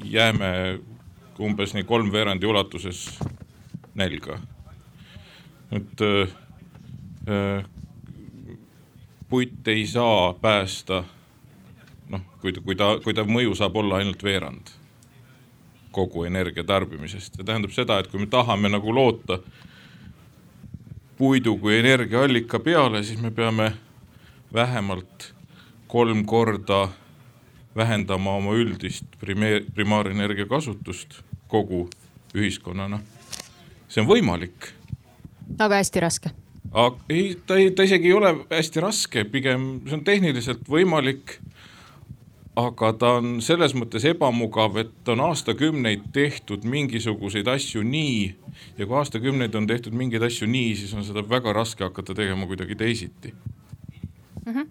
jääme 0.05 0.51
umbes 1.41 1.73
nii 1.73 1.87
kolmveerandi 1.89 2.45
ulatuses 2.45 3.07
nälga. 3.97 4.37
et 5.71 6.01
äh, 6.05 7.65
puit 9.29 9.67
ei 9.67 9.87
saa 9.87 10.33
päästa 10.33 11.03
noh, 12.13 12.23
kui, 12.41 12.53
kui 12.53 12.77
ta, 12.79 12.95
kui 13.03 13.17
ta 13.17 13.25
mõju 13.27 13.57
saab 13.57 13.75
olla 13.81 13.99
ainult 14.01 14.23
veerand 14.23 14.73
kogu 15.93 16.25
energia 16.25 16.63
tarbimisest, 16.65 17.37
see 17.37 17.45
tähendab 17.45 17.73
seda, 17.75 17.99
et 18.01 18.09
kui 18.09 18.23
me 18.23 18.27
tahame 18.31 18.71
nagu 18.71 18.93
loota 18.95 19.37
puidu 21.19 21.57
kui 21.61 21.77
energiaallika 21.77 22.59
peale, 22.59 23.03
siis 23.05 23.21
me 23.21 23.31
peame 23.31 23.73
vähemalt 24.53 25.33
kolm 25.87 26.25
korda 26.25 26.87
vähendama 27.75 28.37
oma 28.39 28.55
üldist 28.57 29.05
primeer, 29.21 29.63
primaarenergia 29.75 30.45
kasutust 30.49 31.21
kogu 31.47 31.87
ühiskonnana. 32.33 32.99
see 33.87 34.01
on 34.01 34.09
võimalik. 34.09 34.73
aga 35.59 35.75
hästi 35.75 35.99
raske. 35.99 36.31
ei, 37.09 37.37
ta 37.45 37.57
ei, 37.61 37.71
ta 37.71 37.83
isegi 37.83 38.09
ei 38.09 38.13
ole 38.13 38.35
hästi 38.49 38.81
raske, 38.81 39.23
pigem 39.25 39.81
see 39.85 39.97
on 39.99 40.03
tehniliselt 40.03 40.69
võimalik 40.69 41.37
aga 42.55 42.91
ta 42.99 43.11
on 43.17 43.37
selles 43.41 43.73
mõttes 43.77 44.05
ebamugav, 44.05 44.77
et 44.83 45.09
on 45.09 45.23
aastakümneid 45.25 46.09
tehtud 46.13 46.65
mingisuguseid 46.69 47.49
asju 47.49 47.81
nii 47.87 48.17
ja 48.77 48.85
kui 48.85 48.97
aastakümneid 48.99 49.55
on 49.57 49.67
tehtud 49.69 49.95
mingeid 49.97 50.25
asju 50.27 50.47
nii, 50.49 50.75
siis 50.77 50.93
on 50.93 51.05
seda 51.07 51.23
väga 51.29 51.53
raske 51.55 51.85
hakata 51.85 52.15
tegema 52.17 52.47
kuidagi 52.49 52.75
teisiti 52.77 53.33
mm. 54.45 54.53
-hmm. 54.53 54.67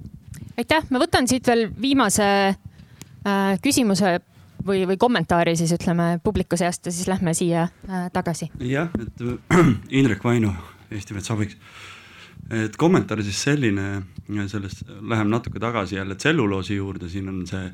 aitäh, 0.62 0.86
ma 0.90 1.02
võtan 1.02 1.28
siit 1.28 1.46
veel 1.46 1.68
viimase 1.80 2.28
äh, 2.54 3.58
küsimuse 3.62 4.20
või, 4.66 4.86
või 4.86 4.96
kommentaari 4.96 5.56
siis 5.56 5.72
ütleme 5.74 6.20
publiku 6.22 6.56
seast 6.56 6.86
ja 6.86 6.92
siis 6.92 7.08
lähme 7.08 7.34
siia 7.34 7.62
äh, 7.62 8.10
tagasi. 8.12 8.50
jah, 8.60 8.90
et 9.00 9.26
äh, 9.26 9.66
Indrek 9.98 10.24
Vainu 10.24 10.54
Eesti 10.90 11.14
Metsa 11.14 11.34
abiks 11.34 11.56
et 12.52 12.76
kommentaar 12.76 13.22
siis 13.24 13.38
selline, 13.46 14.02
sellest 14.50 14.84
läheme 15.00 15.30
natuke 15.32 15.60
tagasi 15.60 15.96
jälle 15.96 16.14
tselluloosi 16.14 16.76
juurde, 16.76 17.08
siin 17.08 17.28
on 17.32 17.46
see 17.48 17.64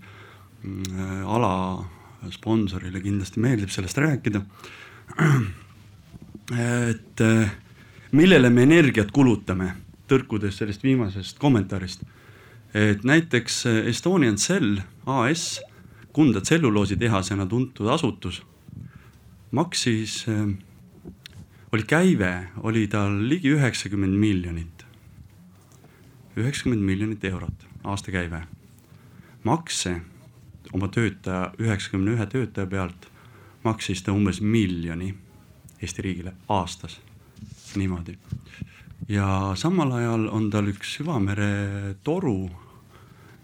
mm, 0.62 1.24
ala 1.26 1.53
sponsorile 2.35 3.01
kindlasti 3.03 3.43
meeldib 3.43 3.72
sellest 3.74 3.99
rääkida. 3.99 4.43
et 6.91 7.24
millele 8.12 8.51
me 8.51 8.64
energiat 8.64 9.11
kulutame, 9.14 9.72
tõrkudes 10.09 10.61
sellest 10.61 10.85
viimasest 10.87 11.39
kommentaarist. 11.39 12.05
et 12.74 13.05
näiteks 13.05 13.66
Estonian 13.89 14.37
Cell 14.37 14.79
AS, 15.07 15.61
Kunda 16.12 16.41
tselluloositehasena 16.41 17.47
tuntud 17.47 17.87
asutus, 17.89 18.43
maksis 19.51 20.24
oli 21.73 21.83
käive, 21.83 22.49
oli 22.57 22.87
tal 22.87 23.29
ligi 23.29 23.49
üheksakümmend 23.49 24.16
miljonit. 24.16 24.87
üheksakümmend 26.37 26.83
miljonit 26.83 27.25
eurot 27.25 27.66
aastakäive. 27.85 28.43
makse 29.45 30.01
oma 30.73 30.89
töötaja, 30.89 31.53
üheksakümne 31.59 32.11
ühe 32.11 32.27
töötaja 32.27 32.66
pealt 32.66 33.09
maksis 33.64 34.03
ta 34.03 34.12
umbes 34.12 34.41
miljoni 34.41 35.14
Eesti 35.83 36.03
riigile 36.03 36.33
aastas, 36.49 37.01
niimoodi. 37.77 38.19
ja 39.09 39.53
samal 39.55 39.93
ajal 39.93 40.27
on 40.29 40.51
tal 40.51 40.66
üks 40.66 40.97
süvamere 40.97 41.95
toru, 42.05 42.51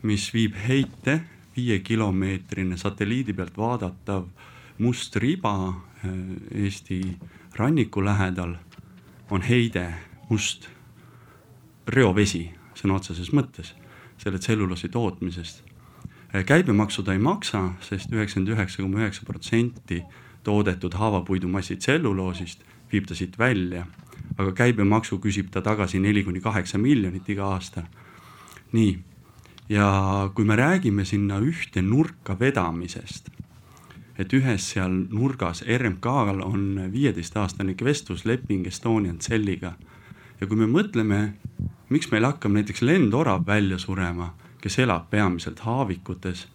mis 0.03 0.35
viib 0.35 0.57
heite, 0.69 1.21
viiekilomeetrine 1.57 2.77
satelliidi 2.77 3.33
pealt 3.33 3.57
vaadatav 3.57 4.27
must 4.79 5.17
riba 5.17 5.75
eh, 6.05 6.65
Eesti 6.65 7.01
ranniku 7.57 8.05
lähedal 8.05 8.55
on 9.31 9.43
heide 9.43 9.95
must 10.29 10.69
reovesi 11.89 12.49
sõna 12.75 12.99
otseses 12.99 13.31
mõttes 13.33 13.75
selle 14.19 14.39
tselluloosi 14.39 14.89
tootmisest. 14.89 15.63
käibemaksu 16.47 17.03
ta 17.03 17.13
ei 17.13 17.19
maksa 17.19 17.71
sest, 17.81 17.89
sest 17.89 18.13
üheksakümmend 18.13 18.57
üheksa 18.57 18.83
koma 18.83 18.99
üheksa 18.99 19.23
protsenti 19.27 20.03
toodetud 20.43 20.95
haavapuidumassi 20.95 21.77
tselluloosist 21.77 22.65
viib 22.93 23.07
ta 23.07 23.15
siit 23.15 23.39
välja, 23.39 23.87
aga 24.39 24.53
käibemaksu 24.53 25.19
küsib 25.19 25.51
ta 25.51 25.63
tagasi 25.63 26.01
neli 26.01 26.25
kuni 26.25 26.41
kaheksa 26.41 26.79
miljonit 26.79 27.29
iga 27.29 27.45
aasta. 27.45 27.83
nii, 28.73 28.99
ja 29.69 30.31
kui 30.35 30.45
me 30.45 30.57
räägime 30.57 31.05
sinna 31.05 31.39
ühte 31.39 31.83
nurka 31.83 32.39
vedamisest 32.41 33.34
et 34.19 34.33
ühes 34.33 34.69
seal 34.75 34.93
nurgas 35.11 35.63
RMK-l 35.67 36.43
on 36.45 36.65
viieteistaastane 36.93 37.75
kvestusleping 37.75 38.67
Estonian 38.67 39.19
Celliga. 39.19 39.75
ja 40.41 40.47
kui 40.47 40.57
me 40.57 40.67
mõtleme, 40.67 41.35
miks 41.89 42.11
meil 42.11 42.27
hakkab 42.27 42.53
näiteks 42.53 42.83
lendorav 42.83 43.47
välja 43.47 43.79
surema, 43.79 44.35
kes 44.61 44.79
elab 44.79 45.11
peamiselt 45.11 45.61
haavikutes 45.61 46.47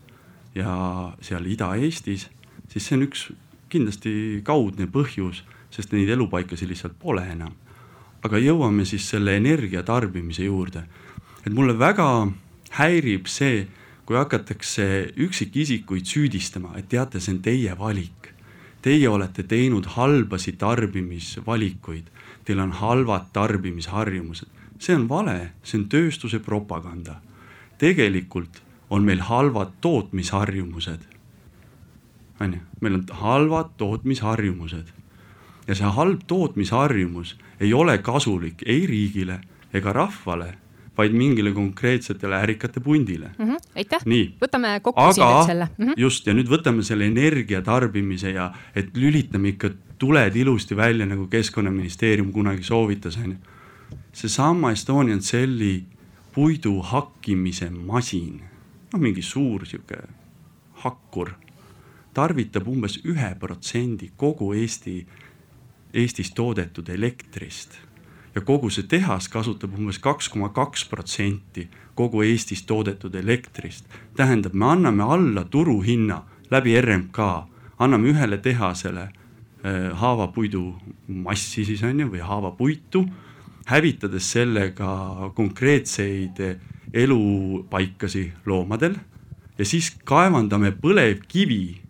ja 0.56 1.14
seal 1.22 1.46
Ida-Eestis, 1.46 2.28
siis 2.68 2.86
see 2.86 2.98
on 2.98 3.06
üks 3.08 3.30
kindlasti 3.70 4.42
kaudne 4.44 4.88
põhjus, 4.92 5.44
sest 5.70 5.94
neid 5.94 6.10
elupaikasid 6.10 6.70
lihtsalt 6.70 6.98
pole 7.00 7.24
enam. 7.24 7.54
aga 8.24 8.36
jõuame 8.38 8.84
siis 8.86 9.06
selle 9.10 9.38
energia 9.38 9.84
tarbimise 9.84 10.44
juurde. 10.44 10.84
et 11.46 11.54
mulle 11.54 11.80
väga 11.80 12.28
häirib 12.72 13.28
see, 13.28 13.68
kui 14.10 14.18
hakatakse 14.18 15.14
üksikisikuid 15.22 16.08
süüdistama, 16.10 16.72
et 16.80 16.88
teate, 16.90 17.20
see 17.22 17.36
on 17.36 17.44
teie 17.46 17.76
valik. 17.78 18.32
Teie 18.82 19.06
olete 19.06 19.44
teinud 19.46 19.86
halbasi 19.94 20.56
tarbimisvalikuid, 20.58 22.08
teil 22.46 22.64
on 22.64 22.72
halvad 22.74 23.28
tarbimisharjumused. 23.34 24.50
see 24.80 24.96
on 24.96 25.10
vale, 25.10 25.52
see 25.64 25.78
on 25.78 25.86
tööstuse 25.94 26.40
propaganda. 26.40 27.22
tegelikult 27.78 28.64
on 28.90 29.04
meil 29.06 29.20
halvad 29.20 29.78
tootmisharjumused. 29.82 31.06
on 32.42 32.54
ju, 32.54 32.60
meil 32.82 32.94
on 32.94 33.06
halvad 33.12 33.70
tootmisharjumused 33.78 34.90
ja 35.68 35.76
see 35.76 35.86
halb 35.86 36.26
tootmisharjumus 36.28 37.38
ei 37.60 37.74
ole 37.74 37.98
kasulik 37.98 38.64
ei 38.66 38.88
riigile 38.88 39.42
ega 39.74 39.94
rahvale, 39.94 40.58
vaid 41.00 41.16
mingile 41.16 41.52
konkreetsetele 41.56 42.40
ärikate 42.44 42.84
pundile 42.84 43.32
mm. 43.38 43.46
-hmm, 43.46 43.70
aitäh, 43.76 44.04
võtame 44.42 44.74
kokku 44.84 45.02
Aga, 45.02 45.14
siin 45.16 45.28
nüüd 45.28 45.52
selle 45.52 45.68
mm. 45.70 45.86
-hmm. 45.86 46.02
just 46.06 46.28
ja 46.28 46.36
nüüd 46.36 46.52
võtame 46.52 46.84
selle 46.84 47.08
energia 47.08 47.62
tarbimise 47.66 48.34
ja 48.36 48.52
et 48.76 48.98
lülitame 48.98 49.56
ikka 49.56 49.72
tuled 50.00 50.36
ilusti 50.36 50.78
välja, 50.78 51.06
nagu 51.06 51.28
keskkonnaministeerium 51.28 52.32
kunagi 52.32 52.64
soovitas, 52.64 53.18
on 53.18 53.32
ju. 53.32 53.38
seesama 54.14 54.72
Estonian 54.72 55.20
Celli 55.20 55.84
puidu 56.34 56.80
hakkimise 56.82 57.70
masin, 57.70 58.42
noh, 58.94 59.00
mingi 59.00 59.22
suur 59.22 59.66
sihuke 59.66 59.98
hakkur, 60.84 61.34
tarvitab 62.14 62.68
umbes 62.68 63.00
ühe 63.06 63.36
protsendi 63.40 64.12
kogu 64.18 64.54
Eesti 64.54 65.06
Eestis 65.94 66.32
toodetud 66.38 66.90
elektrist 66.90 67.80
ja 68.36 68.42
kogu 68.42 68.70
see 68.70 68.88
tehas 68.88 69.28
kasutab 69.30 69.74
umbes 69.78 70.00
kaks 70.00 70.30
koma 70.30 70.50
kaks 70.54 70.86
protsenti 70.90 71.68
kogu 71.96 72.22
Eestis 72.24 72.64
toodetud 72.64 73.16
elektrist. 73.16 73.86
tähendab, 74.16 74.54
me 74.54 74.66
anname 74.66 75.04
alla 75.04 75.44
turuhinna 75.44 76.24
läbi 76.52 76.82
RMK, 76.82 77.18
anname 77.80 78.14
ühele 78.14 78.38
tehasele 78.38 79.02
äh, 79.02 79.92
haavapuidu 79.94 80.76
massi 81.08 81.66
siis 81.66 81.84
on 81.84 82.00
ju 82.00 82.08
või 82.14 82.24
haavapuitu, 82.24 83.04
hävitades 83.66 84.32
sellega 84.32 85.32
konkreetseid 85.36 86.40
elupaikasi 86.94 88.32
loomadel. 88.46 88.96
Ja 89.58 89.66
siis 89.66 89.92
kaevandame 90.06 90.72
põlevkivi 90.72 91.82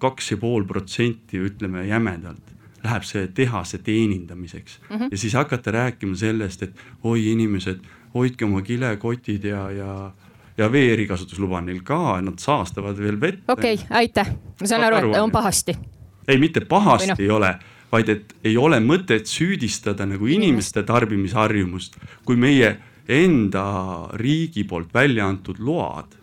kaks 0.00 0.32
ja 0.32 0.36
pool 0.40 0.64
protsenti, 0.64 1.38
ütleme 1.38 1.84
jämedalt 1.86 2.43
läheb 2.84 3.06
see 3.08 3.28
tehase 3.34 3.78
teenindamiseks 3.78 4.80
mm 4.90 4.96
-hmm. 4.96 5.08
ja 5.10 5.18
siis 5.18 5.34
hakata 5.34 5.70
rääkima 5.70 6.16
sellest, 6.16 6.62
et 6.62 6.76
oi, 7.02 7.32
inimesed, 7.32 7.80
hoidke 8.14 8.44
oma 8.44 8.62
kilekotid 8.62 9.44
ja, 9.44 9.70
ja 9.70 10.12
ja 10.58 10.72
vee 10.72 10.92
erikasutusluba 10.92 11.58
on 11.58 11.66
neil 11.66 11.82
ka, 11.82 12.20
nad 12.22 12.38
saastavad 12.38 12.98
veel 12.98 13.20
vett. 13.20 13.42
okei 13.48 13.74
okay,, 13.74 13.86
aitäh, 13.90 14.30
ma 14.60 14.66
saan 14.66 14.84
aru, 14.84 15.10
et 15.10 15.20
on 15.20 15.30
pahasti. 15.30 15.76
ei, 16.28 16.38
mitte 16.38 16.60
pahasti 16.60 17.08
no. 17.08 17.16
ei 17.18 17.30
ole, 17.30 17.54
vaid 17.92 18.08
et 18.08 18.34
ei 18.44 18.56
ole 18.56 18.80
mõtet 18.80 19.26
süüdistada 19.26 20.06
nagu 20.06 20.26
inimeste 20.26 20.82
tarbimisharjumust, 20.82 21.98
kui 22.24 22.36
meie 22.36 22.76
enda 23.08 23.64
riigi 24.14 24.64
poolt 24.64 24.94
välja 24.94 25.26
antud 25.28 25.58
load 25.58 26.14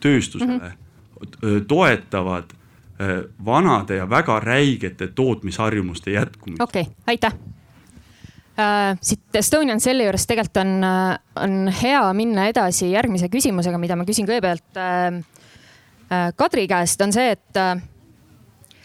tööstusele 0.00 0.52
mm 0.52 0.70
-hmm. 0.70 1.64
toetavad 1.68 2.54
vanade 3.44 3.96
ja 3.96 4.04
väga 4.10 4.40
räigete 4.40 5.08
tootmisharjumuste 5.08 6.10
jätkumist. 6.10 6.60
okei 6.62 6.82
okay,, 6.82 6.94
aitäh 7.06 7.32
äh,. 8.58 8.98
siit 9.00 9.34
Estonian 9.34 9.80
Celli 9.80 10.04
juures 10.04 10.26
tegelikult 10.26 10.56
on, 10.62 10.84
äh, 10.84 11.18
on 11.36 11.72
hea 11.82 12.04
minna 12.12 12.46
edasi 12.46 12.92
järgmise 12.92 13.28
küsimusega, 13.28 13.78
mida 13.78 13.96
ma 13.96 14.06
küsin 14.06 14.28
kõigepealt 14.30 14.78
äh, 14.78 15.18
äh 16.10 16.30
Kadri 16.36 16.68
käest, 16.70 17.00
on 17.02 17.12
see, 17.12 17.34
et 17.34 17.58
äh, 17.58 17.82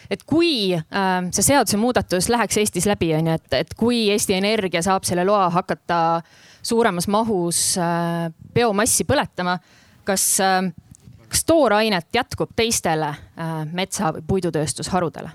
et 0.10 0.26
kui 0.26 0.74
äh, 0.74 1.30
see 1.30 1.46
seadusemuudatus 1.52 2.30
läheks 2.34 2.58
Eestis 2.58 2.88
läbi, 2.90 3.12
on 3.16 3.30
ju, 3.30 3.38
et, 3.38 3.58
et 3.62 3.74
kui 3.78 4.08
Eesti 4.14 4.36
Energia 4.40 4.82
saab 4.86 5.06
selle 5.08 5.26
loa 5.28 5.50
hakata 5.54 6.22
suuremas 6.66 7.08
mahus 7.08 7.78
äh, 7.78 8.30
biomassi 8.54 9.06
põletama, 9.10 9.60
kas 10.08 10.26
äh, 10.44 10.72
kas 11.30 11.46
toorainet 11.46 12.08
jätkub 12.14 12.52
teistele 12.56 13.14
äh, 13.14 13.54
metsa 13.72 14.14
või 14.16 14.26
puidutööstusharudele? 14.28 15.32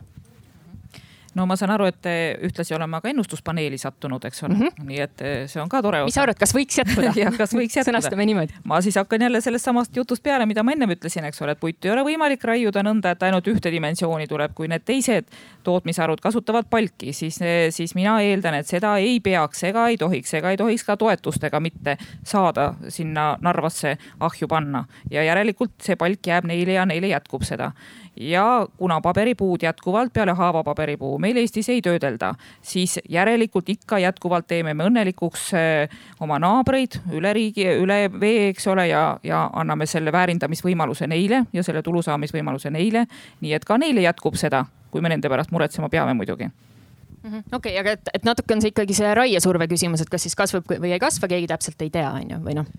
No 1.35 1.47
ma 1.47 1.57
saan 1.59 1.72
aru, 1.74 1.89
et 1.91 1.99
te 2.05 2.14
ühtlasi 2.47 2.74
oleme 2.76 3.01
ka 3.03 3.11
ennustuspaneeli 3.11 3.78
sattunud, 3.80 4.24
eks 4.24 4.43
ole 4.45 4.55
mm, 4.55 4.61
-hmm. 4.61 4.89
nii 4.89 5.01
et 5.01 5.22
eh, 5.22 5.35
see 5.51 5.62
on 5.62 5.68
ka 5.68 5.82
tore. 5.82 6.05
mis 6.05 6.14
sa 6.14 6.22
arvad, 6.22 6.39
kas 6.39 6.55
võiks 6.55 6.78
jätkuda 6.78 7.12
jah, 7.22 7.37
kas 7.37 7.55
võiks 7.55 7.76
jätkuda? 7.76 7.99
sõnastame 7.99 8.26
niimoodi. 8.26 8.55
ma 8.64 8.80
siis 8.85 8.97
hakkan 9.01 9.22
jälle 9.22 9.41
sellest 9.41 9.64
samast 9.64 9.97
jutust 9.97 10.22
peale, 10.22 10.47
mida 10.47 10.62
ma 10.62 10.72
ennem 10.72 10.95
ütlesin, 10.97 11.24
eks 11.28 11.43
ole, 11.43 11.57
et 11.57 11.61
puitu 11.61 11.89
ei 11.89 11.95
ole 11.95 12.05
võimalik 12.07 12.45
raiuda 12.45 12.82
nõnda, 12.82 13.14
et 13.14 13.22
ainult 13.22 13.49
ühte 13.51 13.70
dimensiooni 13.70 14.26
tuleb, 14.30 14.55
kui 14.55 14.68
need 14.68 14.85
teised 14.85 15.30
tootmisharud 15.64 16.20
kasutavad 16.20 16.70
palki, 16.70 17.12
siis, 17.12 17.41
eh, 17.43 17.70
siis 17.70 17.95
mina 17.95 18.20
eeldan, 18.22 18.55
et 18.61 18.70
seda 18.70 18.97
ei 18.99 19.20
peaks 19.20 19.64
ega 19.64 19.89
ei 19.89 19.99
tohiks 19.99 20.35
ega 20.35 20.51
ei 20.51 20.57
tohiks 20.57 20.85
ka 20.85 20.97
toetustega 20.97 21.61
mitte 21.61 21.97
saada 22.24 22.74
sinna 22.89 23.37
Narvasse 23.41 23.97
ahju 24.20 24.49
panna 24.49 24.85
ja 25.11 25.24
järelikult 25.24 25.74
see 25.82 25.97
palk 25.97 26.26
jääb 26.26 26.45
neile 26.45 26.78
ja 26.78 26.87
neile 26.87 27.09
jätkub 27.09 27.43
seda 27.43 27.72
ja 28.17 28.67
kuna 28.77 29.01
paberipuud 29.01 29.62
jätkuvalt 29.62 30.12
peale 30.12 30.33
haavapaberipuu 30.33 31.19
meil 31.19 31.37
Eestis 31.37 31.69
ei 31.69 31.83
töödelda, 31.83 32.35
siis 32.62 32.99
järelikult 33.09 33.69
ikka 33.69 33.99
jätkuvalt 33.99 34.47
teeme 34.47 34.75
me 34.75 34.87
õnnelikuks 34.89 35.49
eh, 35.59 35.97
oma 36.21 36.39
naabreid 36.39 37.01
üle 37.12 37.33
riigi, 37.33 37.67
üle 37.81 37.99
vee, 38.21 38.49
eks 38.53 38.67
ole, 38.71 38.89
ja, 38.89 39.19
ja 39.23 39.45
anname 39.53 39.87
selle 39.91 40.12
väärindamisvõimaluse 40.12 41.09
neile 41.11 41.45
ja 41.53 41.62
selle 41.62 41.83
tulu 41.83 42.03
saamisvõimaluse 42.03 42.71
neile. 42.71 43.07
nii 43.41 43.55
et 43.55 43.65
ka 43.65 43.79
neile 43.79 44.07
jätkub 44.07 44.39
seda, 44.39 44.65
kui 44.91 45.03
me 45.03 45.09
nende 45.09 45.29
pärast 45.29 45.51
muretsema 45.51 45.89
peame 45.89 46.15
muidugi 46.15 46.47
mhm. 46.47 47.39
okei 47.53 47.73
okay,, 47.73 47.79
aga 47.81 47.97
et, 47.99 48.11
et 48.15 48.25
natuke 48.25 48.55
on 48.55 48.62
see 48.62 48.75
ikkagi 48.75 48.95
see 48.95 49.15
raiesurve 49.15 49.69
küsimus, 49.69 50.05
et 50.05 50.11
kas 50.11 50.23
siis 50.23 50.39
kasvab 50.39 50.71
või 50.79 50.95
ei 50.95 51.03
kasva, 51.03 51.29
keegi 51.29 51.51
täpselt 51.51 51.83
ei 51.83 51.91
tea, 51.91 52.11
on 52.11 52.37
ju, 52.37 52.45
või 52.47 52.62
noh 52.62 52.71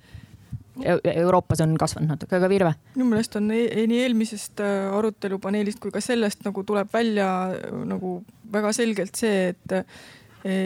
Euroopas 0.84 1.61
on 1.63 1.78
kasvanud 1.80 2.11
natuke, 2.11 2.36
aga 2.36 2.49
Virve? 2.51 2.73
minu 2.95 3.07
meelest 3.11 3.38
on 3.39 3.47
e 3.53 3.86
nii 3.88 4.01
eelmisest 4.03 4.59
äh, 4.63 4.89
arutelupaneelist 4.97 5.80
kui 5.84 5.93
ka 5.93 6.01
sellest 6.03 6.43
nagu 6.47 6.63
tuleb 6.67 6.91
välja 6.93 7.30
äh, 7.53 7.80
nagu 7.88 8.17
väga 8.51 8.73
selgelt 8.76 9.15
see, 9.15 9.53
et 9.53 9.76
äh, 9.80 9.86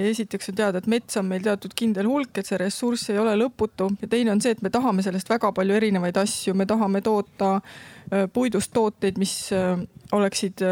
esiteks 0.09 0.51
on 0.51 0.57
teada, 0.57 0.81
et 0.81 0.89
mets 0.91 1.17
on 1.21 1.29
meil 1.29 1.45
teatud 1.45 1.75
kindel 1.77 2.09
hulk, 2.09 2.33
et 2.37 2.49
see 2.49 2.57
ressurss 2.59 3.13
ei 3.13 3.21
ole 3.21 3.37
lõputu 3.39 3.91
ja 4.01 4.09
teine 4.11 4.33
on 4.33 4.41
see, 4.43 4.55
et 4.57 4.65
me 4.65 4.73
tahame 4.73 5.05
sellest 5.05 5.29
väga 5.29 5.53
palju 5.55 5.77
erinevaid 5.77 6.17
asju, 6.19 6.57
me 6.57 6.67
tahame 6.67 7.03
toota 7.05 7.59
puidust 8.33 8.73
tooteid, 8.73 9.21
mis 9.21 9.37
oleksid 10.11 10.65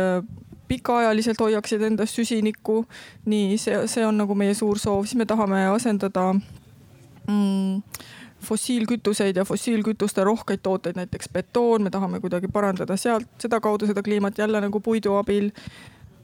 pikaajaliselt 0.67 1.39
hoiaksid 1.39 1.81
endas 1.81 2.15
süsinikku. 2.15 2.85
nii 3.25 3.57
see, 3.57 3.79
see 3.87 4.05
on 4.05 4.17
nagu 4.17 4.35
meie 4.35 4.53
suur 4.57 4.79
soov, 4.79 5.05
siis 5.05 5.21
me 5.21 5.25
tahame 5.29 5.63
asendada 5.71 6.33
mm, 6.33 7.81
fossiilkütuseid 8.43 9.37
ja 9.37 9.45
fossiilkütuste 9.45 10.23
rohkeid 10.23 10.61
tooteid, 10.63 10.97
näiteks 10.99 11.29
betoon, 11.33 11.87
me 11.87 11.93
tahame 11.93 12.21
kuidagi 12.23 12.49
parandada 12.53 12.97
sealt 12.97 13.27
sedakaudu 13.41 13.89
seda 13.89 14.03
kliimat 14.05 14.37
jälle 14.37 14.61
nagu 14.61 14.79
puidu 14.79 15.17
abil 15.17 15.49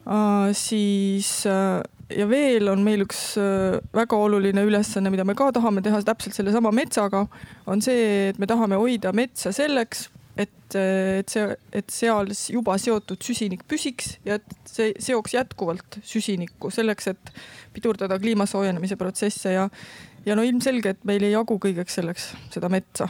uh,. 0.06 0.52
siis 0.54 1.44
uh, 1.50 1.82
ja 2.18 2.28
veel 2.30 2.70
on 2.72 2.84
meil 2.86 3.06
üks 3.06 3.22
uh, 3.42 3.80
väga 3.96 4.18
oluline 4.20 4.66
ülesanne, 4.68 5.12
mida 5.14 5.26
me 5.26 5.36
ka 5.38 5.52
tahame 5.56 5.82
teha 5.82 6.02
täpselt 6.06 6.36
sellesama 6.38 6.72
metsaga, 6.76 7.26
on 7.68 7.82
see, 7.82 8.30
et 8.32 8.42
me 8.42 8.50
tahame 8.50 8.80
hoida 8.80 9.14
metsa 9.16 9.54
selleks, 9.56 10.08
et, 10.38 10.76
et 10.76 11.30
see, 11.30 11.58
et 11.74 11.94
seal 11.94 12.32
juba 12.54 12.78
seotud 12.82 13.22
süsinik 13.26 13.66
püsiks 13.70 14.18
ja 14.26 14.40
et 14.40 14.56
see 14.70 14.94
seoks 15.02 15.36
jätkuvalt 15.36 16.00
süsinikku 16.06 16.72
selleks, 16.74 17.12
et 17.14 17.34
pidurdada 17.74 18.18
kliima 18.22 18.48
soojenemise 18.50 18.98
protsesse 19.00 19.54
ja 19.54 19.68
ja 20.26 20.36
no 20.36 20.46
ilmselge, 20.46 20.96
et 20.96 21.08
meil 21.08 21.24
ei 21.26 21.34
jagu 21.34 21.58
kõigeks 21.62 22.00
selleks 22.00 22.30
seda 22.54 22.70
metsa. 22.72 23.10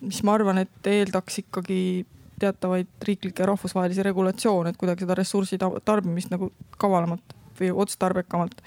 mis 0.00 0.22
ma 0.24 0.32
arvan, 0.34 0.58
et 0.62 0.86
eeldaks 0.88 1.42
ikkagi 1.42 2.06
teatavaid 2.40 2.88
riiklikke 3.04 3.42
ja 3.42 3.50
rahvusvahelisi 3.50 4.02
regulatsioone, 4.02 4.70
et 4.70 4.78
kuidagi 4.80 5.04
seda 5.04 5.16
ressursi 5.18 5.58
tarbimist 5.60 6.32
nagu 6.32 6.48
kavalamalt 6.80 7.34
või 7.60 7.68
otstarbekamalt, 7.84 8.62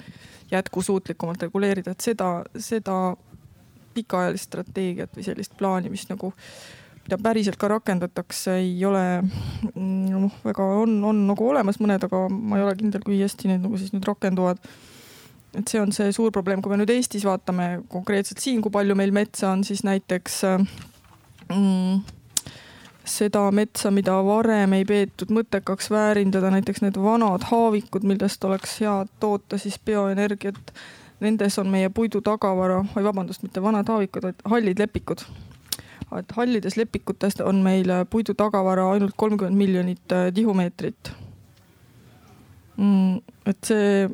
jätkusuutlikumalt 0.52 1.42
reguleerida, 1.42 1.90
et 1.90 2.06
seda, 2.06 2.28
seda 2.54 3.16
pikaajalist 3.94 4.50
strateegiat 4.50 5.16
või 5.16 5.26
sellist 5.26 5.56
plaani, 5.58 5.90
mis 5.90 6.06
nagu, 6.06 6.30
mida 7.02 7.18
päriselt 7.18 7.58
ka 7.58 7.72
rakendatakse, 7.74 8.60
ei 8.62 8.78
ole 8.86 9.04
noh, 9.74 10.40
väga 10.46 10.70
on, 10.84 10.96
on 11.10 11.26
nagu 11.32 11.50
olemas 11.50 11.82
mõned, 11.82 12.06
aga 12.06 12.24
ma 12.30 12.60
ei 12.60 12.66
ole 12.68 12.78
kindel, 12.78 13.02
kui 13.06 13.18
hästi 13.22 13.50
need 13.50 13.66
nagu 13.66 13.80
siis 13.80 13.94
nüüd 13.94 14.06
rakenduvad 14.06 14.62
et 15.58 15.68
see 15.70 15.80
on 15.80 15.92
see 15.94 16.12
suur 16.12 16.32
probleem, 16.34 16.62
kui 16.62 16.72
me 16.72 16.80
nüüd 16.80 16.92
Eestis 16.94 17.24
vaatame 17.26 17.84
konkreetselt 17.92 18.42
siin, 18.42 18.62
kui 18.62 18.72
palju 18.74 18.96
meil 18.98 19.14
metsa 19.14 19.52
on, 19.52 19.64
siis 19.66 19.84
näiteks 19.86 20.40
mm, 21.48 22.02
seda 23.04 23.44
metsa, 23.54 23.92
mida 23.94 24.16
varem 24.24 24.74
ei 24.78 24.84
peetud 24.88 25.32
mõttekaks 25.34 25.90
väärindada, 25.92 26.50
näiteks 26.54 26.82
need 26.84 26.98
vanad 27.00 27.46
haavikud, 27.50 28.06
millest 28.08 28.44
oleks 28.44 28.78
hea 28.82 28.96
toota 29.20 29.58
siis 29.60 29.78
bioenergiat. 29.84 30.74
Nendes 31.24 31.58
on 31.62 31.68
meie 31.70 31.88
puidu 31.94 32.20
tagavara, 32.24 32.80
oi 32.96 33.04
vabandust, 33.04 33.44
mitte 33.44 33.62
vanad 33.62 33.88
haavikud, 33.88 34.30
vaid 34.30 34.46
hallid 34.50 34.80
lepikud. 34.82 35.26
et 36.18 36.32
hallides 36.36 36.76
lepikutes 36.76 37.40
on 37.42 37.56
meil 37.64 37.88
puidu 38.10 38.34
tagavara 38.38 38.84
ainult 38.92 39.14
kolmkümmend 39.16 39.56
miljonit 39.56 40.12
äh, 40.12 40.28
tihumeetrit 40.34 41.10
mm,. 42.76 43.16
et 43.46 43.58
see 43.66 44.10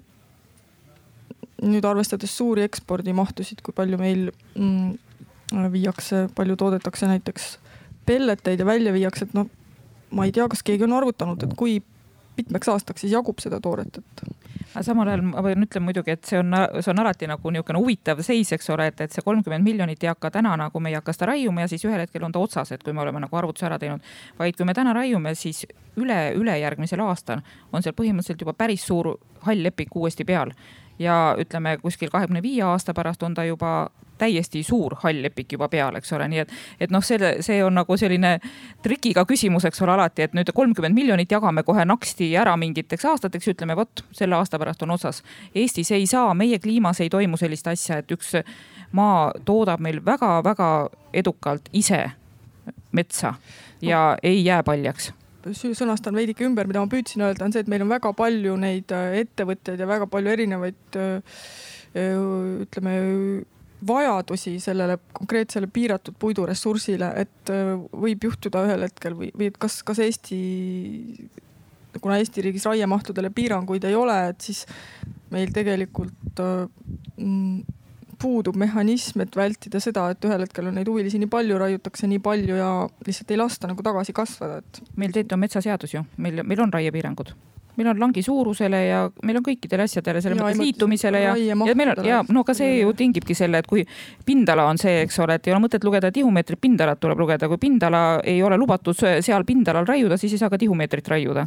nüüd 1.62 1.84
arvestades 1.84 2.32
suuri 2.36 2.64
ekspordimahtusid, 2.66 3.60
kui 3.64 3.74
palju 3.76 3.98
meil 4.00 4.28
mm, 4.54 5.70
viiakse, 5.72 6.26
palju 6.36 6.56
toodetakse 6.56 7.08
näiteks 7.10 7.52
pelleteid 8.06 8.60
ja 8.60 8.66
välja 8.66 8.92
viiakse, 8.92 9.28
et 9.28 9.34
noh, 9.36 9.48
ma 10.16 10.26
ei 10.26 10.34
tea, 10.34 10.48
kas 10.50 10.64
keegi 10.66 10.86
on 10.86 10.96
arvutanud, 10.96 11.42
et 11.44 11.56
kui 11.58 11.78
mitmeks 12.40 12.70
aastaks 12.72 13.04
siis 13.04 13.12
jagub 13.12 13.40
seda 13.42 13.60
tooret, 13.62 14.00
et. 14.00 14.22
samal 14.86 15.08
ajal 15.10 15.22
ma 15.26 15.42
pean 15.44 15.66
ütlema 15.66 15.88
muidugi, 15.88 16.14
et 16.14 16.28
see 16.28 16.38
on, 16.40 16.54
see 16.78 16.92
on 16.92 17.02
alati 17.02 17.28
nagu 17.28 17.52
niisugune 17.52 17.80
huvitav 17.82 18.22
seis, 18.24 18.52
eks 18.56 18.70
ole, 18.74 18.86
et, 18.92 19.00
et 19.04 19.14
see 19.14 19.24
kolmkümmend 19.26 19.66
miljonit 19.66 20.04
ei 20.04 20.10
hakka 20.12 20.30
täna 20.38 20.54
nagu 20.58 20.80
me 20.80 20.92
ei 20.92 20.96
hakka 20.98 21.14
seda 21.16 21.32
raiuma 21.32 21.64
ja 21.64 21.70
siis 21.72 21.84
ühel 21.88 22.04
hetkel 22.04 22.24
on 22.26 22.34
ta 22.34 22.42
otsas, 22.42 22.72
et 22.72 22.84
kui 22.86 22.94
me 22.96 23.02
oleme 23.04 23.22
nagu 23.24 23.40
arvutuse 23.40 23.66
ära 23.68 23.78
teinud. 23.82 24.04
vaid 24.38 24.56
kui 24.56 24.68
me 24.68 24.74
täna 24.74 24.94
raiume, 24.96 25.34
siis 25.34 25.64
üle, 25.98 26.20
ülejärgmisel 26.38 27.02
aastal 27.04 27.42
on 27.72 27.82
seal 27.82 27.96
põhimõtteliselt 27.98 28.46
juba 28.46 28.54
päris 28.54 28.86
suur 28.86 29.16
hall 29.46 29.66
lepik 29.66 29.96
uuesti 29.96 30.24
peal 30.24 30.54
ja 31.00 31.34
ütleme 31.38 31.78
kuskil 31.80 32.10
kahekümne 32.12 32.42
viie 32.42 32.62
aasta 32.62 32.94
pärast 32.94 33.22
on 33.22 33.34
ta 33.34 33.44
juba 33.44 33.90
täiesti 34.20 34.62
suur 34.62 34.94
hall 35.02 35.22
lepik 35.22 35.54
juba 35.56 35.68
peal, 35.72 35.96
eks 35.96 36.12
ole, 36.12 36.26
nii 36.28 36.42
et, 36.42 36.50
et 36.84 36.92
noh, 36.92 37.04
selle, 37.04 37.30
see 37.44 37.62
on 37.64 37.74
nagu 37.80 37.96
selline 37.96 38.34
trikiga 38.84 39.24
küsimus, 39.28 39.64
eks 39.68 39.80
ole, 39.84 39.94
alati, 39.96 40.26
et 40.26 40.36
nüüd 40.36 40.52
kolmkümmend 40.54 40.96
miljonit 40.96 41.32
jagame 41.32 41.64
kohe 41.64 41.86
naksti 41.88 42.28
ära 42.36 42.52
mingiteks 42.60 43.06
aastateks, 43.14 43.48
ütleme 43.54 43.76
vot 43.78 44.04
selle 44.16 44.36
aasta 44.36 44.60
pärast 44.60 44.84
on 44.84 44.92
otsas. 44.96 45.22
Eestis 45.54 45.92
ei 45.96 46.04
saa, 46.10 46.34
meie 46.36 46.60
kliimas 46.60 47.00
ei 47.00 47.08
toimu 47.12 47.40
sellist 47.40 47.70
asja, 47.72 48.02
et 48.02 48.12
üks 48.12 48.34
maa 48.92 49.30
toodab 49.48 49.80
meil 49.80 50.02
väga-väga 50.04 50.70
edukalt 51.16 51.72
ise 51.72 52.04
metsa 52.92 53.34
ja 53.82 54.18
ei 54.22 54.44
jää 54.44 54.62
paljaks 54.66 55.12
sõnastan 55.48 56.16
veidike 56.16 56.44
ümber, 56.44 56.68
mida 56.68 56.82
ma 56.82 56.90
püüdsin 56.90 57.24
öelda, 57.24 57.44
on 57.46 57.54
see, 57.54 57.62
et 57.64 57.70
meil 57.70 57.84
on 57.84 57.90
väga 57.90 58.12
palju 58.16 58.56
neid 58.60 58.92
äh, 58.92 59.20
ettevõtteid 59.22 59.80
ja 59.80 59.88
väga 59.88 60.08
palju 60.10 60.32
erinevaid 60.34 60.98
äh, 61.00 61.40
äh, 61.94 62.18
ütleme 62.66 62.94
vajadusi 63.86 64.58
sellele 64.60 64.98
konkreetsele 65.16 65.70
piiratud 65.72 66.18
puiduressursile, 66.20 67.14
et 67.22 67.52
võib 67.96 68.26
juhtuda 68.28 68.66
ühel 68.66 68.84
hetkel 68.84 69.16
või, 69.16 69.30
või 69.32 69.48
et 69.48 69.56
kas, 69.56 69.78
kas 69.88 70.02
Eesti, 70.04 70.40
kuna 71.96 72.18
Eesti 72.20 72.44
riigis 72.44 72.68
raiemahtudele 72.68 73.32
piiranguid 73.32 73.86
ei 73.88 73.96
ole, 73.96 74.18
et 74.34 74.44
siis 74.44 74.66
meil 75.32 75.48
tegelikult 75.56 76.44
mm, 76.44 77.79
puudub 78.20 78.56
mehhanism, 78.60 79.24
et 79.24 79.36
vältida 79.36 79.80
seda, 79.82 80.08
et 80.12 80.24
ühel 80.28 80.44
hetkel 80.44 80.70
on 80.70 80.76
neid 80.78 80.88
huvilisi 80.90 81.20
nii 81.20 81.30
palju, 81.30 81.58
raiutakse 81.60 82.08
nii 82.10 82.20
palju 82.24 82.58
ja 82.58 82.72
lihtsalt 83.06 83.30
ei 83.32 83.40
lasta 83.40 83.70
nagu 83.70 83.84
tagasi 83.86 84.14
kasvada, 84.16 84.60
et. 84.60 84.82
meil 84.96 85.14
tegelikult 85.14 85.38
on 85.38 85.46
metsaseadus 85.46 85.94
ju, 85.96 86.04
meil, 86.18 86.44
meil 86.44 86.66
on 86.66 86.74
raiepiirangud. 86.74 87.32
Meil 87.78 87.88
on 87.92 88.00
langi 88.02 88.20
suurusele 88.20 88.78
ja 88.82 89.04
meil 89.24 89.38
on 89.38 89.44
kõikidele 89.46 89.86
asjadele 89.86 90.20
selles 90.20 90.36
mõttes 90.36 90.58
liitumisele 90.60 91.20
ja, 91.22 91.30
ja 91.38 91.54
meil 91.56 91.92
on 91.94 92.04
ja 92.04 92.18
no 92.28 92.42
ka 92.44 92.52
see 92.58 92.80
ju 92.82 92.90
tingibki 92.98 93.36
selle, 93.38 93.62
et 93.62 93.68
kui 93.70 93.86
pindala 94.26 94.66
on 94.68 94.80
see, 94.80 94.98
eks 95.06 95.16
ole, 95.24 95.38
et 95.38 95.48
ei 95.48 95.54
ole 95.54 95.62
mõtet 95.64 95.86
lugeda 95.86 96.10
tihumeetrit, 96.12 96.60
pindalat 96.60 97.00
tuleb 97.00 97.22
lugeda, 97.22 97.48
kui 97.48 97.62
pindala 97.62 98.02
ei 98.26 98.42
ole 98.44 98.58
lubatud 98.60 98.98
seal 98.98 99.46
pindalal 99.48 99.88
raiuda, 99.88 100.18
siis 100.20 100.34
ei 100.36 100.42
saa 100.42 100.52
ka 100.52 100.60
tihumeetrit 100.60 101.08
raiuda 101.14 101.46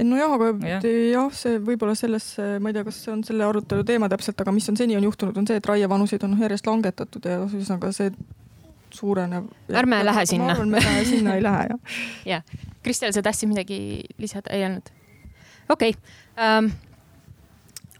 nojah, 0.00 0.36
aga 0.38 0.50
jah, 0.66 0.86
jah, 1.12 1.32
see 1.36 1.58
võib-olla 1.60 1.94
selles, 1.98 2.30
ma 2.60 2.70
ei 2.70 2.76
tea, 2.76 2.84
kas 2.86 3.00
see 3.04 3.12
on 3.12 3.24
selle 3.26 3.44
arutelu 3.44 3.84
teema 3.86 4.08
täpselt, 4.12 4.40
aga 4.40 4.54
mis 4.54 4.68
on 4.72 4.78
seni 4.80 4.96
on 4.96 5.04
juhtunud, 5.04 5.36
on 5.36 5.48
see, 5.48 5.58
et 5.60 5.68
raievanuseid 5.68 6.24
on 6.24 6.38
järjest 6.40 6.68
langetatud 6.68 7.28
ja 7.28 7.42
ühesõnaga 7.44 7.92
see 7.96 8.14
suureneb. 8.92 9.50
ärme 9.72 10.04
lähe 10.04 10.26
sinna. 10.26 10.44
ma 10.44 10.56
arvan, 10.56 10.72
me 10.72 11.04
sinna 11.08 11.36
ei 11.36 11.42
lähe 11.44 11.66
jah. 11.68 11.98
jah, 12.32 12.42
Kristel, 12.82 13.12
sa 13.12 13.22
tahtsid 13.22 13.52
midagi 13.52 13.78
lisada, 14.18 14.52
ei 14.52 14.64
olnud? 14.68 14.92
okei 15.68 15.92
okay. 15.92 16.00
ähm,. 16.40 16.72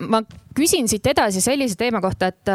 ma 0.09 0.23
küsin 0.57 0.89
siit 0.89 1.07
edasi 1.07 1.41
sellise 1.45 1.77
teema 1.79 2.01
kohta, 2.01 2.33
et, 2.33 2.49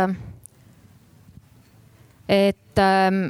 et 2.27 2.81
ähm, 2.83 3.27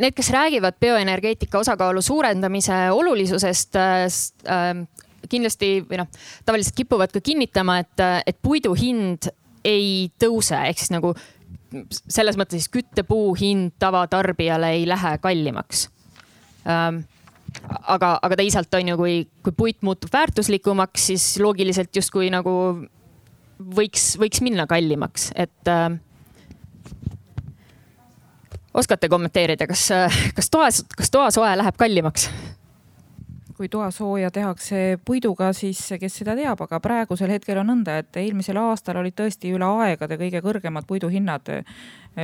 need, 0.00 0.16
kes 0.16 0.32
räägivad 0.34 0.80
bioenergeetika 0.80 1.58
osakaalu 1.58 2.02
suurendamise 2.02 2.90
olulisusest 2.90 3.76
äh,, 3.76 4.86
kindlasti 5.30 5.80
või 5.86 6.02
noh, 6.02 6.10
tavaliselt 6.46 6.76
kipuvad 6.76 7.14
ka 7.14 7.22
kinnitama, 7.24 7.80
et, 7.84 8.06
et 8.26 8.38
puidu 8.42 8.74
hind 8.78 9.30
ei 9.66 10.08
tõuse, 10.20 10.58
ehk 10.70 10.82
siis 10.82 10.94
nagu 10.94 11.12
selles 12.06 12.38
mõttes 12.38 12.62
siis 12.62 12.72
küttepuu 12.72 13.34
hind 13.38 13.74
tavatarbijale 13.82 14.70
ei 14.78 14.86
lähe 14.88 15.16
kallimaks 15.20 15.88
ähm, 16.70 17.02
aga, 17.86 18.16
aga 18.22 18.38
teisalt 18.38 18.74
on 18.78 18.92
ju, 18.92 18.98
kui, 19.00 19.16
kui 19.44 19.54
puit 19.56 19.82
muutub 19.86 20.12
väärtuslikumaks, 20.12 21.08
siis 21.10 21.26
loogiliselt 21.42 21.94
justkui 21.96 22.30
nagu 22.32 22.54
võiks, 23.76 24.14
võiks 24.20 24.42
minna 24.44 24.66
kallimaks, 24.70 25.30
et 25.36 25.72
äh, 25.72 25.88
oskate 28.76 29.08
kommenteerida, 29.12 29.68
kas, 29.70 29.88
kas 30.36 30.52
toas, 30.52 30.82
kas 30.96 31.12
toasoe 31.12 31.54
läheb 31.58 31.80
kallimaks? 31.80 32.28
Kui 33.56 33.68
toasooja 33.72 34.30
tehakse 34.30 34.98
puiduga, 35.04 35.48
siis 35.56 35.80
kes 36.00 36.18
seda 36.20 36.34
teab, 36.36 36.60
aga 36.66 36.80
praegusel 36.84 37.30
hetkel 37.32 37.60
on 37.62 37.70
nõnda, 37.70 38.00
et 38.02 38.18
eelmisel 38.20 38.58
aastal 38.60 39.00
olid 39.00 39.16
tõesti 39.16 39.52
üle 39.56 39.64
aegade 39.84 40.18
kõige 40.20 40.42
kõrgemad 40.44 40.84
puiduhinnad 40.88 41.48
eh, 41.54 41.64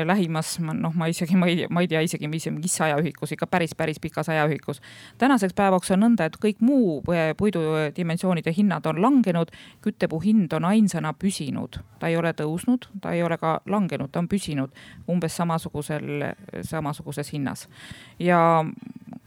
lähimas, 0.09 0.59
noh, 0.61 0.93
ma 0.97 1.09
isegi, 1.09 1.37
ma 1.41 1.49
ei, 1.49 1.65
ma 1.73 1.85
ei 1.85 1.89
tea 1.89 2.03
isegi, 2.05 2.29
mis, 2.29 2.49
mis 2.53 2.77
ajaühikus, 2.85 3.33
ikka 3.33 3.49
päris, 3.49 3.73
päris 3.79 4.01
pikas 4.01 4.29
ajaühikus. 4.33 4.83
tänaseks 5.19 5.57
päevaks 5.57 5.95
on 5.97 6.05
nõnda, 6.05 6.29
et 6.29 6.37
kõik 6.43 6.61
muu 6.61 7.01
puidudimensioonide 7.39 8.53
hinnad 8.57 8.87
on 8.93 9.01
langenud, 9.03 9.53
küttepuu 9.85 10.21
hind 10.25 10.53
on 10.53 10.69
ainsana 10.69 11.15
püsinud, 11.17 11.81
ta 12.01 12.13
ei 12.13 12.17
ole 12.21 12.35
tõusnud, 12.37 12.91
ta 13.01 13.17
ei 13.17 13.25
ole 13.25 13.41
ka 13.41 13.61
langenud, 13.67 14.13
ta 14.13 14.21
on 14.21 14.29
püsinud 14.29 14.85
umbes 15.09 15.37
samasugusel, 15.41 16.29
samasuguses 16.69 17.33
hinnas. 17.33 17.69
ja 18.19 18.43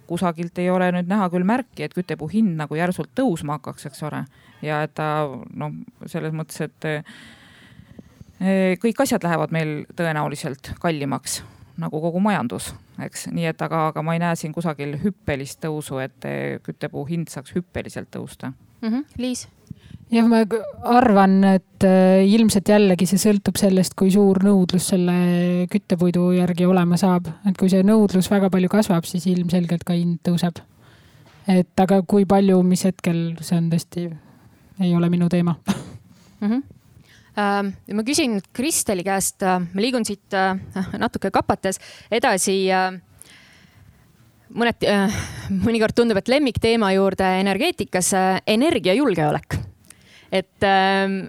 kusagilt 0.07 0.57
ei 0.61 0.69
ole 0.71 0.91
nüüd 0.95 1.09
näha 1.09 1.29
küll 1.33 1.47
märki, 1.47 1.85
et 1.85 1.95
küttepuu 1.95 2.29
hind 2.31 2.55
nagu 2.59 2.77
järsult 2.77 3.11
tõusma 3.17 3.59
hakkaks, 3.59 3.89
eks 3.89 4.03
ole. 4.07 4.25
ja 4.65 4.83
et 4.85 4.93
ta 4.97 5.27
noh, 5.53 5.73
selles 6.09 6.33
mõttes, 6.33 6.61
et 6.65 6.87
eh, 6.89 8.77
kõik 8.81 9.03
asjad 9.03 9.23
lähevad 9.23 9.53
meil 9.55 9.83
tõenäoliselt 9.95 10.73
kallimaks 10.81 11.43
nagu 11.81 11.99
kogu 11.99 12.21
majandus, 12.23 12.69
eks, 13.03 13.27
nii 13.35 13.49
et 13.51 13.61
aga, 13.61 13.89
aga 13.91 14.03
ma 14.05 14.15
ei 14.15 14.21
näe 14.23 14.37
siin 14.39 14.53
kusagil 14.55 14.95
hüppelist 15.01 15.59
tõusu, 15.65 15.99
et 16.03 16.29
eh, 16.29 16.61
küttepuu 16.63 17.03
hind 17.09 17.31
saaks 17.33 17.55
hüppeliselt 17.57 18.13
tõusta 18.15 18.53
mm. 18.81 18.89
-hmm. 18.89 19.03
Liis 19.17 19.47
jah, 20.13 20.27
ma 20.29 20.41
arvan, 20.97 21.39
et 21.55 21.85
äh, 21.87 22.25
ilmselt 22.29 22.69
jällegi 22.69 23.07
see 23.09 23.21
sõltub 23.21 23.57
sellest, 23.59 23.95
kui 23.97 24.11
suur 24.13 24.41
nõudlus 24.45 24.91
selle 24.93 25.15
küttepuidu 25.71 26.29
järgi 26.37 26.67
olema 26.69 26.99
saab, 27.01 27.29
et 27.47 27.57
kui 27.59 27.71
see 27.71 27.85
nõudlus 27.85 28.29
väga 28.31 28.51
palju 28.53 28.71
kasvab, 28.71 29.07
siis 29.09 29.25
ilmselgelt 29.31 29.85
ka 29.87 29.97
hind 29.97 30.21
tõuseb. 30.25 30.61
et 31.47 31.81
aga 31.81 32.01
kui 32.01 32.25
palju, 32.25 32.61
mis 32.65 32.85
hetkel, 32.87 33.35
see 33.41 33.57
on 33.57 33.69
tõesti, 33.73 34.07
ei 34.81 34.95
ole 34.95 35.09
minu 35.09 35.29
teema 35.29 35.55
mm. 36.41 36.47
-hmm. 36.47 36.63
Ma 37.35 38.03
küsin 38.07 38.39
Kristeli 38.53 39.03
käest 39.03 39.43
uh,, 39.43 39.59
ma 39.59 39.81
liigun 39.81 40.05
siit 40.05 40.31
uh, 40.31 40.55
natuke 40.97 41.31
kapates 41.31 41.79
edasi 42.11 42.69
mõneti 44.55 44.87
äh,, 44.87 45.21
mõnikord 45.51 45.95
tundub, 45.95 46.17
et 46.17 46.31
lemmikteema 46.31 46.93
juurde 46.95 47.27
energeetikas 47.41 48.13
äh, 48.13 48.41
energiajulgeolek 48.47 49.64
et 50.35 50.67
ähm, 50.67 51.23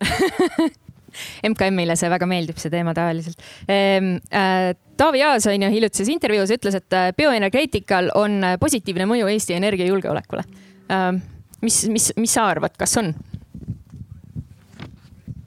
MKM-ile 1.51 1.97
see 1.99 2.11
väga 2.13 2.29
meeldib, 2.29 2.59
see 2.61 2.73
teema 2.73 2.95
tavaliselt 2.97 3.41
ehm,. 3.69 4.17
Äh, 4.31 4.75
Taavi 4.97 5.21
Aas 5.27 5.45
on 5.51 5.61
ju 5.61 5.69
hiljutises 5.69 6.09
intervjuus 6.09 6.55
ütles, 6.55 6.79
et 6.79 6.97
äh, 6.97 7.11
bioenergeetikal 7.17 8.11
on 8.17 8.39
äh, 8.45 8.59
positiivne 8.61 9.05
mõju 9.09 9.29
Eesti 9.33 9.57
energiajulgeolekule 9.59 10.45
ähm,. 10.93 11.23
mis, 11.63 11.83
mis, 11.93 12.11
mis 12.17 12.37
sa 12.37 12.49
arvad, 12.53 12.77
kas 12.81 12.97
on? 13.01 13.15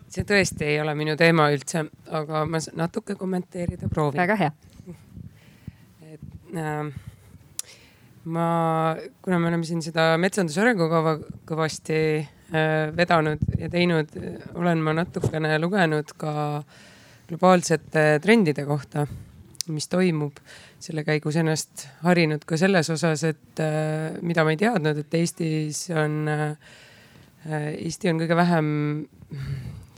see 0.09 0.25
tõesti 0.25 0.65
ei 0.65 0.79
ole 0.81 0.95
minu 0.97 1.13
teema 1.17 1.51
üldse, 1.53 1.85
aga 2.17 2.45
ma 2.49 2.61
natuke 2.77 3.15
kommenteerida 3.17 3.89
proovin. 3.91 4.21
väga 4.21 4.37
hea. 4.39 4.51
et 6.09 6.57
äh, 6.57 6.89
ma, 8.25 8.49
kuna 9.21 9.39
me 9.39 9.51
oleme 9.51 9.67
siin 9.67 9.81
seda 9.85 10.11
metsanduse 10.21 10.61
arengukava 10.61 11.17
kõvasti 11.49 11.99
vedanud 12.95 13.41
ja 13.59 13.69
teinud, 13.69 14.13
olen 14.57 14.79
ma 14.81 14.93
natukene 14.97 15.59
lugenud 15.61 16.13
ka 16.17 16.33
globaalsete 17.29 18.19
trendide 18.23 18.65
kohta. 18.65 19.07
mis 19.69 19.85
toimub. 19.87 20.33
selle 20.79 21.03
käigus 21.05 21.35
ennast 21.37 21.83
harinud 22.01 22.41
ka 22.47 22.57
selles 22.57 22.89
osas, 22.89 23.23
et 23.23 23.61
mida 24.25 24.43
ma 24.43 24.55
ei 24.55 24.57
teadnud, 24.57 24.97
et 24.97 25.13
Eestis 25.13 25.89
on, 25.93 26.31
Eesti 27.45 28.09
on 28.09 28.21
kõige 28.23 28.37
vähem 28.39 28.69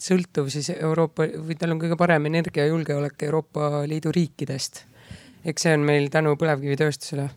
sõltuv 0.01 0.49
siis 0.51 0.71
Euroopa 0.73 1.27
või 1.45 1.55
tal 1.59 1.75
on 1.75 1.81
kõige 1.81 1.97
parem 1.99 2.25
energiajulgeolek 2.31 3.27
Euroopa 3.27 3.85
Liidu 3.87 4.11
riikidest. 4.11 4.85
eks 5.45 5.61
see 5.61 5.73
on 5.73 5.85
meil 5.85 6.09
tänu 6.09 6.35
põlevkivitööstusele. 6.41 7.29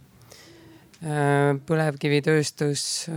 põlevkivitööstus 1.69 3.11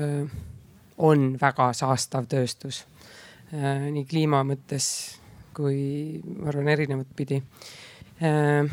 on 0.97 1.35
väga 1.41 1.71
saastav 1.77 2.25
tööstus 2.29 2.85
Äh, 3.55 3.85
nii 3.95 4.03
kliima 4.03 4.41
mõttes 4.43 4.85
kui 5.55 6.19
ma 6.35 6.49
arvan, 6.51 6.67
erinevat 6.67 7.07
pidi. 7.15 7.37
Äh, 8.19 8.67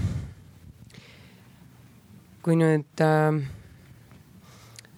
kui 2.42 2.56
nüüd 2.58 3.04
äh, 3.04 3.38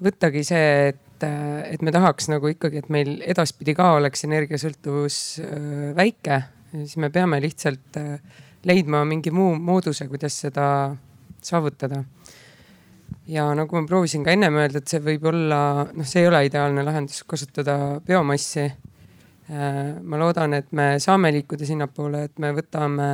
võttagi 0.01 0.47
see, 0.49 0.71
et, 0.95 1.27
et 1.27 1.85
me 1.85 1.93
tahaks 1.93 2.31
nagu 2.33 2.49
ikkagi, 2.55 2.81
et 2.81 2.89
meil 2.89 3.19
edaspidi 3.21 3.77
ka 3.77 3.91
oleks 3.99 4.25
energiasõltuvus 4.25 5.19
väike, 5.97 6.41
siis 6.73 6.97
me 7.01 7.13
peame 7.13 7.43
lihtsalt 7.45 8.01
leidma 8.65 9.05
mingi 9.09 9.33
muu 9.33 9.59
mooduse, 9.61 10.09
kuidas 10.09 10.41
seda 10.47 10.67
saavutada. 11.45 12.01
Ja 13.27 13.47
nagu 13.55 13.81
ma 13.81 13.87
proovisin 13.87 14.25
ka 14.25 14.35
ennem 14.35 14.55
öelda, 14.55 14.79
et 14.79 14.89
see 14.89 15.01
võib 15.03 15.25
olla, 15.31 15.61
noh, 15.93 16.07
see 16.07 16.23
ei 16.23 16.29
ole 16.31 16.45
ideaalne 16.47 16.85
lahendus, 16.87 17.23
kasutada 17.27 18.01
biomassi 18.07 18.69
Äh, 19.47 20.01
ma 20.03 20.19
loodan, 20.19 20.57
et 20.59 20.73
me 20.75 20.97
saame 20.99 21.31
liikuda 21.31 21.67
sinnapoole, 21.69 22.25
et 22.27 22.41
me 22.43 22.49
võtame 22.57 23.05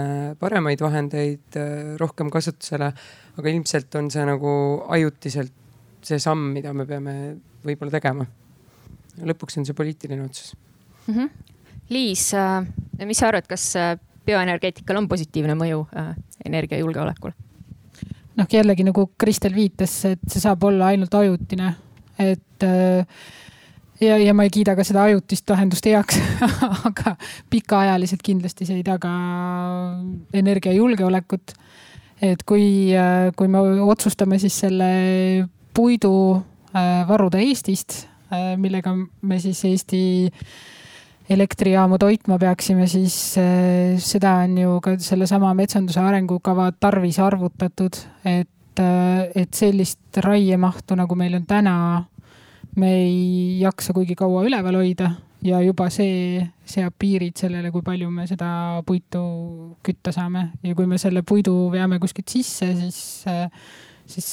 paremaid 0.40 0.80
vahendeid 0.80 1.58
äh, 1.60 1.90
rohkem 2.00 2.30
kasutusele, 2.32 2.88
aga 3.36 3.52
ilmselt 3.52 3.98
on 4.00 4.08
see 4.14 4.24
nagu 4.24 4.52
ajutiselt 4.96 5.52
see 6.00 6.16
samm, 6.22 6.46
mida 6.54 6.72
me 6.72 6.86
peame 6.88 7.14
võib-olla 7.66 7.92
tegema. 7.92 8.24
lõpuks 9.28 9.60
on 9.60 9.68
see 9.68 9.76
poliitiline 9.76 10.24
otsus 10.24 10.54
mm. 10.56 11.14
-hmm. 11.14 11.28
Liis, 11.92 12.32
äh, 12.32 12.64
mis 13.04 13.18
sa 13.20 13.28
arvad, 13.28 13.44
kas 13.46 13.74
bioenergeetikal 14.24 14.96
on 14.96 15.08
positiivne 15.08 15.52
mõju 15.52 15.84
energiajulgeolekule? 16.46 17.34
Noh, 18.38 18.48
jällegi 18.50 18.86
nagu 18.86 19.06
Kristel 19.18 19.54
viitas, 19.56 19.94
et 20.08 20.22
see 20.28 20.42
saab 20.42 20.64
olla 20.68 20.92
ainult 20.92 21.14
ajutine, 21.14 21.74
et 22.22 22.66
äh, 22.66 23.06
ja, 24.00 24.18
ja 24.18 24.34
ma 24.34 24.46
ei 24.46 24.52
kiida 24.52 24.74
ka 24.78 24.84
seda 24.86 25.06
ajutist 25.08 25.48
lahendust 25.50 25.86
heaks 25.88 26.20
aga 26.90 27.16
pikaajaliselt 27.52 28.22
kindlasti 28.24 28.68
see 28.68 28.80
ei 28.80 28.86
taga 28.86 29.12
energiajulgeolekut. 30.34 31.54
et 32.22 32.42
kui, 32.46 32.94
kui 33.36 33.48
me 33.50 33.62
otsustame 33.82 34.38
siis 34.38 34.60
selle 34.64 34.90
puidu 35.74 36.14
äh, 36.76 37.08
varuda 37.08 37.40
Eestist, 37.42 38.06
äh, 38.32 38.54
millega 38.60 38.94
me 38.94 39.38
siis 39.40 39.64
Eesti 39.64 40.02
elektrijaamu 41.30 41.98
toitma 41.98 42.38
peaksime, 42.38 42.86
siis 42.90 43.36
äh, 43.40 43.98
seda 44.02 44.38
on 44.44 44.56
ju 44.58 44.80
ka 44.84 44.96
sellesama 44.98 45.52
metsanduse 45.54 46.00
arengukava 46.00 46.72
tarvis 46.72 47.18
arvutatud, 47.22 47.98
et, 48.24 48.82
et 48.82 49.54
sellist 49.54 50.22
raiemahtu, 50.24 50.96
nagu 50.98 51.14
meil 51.18 51.38
on 51.38 51.46
täna 51.46 51.76
me 52.76 52.94
ei 53.02 53.60
jaksa 53.60 53.92
kuigi 53.92 54.16
kaua 54.16 54.44
üleval 54.46 54.78
hoida 54.80 55.10
ja 55.44 55.60
juba 55.64 55.88
see 55.92 56.40
seab 56.68 56.94
piirid 56.98 57.36
sellele, 57.38 57.70
kui 57.74 57.84
palju 57.84 58.10
me 58.10 58.26
seda 58.30 58.80
puitu 58.86 59.22
kütta 59.84 60.14
saame 60.14 60.48
ja 60.62 60.74
kui 60.78 60.86
me 60.88 60.98
selle 61.02 61.24
puidu 61.26 61.68
veame 61.72 61.98
kuskilt 62.02 62.32
sisse, 62.32 62.70
siis, 62.78 63.00
siis 64.06 64.30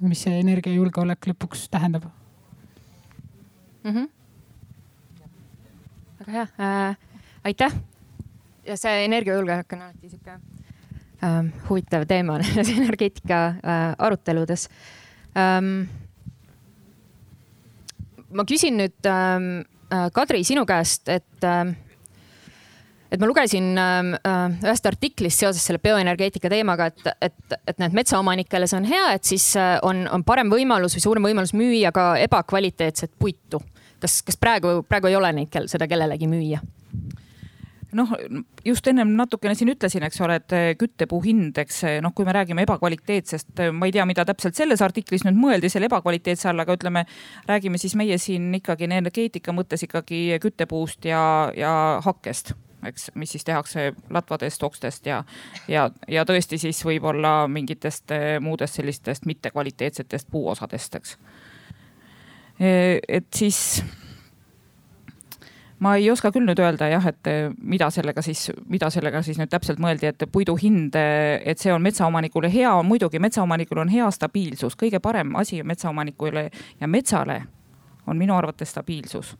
mis 0.00 0.24
see 0.26 0.40
energiajulgeolek 0.42 1.30
lõpuks 1.32 1.68
tähendab 1.72 2.08
mm? 3.84 3.90
-hmm. 3.90 4.08
Väga 6.28 6.46
hea 6.58 6.90
äh,, 6.90 6.96
aitäh. 7.44 7.78
ja 8.66 8.76
see 8.76 9.04
energiajulgeolek 9.04 9.72
on 9.72 9.86
alati 9.86 10.10
sihuke 10.12 10.36
äh, 11.24 11.38
huvitav 11.68 12.06
teema 12.08 12.38
nendes 12.42 12.74
energeetika 12.74 13.46
äh, 13.48 13.88
aruteludes 13.98 14.68
ähm, 15.36 15.88
ma 18.30 18.44
küsin 18.44 18.78
nüüd 18.80 19.08
ähm, 19.08 19.52
äh, 19.92 20.08
Kadri 20.12 20.44
sinu 20.44 20.66
käest, 20.68 21.08
et 21.08 21.44
äh, 21.44 21.74
et 23.08 23.20
ma 23.20 23.28
lugesin 23.28 23.70
ähm, 23.80 24.12
äh, 24.20 24.66
ühest 24.66 24.86
artiklist 24.86 25.40
seoses 25.40 25.64
selle 25.64 25.80
bioenergeetika 25.80 26.50
teemaga, 26.52 26.90
et, 26.90 27.06
et, 27.24 27.56
et 27.66 27.78
need 27.80 27.96
metsaomanikele 27.96 28.68
see 28.68 28.80
on 28.80 28.88
hea, 28.88 29.06
et 29.16 29.24
siis 29.24 29.50
äh, 29.56 29.78
on, 29.86 30.04
on 30.12 30.24
parem 30.28 30.52
võimalus 30.52 30.98
või 30.98 31.04
suurem 31.06 31.28
võimalus 31.30 31.54
müüa 31.56 31.92
ka 31.94 32.10
ebakvaliteetset 32.26 33.14
puitu. 33.18 33.62
Kas, 34.00 34.20
kas 34.26 34.38
praegu, 34.40 34.82
praegu 34.88 35.10
ei 35.10 35.16
ole 35.16 35.32
neid, 35.40 35.62
seda 35.70 35.88
kellelegi 35.90 36.30
müüa? 36.30 36.62
noh, 37.96 38.10
just 38.64 38.86
ennem 38.90 39.14
natukene 39.16 39.54
siin 39.56 39.72
ütlesin, 39.72 40.04
eks 40.06 40.20
ole, 40.24 40.38
et 40.42 40.54
eh, 40.56 40.68
küttepuu 40.78 41.20
hind, 41.24 41.56
eks 41.62 41.80
eh, 41.88 41.96
noh, 42.04 42.12
kui 42.16 42.26
me 42.28 42.34
räägime 42.36 42.64
ebakvaliteetsest, 42.66 43.52
eh, 43.64 43.72
ma 43.72 43.88
ei 43.88 43.94
tea, 43.94 44.04
mida 44.08 44.26
täpselt 44.28 44.58
selles 44.58 44.82
artiklis 44.84 45.24
nüüd 45.24 45.38
mõeldi 45.38 45.70
selle 45.72 45.88
ebakvaliteetse 45.88 46.50
all, 46.50 46.64
aga 46.64 46.76
ütleme, 46.76 47.04
räägime 47.48 47.80
siis 47.80 47.96
meie 47.98 48.18
siin 48.20 48.50
ikkagi 48.60 48.88
energeetika 48.90 49.54
mõttes 49.56 49.86
ikkagi 49.88 50.22
küttepuust 50.42 51.08
ja, 51.08 51.22
ja 51.56 51.72
hakkest 52.04 52.52
eks, 52.86 53.08
mis 53.18 53.32
siis 53.34 53.46
tehakse 53.46 53.92
latvadest, 54.14 54.62
okstest 54.62 55.08
ja, 55.08 55.22
ja, 55.70 55.88
ja 56.08 56.24
tõesti 56.28 56.60
siis 56.60 56.84
võib-olla 56.86 57.48
mingitest 57.50 58.12
muudest 58.44 58.78
sellistest 58.78 59.26
mittekvaliteetsetest 59.26 60.28
puuosadest, 60.30 61.00
eks. 61.00 61.16
Et 62.58 63.26
siis 63.34 63.84
ma 65.78 65.94
ei 65.96 66.10
oska 66.10 66.30
küll 66.34 66.46
nüüd 66.46 66.58
öelda 66.62 66.88
jah, 66.90 67.06
et 67.10 67.30
eh, 67.30 67.50
mida 67.58 67.88
sellega 67.94 68.22
siis, 68.24 68.48
mida 68.70 68.90
sellega 68.90 69.22
siis 69.22 69.38
nüüd 69.38 69.50
täpselt 69.52 69.80
mõeldi, 69.82 70.10
et 70.10 70.26
puidu 70.32 70.56
hind, 70.58 70.96
eh, 70.98 71.38
et 71.46 71.60
see 71.62 71.72
on 71.74 71.82
metsaomanikule 71.84 72.50
hea, 72.52 72.72
muidugi 72.86 73.20
metsaomanikul 73.22 73.84
on 73.84 73.92
hea 73.92 74.08
stabiilsus, 74.14 74.76
kõige 74.78 75.00
parem 75.04 75.36
asi 75.38 75.62
metsaomanikule 75.62 76.48
ja 76.80 76.90
metsale 76.90 77.42
on 78.08 78.18
minu 78.18 78.34
arvates 78.36 78.72
stabiilsus 78.74 79.36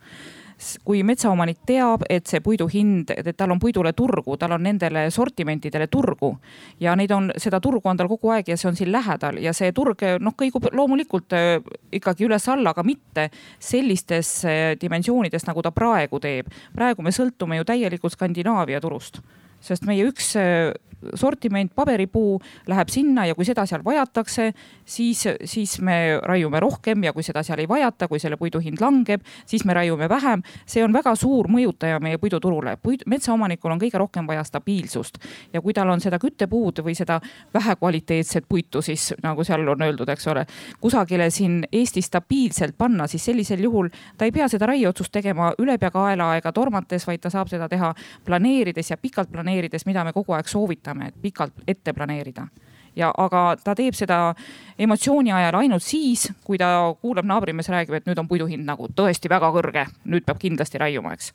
kui 0.83 1.03
metsaomanik 1.07 1.61
teab, 1.67 2.03
et 2.09 2.27
see 2.27 2.41
puidu 2.43 2.67
hind, 2.71 3.13
et 3.15 3.31
tal 3.37 3.51
on 3.53 3.59
puidule 3.59 3.93
turgu, 3.95 4.35
tal 4.37 4.55
on 4.57 4.63
nendele 4.63 5.07
sortimentidele 5.13 5.87
turgu 5.87 6.33
ja 6.79 6.95
neid 6.99 7.11
on, 7.15 7.31
seda 7.39 7.61
turgu 7.63 7.89
on 7.89 7.99
tal 7.99 8.09
kogu 8.11 8.33
aeg 8.35 8.51
ja 8.51 8.57
see 8.59 8.69
on 8.69 8.79
siin 8.79 8.91
lähedal 8.91 9.39
ja 9.41 9.53
see 9.55 9.71
turg 9.75 10.03
noh, 10.19 10.35
kõigub 10.37 10.69
loomulikult 10.75 11.35
äh, 11.37 11.49
ikkagi 11.95 12.27
üles-alla, 12.27 12.73
aga 12.73 12.83
mitte 12.83 13.29
sellistes 13.59 14.33
äh, 14.45 14.61
dimensioonides, 14.81 15.47
nagu 15.47 15.63
ta 15.63 15.71
praegu 15.75 16.19
teeb. 16.19 16.51
praegu 16.75 17.05
me 17.05 17.15
sõltume 17.15 17.59
ju 17.59 17.67
täielikult 17.67 18.17
Skandinaavia 18.17 18.81
turust, 18.83 19.21
sest 19.61 19.85
meie 19.87 20.07
üks 20.09 20.35
äh, 20.39 20.73
sortiment, 21.15 21.71
paberipuu 21.75 22.39
läheb 22.67 22.89
sinna 22.91 23.25
ja 23.27 23.35
kui 23.35 23.47
seda 23.47 23.65
seal 23.69 23.83
vajatakse, 23.85 24.51
siis, 24.85 25.23
siis 25.47 25.77
me 25.85 26.19
raiume 26.23 26.59
rohkem 26.59 27.03
ja 27.03 27.13
kui 27.13 27.23
seda 27.23 27.43
seal 27.45 27.61
ei 27.63 27.69
vajata, 27.69 28.07
kui 28.07 28.19
selle 28.19 28.37
puidu 28.37 28.59
hind 28.63 28.81
langeb, 28.83 29.23
siis 29.47 29.65
me 29.65 29.73
raiume 29.73 30.09
vähem. 30.09 30.43
see 30.65 30.83
on 30.83 30.93
väga 30.93 31.15
suur 31.15 31.47
mõjutaja 31.47 31.99
meie 31.99 32.17
puiduturule. 32.17 32.77
puid, 32.83 33.03
metsaomanikul 33.05 33.71
on 33.71 33.79
kõige 33.79 33.97
rohkem 33.97 34.27
vaja 34.27 34.43
stabiilsust 34.43 35.17
ja 35.53 35.61
kui 35.61 35.73
tal 35.73 35.89
on 35.89 36.01
seda 36.01 36.19
küttepuud 36.19 36.83
või 36.83 36.95
seda 36.95 37.19
vähekvaliteetset 37.53 38.45
puitu, 38.49 38.81
siis 38.81 39.13
nagu 39.23 39.43
seal 39.43 39.67
on 39.67 39.81
öeldud, 39.81 40.09
eks 40.09 40.27
ole, 40.27 40.45
kusagile 40.81 41.29
siin 41.29 41.63
Eestis 41.71 42.05
stabiilselt 42.05 42.77
panna, 42.77 43.07
siis 43.07 43.25
sellisel 43.25 43.63
juhul 43.63 43.89
ta 44.17 44.25
ei 44.25 44.31
pea 44.31 44.47
seda 44.47 44.65
raieotsust 44.65 45.11
tegema 45.11 45.53
ülepeakaela 45.59 46.35
ega 46.37 46.51
tormates, 46.51 47.07
vaid 47.07 47.21
ta 47.21 47.29
saab 47.29 47.47
seda 47.47 47.69
teha 47.69 47.93
planeerides 48.25 48.91
ja 48.91 48.97
pikalt 48.97 49.31
planeerides, 49.31 49.48
mida 49.85 50.03
me 50.03 50.13
kogu 50.13 50.33
aeg 50.33 50.47
soovitame 50.47 50.89
üritame 50.89 51.11
pikalt 51.21 51.53
ette 51.67 51.93
planeerida 51.93 52.47
ja, 52.95 53.11
aga 53.17 53.55
ta 53.63 53.75
teeb 53.75 53.95
seda 53.95 54.33
emotsiooni 54.77 55.31
ajal 55.31 55.59
ainult 55.61 55.83
siis, 55.83 56.29
kui 56.43 56.57
ta 56.57 56.93
kuulab 57.01 57.25
naabrimees 57.25 57.69
räägib, 57.69 57.99
et 57.99 58.07
nüüd 58.09 58.19
on 58.19 58.27
puidu 58.27 58.47
hind 58.49 58.65
nagu 58.65 58.89
tõesti 58.95 59.29
väga 59.29 59.51
kõrge, 59.51 59.85
nüüd 60.05 60.25
peab 60.25 60.39
kindlasti 60.39 60.77
raiuma, 60.77 61.13
eks 61.13 61.33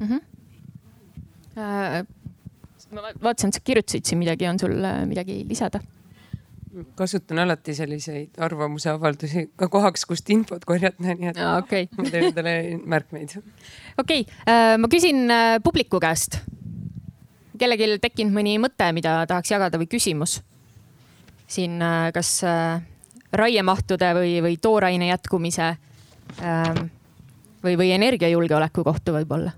mm. 0.00 0.06
-hmm. 0.06 0.20
Äh, 1.60 2.06
ma 2.94 3.02
vaatasin, 3.22 3.48
et 3.48 3.54
sa 3.54 3.60
kirjutasid 3.64 4.04
siin 4.04 4.18
midagi, 4.18 4.46
on 4.48 4.58
sul 4.58 4.84
äh, 4.84 5.06
midagi 5.06 5.44
lisada? 5.48 5.80
Kasutan 6.98 7.42
alati 7.42 7.74
selliseid 7.74 8.38
arvamusavaldusi 8.38 9.48
ka 9.58 9.68
kohaks, 9.68 10.06
kust 10.06 10.30
infot 10.30 10.64
korjata, 10.64 11.02
nii 11.02 11.32
et 11.32 11.42
ah, 11.42 11.58
okay. 11.58 11.88
ma 11.98 12.06
teen 12.06 12.30
endale 12.30 12.54
märkmeid. 12.84 13.36
okei 13.98 14.22
okay., 14.22 14.40
äh, 14.46 14.76
ma 14.78 14.90
küsin 14.92 15.26
publiku 15.64 16.00
käest 16.02 16.40
kellelgi 17.60 17.98
tekkinud 18.00 18.34
mõni 18.34 18.56
mõte, 18.62 18.88
mida 18.96 19.20
tahaks 19.28 19.52
jagada 19.52 19.80
või 19.80 19.90
küsimus? 19.90 20.40
siin 21.50 21.80
äh, 21.82 22.12
kas 22.14 22.44
äh, 22.46 22.78
raiemahtude 23.34 24.12
või, 24.14 24.36
või 24.44 24.56
tooraine 24.62 25.08
jätkumise 25.10 25.72
ähm, 26.46 26.84
või, 27.64 27.74
või 27.80 27.90
energiajulgeoleku 27.96 28.84
kohta 28.86 29.16
võib-olla? 29.18 29.56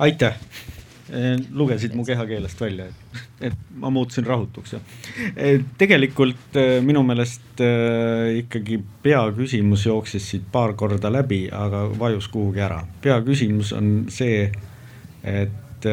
aitäh, 0.00 0.34
lugesid 1.52 1.94
mu 1.98 2.04
kehakeelest 2.06 2.60
välja, 2.60 2.86
et, 2.86 3.22
et 3.50 3.56
ma 3.82 3.90
muutusin 3.90 4.26
rahutuks 4.26 4.74
jah. 4.76 4.82
tegelikult 5.78 6.58
minu 6.86 7.02
meelest 7.06 7.62
ikkagi 8.38 8.78
peaküsimus 9.02 9.86
jooksis 9.86 10.28
siit 10.30 10.46
paar 10.52 10.76
korda 10.78 11.12
läbi, 11.12 11.48
aga 11.52 11.86
vajus 11.98 12.28
kuhugi 12.30 12.62
ära. 12.62 12.84
peaküsimus 13.02 13.72
on 13.76 13.94
see, 14.08 14.44
et 15.24 15.88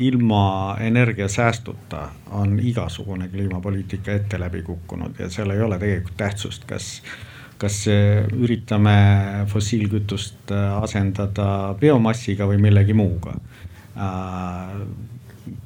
ilma 0.00 0.76
energiasäästuta 0.80 2.08
on 2.30 2.60
igasugune 2.62 3.28
kliimapoliitika 3.28 4.12
ette 4.12 4.40
läbi 4.40 4.62
kukkunud 4.62 5.18
ja 5.18 5.28
seal 5.30 5.50
ei 5.50 5.60
ole 5.60 5.78
tegelikult 5.78 6.16
tähtsust, 6.16 6.64
kas 6.64 7.02
kas 7.60 7.82
üritame 8.32 8.94
fossiilkütust 9.50 10.52
asendada 10.80 11.74
biomassiga 11.80 12.48
või 12.48 12.60
millegi 12.62 12.96
muuga. 12.96 13.34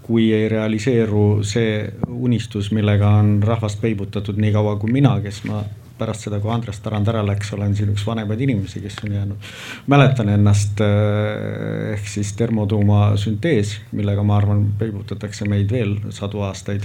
Kui 0.05 0.33
ei 0.33 0.49
realiseeru 0.49 1.43
see 1.45 1.79
unistus, 2.09 2.71
millega 2.73 3.17
on 3.21 3.39
rahvast 3.45 3.81
peibutatud 3.81 4.39
nii 4.41 4.53
kaua 4.53 4.77
kui 4.81 4.93
mina, 4.93 5.19
kes 5.25 5.43
ma 5.49 5.63
pärast 5.99 6.27
seda, 6.27 6.41
kui 6.43 6.51
Andres 6.51 6.81
Tarand 6.83 7.09
ära 7.11 7.23
läks, 7.27 7.53
olen 7.55 7.75
siin 7.79 7.93
üks 7.93 8.03
vanemaid 8.07 8.41
inimesi, 8.43 8.81
kes 8.83 8.97
on 9.07 9.13
jäänud. 9.15 9.51
mäletan 9.87 10.29
ennast 10.29 10.81
eh, 10.83 11.93
ehk 11.95 12.09
siis 12.11 12.33
termotuumasüntees, 12.39 13.77
millega 13.93 14.25
ma 14.27 14.37
arvan, 14.41 14.65
peibutatakse 14.79 15.47
meid 15.49 15.71
veel 15.71 15.97
sadu 16.11 16.43
aastaid. 16.49 16.83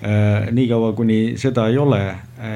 Eh, 0.00 0.48
niikaua, 0.56 0.92
kuni 0.96 1.36
seda 1.36 1.68
ei 1.68 1.78
ole, 1.78 2.02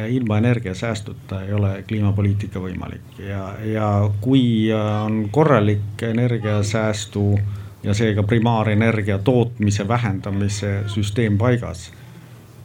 ilma 0.08 0.38
energiasäästuta 0.38 1.44
ei 1.44 1.52
ole 1.56 1.84
kliimapoliitika 1.88 2.60
võimalik 2.60 3.20
ja, 3.24 3.54
ja 3.64 3.88
kui 4.20 4.68
on 4.76 5.22
korralik 5.32 6.02
energiasäästu 6.04 7.24
ja 7.82 7.94
seega 7.94 8.22
primaarenergia 8.22 9.18
tootmise 9.18 9.88
vähendamise 9.88 10.82
süsteem 10.86 11.38
paigas 11.38 11.90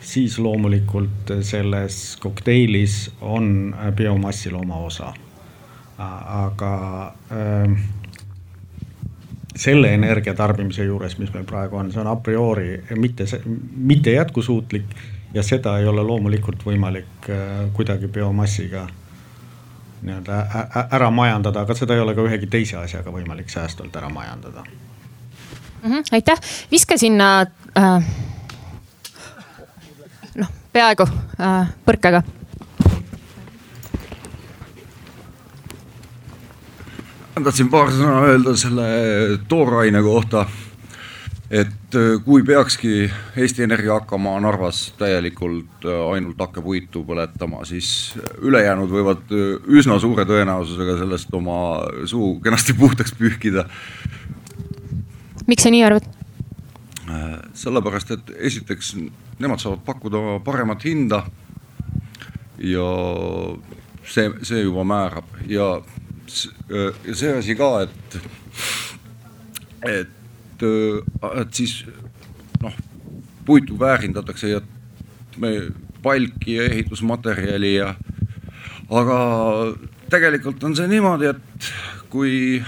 siis 0.05 0.39
loomulikult 0.39 1.31
selles 1.41 2.17
kokteilis 2.21 3.11
on 3.21 3.75
biomassil 3.95 4.55
oma 4.55 4.77
osa. 4.77 5.13
aga 5.97 7.05
äh, 7.31 7.77
selle 9.55 9.93
energia 9.93 10.33
tarbimise 10.33 10.83
juures, 10.83 11.17
mis 11.17 11.33
meil 11.33 11.45
praegu 11.47 11.77
on, 11.79 11.91
see 11.91 12.01
on 12.01 12.07
a 12.11 12.15
priori 12.15 12.83
mitte, 12.99 13.23
mitte 13.75 14.11
jätkusuutlik 14.11 14.95
ja 15.33 15.43
seda 15.43 15.77
ei 15.79 15.87
ole 15.87 16.03
loomulikult 16.03 16.65
võimalik 16.65 17.29
äh, 17.29 17.69
kuidagi 17.73 18.07
biomassiga 18.07 18.87
nii-öelda 20.01 20.41
ära 20.91 21.07
majandada, 21.11 21.63
aga 21.63 21.73
seda 21.73 21.95
ei 21.95 22.03
ole 22.03 22.13
ka 22.15 22.27
ühegi 22.27 22.51
teise 22.51 22.77
asjaga 22.77 23.15
võimalik 23.15 23.49
säästvalt 23.49 23.95
ära 23.95 24.11
majandada 24.11 24.65
mm. 25.85 25.91
-hmm, 25.91 26.03
aitäh, 26.11 26.39
viska 26.71 26.97
sinna 26.97 27.45
äh 27.77 28.25
peaaegu 30.75 31.07
äh, 31.39 31.69
põrkega. 31.87 32.21
ma 37.35 37.43
tahtsin 37.43 37.67
paar 37.71 37.89
sõna 37.91 38.21
öelda 38.29 38.53
selle 38.59 38.85
tooraine 39.51 40.01
kohta. 40.03 40.45
et 41.49 41.95
äh, 41.95 42.15
kui 42.25 42.43
peakski 42.43 43.09
Eesti 43.37 43.63
Energia 43.63 43.99
hakkama 43.99 44.33
Narvas 44.43 44.89
täielikult 44.99 45.87
äh, 45.87 46.01
ainult 46.15 46.39
hakkepuitu 46.43 47.05
põletama, 47.07 47.63
siis 47.69 48.15
ülejäänud 48.41 48.91
võivad 48.91 49.31
äh, 49.31 49.55
üsna 49.79 49.99
suure 49.99 50.25
tõenäosusega 50.27 50.97
sellest 51.03 51.31
oma 51.39 51.59
suu 52.03 52.39
kenasti 52.43 52.75
puhtaks 52.75 53.15
pühkida. 53.15 53.69
Miks 55.47 55.63
sa 55.63 55.73
nii 55.73 55.83
arvad? 55.85 56.07
sellepärast, 57.53 58.11
et 58.11 58.31
esiteks 58.49 58.95
nemad 59.39 59.61
saavad 59.61 59.83
pakkuda 59.85 60.39
paremat 60.45 60.85
hinda. 60.85 61.23
ja 62.57 62.87
see, 64.07 64.31
see 64.41 64.63
juba 64.63 64.83
määrab 64.87 65.25
ja, 65.47 65.81
ja 67.05 67.15
see 67.15 67.33
asi 67.37 67.55
ka, 67.55 67.69
et, 67.83 68.17
et, 69.91 70.63
et 70.63 71.53
siis 71.53 71.83
noh, 72.63 72.77
puitu 73.45 73.79
väärindatakse 73.79 74.49
ja 74.49 74.61
me 75.37 75.51
palki 76.03 76.55
ja 76.55 76.69
ehitusmaterjali 76.69 77.75
ja, 77.75 77.91
aga 78.89 79.19
tegelikult 80.09 80.63
on 80.63 80.75
see 80.77 80.87
niimoodi, 80.89 81.33
et 81.33 81.69
kui 82.09 82.63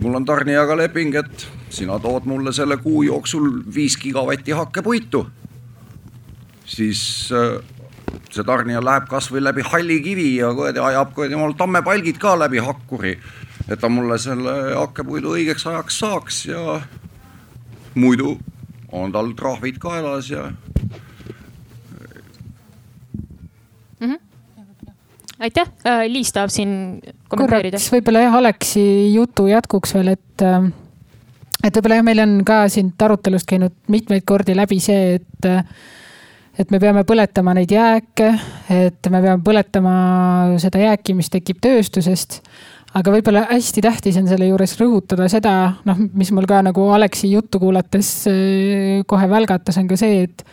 mul 0.00 0.18
on 0.18 0.24
tarnijaga 0.24 0.76
leping, 0.78 1.14
et 1.20 1.46
sina 1.76 1.98
tood 2.02 2.24
mulle 2.28 2.52
selle 2.56 2.76
kuu 2.80 3.02
jooksul 3.06 3.50
viis 3.74 3.96
gigavatti 4.00 4.54
hakkepuitu 4.56 5.26
siis 6.66 7.32
äh, 7.32 7.62
see 8.32 8.44
tarnija 8.46 8.82
läheb 8.84 9.08
kasvõi 9.10 9.42
läbi 9.42 9.64
halli 9.66 10.00
kivi 10.04 10.28
ja 10.40 10.52
kuradi 10.54 10.82
ajab 10.82 11.14
kuradi 11.16 11.38
mul 11.38 11.54
tammepalgid 11.58 12.18
ka 12.22 12.36
läbi 12.38 12.62
hakkuri. 12.62 13.16
et 13.68 13.80
ta 13.80 13.88
mulle 13.88 14.18
selle 14.18 14.74
hakkepuidu 14.74 15.34
õigeks 15.38 15.66
ajaks 15.66 15.98
saaks 15.98 16.46
ja 16.46 16.80
muidu 17.94 18.38
on 18.92 19.12
tal 19.12 19.32
trahvid 19.36 19.78
kaelas 19.82 20.30
ja 20.30 20.52
mm. 24.00 24.06
-hmm 24.06 24.18
aitäh, 25.38 25.68
äh, 25.86 26.06
Liis 26.08 26.32
tahab 26.32 26.50
siin 26.50 27.00
kommenteerida. 27.28 27.76
korraks 27.76 27.92
võib-olla 27.92 28.20
jah, 28.24 28.34
Aleksi 28.34 29.14
jutu 29.14 29.46
jätkuks 29.50 29.94
veel, 29.94 30.08
et, 30.16 30.42
äh, 30.42 30.72
et 31.66 31.76
võib-olla 31.76 32.00
jah, 32.00 32.06
meil 32.06 32.22
on 32.22 32.34
ka 32.46 32.64
siit 32.72 33.02
arutelust 33.02 33.48
käinud 33.48 33.74
mitmeid 33.92 34.24
kordi 34.28 34.56
läbi 34.56 34.80
see, 34.82 35.16
et 35.18 35.50
et 36.56 36.70
me 36.72 36.80
peame 36.80 37.02
põletama 37.04 37.52
neid 37.56 37.72
jääke, 37.72 38.30
et 38.72 39.10
me 39.12 39.20
peame 39.20 39.42
põletama 39.44 39.96
seda 40.62 40.80
jääki, 40.86 41.16
mis 41.16 41.28
tekib 41.32 41.60
tööstusest. 41.64 42.40
aga 42.96 43.12
võib-olla 43.12 43.42
hästi 43.50 43.82
tähtis 43.84 44.16
on 44.16 44.28
selle 44.28 44.46
juures 44.48 44.72
rõhutada 44.80 45.26
seda, 45.28 45.52
noh, 45.84 45.98
mis 46.16 46.30
mul 46.32 46.46
ka 46.48 46.62
nagu 46.64 46.86
Aleksi 46.96 47.28
juttu 47.30 47.60
kuulates 47.60 48.12
äh, 48.30 49.02
kohe 49.06 49.28
välgatas, 49.28 49.76
on 49.76 49.88
ka 49.90 49.98
see, 50.00 50.22
et 50.24 50.46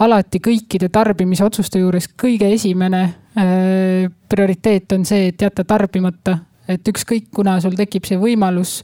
alati 0.00 0.40
kõikide 0.42 0.88
tarbimisotsuste 0.88 1.82
juures 1.82 2.08
kõige 2.08 2.48
esimene 2.54 3.02
äh, 3.04 4.08
prioriteet 4.28 4.96
on 4.96 5.04
see, 5.04 5.28
et 5.28 5.42
jätta 5.42 5.64
tarbimata. 5.64 6.38
et 6.68 6.88
ükskõik, 6.88 7.28
kuna 7.34 7.58
sul 7.60 7.76
tekib 7.76 8.06
see 8.08 8.16
võimalus 8.16 8.78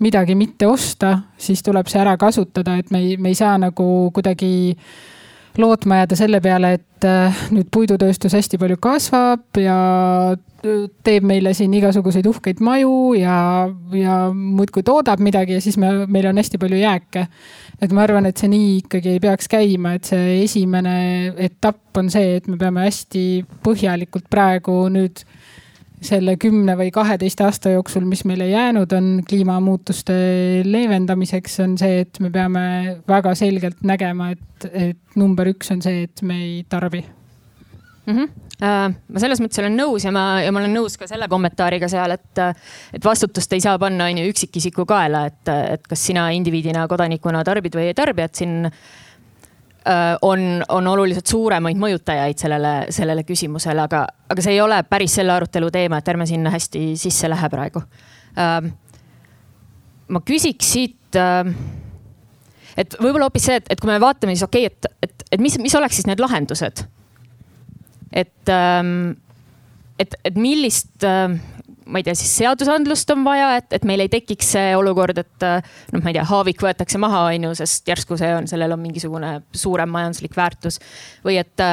midagi 0.00 0.34
mitte 0.34 0.66
osta, 0.66 1.18
siis 1.38 1.62
tuleb 1.62 1.88
see 1.90 2.00
ära 2.00 2.16
kasutada, 2.20 2.78
et 2.80 2.90
me 2.90 3.02
ei, 3.04 3.16
me 3.20 3.32
ei 3.32 3.38
saa 3.38 3.56
nagu 3.60 3.86
kuidagi 4.16 4.52
lootma 5.58 6.00
jääda 6.00 6.16
selle 6.16 6.40
peale, 6.40 6.72
et 6.78 7.06
äh, 7.06 7.42
nüüd 7.54 7.68
puidutööstus 7.74 8.34
hästi 8.36 8.58
palju 8.60 8.78
kasvab 8.82 9.58
ja 9.58 9.76
äh, 10.32 10.84
teeb 11.04 11.26
meile 11.26 11.52
siin 11.56 11.74
igasuguseid 11.74 12.26
uhkeid 12.30 12.62
maju 12.64 13.14
ja, 13.18 13.34
ja 13.96 14.20
muudkui 14.34 14.84
toodab 14.86 15.22
midagi 15.24 15.58
ja 15.58 15.64
siis 15.64 15.78
me, 15.80 16.06
meil 16.06 16.30
on 16.30 16.40
hästi 16.40 16.60
palju 16.60 16.78
jääke. 16.80 17.26
et 17.80 17.92
ma 17.96 18.04
arvan, 18.04 18.28
et 18.28 18.38
see 18.38 18.50
nii 18.52 18.70
ikkagi 18.82 19.16
ei 19.16 19.20
peaks 19.20 19.48
käima, 19.50 19.94
et 19.96 20.08
see 20.08 20.42
esimene 20.44 20.96
etapp 21.48 21.98
on 21.98 22.10
see, 22.12 22.36
et 22.38 22.48
me 22.48 22.58
peame 22.60 22.86
hästi 22.86 23.24
põhjalikult 23.64 24.30
praegu 24.30 24.84
nüüd 24.92 25.24
selle 26.00 26.36
kümne 26.40 26.74
või 26.78 26.90
kaheteist 26.94 27.40
aasta 27.44 27.74
jooksul, 27.74 28.06
mis 28.08 28.24
meile 28.28 28.48
jäänud 28.48 28.92
on 28.96 29.08
kliimamuutuste 29.28 30.14
leevendamiseks, 30.64 31.58
on 31.64 31.76
see, 31.80 32.02
et 32.06 32.20
me 32.24 32.30
peame 32.32 32.62
väga 33.08 33.34
selgelt 33.38 33.82
nägema, 33.86 34.30
et, 34.32 34.68
et 34.72 35.18
number 35.20 35.50
üks 35.52 35.72
on 35.74 35.82
see, 35.84 36.06
et 36.08 36.22
me 36.26 36.38
ei 36.40 36.54
tarbi 36.68 37.04
mm. 38.06 38.16
-hmm. 38.16 38.94
ma 39.12 39.22
selles 39.22 39.42
mõttes 39.44 39.60
olen 39.60 39.76
nõus 39.76 40.04
ja 40.04 40.12
ma, 40.12 40.24
ja 40.44 40.52
ma 40.52 40.62
olen 40.62 40.74
nõus 40.74 40.96
ka 41.00 41.08
selle 41.10 41.28
kommentaariga 41.28 41.88
seal, 41.88 42.16
et, 42.16 42.42
et 42.94 43.04
vastutust 43.04 43.52
ei 43.52 43.60
saa 43.60 43.78
panna, 43.78 44.08
on 44.08 44.22
ju, 44.22 44.32
üksikisiku 44.32 44.86
kaela, 44.88 45.26
et, 45.26 45.52
et 45.76 45.86
kas 45.86 46.06
sina 46.06 46.30
indiviidina, 46.36 46.88
kodanikuna 46.88 47.44
tarbid 47.44 47.76
või 47.76 47.90
ei 47.90 47.94
tarbi, 47.94 48.24
et 48.24 48.34
siin 48.34 48.70
on, 50.22 50.40
on 50.68 50.86
oluliselt 50.92 51.26
suuremaid 51.30 51.78
mõjutajaid 51.80 52.38
sellele, 52.38 52.72
sellele 52.92 53.24
küsimusele, 53.24 53.80
aga, 53.80 54.02
aga 54.28 54.44
see 54.44 54.52
ei 54.52 54.60
ole 54.60 54.82
päris 54.84 55.14
selle 55.16 55.32
arutelu 55.32 55.70
teema, 55.72 56.00
et 56.00 56.10
ärme 56.12 56.26
sinna 56.28 56.52
hästi 56.52 56.82
sisse 57.00 57.30
lähe 57.30 57.48
praegu. 57.52 57.82
Ähm, 58.38 58.72
ma 60.12 60.20
küsiks 60.26 60.72
siit, 60.74 61.16
ähm, 61.16 61.54
et 62.76 62.96
võib-olla 63.00 63.30
hoopis 63.30 63.48
see, 63.48 63.60
et, 63.62 63.72
et 63.72 63.80
kui 63.80 63.90
me 63.90 63.98
vaatame, 64.02 64.36
siis 64.36 64.46
okei 64.46 64.68
okay,, 64.68 64.76
et, 64.76 65.08
et, 65.08 65.28
et 65.32 65.42
mis, 65.42 65.56
mis 65.62 65.76
oleks 65.80 66.00
siis 66.00 66.10
need 66.10 66.20
lahendused? 66.22 66.84
et, 68.12 68.48
ähm, 68.50 69.16
et, 69.98 70.14
et 70.24 70.36
millist 70.36 71.04
ma 71.90 72.00
ei 72.00 72.06
tea, 72.06 72.14
siis 72.18 72.32
seadusandlust 72.40 73.10
on 73.14 73.24
vaja, 73.26 73.54
et, 73.60 73.72
et 73.76 73.86
meil 73.88 74.04
ei 74.04 74.10
tekiks 74.12 74.52
see 74.56 74.74
olukord, 74.78 75.18
et 75.22 75.46
noh, 75.46 76.02
ma 76.02 76.12
ei 76.12 76.16
tea, 76.16 76.26
haavik 76.30 76.62
võetakse 76.64 77.00
maha, 77.02 77.24
on 77.30 77.48
ju, 77.48 77.54
sest 77.62 77.88
järsku 77.90 78.18
see 78.20 78.30
on, 78.36 78.46
sellel 78.50 78.76
on 78.76 78.82
mingisugune 78.82 79.32
suurem 79.56 79.90
majanduslik 79.92 80.36
väärtus. 80.38 80.80
või 81.26 81.40
et, 81.42 81.64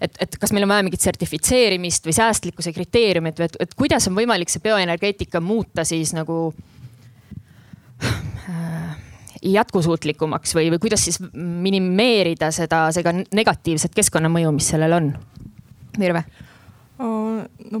et, 0.00 0.20
et 0.26 0.38
kas 0.40 0.54
meil 0.54 0.66
on 0.66 0.74
vaja 0.74 0.86
mingit 0.86 1.04
sertifitseerimist 1.04 2.06
või 2.06 2.16
säästlikkuse 2.16 2.74
kriteeriumit 2.76 3.40
või 3.40 3.50
et, 3.50 3.58
et 3.66 3.74
kuidas 3.78 4.08
on 4.10 4.18
võimalik 4.18 4.52
see 4.52 4.62
bioenergeetika 4.64 5.42
muuta 5.44 5.84
siis 5.88 6.14
nagu 6.16 6.42
jätkusuutlikumaks 9.42 10.54
või, 10.54 10.68
või 10.74 10.82
kuidas 10.82 11.04
siis 11.04 11.20
minimeerida 11.34 12.50
seda, 12.54 12.86
seda 12.94 13.14
negatiivset 13.16 13.94
keskkonnamõju, 13.96 14.52
mis 14.56 14.68
sellel 14.74 14.98
on? 15.00 15.14
Virve? 15.98 16.24
no 17.00 17.80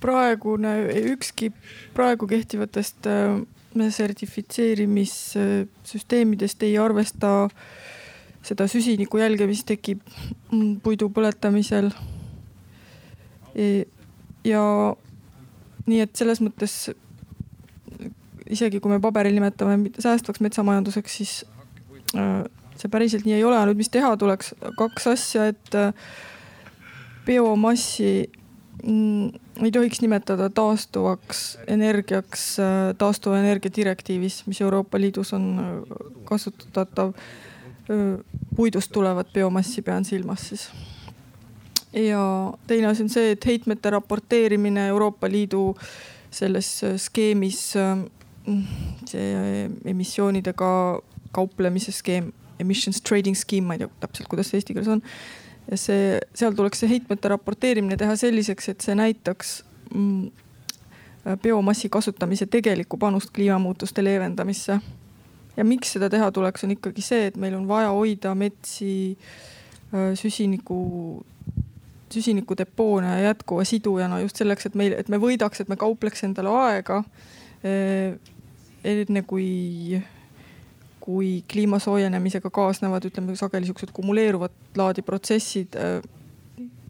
praegune, 0.00 0.72
ükski 1.12 1.52
praegu 1.96 2.26
kehtivatest 2.30 3.06
äh, 3.10 3.40
sertifitseerimissüsteemidest 3.76 6.62
ei 6.62 6.78
arvesta 6.78 7.48
seda 8.46 8.68
süsiniku 8.70 9.18
jälge, 9.18 9.46
mis 9.46 9.64
tekib 9.66 10.00
puidu 10.82 11.10
põletamisel. 11.12 11.90
E, 13.56 13.84
ja 14.46 14.62
nii 15.86 16.00
et 16.04 16.16
selles 16.18 16.40
mõttes 16.44 16.90
isegi 18.50 18.80
kui 18.82 18.92
me 18.92 19.00
paberil 19.02 19.34
nimetame 19.34 19.92
säästvaks 19.98 20.42
metsamajanduseks, 20.44 21.18
siis 21.18 21.32
äh, 22.14 22.44
see 22.78 22.90
päriselt 22.92 23.26
nii 23.26 23.36
ei 23.38 23.44
ole. 23.44 23.58
nüüd, 23.66 23.80
mis 23.80 23.90
teha 23.92 24.12
tuleks, 24.20 24.54
kaks 24.78 25.08
asja, 25.10 25.48
et 25.52 25.78
äh, 25.78 26.06
biomassi 27.26 28.28
mm, 28.84 29.45
ei 29.64 29.70
tohiks 29.72 30.00
nimetada 30.00 30.50
taastuvaks 30.50 31.58
energiaks 31.66 32.58
äh, 32.60 32.94
taastuva 32.98 33.38
energia 33.40 33.70
direktiivis, 33.76 34.42
mis 34.46 34.60
Euroopa 34.60 35.00
Liidus 35.00 35.32
on 35.32 35.46
äh, 35.58 35.96
kasutatav. 36.24 37.14
Äh, 37.90 38.24
puidust 38.56 38.92
tulevat 38.92 39.32
biomassi 39.32 39.82
pean 39.82 40.04
silmas 40.04 40.48
siis. 40.48 40.68
ja 41.92 42.52
teine 42.66 42.86
asi 42.86 43.02
on 43.02 43.08
see, 43.08 43.30
et 43.32 43.46
heitmete 43.46 43.90
raporteerimine 43.90 44.88
Euroopa 44.88 45.30
Liidu 45.30 45.76
selles 46.30 46.68
skeemis, 46.96 47.60
see 49.08 49.70
emissioonidega 49.84 50.70
kauplemise 51.32 51.92
skeem, 51.92 52.32
emissions 52.60 53.00
trading 53.00 53.36
scheme, 53.36 53.66
ma 53.66 53.76
ei 53.76 53.84
tea 53.84 53.92
täpselt, 54.00 54.28
kuidas 54.28 54.50
see 54.50 54.60
eesti 54.60 54.76
keeles 54.76 54.92
on 54.92 55.02
ja 55.70 55.78
see, 55.80 56.18
seal 56.34 56.54
tuleks 56.56 56.82
see 56.82 56.90
heitmete 56.90 57.30
raporteerimine 57.32 57.96
teha 57.98 58.16
selliseks, 58.16 58.68
et 58.72 58.84
see 58.84 58.94
näitaks 58.98 59.56
mm, 59.94 60.28
biomassi 61.42 61.88
kasutamise 61.88 62.46
tegelikku 62.46 62.96
panust 62.96 63.32
kliimamuutuste 63.34 64.04
leevendamisse. 64.04 64.80
ja 65.56 65.64
miks 65.64 65.92
seda 65.96 66.10
teha 66.12 66.30
tuleks, 66.32 66.64
on 66.64 66.74
ikkagi 66.76 67.02
see, 67.02 67.26
et 67.30 67.36
meil 67.40 67.54
on 67.56 67.68
vaja 67.68 67.90
hoida 67.90 68.34
metsi 68.34 69.16
äh, 69.16 70.12
süsiniku, 70.14 71.24
süsinikudepoona 72.12 73.18
jätkuva 73.20 73.64
sidujana 73.64 74.20
just 74.20 74.36
selleks, 74.36 74.66
et 74.66 74.74
meil, 74.74 74.94
et 74.98 75.08
me 75.08 75.18
võidaks, 75.18 75.60
et 75.60 75.72
me 75.72 75.76
kaupleks 75.80 76.24
endale 76.28 76.52
aega 76.52 77.02
äh, 77.64 78.18
enne 78.86 79.22
kui 79.26 79.98
kui 81.06 81.44
kliima 81.52 81.78
soojenemisega 81.78 82.50
kaasnevad, 82.50 83.04
ütleme 83.06 83.36
sageli 83.38 83.68
siuksed 83.68 83.92
kumuleeruvat 83.94 84.78
laadi 84.78 85.04
protsessid 85.06 85.78
äh, 85.78 86.00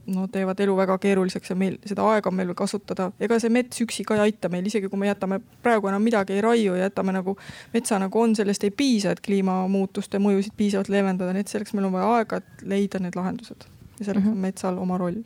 no 0.07 0.27
teevad 0.33 0.61
elu 0.63 0.75
väga 0.77 0.97
keeruliseks 1.03 1.51
ja 1.51 1.57
meil 1.59 1.77
seda 1.87 2.05
aega 2.13 2.31
on 2.31 2.37
meil 2.39 2.49
veel 2.51 2.59
kasutada. 2.59 3.11
ega 3.21 3.39
see 3.43 3.51
mets 3.53 3.81
üksi 3.83 4.07
ka 4.07 4.17
ei 4.17 4.27
aita 4.29 4.49
meil, 4.53 4.67
isegi 4.71 4.91
kui 4.93 5.01
me 5.01 5.11
jätame 5.11 5.41
praegu 5.63 5.91
enam 5.91 6.05
midagi 6.07 6.37
ei 6.37 6.43
raiu 6.45 6.77
ja 6.79 6.87
jätame 6.87 7.15
nagu 7.17 7.37
metsa 7.75 7.99
nagu 8.03 8.21
on, 8.21 8.37
sellest 8.39 8.65
ei 8.65 8.71
piisa, 8.71 9.15
et 9.15 9.23
kliimamuutuste 9.27 10.21
mõjusid 10.23 10.55
piisavalt 10.57 10.91
leevendada, 10.93 11.35
nii 11.35 11.47
et 11.47 11.53
selleks 11.53 11.75
meil 11.77 11.89
on 11.89 11.97
vaja 11.97 12.13
aega, 12.19 12.43
et 12.43 12.67
leida 12.75 13.03
need 13.03 13.19
lahendused 13.19 13.67
ja 13.99 14.05
selleks 14.05 14.25
mm 14.25 14.31
-hmm. 14.31 14.37
on 14.37 14.47
metsal 14.49 14.79
oma 14.79 14.99
roll. 14.99 15.23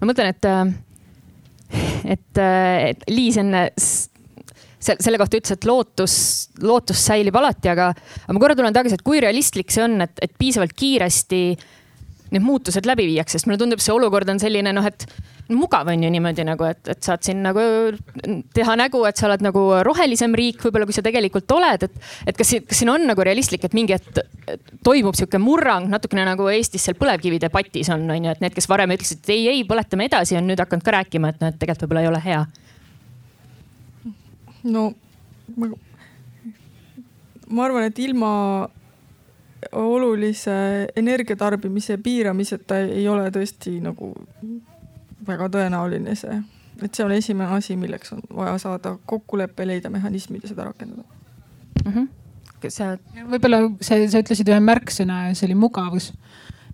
ma 0.00 0.12
mõtlen, 0.12 0.28
et, 0.34 0.44
äh, 0.44 0.74
et, 2.04 2.38
äh, 2.38 2.88
et 2.90 3.04
Liis 3.08 3.36
enne 3.36 3.68
selle 4.80 5.18
kohta 5.20 5.40
ütles, 5.40 5.56
et 5.56 5.66
lootus, 5.68 6.14
lootus 6.62 7.02
säilib 7.10 7.36
alati, 7.38 7.72
aga, 7.72 7.90
aga 8.24 8.36
ma 8.36 8.42
korra 8.42 8.56
tulen 8.58 8.76
tagasi, 8.76 8.98
et 8.98 9.06
kui 9.06 9.22
realistlik 9.24 9.74
see 9.74 9.84
on, 9.86 9.98
et, 10.04 10.14
et 10.22 10.38
piisavalt 10.38 10.76
kiiresti 10.78 11.42
need 12.28 12.44
muutused 12.44 12.86
läbi 12.86 13.06
viiakse, 13.08 13.38
sest 13.38 13.48
mulle 13.48 13.58
tundub, 13.60 13.80
see 13.80 13.94
olukord 13.94 14.28
on 14.28 14.40
selline 14.40 14.72
noh, 14.76 14.84
et 14.84 15.06
mugav 15.48 15.88
on 15.88 16.02
ju 16.04 16.10
niimoodi 16.12 16.44
nagu, 16.44 16.66
et, 16.68 16.80
et 16.92 17.00
saad 17.04 17.24
siin 17.24 17.40
nagu 17.44 17.62
teha 18.54 18.74
nägu, 18.76 19.00
et 19.08 19.16
sa 19.16 19.28
oled 19.30 19.44
nagu 19.44 19.62
rohelisem 19.86 20.36
riik, 20.36 20.60
võib-olla 20.64 20.88
kui 20.88 20.96
sa 20.96 21.04
tegelikult 21.04 21.56
oled, 21.56 21.88
et, 21.88 21.96
et 22.28 22.36
kas, 22.36 22.52
kas 22.68 22.82
siin 22.82 22.92
on 22.92 23.08
nagu 23.08 23.24
realistlik, 23.24 23.64
et 23.64 23.76
mingi 23.76 23.96
hetk 23.96 24.20
toimub 24.84 25.16
sihuke 25.16 25.40
murrang 25.40 25.88
natukene 25.88 26.26
nagu 26.28 26.50
Eestis 26.52 26.84
seal 26.84 26.98
põlevkividebatis 27.00 27.88
on, 27.96 28.04
on 28.12 28.28
ju, 28.28 28.36
et 28.36 28.44
need, 28.44 28.56
kes 28.56 28.68
varem 28.68 28.92
ütlesid, 28.92 29.24
et 29.24 29.34
ei, 29.34 29.48
ei, 29.54 29.66
põletame 29.68 30.08
edasi, 30.10 30.36
on 30.36 30.48
nüüd 30.48 30.60
hakanud 30.60 30.84
ka 30.84 30.98
rääkima, 31.00 31.32
et 31.32 31.44
noh, 31.44 31.52
et 31.52 31.60
tegelikult 31.60 31.88
võib-olla 31.88 32.04
ei 32.04 32.12
ole 32.12 32.24
hea 32.28 32.44
no 34.64 34.92
ma, 35.56 35.68
ma 37.50 37.64
arvan, 37.64 37.88
et 37.88 37.98
ilma 37.98 38.32
olulise 39.72 40.52
energiatarbimise 40.96 41.98
piiramiseta 42.02 42.78
ei 42.86 43.08
ole 43.08 43.30
tõesti 43.34 43.78
nagu 43.82 44.12
väga 45.26 45.48
tõenäoline 45.52 46.14
see, 46.18 46.36
et 46.82 46.94
see 46.94 47.04
on 47.04 47.14
esimene 47.16 47.50
asi, 47.56 47.76
milleks 47.76 48.14
on 48.14 48.22
vaja 48.36 48.54
saada 48.62 48.94
kokkulepe, 49.06 49.66
leida 49.66 49.90
mehhanismid 49.90 50.44
ja 50.46 50.52
seda 50.52 50.68
rakendada 50.68 51.02
mm. 51.84 51.92
-hmm. 51.92 52.68
sa 52.68 52.92
võib-olla 53.30 53.64
see, 53.80 54.06
sa 54.08 54.22
ütlesid 54.22 54.52
ühe 54.52 54.60
märksõna 54.62 55.28
ja 55.28 55.34
see 55.34 55.48
oli 55.50 55.58
mugavus. 55.58 56.12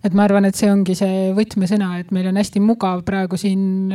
et 0.03 0.13
ma 0.13 0.23
arvan, 0.23 0.45
et 0.45 0.55
see 0.55 0.71
ongi 0.71 0.95
see 0.95 1.31
võtmesõna, 1.33 1.99
et 1.99 2.11
meil 2.11 2.27
on 2.27 2.37
hästi 2.37 2.59
mugav 2.59 3.01
praegu 3.03 3.37
siin 3.37 3.93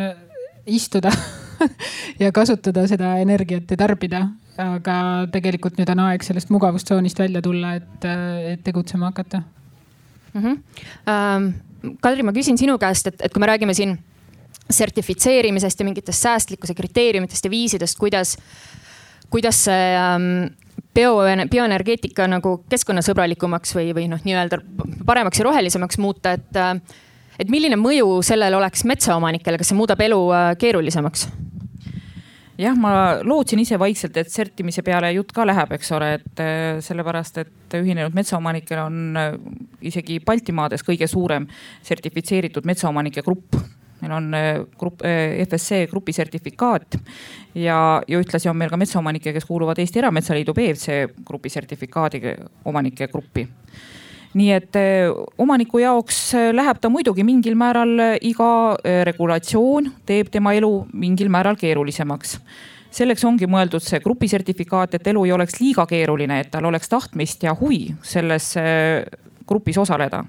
istuda 0.66 1.14
ja 2.22 2.32
kasutada 2.32 2.86
seda 2.90 3.16
energiat 3.22 3.70
ja 3.70 3.76
tarbida. 3.80 4.28
aga 4.60 4.94
tegelikult 5.32 5.78
nüüd 5.80 5.88
on 5.94 6.02
aeg 6.04 6.24
sellest 6.26 6.50
mugavustsoonist 6.52 7.18
välja 7.18 7.40
tulla, 7.42 7.74
et, 7.78 8.04
et 8.52 8.62
tegutsema 8.64 9.08
hakata 9.08 9.42
mm. 10.34 10.42
-hmm. 10.42 10.58
Ähm, 11.08 11.50
Kadri, 12.00 12.22
ma 12.22 12.32
küsin 12.32 12.58
sinu 12.58 12.78
käest, 12.78 13.06
et, 13.06 13.22
et 13.24 13.32
kui 13.32 13.40
me 13.40 13.46
räägime 13.46 13.74
siin 13.74 13.98
sertifitseerimisest 14.70 15.80
ja 15.80 15.84
mingitest 15.84 16.22
säästlikkuse 16.22 16.74
kriteeriumitest 16.74 17.44
ja 17.44 17.50
viisidest, 17.50 17.98
kuidas, 17.98 18.36
kuidas 19.30 19.64
see 19.64 19.96
ähm, 19.96 20.54
bio, 20.94 21.18
bioenergeetika 21.50 22.26
nagu 22.30 22.56
keskkonnasõbralikumaks 22.70 23.74
või, 23.76 23.90
või 23.96 24.08
noh, 24.12 24.22
nii-öelda 24.24 24.60
paremaks 25.06 25.40
ja 25.40 25.48
rohelisemaks 25.48 25.98
muuta, 26.02 26.34
et, 26.38 26.60
et 27.38 27.52
milline 27.52 27.78
mõju 27.80 28.20
sellel 28.26 28.54
oleks 28.58 28.84
metsaomanikele, 28.88 29.60
kas 29.60 29.72
see 29.72 29.78
muudab 29.78 30.02
elu 30.04 30.20
äh, 30.34 30.50
keerulisemaks? 30.60 31.28
Jah, 32.60 32.76
ma 32.78 32.92
lootsin 33.24 33.62
ise 33.62 33.78
vaikselt, 33.80 34.16
et 34.20 34.30
sertimise 34.32 34.84
peale 34.86 35.10
jutt 35.14 35.32
ka 35.34 35.46
läheb, 35.48 35.74
eks 35.76 35.92
ole, 35.96 36.12
et 36.18 36.42
äh, 36.42 36.78
sellepärast, 36.84 37.42
et 37.42 37.76
Ühinenud 37.80 38.16
Metsaomanikel 38.16 38.82
on 38.82 39.18
äh, 39.18 39.34
isegi 39.90 40.20
Baltimaades 40.24 40.84
kõige 40.86 41.08
suurem 41.10 41.48
sertifitseeritud 41.86 42.68
metsaomanike 42.68 43.24
grupp. 43.26 43.56
Meil 44.00 44.14
on 44.16 44.30
äh, 44.36 44.50
grupp, 44.80 45.04
FSC 45.04 45.84
grupi 45.90 46.14
sertifikaat 46.16 46.96
ja, 47.54 47.78
ja 48.08 48.20
ühtlasi 48.20 48.48
on 48.48 48.56
meil 48.56 48.72
ka 48.72 48.80
metsaomanikke, 48.80 49.34
kes 49.36 49.48
kuuluvad 49.48 49.80
Eesti 49.82 50.00
Erametsaliidu 50.00 50.56
BFC 50.56 51.02
grupi 51.26 51.52
sertifikaadi 51.52 52.22
omanike 52.70 53.10
gruppi 53.12 53.44
nii 54.38 54.50
et 54.54 54.76
eh, 54.78 55.10
omaniku 55.42 55.80
jaoks 55.82 56.18
eh, 56.38 56.50
läheb 56.54 56.78
ta 56.80 56.90
muidugi 56.92 57.24
mingil 57.26 57.56
määral, 57.58 57.96
eh, 57.98 58.18
iga 58.30 58.76
regulatsioon 59.08 59.90
teeb 60.06 60.30
tema 60.30 60.54
elu 60.54 60.70
mingil 60.92 61.30
määral 61.32 61.58
keerulisemaks 61.58 62.38
selleks 62.94 63.22
ongi 63.26 63.46
mõeldud 63.46 63.82
see 63.82 64.00
grupisertifikaat, 64.02 64.96
et 64.98 65.06
elu 65.12 65.22
ei 65.26 65.32
oleks 65.34 65.60
liiga 65.60 65.84
keeruline, 65.86 66.40
et 66.42 66.50
tal 66.50 66.66
oleks 66.66 66.90
tahtmist 66.90 67.44
ja 67.46 67.54
huvi 67.54 67.84
selles 68.02 68.56
grupis 69.46 69.78
osaleda. 69.78 70.24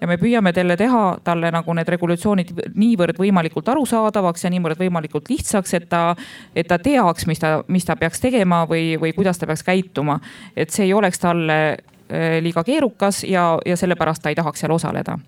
ja 0.00 0.06
me 0.10 0.16
püüame 0.18 0.50
talle 0.50 0.74
teha, 0.76 1.02
talle 1.22 1.52
nagu 1.54 1.74
need 1.78 1.88
regulatsioonid 1.94 2.48
niivõrd 2.74 3.20
võimalikult 3.22 3.68
arusaadavaks 3.70 4.42
ja 4.44 4.50
niivõrd 4.50 4.82
võimalikult 4.82 5.30
lihtsaks, 5.30 5.74
et 5.78 5.86
ta, 5.88 6.16
et 6.58 6.66
ta 6.66 6.80
teaks, 6.82 7.28
mis 7.30 7.38
ta, 7.38 7.60
mis 7.70 7.86
ta 7.86 7.94
peaks 7.96 8.18
tegema 8.20 8.64
või, 8.66 8.96
või 8.98 9.14
kuidas 9.14 9.38
ta 9.38 9.46
peaks 9.46 9.62
käituma. 9.62 10.18
et 10.56 10.74
see 10.74 10.88
ei 10.90 10.94
oleks 10.98 11.22
talle 11.22 11.60
liiga 12.40 12.64
keerukas 12.64 13.24
ja, 13.24 13.58
ja 13.66 13.76
sellepärast 13.76 14.22
ta 14.22 14.28
ei 14.28 14.34
tahaks 14.34 14.60
seal 14.60 14.72
osaleda 14.72 15.18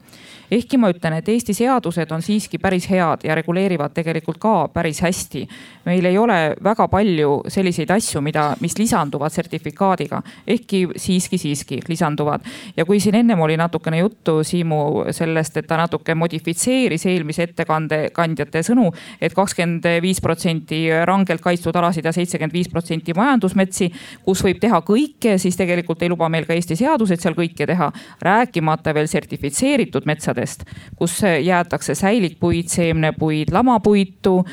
ehkki 0.51 0.79
ma 0.79 0.91
ütlen, 0.93 1.19
et 1.19 1.29
Eesti 1.29 1.55
seadused 1.55 2.11
on 2.13 2.23
siiski 2.23 2.59
päris 2.59 2.89
head 2.91 3.25
ja 3.25 3.35
reguleerivad 3.35 3.95
tegelikult 3.95 4.39
ka 4.39 4.55
päris 4.73 5.01
hästi. 5.05 5.47
meil 5.85 6.05
ei 6.05 6.19
ole 6.19 6.57
väga 6.65 6.89
palju 6.89 7.43
selliseid 7.49 7.91
asju, 7.91 8.21
mida, 8.21 8.57
mis 8.61 8.79
lisanduvad 8.79 9.33
sertifikaadiga, 9.33 10.23
ehkki 10.47 10.89
siiski, 10.97 11.39
siiski 11.39 11.81
lisanduvad. 11.89 12.41
ja 12.77 12.85
kui 12.85 13.01
siin 13.01 13.15
ennem 13.15 13.41
oli 13.41 13.57
natukene 13.57 13.99
juttu 13.99 14.43
Siimu 14.45 15.05
sellest, 15.11 15.57
et 15.57 15.67
ta 15.67 15.77
natuke 15.77 16.15
modifitseeris 16.15 17.07
eelmise 17.07 17.43
ettekande 17.43 18.11
kandjate 18.13 18.63
sõnu 18.63 18.85
et, 18.95 19.21
et 19.21 19.35
kakskümmend 19.35 19.87
viis 20.03 20.21
protsenti 20.23 20.87
rangelt 21.07 21.43
kaitstud 21.45 21.77
alasid 21.77 22.05
ja 22.05 22.13
seitsekümmend 22.15 22.55
viis 22.55 22.69
protsenti 22.73 23.15
majandusmetsi, 23.17 23.91
kus 24.25 24.43
võib 24.45 24.61
teha 24.63 24.81
kõike, 24.87 25.37
siis 25.39 25.57
tegelikult 25.59 26.03
ei 26.03 26.13
luba 26.13 26.29
meil 26.33 26.47
ka 26.49 26.55
Eesti 26.57 26.77
et 26.79 27.21
seal 27.21 27.35
kõike 27.35 27.67
teha. 27.67 27.91
rääkimata 28.21 28.95
veel 28.95 29.09
sertifitseeritud 29.09 30.07
metsadest, 30.35 30.65
kus 30.97 31.23
jäetakse 31.43 31.95
säilikpuid, 31.95 32.69
seemnepuid, 32.69 33.53
lamapuitu, 33.53 34.45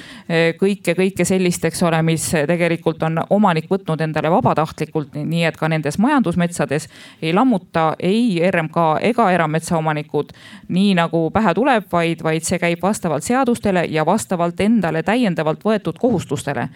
kõike, 0.60 0.96
kõike 0.96 1.26
sellist, 1.26 1.66
eks 1.66 1.84
ole, 1.84 2.02
mis 2.02 2.32
tegelikult 2.48 3.04
on 3.04 3.22
omanik 3.30 3.70
võtnud 3.70 4.02
endale 4.02 4.32
vabatahtlikult, 4.32 5.16
nii 5.16 5.46
et 5.46 5.58
ka 5.58 5.70
nendes 5.70 5.98
majandusmetsades 5.98 6.88
ei 7.22 7.34
lammuta 7.34 7.96
ei 8.00 8.40
RMK 8.52 9.02
ega 9.02 9.32
erametsaomanikud 9.32 10.32
nii 10.70 10.96
nagu 10.96 11.30
pähe 11.32 11.54
tuleb, 11.54 11.86
vaid, 11.92 12.24
vaid 12.24 12.44
see 12.44 12.60
käib 12.60 12.82
vastavalt 12.82 13.24
seadustele 13.24 13.86
ja 13.90 14.06
vastavalt 14.06 14.60
endale 14.60 15.04
täiendavalt 15.04 15.64
võetud 15.66 16.00
kohustustele 16.00 16.70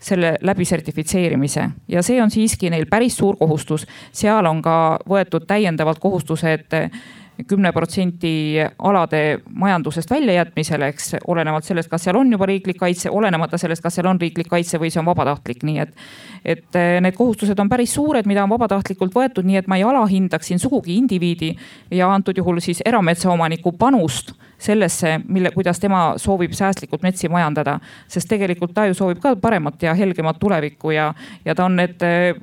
selle 0.00 0.38
läbi 0.40 0.64
sertifitseerimise 0.64 1.70
ja 1.88 2.02
see 2.02 2.22
on 2.22 2.30
siiski 2.30 2.70
neil 2.70 2.86
päris 2.88 3.16
suur 3.16 3.36
kohustus. 3.36 3.86
seal 4.12 4.46
on 4.46 4.62
ka 4.62 4.98
võetud 5.08 5.44
täiendavalt 5.46 5.98
kohustused 6.00 6.72
kümne 7.48 7.72
protsendi 7.72 8.60
alade 8.78 9.40
majandusest 9.48 10.10
väljajätmisele, 10.10 10.88
eks 10.92 11.14
olenevalt 11.26 11.64
sellest, 11.64 11.90
kas 11.90 12.04
seal 12.06 12.18
on 12.20 12.32
juba 12.32 12.48
riiklik 12.50 12.78
kaitse, 12.80 13.10
olenemata 13.10 13.58
sellest, 13.58 13.82
kas 13.82 13.98
seal 13.98 14.08
on 14.10 14.20
riiklik 14.20 14.48
kaitse 14.50 14.80
või 14.80 14.90
see 14.92 15.00
on 15.02 15.08
vabatahtlik, 15.08 15.64
nii 15.66 15.78
et. 15.84 15.94
et 16.44 16.78
eh, 16.78 16.98
need 17.04 17.16
kohustused 17.16 17.58
on 17.60 17.68
päris 17.68 17.94
suured, 17.94 18.26
mida 18.26 18.44
on 18.44 18.52
vabatahtlikult 18.52 19.14
võetud, 19.14 19.46
nii 19.46 19.60
et 19.62 19.70
ma 19.70 19.80
ei 19.80 19.86
alahindaks 19.86 20.52
siin 20.52 20.62
sugugi 20.62 20.96
indiviidi 20.96 21.54
ja 21.90 22.10
antud 22.12 22.38
juhul 22.38 22.60
siis 22.64 22.82
erametsaomaniku 22.86 23.72
panust 23.78 24.32
sellesse, 24.60 25.18
mille, 25.28 25.50
kuidas 25.50 25.80
tema 25.80 26.14
soovib 26.20 26.52
säästlikult 26.52 27.02
metsi 27.02 27.28
majandada. 27.28 27.78
sest 28.08 28.28
tegelikult 28.28 28.74
ta 28.74 28.86
ju 28.86 28.94
soovib 28.94 29.20
ka 29.20 29.36
paremat 29.36 29.82
ja 29.82 29.94
helgemat 29.94 30.38
tulevikku 30.38 30.90
ja, 30.90 31.14
ja 31.44 31.54
ta 31.54 31.64
on 31.64 31.76
need 31.76 32.02
eh, 32.02 32.34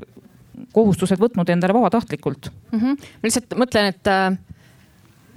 kohustused 0.73 1.19
võtnud 1.21 1.49
endale 1.53 1.75
vabatahtlikult 1.75 2.49
mm. 2.71 2.79
-hmm. 2.79 2.97
ma 2.97 3.29
lihtsalt 3.29 3.57
mõtlen, 3.59 3.91
et 3.93 4.07
äh, 4.11 4.37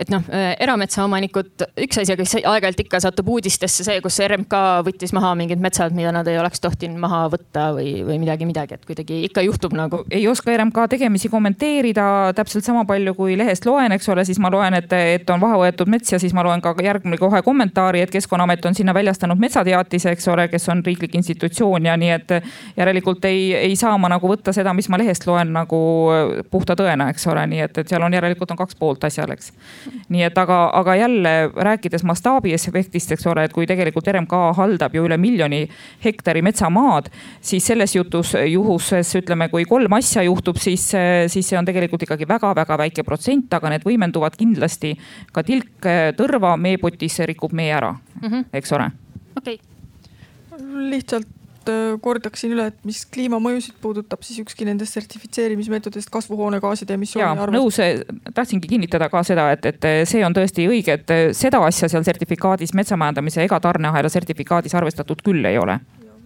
et 0.01 0.09
noh, 0.09 0.25
äh, 0.33 0.55
erametsaomanikud, 0.65 1.67
üks 1.85 2.01
asi, 2.01 2.15
kes 2.17 2.39
aeg-ajalt 2.41 2.79
ikka 2.85 3.01
satub 3.05 3.29
uudistesse, 3.35 3.85
see, 3.85 3.99
kus 4.01 4.17
RMK 4.25 4.61
võttis 4.87 5.13
maha 5.17 5.35
mingid 5.37 5.61
metsad, 5.61 5.93
mida 5.97 6.13
nad 6.15 6.29
ei 6.31 6.39
oleks 6.41 6.63
tohtinud 6.65 7.01
maha 7.03 7.27
võtta 7.35 7.67
või, 7.77 7.99
või 8.07 8.17
midagi, 8.23 8.49
midagi, 8.49 8.79
et 8.79 8.87
kuidagi 8.89 9.21
ikka 9.29 9.45
juhtub 9.45 9.77
nagu. 9.77 10.03
ei 10.11 10.25
oska 10.29 10.55
RMK 10.55 10.87
tegemisi 10.95 11.29
kommenteerida 11.29 12.33
täpselt 12.37 12.65
sama 12.65 12.87
palju 12.89 13.15
kui 13.19 13.37
lehest 13.37 13.69
loen, 13.69 13.93
eks 13.93 14.09
ole, 14.09 14.25
siis 14.25 14.41
ma 14.41 14.53
loen, 14.53 14.79
et, 14.81 14.93
et 15.19 15.35
on 15.35 15.43
maha 15.43 15.61
võetud 15.67 15.93
mets 15.93 16.15
ja 16.15 16.21
siis 16.23 16.33
ma 16.37 16.47
loen 16.47 16.65
ka 16.65 16.73
järgmine 16.81 17.21
kohe 17.21 17.43
kommentaari, 17.45 18.01
et 18.07 18.15
Keskkonnaamet 18.15 18.65
on 18.71 18.75
sinna 18.75 18.97
väljastanud 18.97 19.41
metsateatise, 19.41 20.17
eks 20.17 20.29
ole, 20.33 20.49
kes 20.49 20.69
on 20.73 20.81
riiklik 20.87 21.15
institutsioon 21.21 21.91
ja 21.91 21.99
nii, 22.01 22.11
et 22.17 22.37
järelikult 22.81 23.29
ei, 23.29 23.53
ei 23.69 23.77
saa 23.77 23.99
ma 24.01 24.09
nagu 24.09 24.33
võtta 24.33 24.57
seda, 24.57 24.73
mis 24.77 24.89
ma 24.89 24.99
lehest 25.01 25.29
loen 25.29 25.53
nagu 25.53 25.85
puhta 26.51 26.79
tõena, 26.79 27.11
eks 27.13 27.29
ole, 27.29 27.45
nii 27.53 27.69
et, 27.69 27.85
et 27.85 27.93
seal 27.93 28.09
on 28.09 28.17
järelikult 28.17 28.57
on 28.57 28.65
kaks 28.65 28.81
poolt 28.81 29.05
asjal, 29.05 29.37
eks 29.37 29.53
nii 30.09 30.23
et 30.27 30.39
aga, 30.39 30.59
aga 30.81 30.97
jälle 30.97 31.33
rääkides 31.55 32.05
mastaabiefektist, 32.09 33.15
eks 33.17 33.27
ole, 33.31 33.45
et 33.45 33.55
kui 33.55 33.67
tegelikult 33.67 34.09
RMK 34.13 34.35
haldab 34.57 34.95
ju 34.95 35.05
üle 35.07 35.19
miljoni 35.21 35.63
hektari 36.05 36.43
metsamaad, 36.43 37.11
siis 37.41 37.67
selles 37.67 37.95
jutus, 37.97 38.35
juhuses 38.47 39.15
ütleme, 39.21 39.49
kui 39.53 39.65
kolm 39.69 39.99
asja 39.99 40.25
juhtub, 40.27 40.61
siis, 40.61 40.91
siis 41.33 41.49
see 41.49 41.59
on 41.59 41.69
tegelikult 41.69 42.07
ikkagi 42.07 42.29
väga-väga 42.29 42.79
väike 42.85 43.07
protsent, 43.07 43.53
aga 43.55 43.75
need 43.75 43.87
võimenduvad 43.87 44.39
kindlasti 44.39 44.95
ka 45.33 45.45
tilk 45.47 45.91
tõrva 46.19 46.57
meepotis 46.61 47.21
rikub 47.31 47.53
mee 47.57 47.73
ära 47.75 47.93
mm, 47.93 48.29
-hmm. 48.29 48.45
eks 48.53 48.73
ole. 48.73 48.91
okei 49.37 49.61
okay. 49.61 50.91
lihtsalt 50.91 51.40
kordaksin 52.01 52.55
üle, 52.55 52.69
et 52.71 52.79
mis 52.89 53.03
kliimamõjusid 53.13 53.77
puudutab, 53.83 54.23
siis 54.25 54.41
ükski 54.43 54.65
nendest 54.69 54.97
sertifitseerimismeetodist 54.97 56.11
kasvuhoonegaaside 56.15 56.97
emissiooni 56.97 57.29
arvestab. 57.29 57.57
nõus, 57.59 57.81
äh, 57.85 58.01
tahtsingi 58.35 58.71
kinnitada 58.71 59.11
ka 59.13 59.23
seda, 59.27 59.51
et, 59.53 59.67
et 59.67 59.91
see 60.09 60.25
on 60.27 60.37
tõesti 60.37 60.69
õige, 60.71 60.97
et 61.01 61.15
äh, 61.15 61.27
seda 61.37 61.61
asja 61.67 61.91
seal 61.93 62.07
sertifikaadis, 62.07 62.75
metsamajandamise 62.75 63.45
ega 63.45 63.61
tarneahela 63.61 64.09
sertifikaadis 64.09 64.75
arvestatud 64.75 65.23
küll 65.27 65.45
ei 65.45 65.59
ole. 65.59 65.81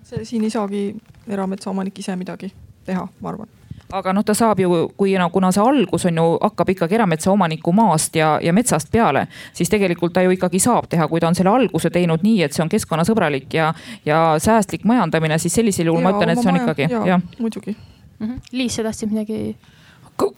see, 0.04 0.24
siin 0.24 0.44
ei 0.44 0.52
saagi 0.52 0.86
erametsaomanik 1.28 1.98
ise 1.98 2.16
midagi 2.16 2.52
teha, 2.84 3.08
ma 3.20 3.34
arvan 3.34 3.48
aga 3.92 4.12
noh, 4.12 4.24
ta 4.24 4.34
saab 4.34 4.60
ju, 4.60 4.70
kui 4.96 5.14
no 5.20 5.28
kuna 5.30 5.50
see 5.54 5.62
algus 5.62 6.06
on 6.08 6.20
ju, 6.20 6.26
hakkab 6.42 6.72
ikkagi 6.74 6.98
erametsaomaniku 6.98 7.72
maast 7.76 8.16
ja, 8.16 8.34
ja 8.42 8.54
metsast 8.56 8.90
peale, 8.92 9.26
siis 9.52 9.70
tegelikult 9.72 10.14
ta 10.14 10.24
ju 10.24 10.34
ikkagi 10.34 10.60
saab 10.62 10.88
teha, 10.90 11.08
kui 11.08 11.22
ta 11.22 11.30
on 11.30 11.38
selle 11.38 11.52
alguse 11.52 11.90
teinud 11.94 12.24
nii, 12.24 12.42
et 12.46 12.56
see 12.56 12.64
on 12.64 12.72
keskkonnasõbralik 12.72 13.54
ja, 13.54 13.72
ja 14.06 14.24
säästlik 14.42 14.86
majandamine, 14.88 15.38
siis 15.38 15.54
sellisel 15.54 15.92
juhul 15.92 16.04
ma 16.04 16.14
ütlen, 16.14 16.34
et 16.34 16.42
see 16.42 16.52
on 16.52 16.60
ikkagi 16.62 16.88
jah 16.90 17.08
ja.. 17.14 17.20
muidugi 17.38 17.76
mm. 17.76 18.26
-hmm. 18.26 18.40
Liis, 18.52 18.76
sa 18.76 18.82
tahtsid 18.82 19.12
midagi? 19.12 19.56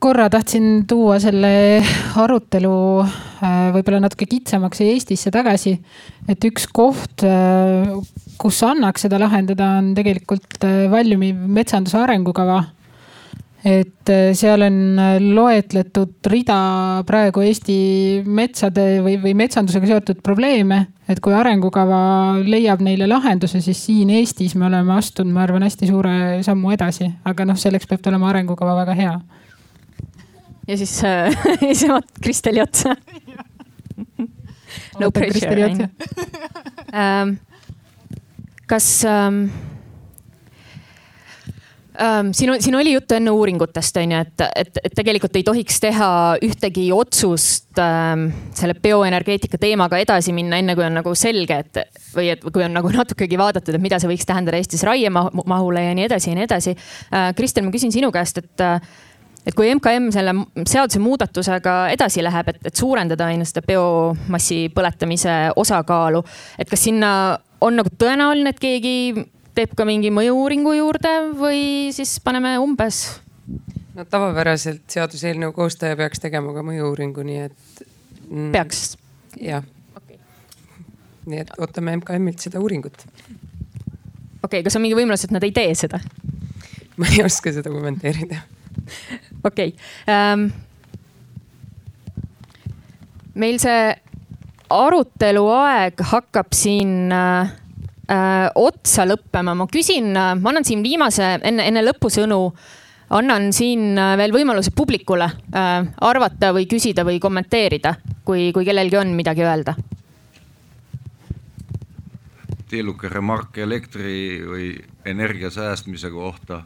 korra 0.00 0.30
tahtsin 0.30 0.86
tuua 0.88 1.18
selle 1.20 1.82
arutelu 2.16 2.76
äh, 3.02 3.72
võib-olla 3.74 4.00
natuke 4.00 4.26
kitsamaks 4.26 4.80
ja 4.80 4.86
Eestisse 4.92 5.30
tagasi. 5.30 5.76
et 6.28 6.44
üks 6.48 6.66
koht, 6.72 7.24
äh, 7.24 7.92
kus 8.38 8.62
annaks 8.62 9.04
seda 9.04 9.20
lahendada, 9.20 9.76
on 9.80 9.92
tegelikult 9.94 10.64
äh, 10.64 10.86
valmiv 10.90 11.36
metsanduse 11.36 11.98
arengukava 11.98 12.62
et 13.66 14.10
äh, 14.12 14.30
seal 14.38 14.62
on 14.62 14.76
äh, 15.02 15.16
loetletud 15.18 16.28
rida 16.30 16.58
praegu 17.06 17.42
Eesti 17.42 17.78
metsade 18.22 19.00
või, 19.02 19.16
või 19.22 19.34
metsandusega 19.38 19.90
seotud 19.90 20.20
probleeme. 20.22 20.86
et 21.08 21.20
kui 21.22 21.34
arengukava 21.34 21.98
leiab 22.42 22.80
neile 22.82 23.06
lahenduse, 23.06 23.60
siis 23.62 23.78
siin 23.88 24.10
Eestis 24.10 24.54
me 24.58 24.66
oleme 24.66 24.94
astunud, 24.96 25.34
ma 25.34 25.44
arvan, 25.44 25.62
hästi 25.66 25.90
suure 25.90 26.14
sammu 26.46 26.72
edasi, 26.74 27.10
aga 27.24 27.46
noh, 27.46 27.58
selleks 27.58 27.86
peab 27.86 28.02
ta 28.02 28.10
olema 28.10 28.30
arengukava 28.30 28.74
väga 28.84 28.96
hea. 28.98 29.18
ja 30.68 30.78
siis 30.78 30.98
äh,, 31.04 31.34
vaatad 31.90 32.22
Kristeli 32.22 32.62
otsa 32.62 32.94
no 34.98 35.10
pressure. 35.10 35.90
Ähm, 36.92 37.38
kas 38.66 39.04
ähm,. 39.04 39.50
Siin 42.32 42.50
on, 42.50 42.62
siin 42.62 42.74
oli 42.78 42.92
juttu 42.92 43.16
enne 43.16 43.30
uuringutest 43.30 43.96
on 44.00 44.12
ju, 44.12 44.20
et, 44.26 44.44
et, 44.62 44.78
et 44.84 44.94
tegelikult 44.96 45.36
ei 45.38 45.44
tohiks 45.46 45.80
teha 45.82 46.10
ühtegi 46.44 46.86
otsust 46.94 47.80
ähm, 47.82 48.28
selle 48.56 48.76
bioenergeetika 48.82 49.60
teemaga 49.60 50.00
edasi 50.02 50.34
minna, 50.36 50.60
enne 50.60 50.76
kui 50.76 50.86
on 50.86 50.98
nagu 51.00 51.14
selge, 51.18 51.60
et 51.64 52.00
või 52.14 52.30
et 52.34 52.44
kui 52.44 52.64
on 52.66 52.76
nagu 52.76 52.92
natukegi 52.92 53.38
vaadatud, 53.40 53.76
et 53.76 53.82
mida 53.82 54.00
see 54.02 54.10
võiks 54.10 54.28
tähendada 54.28 54.60
Eestis 54.60 54.84
raiemahule 54.86 55.84
ja 55.88 55.96
nii 55.96 56.08
edasi 56.08 56.32
ja 56.32 56.38
nii 56.38 56.48
edasi 56.48 56.76
äh,. 56.76 57.32
Kristel, 57.36 57.66
ma 57.66 57.74
küsin 57.74 57.92
sinu 57.94 58.12
käest, 58.14 58.38
et 58.42 58.66
et 59.46 59.54
kui 59.54 59.68
MKM 59.70 60.10
selle 60.14 60.34
seaduse 60.66 60.98
muudatusega 60.98 61.76
edasi 61.94 62.24
läheb, 62.24 62.50
et, 62.50 62.60
et 62.66 62.76
suurendada 62.76 63.28
on 63.30 63.44
ju 63.44 63.46
seda 63.46 63.62
biomassi 63.66 64.66
põletamise 64.74 65.36
osakaalu, 65.62 66.24
et 66.58 66.70
kas 66.70 66.86
sinna 66.88 67.10
on 67.62 67.78
nagu 67.78 67.92
tõenäoline, 67.98 68.52
et 68.52 68.60
keegi 68.60 68.96
teeb 69.56 69.72
ka 69.76 69.86
mingi 69.88 70.10
mõju-uuringu 70.12 70.74
juurde 70.76 71.12
või 71.38 71.62
siis 71.96 72.18
paneme 72.24 72.56
umbes? 72.60 73.06
no 73.96 74.04
tavapäraselt 74.04 74.84
seaduseelnõu 74.92 75.54
koostaja 75.56 75.96
peaks 75.96 76.20
tegema 76.20 76.52
ka 76.52 76.64
mõju-uuringu, 76.66 77.24
nii 77.24 77.40
et 77.46 77.82
mm,. 78.28 78.50
peaks? 78.52 78.96
jah 79.40 79.64
okay.. 79.96 80.18
nii 81.30 81.40
et 81.44 81.54
ootame 81.56 81.96
MKM-ilt 82.02 82.44
seda 82.44 82.60
uuringut. 82.60 83.06
okei 83.06 84.44
okay,, 84.44 84.62
kas 84.66 84.76
on 84.76 84.84
mingi 84.84 84.98
võimalus, 84.98 85.24
et 85.24 85.34
nad 85.34 85.44
ei 85.46 85.54
tee 85.56 85.72
seda? 85.78 86.02
ma 87.00 87.08
ei 87.12 87.24
oska 87.24 87.54
seda 87.56 87.72
kommenteerida. 87.72 88.42
okei 89.44 89.72
okay. 89.72 90.12
um,. 90.12 90.50
meil 93.36 93.60
see 93.62 93.94
aruteluaeg 94.72 96.00
hakkab 96.12 96.52
siin 96.56 97.12
uh, 97.14 97.54
äh, 98.10 98.48
otsa 98.54 99.06
lõppema, 99.06 99.54
ma 99.54 99.68
küsin, 99.70 100.10
äh, 100.16 100.34
ma 100.40 100.52
annan 100.52 100.64
siin 100.64 100.82
viimase 100.82 101.36
enne, 101.42 101.66
enne 101.66 101.84
lõpusõnu 101.86 102.40
annan 103.10 103.52
siin 103.54 103.94
äh, 103.98 104.14
veel 104.18 104.34
võimaluse 104.34 104.72
publikule 104.76 105.28
äh, 105.28 105.74
arvata 106.00 106.52
või 106.56 106.66
küsida 106.70 107.04
või 107.06 107.20
kommenteerida, 107.22 107.94
kui, 108.24 108.50
kui 108.54 108.66
kellelgi 108.66 108.98
on 109.02 109.14
midagi 109.16 109.46
öelda. 109.46 109.76
tilluke 112.66 113.08
remark 113.08 113.58
elektri 113.62 114.42
või 114.42 114.72
energia 115.04 115.50
säästmise 115.50 116.10
kohta. 116.10 116.64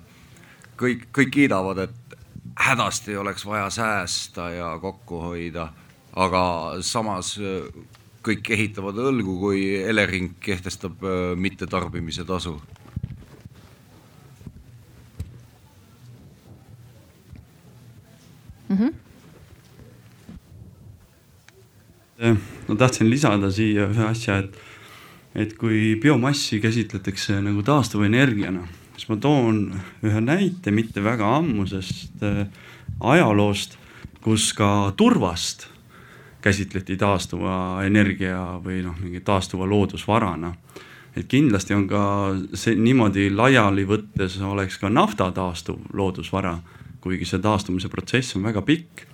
kõik, 0.80 1.10
kõik 1.12 1.30
kiidavad, 1.30 1.78
et 1.78 2.16
hädasti 2.56 3.16
oleks 3.16 3.44
vaja 3.46 3.70
säästa 3.70 4.50
ja 4.50 4.78
kokku 4.80 5.20
hoida, 5.20 5.68
aga 6.16 6.76
samas 6.80 7.38
kõik 8.26 8.50
ehitavad 8.52 8.98
õlgu, 9.00 9.36
kui 9.40 9.62
Elering 9.80 10.34
kehtestab 10.42 11.04
äh, 11.04 11.32
mittetarbimise 11.36 12.24
tasu. 12.28 12.60
Mm 18.70 18.76
-hmm. 18.76 18.94
ma 22.68 22.76
tahtsin 22.76 23.10
lisada 23.10 23.50
siia 23.50 23.88
ühe 23.88 24.04
asja, 24.04 24.38
et, 24.38 24.56
et 25.34 25.56
kui 25.58 25.96
biomassi 25.96 26.60
käsitletakse 26.60 27.40
nagu 27.40 27.62
taastuvenergiana, 27.62 28.68
siis 28.96 29.08
ma 29.08 29.16
toon 29.16 29.80
ühe 30.02 30.20
näite 30.20 30.70
mitte 30.70 31.04
väga 31.04 31.36
ammusest 31.36 32.22
äh, 32.22 32.46
ajaloost 33.00 33.80
kus 34.20 34.52
ka 34.52 34.92
turvast 35.00 35.64
käsitleti 36.42 36.96
taastuva 36.96 37.82
energia 37.84 38.60
või 38.64 38.80
noh, 38.84 38.96
mingi 39.02 39.20
taastuva 39.20 39.68
loodusvarana. 39.68 40.54
et 41.16 41.26
kindlasti 41.26 41.74
on 41.74 41.88
ka 41.88 42.02
see 42.54 42.74
niimoodi 42.74 43.30
laiali 43.30 43.84
võttes 43.84 44.40
oleks 44.40 44.78
ka 44.78 44.88
nafta 44.88 45.30
taastuv 45.32 45.78
loodusvara, 45.92 46.58
kuigi 47.00 47.24
see 47.24 47.38
taastumise 47.38 47.88
protsess 47.88 48.36
on 48.36 48.42
väga 48.42 48.62
pikk 48.62 49.10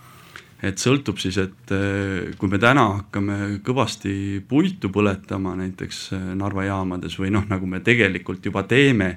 et 0.65 0.81
sõltub 0.81 1.19
siis, 1.21 1.37
et 1.41 1.73
eh, 1.75 2.33
kui 2.39 2.49
me 2.49 2.61
täna 2.61 2.87
hakkame 3.01 3.59
kõvasti 3.65 4.43
puitu 4.49 4.91
põletama 4.93 5.57
näiteks 5.59 5.99
eh, 6.17 6.31
Narva 6.39 6.65
jaamades 6.67 7.19
või 7.21 7.33
noh, 7.35 7.45
nagu 7.51 7.69
me 7.69 7.83
tegelikult 7.85 8.45
juba 8.47 8.65
teeme, 8.69 9.17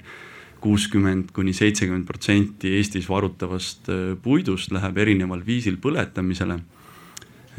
kuuskümmend 0.59 1.31
kuni 1.31 1.53
seitsekümmend 1.55 2.03
protsenti 2.07 2.73
Eestis 2.79 3.07
varutavast 3.09 3.91
eh, 3.93 4.03
puidust 4.21 4.73
läheb 4.75 4.99
erineval 5.05 5.45
viisil 5.45 5.79
põletamisele. 5.81 6.59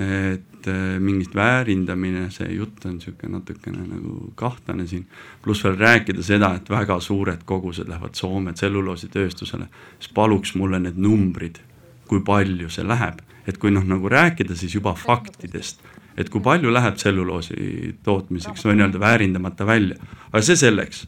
Et 0.01 0.69
mingit 1.01 1.33
väärindamine, 1.35 2.27
see 2.31 2.51
jutt 2.53 2.85
on 2.87 2.99
sihuke 3.01 3.29
natukene 3.33 3.87
nagu 3.87 4.33
kahtlane 4.39 4.85
siin. 4.87 5.07
pluss 5.43 5.65
veel 5.65 5.79
rääkida 5.81 6.23
seda, 6.23 6.53
et 6.59 6.69
väga 6.71 7.01
suured 7.01 7.47
kogused 7.49 7.89
lähevad 7.89 8.15
Soome 8.15 8.53
tselluloositööstusele, 8.53 9.67
siis 9.99 10.13
paluks 10.15 10.55
mulle 10.55 10.79
need 10.85 11.01
numbrid, 11.01 11.63
kui 12.07 12.21
palju 12.21 12.69
see 12.69 12.85
läheb 12.85 13.25
et 13.51 13.59
kui 13.61 13.73
noh, 13.75 13.85
nagu 13.87 14.11
rääkida 14.11 14.57
siis 14.59 14.75
juba 14.77 14.95
faktidest, 14.99 15.83
et 16.19 16.31
kui 16.31 16.43
palju 16.45 16.73
läheb 16.73 16.99
tselluloosi 16.99 17.97
tootmiseks 18.05 18.67
või 18.67 18.79
nii-öelda 18.79 19.01
väärindamata 19.03 19.67
välja, 19.67 19.99
aga 20.31 20.43
see 20.45 20.59
selleks. 20.61 21.07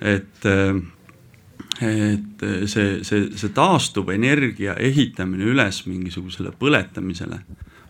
et, 0.00 0.46
et 1.80 2.46
see, 2.68 2.88
see, 3.06 3.22
see 3.32 3.52
taastuv 3.56 4.10
energia 4.12 4.74
ehitamine 4.76 5.46
üles 5.52 5.84
mingisugusele 5.86 6.52
põletamisele 6.58 7.40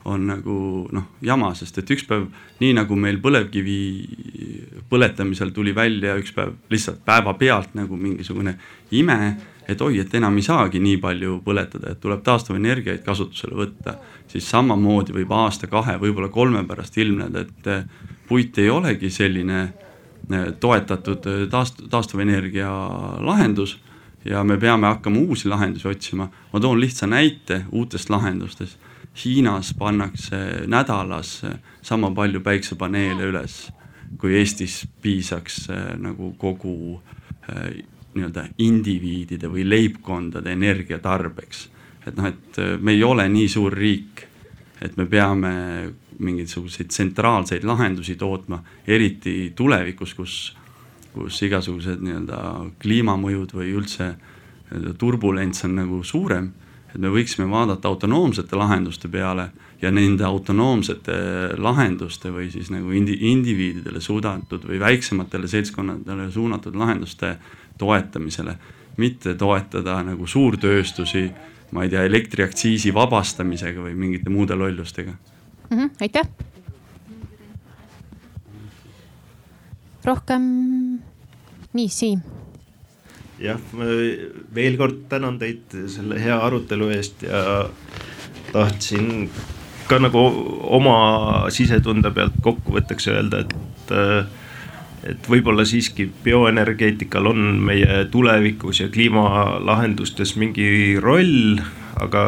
on 0.07 0.27
nagu 0.29 0.57
noh, 0.95 1.09
jama, 1.25 1.51
sest 1.59 1.81
et 1.83 1.91
üks 1.91 2.07
päev 2.07 2.29
nii 2.61 2.77
nagu 2.79 2.97
meil 2.99 3.19
põlevkivi 3.23 3.81
põletamisel 4.91 5.51
tuli 5.55 5.75
välja 5.75 6.15
üks 6.21 6.35
päev 6.37 6.55
lihtsalt 6.71 7.03
päevapealt 7.05 7.75
nagu 7.79 7.99
mingisugune 7.99 8.55
ime 8.95 9.19
et 9.69 9.81
oi, 9.83 9.99
et 10.01 10.15
enam 10.15 10.37
ei 10.39 10.45
saagi 10.47 10.81
nii 10.83 10.99
palju 11.03 11.41
põletada, 11.45 11.93
et 11.93 12.01
tuleb 12.03 12.23
taastuvenergiaid 12.27 13.03
kasutusele 13.07 13.57
võtta, 13.59 13.97
siis 14.31 14.47
samamoodi 14.51 15.17
võib 15.17 15.33
aasta-kahe, 15.35 15.97
võib-olla 16.03 16.31
kolme 16.33 16.63
pärast 16.69 16.99
ilmneda, 17.03 17.43
et 17.43 17.71
eh, 17.73 17.83
puit 18.29 18.59
ei 18.63 18.71
olegi 18.71 19.11
selline 19.11 19.63
eh, 19.65 20.47
toetatud 20.61 21.31
eh, 21.33 21.43
taast-, 21.51 21.83
taastuvenergia 21.91 22.71
lahendus 23.27 23.77
ja 24.27 24.43
me 24.47 24.59
peame 24.59 24.91
hakkama 24.91 25.23
uusi 25.23 25.49
lahendusi 25.51 25.89
otsima. 25.89 26.29
ma 26.53 26.61
toon 26.61 26.81
lihtsa 26.81 27.07
näite 27.07 27.65
uutest 27.73 28.11
lahendustest. 28.11 28.79
Hiinas 29.17 29.73
pannakse 29.79 30.67
nädalas 30.69 31.41
sama 31.83 32.11
palju 32.15 32.41
päiksepaneele 32.45 33.31
üles, 33.31 33.71
kui 34.21 34.37
Eestis 34.37 34.83
piisaks 35.03 35.69
nagu 36.03 36.35
kogu 36.39 37.01
nii-öelda 38.17 38.49
indiviidide 38.59 39.49
või 39.53 39.65
leibkondade 39.69 40.53
energiatarbeks. 40.53 41.69
et 42.07 42.17
noh, 42.17 42.27
et 42.27 42.59
äh, 42.59 42.77
me 42.81 42.93
ei 42.93 43.03
ole 43.03 43.29
nii 43.29 43.49
suur 43.49 43.75
riik, 43.75 44.23
et 44.81 44.97
me 44.97 45.07
peame 45.07 45.53
mingisuguseid 46.19 46.89
tsentraalseid 46.89 47.65
lahendusi 47.65 48.15
tootma, 48.17 48.63
eriti 48.87 49.53
tulevikus, 49.57 50.15
kus, 50.15 50.35
kus 51.13 51.43
igasugused 51.43 52.01
nii-öelda 52.01 52.39
kliimamõjud 52.83 53.53
või 53.59 53.73
üldse 53.75 54.15
turbulents 54.99 55.65
on 55.65 55.75
nagu 55.81 56.03
suurem. 56.05 56.53
Et 56.97 57.03
me 57.05 57.11
võiksime 57.13 57.45
vaadata 57.51 57.91
autonoomsete 57.91 58.57
lahenduste 58.57 59.09
peale 59.13 59.51
ja 59.83 59.91
nende 59.93 60.25
autonoomsete 60.25 61.17
lahenduste 61.61 62.31
või 62.33 62.49
siis 62.51 62.71
nagu 62.73 62.95
indi-, 62.97 63.19
indiviididele 63.33 64.01
suunatud 64.01 64.65
või 64.65 64.81
väiksematele 64.81 65.49
seltskonnadele 65.49 66.31
suunatud 66.33 66.77
lahenduste 66.77 67.35
toetamisele, 67.77 68.57
mitte 68.97 69.35
toetada 69.37 69.99
nagu 70.07 70.27
suurtööstusi, 70.27 71.27
ma 71.77 71.85
ei 71.85 71.93
tea, 71.93 72.07
elektriaktsiisi 72.09 72.95
vabastamisega 72.97 73.85
või 73.85 73.93
mingite 73.99 74.33
muude 74.33 74.57
lollustega 74.57 75.13
mm. 75.13 75.77
-hmm, 75.77 75.91
aitäh. 76.01 76.29
rohkem, 80.07 80.43
nii 81.75 81.89
Siim. 81.89 82.25
Jah, 83.43 83.61
veel 84.55 84.79
kord 84.81 85.07
tänan 85.11 85.39
teid 85.39 85.75
selle 85.93 86.21
hea 86.23 86.39
arutelu 86.47 86.89
eest 86.97 87.27
ja 87.27 87.69
tahtsin 88.53 89.29
ka 89.87 90.01
nagu 90.03 90.23
oma 90.77 90.97
sisetunde 91.55 92.11
pealt 92.15 92.41
kokkuvõtteks 92.43 93.09
öelda, 93.13 93.45
et 93.45 93.95
äh, 93.95 94.27
et 95.07 95.29
võib-olla 95.31 95.63
siiski 95.69 96.09
bioenergeetikal 96.25 97.29
on 97.31 97.43
meie 97.69 98.05
tulevikus 98.11 98.81
ja 98.83 98.89
kliimalahendustes 98.93 100.35
mingi 100.41 100.97
roll, 101.03 101.61
aga 102.03 102.23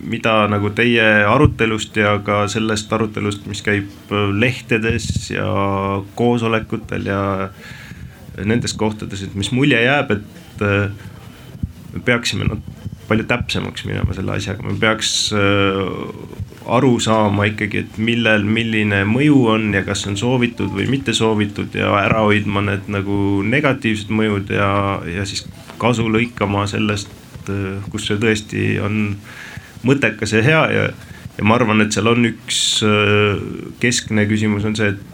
mida 0.00 0.34
nagu 0.50 0.70
teie 0.76 1.04
arutelust 1.28 1.96
ja 2.00 2.16
ka 2.24 2.46
sellest 2.50 2.92
arutelust, 2.92 3.44
mis 3.50 3.60
käib 3.66 4.14
lehtedes 4.40 5.30
ja 5.34 5.48
koosolekutel 6.18 7.10
ja 7.10 7.20
nendes 8.44 8.74
kohtades, 8.78 9.22
et 9.24 9.34
mis 9.38 9.50
mulje 9.54 9.80
jääb, 9.82 10.12
et 10.14 10.62
me 11.94 12.02
peaksime 12.04 12.46
noh 12.48 12.62
palju 13.08 13.24
täpsemaks 13.28 13.86
minema 13.88 14.14
selle 14.16 14.34
asjaga, 14.36 14.64
me 14.66 14.76
peaks 14.80 15.12
aru 16.68 16.90
saama 17.00 17.46
ikkagi, 17.48 17.84
et 17.84 17.98
millel, 18.04 18.44
milline 18.44 19.00
mõju 19.08 19.38
on 19.54 19.70
ja 19.72 19.82
kas 19.86 20.04
on 20.10 20.18
soovitud 20.20 20.74
või 20.76 20.88
mitte 20.92 21.14
soovitud 21.16 21.74
ja 21.78 21.94
ära 22.02 22.20
hoidma 22.26 22.62
need 22.66 22.90
nagu 22.92 23.40
negatiivsed 23.48 24.12
mõjud 24.12 24.52
ja, 24.52 24.70
ja 25.08 25.24
siis 25.28 25.46
kasu 25.80 26.08
lõikama 26.12 26.66
sellest, 26.68 27.12
kus 27.88 28.10
see 28.10 28.20
tõesti 28.20 28.64
on 28.84 29.16
mõttekas 29.88 30.34
ja 30.36 30.44
hea 30.44 30.64
ja, 30.74 30.88
ja 31.38 31.46
ma 31.46 31.56
arvan, 31.56 31.80
et 31.80 31.96
seal 31.96 32.10
on 32.12 32.28
üks 32.28 32.82
keskne 33.80 34.28
küsimus 34.28 34.68
on 34.68 34.76
see, 34.76 34.92
et 34.92 35.07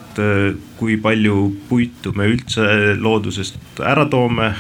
kui 0.78 0.97
palju 1.03 1.49
puitu 1.69 2.12
me 2.16 2.28
üldse 2.31 2.95
loodusest 3.01 3.81
ära 3.82 4.07
toome 4.11 4.53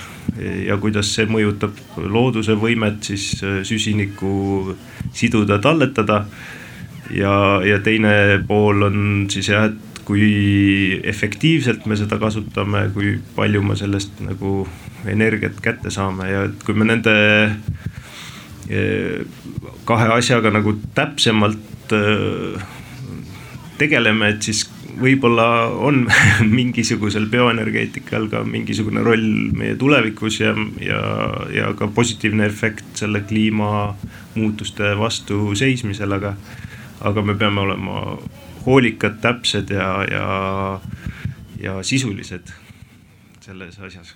ja 0.66 0.76
kuidas 0.82 1.12
see 1.14 1.28
mõjutab 1.30 1.76
looduse 1.96 2.56
võimet 2.58 3.04
siis 3.06 3.28
süsinikku 3.68 4.74
siduda, 5.14 5.60
talletada. 5.62 6.24
Ja, 7.12 7.60
ja 7.60 7.78
teine 7.84 8.40
pool 8.48 8.86
on 8.86 9.26
siis 9.30 9.50
jah, 9.52 9.68
et 9.68 10.00
kui 10.08 11.00
efektiivselt 11.04 11.84
me 11.88 11.96
seda 12.00 12.16
kasutame, 12.20 12.86
kui 12.94 13.18
palju 13.36 13.60
me 13.64 13.76
sellest 13.76 14.22
nagu 14.24 14.62
energiat 15.08 15.60
kätte 15.64 15.92
saame 15.92 16.30
ja 16.30 16.46
et 16.48 16.64
kui 16.64 16.76
me 16.76 16.88
nende 16.88 17.14
eh, 18.72 19.20
kahe 19.84 20.08
asjaga 20.16 20.52
nagu 20.52 20.78
täpsemalt 20.96 21.92
tegeleme, 23.78 24.32
et 24.32 24.42
siis 24.42 24.64
võib-olla 25.00 25.68
on 25.86 26.04
mingisugusel 26.58 27.26
bioenergeetikal 27.32 28.28
ka 28.32 28.44
mingisugune 28.48 29.02
roll 29.04 29.52
meie 29.56 29.76
tulevikus 29.80 30.40
ja, 30.40 30.54
ja, 30.82 31.00
ja 31.54 31.72
ka 31.78 31.88
positiivne 31.94 32.46
efekt 32.46 33.02
selle 33.02 33.24
kliimamuutuste 33.28 34.94
vastu 34.98 35.54
seismisel, 35.58 36.12
aga 36.18 36.34
aga 37.04 37.22
me 37.22 37.34
peame 37.36 37.60
olema 37.60 38.02
hoolikad, 38.64 39.18
täpsed 39.20 39.70
ja, 39.74 39.88
ja, 40.10 40.26
ja 41.60 41.82
sisulised 41.82 42.52
selles 43.44 43.78
asjas 43.78 44.14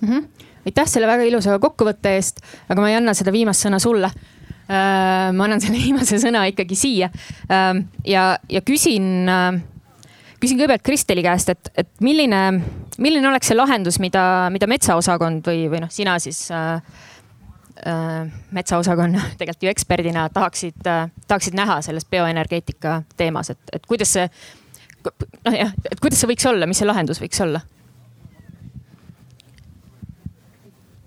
mm. 0.00 0.08
-hmm. 0.08 0.28
aitäh 0.66 0.88
selle 0.88 1.06
väga 1.06 1.22
ilusa 1.28 1.58
kokkuvõtte 1.58 2.14
eest, 2.16 2.40
aga 2.68 2.80
ma 2.80 2.90
ei 2.90 2.96
anna 2.96 3.14
seda 3.14 3.32
viimast 3.32 3.66
sõna 3.66 3.78
sulle 3.78 4.06
äh,. 4.06 5.32
ma 5.32 5.44
annan 5.44 5.60
selle 5.60 5.78
viimase 5.86 6.18
sõna 6.22 6.46
ikkagi 6.52 6.74
siia 6.74 7.10
äh, 7.50 7.84
ja, 8.04 8.38
ja 8.48 8.60
küsin 8.60 9.28
äh, 9.28 9.60
küsin 10.40 10.58
kõigepealt 10.58 10.84
Kristeli 10.86 11.22
käest, 11.24 11.52
et, 11.52 11.70
et 11.76 11.90
milline, 12.00 12.42
milline 12.98 13.28
oleks 13.28 13.50
see 13.52 13.58
lahendus, 13.58 14.00
mida, 14.00 14.24
mida 14.52 14.68
metsaosakond 14.70 15.46
või, 15.46 15.66
või 15.72 15.84
noh, 15.84 15.92
sina 15.92 16.18
siis 16.22 16.46
äh, 16.54 16.80
Äh, 17.86 18.32
metsaosakonna 18.50 19.20
tegelikult 19.38 19.62
ju 19.62 19.70
eksperdina 19.70 20.26
tahaksid, 20.28 20.82
äh, 20.86 21.06
tahaksid 21.28 21.54
näha 21.56 21.78
selles 21.82 22.04
bioenergeetika 22.04 23.02
teemas, 23.16 23.50
et, 23.54 23.60
et 23.72 23.86
kuidas 23.88 24.10
see, 24.18 24.26
noh 25.46 25.56
jah, 25.56 25.72
et 25.88 26.02
kuidas 26.02 26.20
see 26.20 26.28
võiks 26.28 26.44
olla, 26.50 26.68
mis 26.68 26.82
see 26.82 26.88
lahendus 26.88 27.22
võiks 27.22 27.40
olla? 27.40 27.62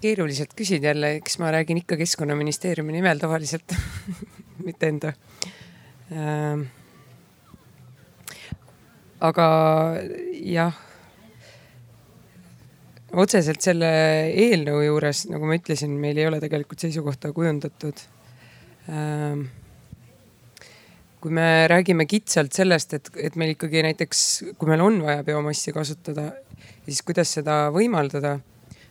keeruliselt 0.01 0.57
küsid 0.57 0.83
jälle, 0.83 1.13
eks 1.19 1.37
ma 1.39 1.51
räägin 1.53 1.83
ikka 1.83 1.99
keskkonnaministeeriumi 2.01 2.97
nimel 2.97 3.21
tavaliselt 3.21 3.77
mitte 4.67 4.89
enda 4.89 5.13
ähm.. 6.09 6.65
Aga 9.23 9.47
jah 10.43 10.73
otseselt 13.13 13.61
selle 13.61 13.89
eelnõu 14.33 14.81
juures, 14.87 15.25
nagu 15.29 15.47
ma 15.47 15.57
ütlesin, 15.59 15.93
meil 16.01 16.17
ei 16.17 16.27
ole 16.29 16.39
tegelikult 16.41 16.81
seisukohta 16.83 17.33
kujundatud 17.35 18.05
ähm,. 18.89 19.45
kui 21.23 21.31
me 21.31 21.67
räägime 21.71 22.03
kitsalt 22.09 22.51
sellest, 22.51 22.97
et, 22.97 23.05
et 23.15 23.35
meil 23.39 23.53
ikkagi 23.53 23.83
näiteks, 23.85 24.23
kui 24.59 24.67
meil 24.67 24.81
on 24.83 24.97
vaja 25.05 25.23
biomassi 25.23 25.71
kasutada, 25.71 26.33
siis 26.83 26.99
kuidas 27.05 27.31
seda 27.37 27.69
võimaldada 27.71 28.39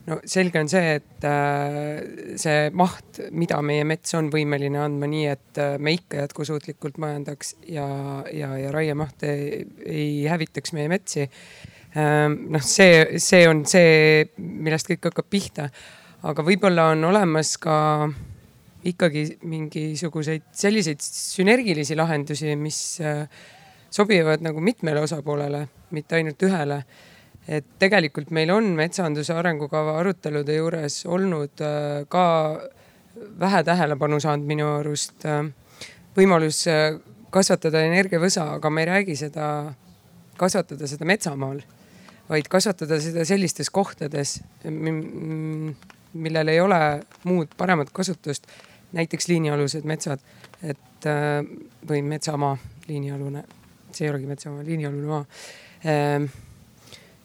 no 0.08 0.18
selge 0.28 0.60
on 0.62 0.70
see, 0.70 0.96
et 0.98 1.26
äh, 1.26 2.00
see 2.40 2.70
maht, 2.78 3.20
mida 3.34 3.60
meie 3.64 3.84
mets 3.88 4.16
on 4.18 4.30
võimeline 4.32 4.80
andma 4.82 5.08
nii, 5.10 5.26
et 5.30 5.60
äh, 5.62 5.76
me 5.78 5.94
ikka 5.96 6.24
jätkusuutlikult 6.24 6.98
majandaks 7.02 7.54
ja, 7.70 7.86
ja, 8.34 8.52
ja 8.58 8.72
raiemaht 8.74 9.26
ei, 9.28 9.62
ei 9.86 10.10
hävitaks 10.30 10.74
meie 10.76 10.90
metsi. 10.92 11.28
Ähm, 11.98 12.38
noh, 12.54 12.62
see, 12.64 13.20
see 13.22 13.46
on 13.48 13.66
see, 13.68 14.26
millest 14.40 14.88
kõik 14.90 15.10
hakkab 15.10 15.28
pihta. 15.30 15.68
aga 16.22 16.44
võib-olla 16.46 16.92
on 16.94 17.04
olemas 17.04 17.56
ka 17.58 18.08
ikkagi 18.86 19.24
mingisuguseid 19.46 20.44
selliseid 20.56 21.02
sünergilisi 21.02 21.96
lahendusi, 21.98 22.56
mis 22.56 22.78
äh, 23.04 23.26
sobivad 23.92 24.42
nagu 24.42 24.60
mitmele 24.60 25.02
osapoolele, 25.04 25.66
mitte 25.94 26.18
ainult 26.18 26.42
ühele 26.42 26.82
et 27.48 27.66
tegelikult 27.78 28.30
meil 28.34 28.50
on 28.54 28.70
metsanduse 28.78 29.34
arengukava 29.34 29.96
arutelude 30.00 30.54
juures 30.56 31.02
olnud 31.10 31.62
äh, 31.64 32.04
ka 32.08 32.24
vähe 33.40 33.62
tähelepanu 33.66 34.20
saanud 34.22 34.46
minu 34.46 34.68
arust 34.76 35.26
äh, 35.26 35.42
võimalus 36.16 36.64
äh, 36.70 36.94
kasvatada 37.32 37.82
energiavõsa, 37.88 38.46
aga 38.58 38.70
me 38.70 38.84
ei 38.84 38.90
räägi 38.90 39.16
seda, 39.16 39.46
kasvatada 40.38 40.86
seda 40.86 41.08
metsamaal, 41.08 41.62
vaid 42.28 42.48
kasvatada 42.52 42.98
seda 43.00 43.24
sellistes 43.24 43.70
kohtades, 43.72 44.36
millel 44.68 46.52
ei 46.52 46.60
ole 46.60 46.80
muud 47.24 47.56
paremat 47.56 47.90
kasutust. 47.92 48.46
näiteks 48.92 49.28
liinialused 49.28 49.86
metsad, 49.88 50.20
et 50.60 51.06
või 51.88 52.02
metsamaa, 52.04 52.58
liinialune, 52.84 53.46
see 53.96 54.04
ei 54.04 54.10
olegi 54.12 54.28
metsamaa, 54.28 54.64
liinialune 54.68 55.08
maa 55.08 55.24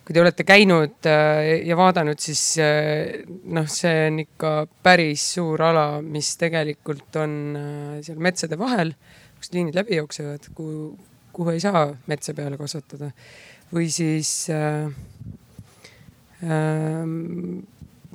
kui 0.07 0.15
te 0.15 0.21
olete 0.23 0.45
käinud 0.47 1.03
äh, 1.11 1.65
ja 1.67 1.75
vaadanud, 1.75 2.15
siis 2.23 2.41
äh, 2.63 3.25
noh, 3.51 3.65
see 3.67 4.05
on 4.07 4.21
ikka 4.23 4.51
päris 4.83 5.25
suur 5.35 5.59
ala, 5.67 5.99
mis 5.99 6.29
tegelikult 6.39 7.17
on 7.19 7.33
äh, 7.59 7.97
seal 8.05 8.21
metsade 8.23 8.55
vahel, 8.59 8.93
kust 9.35 9.57
liinid 9.57 9.75
läbi 9.75 9.97
jooksevad, 9.97 10.47
kuhu, 10.55 10.93
kuhu 11.35 11.51
ei 11.51 11.59
saa 11.59 11.89
metsa 12.07 12.31
peale 12.37 12.55
kasvatada. 12.55 13.11
või 13.75 13.89
siis 13.91 14.47
äh, 14.47 14.87
äh, 16.39 17.01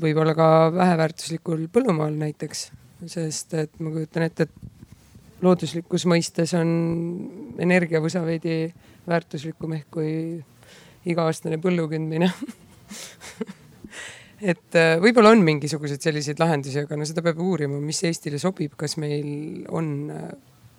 võib-olla 0.00 0.32
ka 0.32 0.48
väheväärtuslikul 0.72 1.66
põllumaal 1.74 2.16
näiteks, 2.22 2.70
sest 3.04 3.52
et 3.60 3.76
ma 3.84 3.92
kujutan 3.92 4.24
ette, 4.30 4.48
et 4.48 5.44
looduslikus 5.44 6.08
mõistes 6.08 6.56
on 6.56 6.72
energiavõsa 7.60 8.24
veidi 8.24 8.72
väärtuslikum 9.04 9.76
ehk 9.76 9.92
kui 9.92 10.14
iga-aastane 11.08 11.58
põllu 11.62 11.88
kündmine 11.90 12.30
et 14.52 14.78
äh, 14.78 14.94
võib-olla 15.02 15.32
on 15.34 15.42
mingisuguseid 15.46 16.02
selliseid 16.02 16.40
lahendusi, 16.42 16.82
aga 16.82 16.98
no 16.98 17.06
seda 17.08 17.24
peab 17.24 17.40
uurima, 17.42 17.80
mis 17.82 18.02
Eestile 18.08 18.40
sobib, 18.42 18.74
kas 18.78 18.96
meil 19.00 19.66
on 19.70 19.92
äh, 20.12 20.30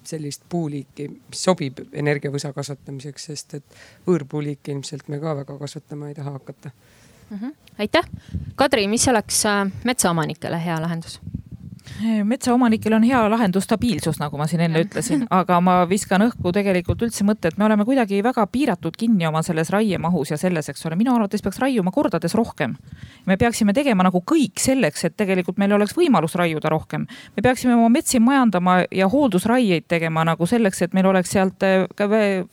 sellist 0.07 0.43
puuliiki, 0.51 1.07
mis 1.31 1.45
sobib 1.47 1.79
energiavõsa 1.95 2.51
kasvatamiseks, 2.55 3.29
sest 3.31 3.59
et 3.59 3.77
võõrpuuliiki 4.07 4.75
ilmselt 4.75 5.07
me 5.11 5.21
ka 5.23 5.37
väga 5.43 5.57
kasvatama 5.61 6.11
ei 6.11 6.17
taha 6.17 6.35
hakata 6.37 6.73
mm. 6.73 7.37
-hmm. 7.37 7.55
aitäh, 7.79 8.09
Kadri, 8.55 8.87
mis 8.87 9.07
oleks 9.07 9.45
äh, 9.45 9.71
metsaomanikele 9.83 10.65
hea 10.65 10.81
lahendus? 10.81 11.19
Metsaomanikel 12.23 12.93
on 12.93 13.03
hea 13.03 13.21
lahendus 13.29 13.67
stabiilsus, 13.67 14.19
nagu 14.21 14.37
ma 14.39 14.47
siin 14.47 14.63
enne 14.65 14.83
ütlesin, 14.85 15.25
aga 15.33 15.59
ma 15.63 15.75
viskan 15.89 16.23
õhku 16.27 16.53
tegelikult 16.55 17.03
üldse 17.05 17.25
mõtte, 17.27 17.51
et 17.51 17.59
me 17.59 17.67
oleme 17.67 17.85
kuidagi 17.87 18.21
väga 18.23 18.45
piiratud 18.51 18.97
kinni 18.99 19.27
oma 19.27 19.43
selles 19.45 19.71
raiemahus 19.73 20.33
ja 20.33 20.39
selles, 20.39 20.69
eks 20.71 20.85
ole, 20.87 20.97
minu 20.99 21.13
arvates 21.15 21.43
peaks 21.43 21.59
raiuma 21.63 21.91
kordades 21.91 22.35
rohkem. 22.35 22.75
me 23.25 23.37
peaksime 23.37 23.73
tegema 23.73 24.03
nagu 24.03 24.23
kõik 24.31 24.59
selleks, 24.59 25.05
et 25.05 25.17
tegelikult 25.17 25.57
meil 25.57 25.73
oleks 25.73 25.95
võimalus 25.97 26.35
raiuda 26.39 26.69
rohkem. 26.69 27.07
me 27.35 27.41
peaksime 27.41 27.75
oma 27.75 27.89
metsi 27.89 28.19
majandama 28.19 28.83
ja 28.91 29.07
hooldusraieid 29.07 29.87
tegema 29.87 30.23
nagu 30.23 30.45
selleks, 30.45 30.81
et 30.81 30.93
meil 30.93 31.05
oleks 31.05 31.31
sealt 31.31 31.63
äh, 31.63 32.45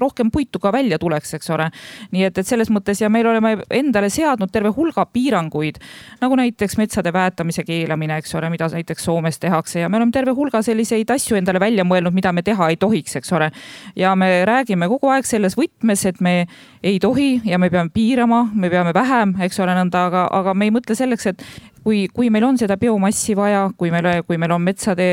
rohkem 0.00 0.30
puitu 0.30 0.58
ka 0.58 0.72
välja 0.72 0.98
tuleks, 0.98 1.34
eks 1.34 1.50
ole. 1.50 1.70
nii 2.10 2.24
et, 2.28 2.38
et 2.38 2.46
selles 2.46 2.70
mõttes 2.70 3.00
ja 3.02 3.10
meil 3.12 3.26
oleme 3.26 3.56
endale 3.70 4.10
seadnud 4.10 4.50
terve 4.52 4.72
hulga 4.76 5.04
piiranguid, 5.12 5.78
nagu 6.20 6.36
näiteks 6.36 6.78
metsade 6.80 7.12
väetamise 7.12 7.64
keelamine, 7.64 8.16
eks 8.22 8.34
ole, 8.38 8.51
mida 8.52 8.68
näiteks 8.72 9.04
Soomes 9.08 9.40
tehakse 9.42 9.80
ja 9.80 9.88
me 9.88 9.98
oleme 9.98 10.14
terve 10.14 10.34
hulga 10.36 10.62
selliseid 10.62 11.10
asju 11.10 11.38
endale 11.38 11.60
välja 11.60 11.84
mõelnud, 11.88 12.14
mida 12.14 12.32
me 12.32 12.44
teha 12.46 12.68
ei 12.72 12.78
tohiks, 12.80 13.16
eks 13.20 13.32
ole. 13.32 13.50
ja 13.96 14.14
me 14.16 14.44
räägime 14.48 14.88
kogu 14.92 15.10
aeg 15.12 15.28
selles 15.28 15.56
võtmes, 15.58 16.06
et 16.08 16.20
me 16.20 16.46
ei 16.82 16.98
tohi 17.02 17.40
ja 17.44 17.58
me 17.58 17.70
peame 17.70 17.90
piirama, 17.94 18.44
me 18.54 18.70
peame 18.70 18.94
vähem, 18.94 19.36
eks 19.42 19.60
ole, 19.60 19.76
nõnda, 19.78 20.06
aga, 20.10 20.26
aga 20.32 20.54
me 20.54 20.68
ei 20.68 20.74
mõtle 20.74 20.96
selleks, 20.98 21.26
et 21.32 21.44
kui, 21.82 22.06
kui 22.12 22.30
meil 22.30 22.44
on 22.46 22.58
seda 22.60 22.76
biomassi 22.76 23.36
vaja, 23.36 23.68
kui 23.76 23.90
meil, 23.90 24.22
kui 24.26 24.38
meil 24.38 24.52
on 24.52 24.62
metsade, 24.62 25.08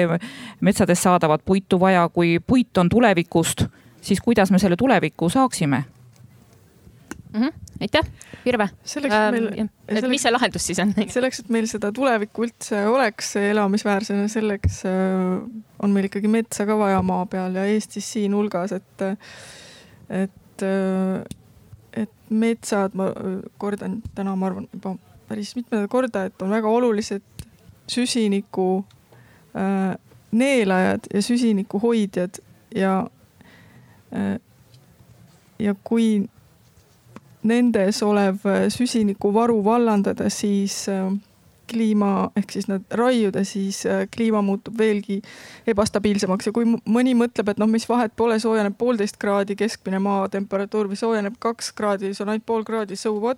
metsadest 0.62 1.08
saadavat 1.08 1.46
puitu 1.46 1.80
vaja, 1.80 2.08
kui 2.14 2.38
puit 2.40 2.78
on 2.78 2.90
tulevikust 2.90 3.68
siis 4.02 4.22
kuidas 4.22 4.52
me 4.52 4.60
selle 4.60 4.76
tuleviku 4.76 5.30
saaksime 5.30 5.84
mm? 7.34 7.42
-hmm. 7.42 7.54
aitäh, 7.82 8.12
Virve. 8.46 8.70
selleks, 8.84 9.16
et 9.16 9.32
meil 9.32 9.48
ähm,. 9.60 9.70
et 9.88 10.08
mis 10.10 10.22
see 10.22 10.32
lahendus 10.32 10.66
siis 10.68 10.80
on? 10.80 10.94
selleks, 11.08 11.40
et 11.40 11.50
meil 11.50 11.68
seda 11.68 11.92
tulevikku 11.92 12.46
üldse 12.48 12.82
oleks 12.88 13.36
elamisväärsena, 13.42 14.28
selleks 14.28 14.84
äh, 14.86 15.50
on 15.80 15.92
meil 15.92 16.10
ikkagi 16.10 16.28
metsa 16.28 16.66
ka 16.66 16.78
vaja 16.78 17.02
maa 17.02 17.26
peal 17.26 17.56
ja 17.56 17.66
Eestis 17.66 18.12
siinhulgas, 18.14 18.72
et, 18.72 19.06
et, 20.10 20.66
äh, 20.66 21.24
et 21.94 22.16
metsad, 22.30 22.98
ma 22.98 23.12
kordan 23.58 24.02
täna, 24.16 24.36
ma 24.36 24.52
arvan 24.52 24.68
juba 24.74 24.96
päris 25.30 25.56
mitmendat 25.56 25.90
korda, 25.92 26.26
et 26.26 26.42
on 26.42 26.50
väga 26.50 26.68
olulised 26.68 27.46
süsiniku 27.90 28.86
äh, 29.56 29.96
neelajad 30.32 31.10
ja 31.14 31.22
süsiniku 31.22 31.80
hoidjad 31.82 32.42
ja 32.76 33.10
ja 35.60 35.76
kui 35.84 36.30
nendes 37.48 38.04
olev 38.04 38.46
äh, 38.48 38.68
süsinikuvaru 38.74 39.60
vallandada, 39.66 40.30
siis 40.30 40.88
äh, 40.90 41.12
kliima 41.70 42.32
ehk 42.38 42.52
siis 42.52 42.66
nad 42.66 42.86
raiuda, 42.98 43.44
siis 43.46 43.84
kliima 44.16 44.42
muutub 44.42 44.78
veelgi 44.78 45.20
ebastabiilsemaks. 45.70 46.50
Ja 46.50 46.54
kui 46.56 46.66
mõni 46.66 47.14
mõtleb, 47.18 47.52
et 47.52 47.62
noh, 47.62 47.70
mis 47.70 47.86
vahet 47.90 48.16
pole, 48.18 48.40
soojeneb 48.42 48.74
poolteist 48.78 49.20
kraadi 49.22 49.54
keskmine 49.60 50.00
maatemperatuur 50.02 50.90
või 50.90 50.98
soojeneb 50.98 51.38
kaks 51.40 51.70
kraadi, 51.78 52.10
see 52.16 52.26
on 52.26 52.34
ainult 52.34 52.48
pool 52.50 52.66
kraadi, 52.66 52.98
so 52.98 53.14
what, 53.22 53.38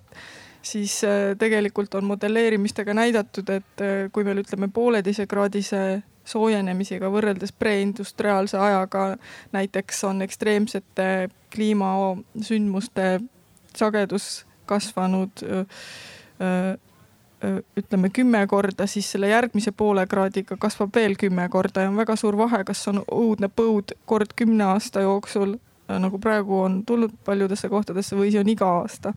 siis 0.64 1.02
tegelikult 1.38 1.92
on 2.00 2.08
modelleerimistega 2.08 2.96
näidatud, 2.96 3.52
et 3.52 3.84
kui 4.16 4.24
meil 4.24 4.40
ütleme 4.40 4.70
pooleteise 4.72 5.28
kraadise 5.28 5.82
soojenemisega 6.24 7.10
võrreldes 7.10 7.52
preindustriaalse 7.58 8.58
ajaga 8.58 9.04
näiteks 9.52 10.04
on 10.08 10.22
ekstreemsete 10.22 11.28
kliimasündmuste 11.54 13.20
sagedus 13.78 14.44
kasvanud 14.66 15.44
ütleme 17.76 18.10
kümme 18.10 18.46
korda, 18.46 18.86
siis 18.86 19.10
selle 19.12 19.28
järgmise 19.28 19.72
poole 19.72 20.06
kraadiga 20.06 20.56
kasvab 20.60 20.94
veel 20.94 21.16
kümme 21.18 21.48
korda 21.50 21.82
ja 21.82 21.90
on 21.90 21.96
väga 21.98 22.16
suur 22.16 22.36
vahe, 22.38 22.62
kas 22.64 22.86
on 22.88 23.02
õudne 23.02 23.50
põud 23.50 23.94
kord 24.06 24.34
kümne 24.38 24.64
aasta 24.70 25.02
jooksul, 25.02 25.56
nagu 25.88 26.18
praegu 26.22 26.60
on 26.62 26.82
tulnud 26.86 27.14
paljudesse 27.26 27.68
kohtadesse 27.68 28.16
või 28.16 28.30
see 28.32 28.40
on 28.40 28.52
iga 28.52 28.68
aasta. 28.82 29.14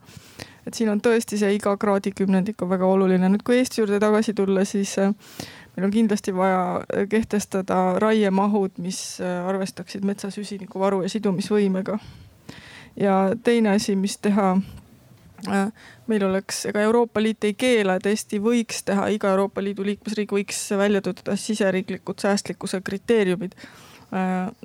et 0.65 0.73
siin 0.73 0.89
on 0.89 1.01
tõesti 1.01 1.37
see 1.37 1.53
iga 1.55 1.77
kraadikümnendik 1.77 2.61
on 2.61 2.69
väga 2.69 2.85
oluline. 2.85 3.29
nüüd, 3.29 3.43
kui 3.45 3.57
Eesti 3.57 3.81
juurde 3.81 3.99
tagasi 3.99 4.33
tulla, 4.33 4.65
siis 4.65 4.97
meil 4.97 5.85
on 5.85 5.91
kindlasti 5.91 6.35
vaja 6.35 6.81
kehtestada 7.09 7.99
raiemahud, 7.99 8.71
mis 8.77 9.19
arvestaksid 9.21 10.05
metsa 10.05 10.31
süsinikuvaru 10.31 11.03
ja 11.03 11.09
sidumisvõimega. 11.09 11.99
Ja 12.99 13.35
teine 13.43 13.75
asi, 13.75 13.95
mis 13.95 14.17
teha 14.17 14.55
äh, 15.47 15.67
meil 16.07 16.23
oleks, 16.23 16.65
ega 16.65 16.81
Euroopa 16.81 17.23
Liit 17.23 17.43
ei 17.43 17.53
keela, 17.53 17.95
et 17.99 18.05
Eesti 18.05 18.39
võiks 18.43 18.83
teha, 18.85 19.07
iga 19.13 19.33
Euroopa 19.33 19.63
Liidu 19.63 19.85
liikmesriik 19.85 20.31
võiks 20.31 20.63
välja 20.77 21.01
töötada 21.01 21.35
siseriiklikud 21.39 22.21
säästlikkuse 22.21 22.81
kriteeriumid 22.81 23.55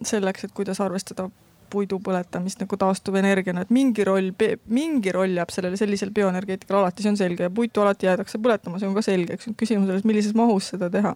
selleks, 0.07 0.45
et 0.45 0.53
kuidas 0.55 0.79
arvestada 0.85 1.25
puidu 1.71 2.01
põletamist 2.03 2.61
nagu 2.63 2.79
taastuvenergiana, 2.81 3.65
et 3.65 3.73
mingi 3.75 4.05
roll, 4.07 4.33
mingi 4.75 5.15
roll 5.15 5.39
jääb 5.39 5.53
sellele 5.55 5.79
sellisel 5.81 6.13
bioenergeetikal 6.15 6.81
alati, 6.81 7.05
see 7.05 7.13
on 7.13 7.19
selge 7.21 7.47
ja 7.47 7.53
puitu 7.55 7.85
alati 7.85 8.09
jäädakse 8.09 8.41
põletama, 8.43 8.81
see 8.83 8.91
on 8.91 8.97
ka 8.97 9.05
selge, 9.07 9.37
eks 9.37 9.53
küsimus 9.59 9.91
selles, 9.91 10.07
millises 10.09 10.37
mahus 10.39 10.73
seda 10.75 10.91
teha. 10.93 11.15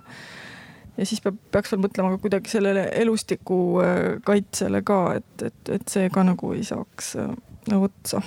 Ja 0.96 1.06
siis 1.06 1.22
peab, 1.24 1.38
peaks 1.54 1.72
veel 1.72 1.82
mõtlema 1.84 2.14
ka 2.14 2.20
kuidagi 2.22 2.52
sellele 2.52 2.88
elustiku 3.02 3.60
äh, 3.84 4.02
kaitsele 4.26 4.82
ka, 4.86 5.00
et, 5.20 5.48
et, 5.50 5.72
et 5.78 5.88
see 5.90 6.10
ka 6.14 6.26
nagu 6.26 6.52
ei 6.56 6.64
saaks 6.66 7.14
äh, 7.20 7.32
otsa 7.74 8.22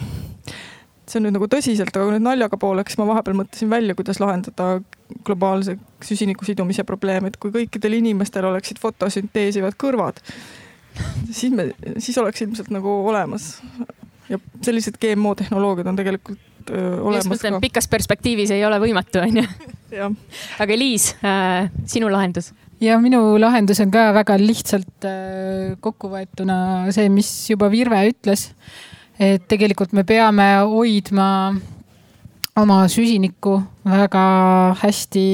see 1.07 1.21
on 1.21 1.27
nüüd 1.27 1.37
nagu 1.37 1.47
tõsiselt, 1.47 1.95
aga 1.95 2.17
nüüd 2.17 2.25
naljaga 2.25 2.59
pooleks, 2.59 2.97
ma 2.99 3.07
vahepeal 3.07 3.37
mõtlesin 3.39 3.69
välja, 3.71 3.95
kuidas 3.95 4.19
lahendada 4.19 4.81
globaalse 5.23 5.77
süsiniku 6.03 6.43
sidumise 6.43 6.83
probleem, 6.83 7.29
et 7.29 7.37
kui 7.39 7.53
kõikidel 7.53 7.95
inimestel 8.01 8.49
oleksid 8.49 8.81
fotosünteesivad 8.83 9.79
kõrvad 9.79 10.19
siis 11.31 11.53
me, 11.53 11.71
siis 11.97 12.17
oleks 12.17 12.41
ilmselt 12.41 12.69
nagu 12.73 12.89
olemas. 13.07 13.61
ja 14.29 14.39
sellised 14.61 14.97
GMO 15.01 15.35
tehnoloogiad 15.35 15.87
on 15.87 15.95
tegelikult 15.95 16.39
öö, 16.71 17.01
olemas 17.01 17.41
ka. 17.41 17.59
pikas 17.63 17.87
perspektiivis 17.91 18.51
ei 18.55 18.65
ole 18.65 18.79
võimatu, 18.81 19.21
on 19.23 19.41
ju. 19.41 19.47
aga 20.63 20.77
Liis 20.77 21.11
äh,, 21.21 21.69
sinu 21.89 22.11
lahendus? 22.11 22.51
ja 22.83 22.99
minu 23.01 23.21
lahendus 23.41 23.81
on 23.83 23.91
ka 23.93 24.09
väga 24.17 24.37
lihtsalt 24.41 25.07
äh, 25.07 25.73
kokkuvõetuna 25.83 26.91
see, 26.95 27.09
mis 27.13 27.31
juba 27.49 27.71
Virve 27.73 28.03
ütles. 28.11 28.51
et 29.19 29.47
tegelikult 29.49 29.95
me 29.97 30.05
peame 30.07 30.49
hoidma 30.69 31.29
oma 32.57 32.81
süsinikku 32.89 33.59
väga 33.85 34.25
hästi 34.81 35.27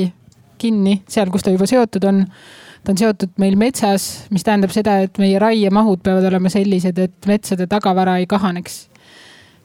kinni 0.59 1.01
seal, 1.09 1.31
kus 1.31 1.43
ta 1.43 1.51
juba 1.51 1.67
seotud 1.67 2.05
on 2.07 2.25
ta 2.83 2.91
on 2.91 2.99
seotud 2.99 3.35
meil 3.39 3.55
metsas, 3.59 4.25
mis 4.33 4.43
tähendab 4.43 4.73
seda, 4.75 4.97
et 5.05 5.19
meie 5.21 5.39
raiemahud 5.39 6.01
peavad 6.03 6.27
olema 6.27 6.51
sellised, 6.51 6.99
et 6.99 7.29
metsade 7.29 7.67
tagavara 7.71 8.17
ei 8.19 8.27
kahaneks. 8.29 8.87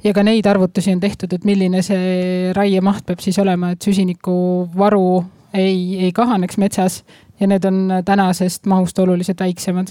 Ja 0.04 0.12
ka 0.14 0.22
neid 0.22 0.46
arvutusi 0.46 0.92
on 0.94 1.00
tehtud, 1.00 1.32
et 1.32 1.44
milline 1.44 1.82
see 1.82 2.52
raiemaht 2.56 3.06
peab 3.06 3.22
siis 3.24 3.38
olema, 3.42 3.72
et 3.74 3.82
süsinikuvaru 3.82 5.08
ei, 5.54 6.04
ei 6.04 6.12
kahaneks 6.14 6.58
metsas 6.58 7.02
ja 7.40 7.48
need 7.50 7.64
on 7.64 7.98
tänasest 8.04 8.66
mahust 8.66 8.98
oluliselt 8.98 9.40
väiksemad. 9.40 9.88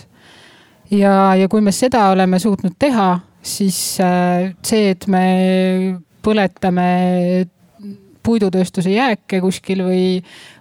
ja, 0.91 1.35
ja 1.35 1.47
kui 1.47 1.61
me 1.61 1.71
seda 1.71 2.09
oleme 2.09 2.39
suutnud 2.39 2.77
teha, 2.79 3.19
siis 3.41 3.99
äh, 4.01 4.53
see, 4.63 4.91
et 4.95 5.07
me 5.07 5.99
põletame 6.23 7.47
puidutööstuse 8.27 8.91
jääke 8.91 9.39
kuskil 9.39 9.85
või, 9.87 10.01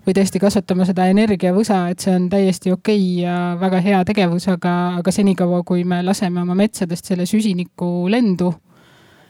või 0.07 0.15
tõesti 0.15 0.39
kasvatama 0.43 0.87
seda 0.87 1.09
energiavõsa, 1.11 1.89
et 1.91 2.05
see 2.05 2.15
on 2.15 2.29
täiesti 2.31 2.71
okei 2.71 3.01
okay 3.01 3.25
ja 3.25 3.57
väga 3.61 3.81
hea 3.83 4.05
tegevus, 4.07 4.47
aga, 4.53 4.75
aga 5.01 5.15
senikaua, 5.15 5.65
kui 5.67 5.83
me 5.85 6.03
laseme 6.07 6.45
oma 6.45 6.55
metsadest 6.59 7.11
selle 7.11 7.27
süsiniku 7.27 8.07
lendu, 8.13 8.53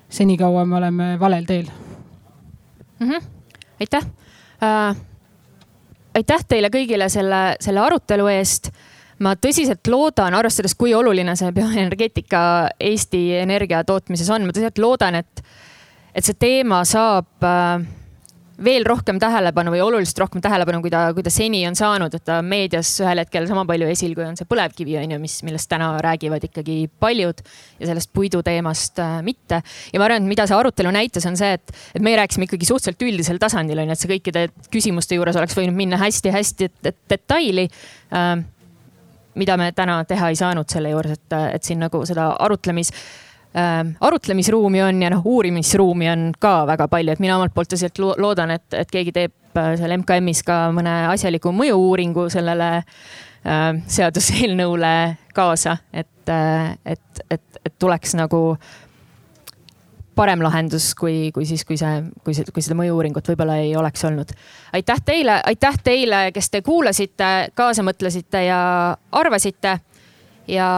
senikaua 0.08 0.64
me 0.66 0.76
oleme 0.76 1.16
valel 1.20 1.44
teel 1.44 1.66
mm. 2.98 3.10
-hmm. 3.10 3.22
aitäh 3.80 4.06
äh,. 4.62 4.96
aitäh 6.14 6.44
teile 6.48 6.68
kõigile 6.68 7.08
selle, 7.08 7.56
selle 7.60 7.80
arutelu 7.80 8.26
eest 8.26 8.70
ma 9.18 9.34
tõsiselt 9.40 9.88
loodan, 9.88 10.34
arvestades, 10.34 10.74
kui 10.74 10.94
oluline 10.94 11.36
see 11.36 11.52
bioenergeetika 11.56 12.40
Eesti 12.80 13.36
energia 13.40 13.84
tootmises 13.84 14.30
on, 14.30 14.44
ma 14.46 14.52
tõsiselt 14.52 14.80
loodan, 14.82 15.14
et, 15.14 15.42
et 16.14 16.24
see 16.24 16.36
teema 16.38 16.82
saab 16.84 17.46
äh, 17.46 17.86
veel 18.64 18.86
rohkem 18.88 19.18
tähelepanu 19.20 19.72
või 19.74 19.82
oluliselt 19.84 20.20
rohkem 20.22 20.40
tähelepanu, 20.44 20.80
kui 20.84 20.92
ta, 20.92 21.02
kui 21.16 21.24
ta 21.24 21.32
seni 21.32 21.60
on 21.68 21.76
saanud, 21.76 22.14
et 22.16 22.24
ta 22.24 22.38
meedias 22.44 22.94
ühel 23.02 23.20
hetkel 23.20 23.48
sama 23.48 23.66
palju 23.68 23.88
esil, 23.92 24.14
kui 24.16 24.24
on 24.24 24.38
see 24.38 24.48
põlevkivi 24.48 24.96
on 25.02 25.12
ju, 25.16 25.20
mis, 25.20 25.36
millest 25.46 25.68
täna 25.70 25.90
räägivad 26.04 26.46
ikkagi 26.48 26.78
paljud 27.02 27.42
ja 27.80 27.90
sellest 27.90 28.12
puidu 28.16 28.40
teemast 28.46 29.00
äh, 29.02 29.18
mitte. 29.26 29.60
ja 29.92 30.00
ma 30.00 30.08
arvan, 30.08 30.24
et 30.24 30.32
mida 30.32 30.48
see 30.48 30.56
arutelu 30.56 30.94
näitas, 30.96 31.28
on 31.28 31.36
see, 31.38 31.52
et, 31.58 31.76
et 31.94 32.04
meie 32.04 32.16
rääkisime 32.20 32.48
ikkagi 32.48 32.68
suhteliselt 32.68 33.06
üldisel 33.08 33.40
tasandil 33.42 33.82
on 33.82 33.92
ju, 33.92 33.96
et 33.96 34.04
see 34.04 34.12
kõikide 34.16 34.48
küsimuste 34.72 35.18
juures 35.18 35.36
oleks 35.36 35.56
võinud 35.58 35.76
minna 35.76 36.00
hästi-hästi 36.00 36.72
detaili 37.12 37.68
äh, 37.68 38.36
mida 39.36 39.56
me 39.60 39.70
täna 39.76 40.00
teha 40.08 40.32
ei 40.32 40.38
saanud 40.38 40.68
selle 40.72 40.90
juures, 40.94 41.18
et, 41.18 41.38
et 41.52 41.66
siin 41.66 41.82
nagu 41.84 42.00
seda 42.08 42.30
arutlemis 42.40 42.92
arutlemisruumi 44.00 44.82
on 44.82 45.02
ja 45.02 45.10
noh, 45.10 45.22
uurimisruumi 45.24 46.10
on 46.12 46.24
ka 46.38 46.66
väga 46.68 46.88
palju, 46.92 47.14
et 47.14 47.22
mina 47.24 47.38
omalt 47.38 47.54
poolt 47.54 47.72
tõsiselt 47.72 48.00
loodan, 48.20 48.52
et, 48.56 48.66
et 48.76 48.90
keegi 48.92 49.14
teeb 49.16 49.56
äh, 49.56 49.74
seal 49.80 49.96
MKM-is 49.96 50.42
ka 50.46 50.66
mõne 50.76 50.96
asjaliku 51.12 51.52
mõju-uuringu 51.56 52.28
sellele 52.32 52.70
äh, 52.76 53.70
seaduseelnõule 53.98 54.96
kaasa, 55.36 55.78
et 55.92 56.32
äh,, 56.32 56.74
et, 56.84 57.22
et, 57.30 57.62
et 57.64 57.78
tuleks 57.78 58.16
nagu 58.18 58.42
parem 60.16 60.40
lahendus, 60.40 60.94
kui, 60.96 61.30
kui 61.34 61.44
siis, 61.48 61.64
kui 61.68 61.76
see, 61.76 62.00
kui 62.24 62.36
see, 62.36 62.46
kui 62.52 62.64
seda 62.64 62.76
mõju-uuringut 62.78 63.26
võib-olla 63.32 63.58
ei 63.60 63.74
oleks 63.76 64.04
olnud. 64.08 64.32
aitäh 64.76 65.02
teile, 65.04 65.40
aitäh 65.44 65.76
teile, 65.84 66.22
kes 66.32 66.50
te 66.50 66.62
kuulasite, 66.64 67.32
kaasa 67.54 67.84
mõtlesite 67.84 68.46
ja 68.46 68.60
arvasite 69.12 69.78
ja 70.48 70.68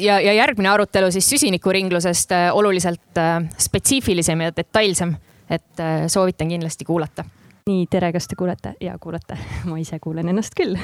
ja, 0.00 0.20
ja 0.20 0.32
järgmine 0.32 0.68
arutelu 0.68 1.10
siis 1.12 1.30
süsinikuringlusest 1.30 2.32
äh, 2.32 2.48
oluliselt 2.56 3.18
äh, 3.18 3.42
spetsiifilisem 3.58 4.40
ja 4.40 4.52
detailsem. 4.56 5.16
et 5.50 5.80
soovitan 6.12 6.48
kindlasti 6.48 6.84
kuulata 6.84 7.24
nii, 7.68 7.86
tere, 7.90 8.10
kas 8.12 8.28
te 8.28 8.36
kuulete? 8.36 8.74
ja 8.80 8.98
kuulete, 9.00 9.38
ma 9.68 9.78
ise 9.80 9.98
kuulen 9.98 10.28
ennast 10.28 10.56
küll. 10.56 10.76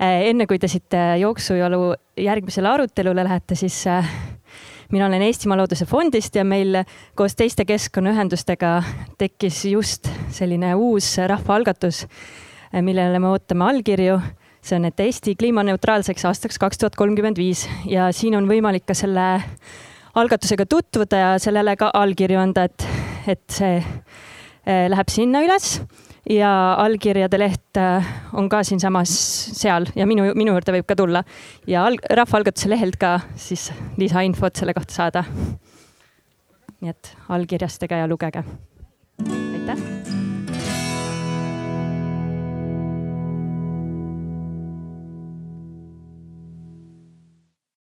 enne 0.00 0.46
kui 0.46 0.58
te 0.58 0.68
siit 0.68 0.96
jooksujalu 1.20 1.94
järgmisele 2.16 2.68
arutelule 2.68 3.24
lähete, 3.24 3.54
siis 3.54 3.84
mina 4.92 5.06
olen 5.06 5.22
Eestimaa 5.22 5.56
Looduse 5.60 5.86
Fondist 5.86 6.36
ja 6.36 6.44
meil 6.44 6.82
koos 7.14 7.36
teiste 7.36 7.64
keskkonnaühendustega 7.64 8.82
tekkis 9.18 9.64
just 9.70 10.08
selline 10.32 10.74
uus 10.74 11.14
rahvaalgatus, 11.26 12.06
millele 12.80 13.18
me 13.18 13.32
ootame 13.32 13.68
allkirju 13.68 14.20
see 14.62 14.76
on, 14.76 14.84
et 14.88 15.00
Eesti 15.00 15.34
kliimaneutraalseks 15.40 16.26
aastaks 16.28 16.60
kaks 16.60 16.80
tuhat 16.80 16.98
kolmkümmend 16.98 17.38
viis 17.40 17.66
ja 17.88 18.10
siin 18.16 18.36
on 18.38 18.48
võimalik 18.50 18.86
ka 18.88 18.96
selle 18.98 19.26
algatusega 20.20 20.66
tutvuda 20.68 21.22
ja 21.22 21.32
sellele 21.42 21.76
ka 21.80 21.90
allkirju 21.94 22.40
anda, 22.40 22.66
et, 22.68 22.86
et 23.30 23.44
see 23.52 23.78
eh, 23.80 24.86
läheb 24.90 25.12
sinna 25.12 25.42
üles 25.46 25.72
ja 26.30 26.52
allkirjade 26.82 27.40
leht 27.40 27.80
eh, 27.80 28.12
on 28.36 28.50
ka 28.52 28.62
siinsamas 28.66 29.12
seal 29.56 29.88
ja 29.96 30.06
minu, 30.10 30.30
minu 30.36 30.54
juurde 30.56 30.76
võib 30.76 30.88
ka 30.88 30.98
tulla 30.98 31.24
ja 31.70 31.86
alg-, 31.88 32.04
rahvaalgatuse 32.20 32.72
lehelt 32.72 33.00
ka 33.00 33.16
siis 33.40 33.70
lisainfot 34.00 34.60
selle 34.60 34.76
kohta 34.76 34.96
saada. 35.02 35.24
nii 36.80 36.90
et 36.90 37.12
allkirjastage 37.28 37.98
ja 38.02 38.08
lugege. 38.08 38.44
aitäh 39.20 40.19